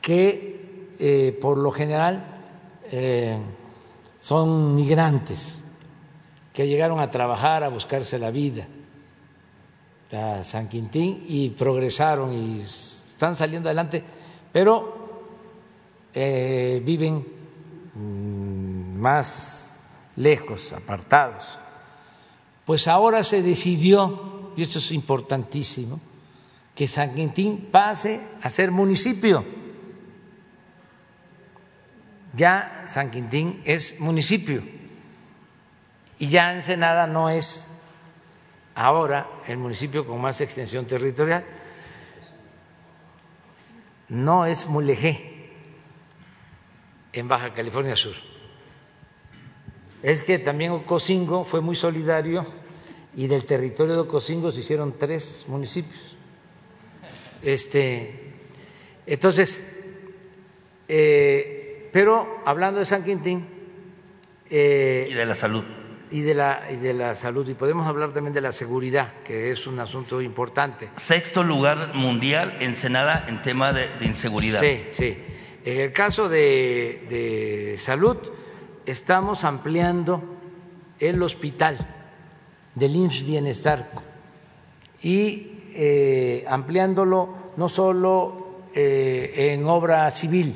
que 0.00 0.96
eh, 0.98 1.38
por 1.40 1.58
lo 1.58 1.70
general 1.70 2.24
eh, 2.90 3.38
son 4.20 4.74
migrantes 4.74 5.60
que 6.52 6.66
llegaron 6.66 6.98
a 6.98 7.12
trabajar, 7.12 7.62
a 7.62 7.68
buscarse 7.68 8.18
la 8.18 8.32
vida 8.32 8.66
a 10.10 10.42
San 10.42 10.68
Quintín 10.68 11.24
y 11.28 11.50
progresaron 11.50 12.32
y 12.32 12.62
están 12.62 13.36
saliendo 13.36 13.68
adelante, 13.68 14.02
pero 14.50 15.30
eh, 16.12 16.82
viven 16.84 17.24
mm, 17.94 18.98
más 18.98 19.78
lejos, 20.16 20.72
apartados. 20.72 21.60
Pues 22.64 22.88
ahora 22.88 23.22
se 23.22 23.40
decidió, 23.40 24.50
y 24.56 24.62
esto 24.62 24.80
es 24.80 24.90
importantísimo, 24.90 26.00
que 26.74 26.88
San 26.88 27.14
Quintín 27.14 27.68
pase 27.70 28.20
a 28.42 28.50
ser 28.50 28.70
municipio. 28.70 29.44
Ya 32.34 32.84
San 32.88 33.10
Quintín 33.10 33.62
es 33.64 34.00
municipio 34.00 34.62
y 36.18 36.28
ya 36.28 36.52
Ensenada 36.52 37.06
no 37.06 37.28
es 37.28 37.70
ahora 38.74 39.28
el 39.46 39.58
municipio 39.58 40.06
con 40.06 40.20
más 40.20 40.40
extensión 40.40 40.86
territorial. 40.86 41.44
No 44.08 44.46
es 44.46 44.66
Mulegé 44.66 45.50
en 47.12 47.28
Baja 47.28 47.52
California 47.54 47.94
Sur. 47.94 48.14
Es 50.02 50.22
que 50.22 50.38
también 50.38 50.72
Ocosingo 50.72 51.44
fue 51.44 51.60
muy 51.60 51.76
solidario 51.76 52.44
y 53.14 53.26
del 53.26 53.46
territorio 53.46 53.94
de 53.94 54.00
Ocosingo 54.00 54.50
se 54.50 54.60
hicieron 54.60 54.98
tres 54.98 55.46
municipios. 55.48 56.16
Este, 57.44 58.32
entonces, 59.06 59.62
eh, 60.88 61.90
pero 61.92 62.40
hablando 62.44 62.80
de 62.80 62.86
San 62.86 63.04
Quintín. 63.04 63.46
Eh, 64.48 65.08
y 65.10 65.14
de 65.14 65.26
la 65.26 65.34
salud. 65.34 65.62
Y 66.10 66.22
de 66.22 66.34
la, 66.34 66.66
y 66.70 66.76
de 66.76 66.94
la 66.94 67.14
salud. 67.14 67.46
Y 67.48 67.54
podemos 67.54 67.86
hablar 67.86 68.12
también 68.12 68.32
de 68.32 68.40
la 68.40 68.52
seguridad, 68.52 69.22
que 69.24 69.50
es 69.50 69.66
un 69.66 69.78
asunto 69.78 70.22
importante. 70.22 70.88
Sexto 70.96 71.42
lugar 71.42 71.94
mundial 71.94 72.56
en 72.60 72.74
Senada 72.76 73.26
en 73.28 73.42
tema 73.42 73.72
de, 73.72 73.90
inseguridad. 74.00 74.60
Sí, 74.60 74.84
sí. 74.92 75.18
En 75.64 75.80
el 75.80 75.92
caso 75.92 76.28
de, 76.28 77.06
de 77.08 77.76
salud, 77.78 78.16
estamos 78.86 79.44
ampliando 79.44 80.22
el 80.98 81.22
hospital 81.22 81.78
del 82.74 82.96
IMSS 82.96 83.26
Bienestar 83.26 83.90
y 85.02 85.53
eh, 85.74 86.44
ampliándolo 86.48 87.52
no 87.56 87.68
solo 87.68 88.44
eh, 88.74 89.52
en 89.52 89.66
obra 89.66 90.10
civil, 90.10 90.54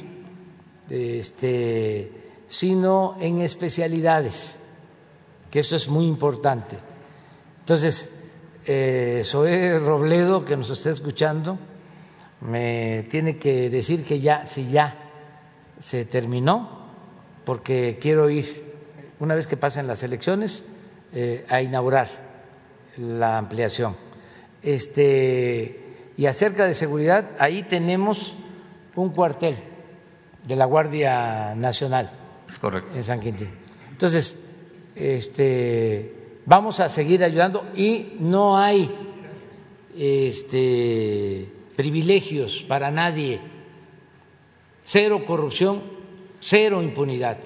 este, 0.89 2.11
sino 2.47 3.17
en 3.21 3.41
especialidades, 3.41 4.59
que 5.51 5.61
eso 5.61 5.77
es 5.77 5.89
muy 5.89 6.07
importante. 6.07 6.79
Entonces, 7.61 8.15
eh, 8.65 9.23
Robledo, 9.85 10.45
que 10.45 10.57
nos 10.57 10.71
está 10.71 10.91
escuchando, 10.91 11.59
me 12.41 13.05
tiene 13.11 13.37
que 13.39 13.71
decir 13.71 14.05
que 14.05 14.21
ya, 14.21 14.47
si 14.47 14.69
ya 14.69 14.97
se 15.79 16.05
terminó, 16.05 16.87
porque 17.45 17.99
quiero 18.01 18.31
ir, 18.31 18.75
una 19.21 19.35
vez 19.35 19.47
que 19.47 19.57
pasen 19.57 19.87
las 19.87 20.03
elecciones, 20.03 20.63
eh, 21.13 21.45
a 21.49 21.63
inaugurar 21.63 22.09
la 22.99 23.39
ampliación 23.39 24.08
este, 24.63 26.13
y 26.17 26.27
acerca 26.27 26.65
de 26.65 26.75
seguridad, 26.75 27.37
ahí 27.39 27.63
tenemos 27.63 28.35
un 28.95 29.11
cuartel 29.11 29.57
de 30.47 30.57
la 30.57 30.65
Guardia 30.65 31.55
Nacional 31.55 32.11
en 32.95 33.03
San 33.03 33.21
Quintín. 33.21 33.51
Entonces, 33.91 34.49
este, 34.95 36.41
vamos 36.47 36.81
a 36.81 36.89
seguir 36.89 37.23
ayudando 37.23 37.71
y 37.75 38.17
no 38.21 38.59
hay 38.59 38.91
este, 39.97 41.49
privilegios 41.77 42.65
para 42.67 42.91
nadie, 42.91 43.41
cero 44.85 45.25
corrupción, 45.27 45.83
cero 46.41 46.83
impunidad. 46.83 47.39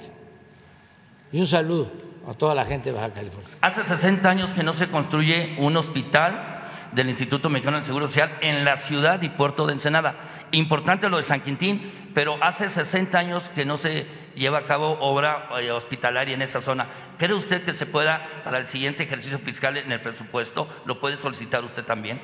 Y 1.32 1.40
un 1.40 1.47
saludo 1.47 1.90
a 2.28 2.34
toda 2.34 2.55
la 2.55 2.64
gente 2.64 2.90
de 2.90 2.97
Baja 2.97 3.12
California. 3.12 3.51
Hace 3.60 3.84
60 3.84 4.28
años 4.28 4.51
que 4.55 4.62
no 4.62 4.74
se 4.74 4.89
construye 4.89 5.56
un 5.59 5.76
hospital 5.76 6.51
del 6.93 7.09
Instituto 7.09 7.48
Mexicano 7.48 7.78
del 7.78 7.86
Seguro 7.86 8.06
Social 8.06 8.39
en 8.40 8.64
la 8.64 8.77
ciudad 8.77 9.20
y 9.23 9.28
puerto 9.31 9.66
de 9.66 9.73
Ensenada. 9.73 10.47
Importante 10.52 11.09
lo 11.09 11.16
de 11.16 11.23
San 11.23 11.40
Quintín, 11.40 11.90
pero 12.14 12.36
hace 12.43 12.69
60 12.69 13.19
años 13.19 13.51
que 13.55 13.64
no 13.64 13.77
se 13.77 14.06
lleva 14.35 14.59
a 14.59 14.64
cabo 14.64 14.98
obra 15.01 15.48
eh, 15.60 15.70
hospitalaria 15.70 16.35
en 16.35 16.43
esa 16.43 16.60
zona. 16.60 16.89
¿Cree 17.19 17.35
usted 17.35 17.64
que 17.64 17.74
se 17.74 17.86
pueda, 17.86 18.43
para 18.44 18.59
el 18.59 18.66
siguiente 18.66 19.05
ejercicio 19.05 19.39
fiscal 19.39 19.77
en 19.77 19.90
el 19.90 20.01
presupuesto, 20.01 20.69
lo 20.85 21.01
puede 21.01 21.16
solicitar 21.16 21.64
usted 21.64 21.85
también? 21.85 22.20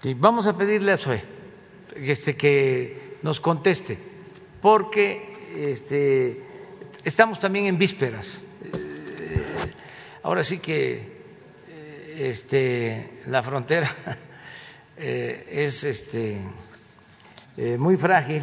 Sí, 0.00 0.14
vamos 0.14 0.46
a 0.46 0.56
pedirle 0.56 0.92
a 0.92 0.96
SUE 0.96 1.22
este, 1.96 2.36
que 2.36 3.18
nos 3.22 3.40
conteste, 3.40 3.98
porque 4.62 5.50
este, 5.56 6.42
estamos 7.04 7.38
también 7.38 7.66
en 7.66 7.78
vísperas. 7.78 8.40
Eh, 8.62 9.72
ahora 10.22 10.42
sí 10.42 10.58
que 10.58 11.19
este, 12.20 13.22
la 13.28 13.42
frontera 13.42 13.90
eh, 14.96 15.48
es 15.50 15.84
este, 15.84 16.44
eh, 17.56 17.78
muy 17.78 17.96
frágil. 17.96 18.42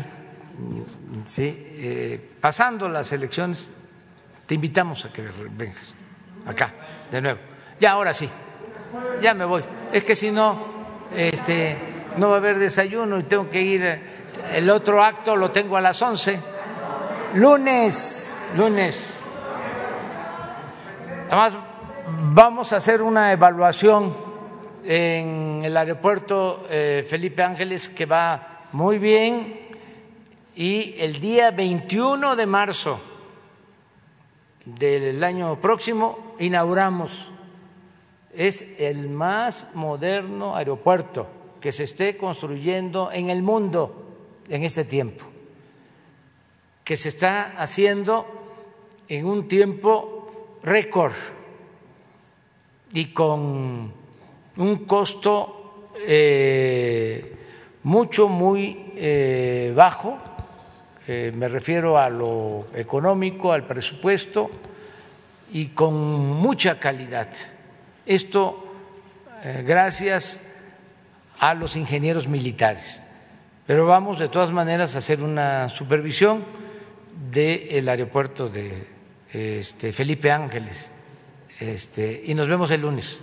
Sí, 1.26 1.56
eh, 1.78 2.30
pasando 2.42 2.90
las 2.90 3.12
elecciones, 3.12 3.72
te 4.48 4.56
invitamos 4.56 5.06
a 5.06 5.14
que 5.14 5.24
vengas 5.52 5.94
acá 6.48 6.74
de 7.12 7.22
nuevo. 7.22 7.40
Ya, 7.80 7.92
ahora 7.92 8.14
sí, 8.14 8.28
ya 9.22 9.36
me 9.36 9.46
voy. 9.46 9.64
Es 9.92 10.04
que 10.04 10.16
si 10.16 10.32
no, 10.32 11.08
este, 11.16 11.78
no 12.18 12.30
va 12.30 12.36
a 12.36 12.40
haber 12.40 12.58
desayuno 12.58 13.20
y 13.20 13.24
tengo 13.24 13.52
que 13.52 13.62
ir. 13.62 14.18
El 14.52 14.70
otro 14.72 15.04
acto 15.04 15.36
lo 15.36 15.52
tengo 15.52 15.78
a 15.78 15.82
las 15.82 16.02
11. 16.02 16.40
Lunes, 17.36 18.36
lunes. 18.56 19.20
Además, 21.30 21.58
Vamos 22.10 22.72
a 22.72 22.78
hacer 22.78 23.02
una 23.02 23.34
evaluación 23.34 24.16
en 24.86 25.62
el 25.66 25.76
aeropuerto 25.76 26.66
eh, 26.70 27.06
Felipe 27.06 27.44
Ángeles 27.44 27.90
que 27.90 28.06
va 28.06 28.70
muy 28.72 28.98
bien. 28.98 29.68
Y 30.56 30.96
el 31.00 31.20
día 31.20 31.52
21 31.52 32.38
de 32.38 32.46
marzo 32.46 33.02
del 34.64 35.22
año 35.22 35.60
próximo 35.60 36.36
inauguramos. 36.40 37.30
Es 38.34 38.80
el 38.80 39.10
más 39.10 39.68
moderno 39.74 40.56
aeropuerto 40.56 41.28
que 41.60 41.74
se 41.74 41.84
esté 41.84 42.16
construyendo 42.16 43.12
en 43.12 43.30
el 43.30 43.42
mundo 43.42 44.14
en 44.48 44.64
este 44.64 44.86
tiempo, 44.86 45.26
que 46.86 46.96
se 46.96 47.10
está 47.10 47.60
haciendo 47.62 48.26
en 49.10 49.26
un 49.26 49.50
tiempo 49.50 50.58
récord 50.64 51.12
y 52.98 53.14
con 53.14 53.94
un 54.58 54.86
costo 54.88 55.86
eh, 56.04 57.36
mucho, 57.84 58.28
muy 58.28 58.92
eh, 58.96 59.72
bajo, 59.76 60.18
eh, 61.08 61.32
me 61.36 61.48
refiero 61.48 62.00
a 62.00 62.10
lo 62.10 62.66
económico, 62.74 63.54
al 63.54 63.68
presupuesto, 63.68 64.50
y 65.52 65.68
con 65.68 65.94
mucha 65.94 66.80
calidad. 66.80 67.30
Esto 68.04 68.64
gracias 69.64 70.56
a 71.38 71.54
los 71.54 71.76
ingenieros 71.76 72.28
militares. 72.28 73.04
Pero 73.68 73.86
vamos 73.86 74.18
de 74.18 74.28
todas 74.28 74.52
maneras 74.52 74.96
a 74.96 74.98
hacer 74.98 75.22
una 75.22 75.70
supervisión 75.70 76.44
del 77.32 77.88
aeropuerto 77.88 78.50
de 78.50 78.88
este, 79.32 79.94
Felipe 79.94 80.32
Ángeles, 80.32 80.92
este, 81.60 82.24
y 82.26 82.34
nos 82.34 82.48
vemos 82.48 82.72
el 82.72 82.82
lunes. 82.82 83.20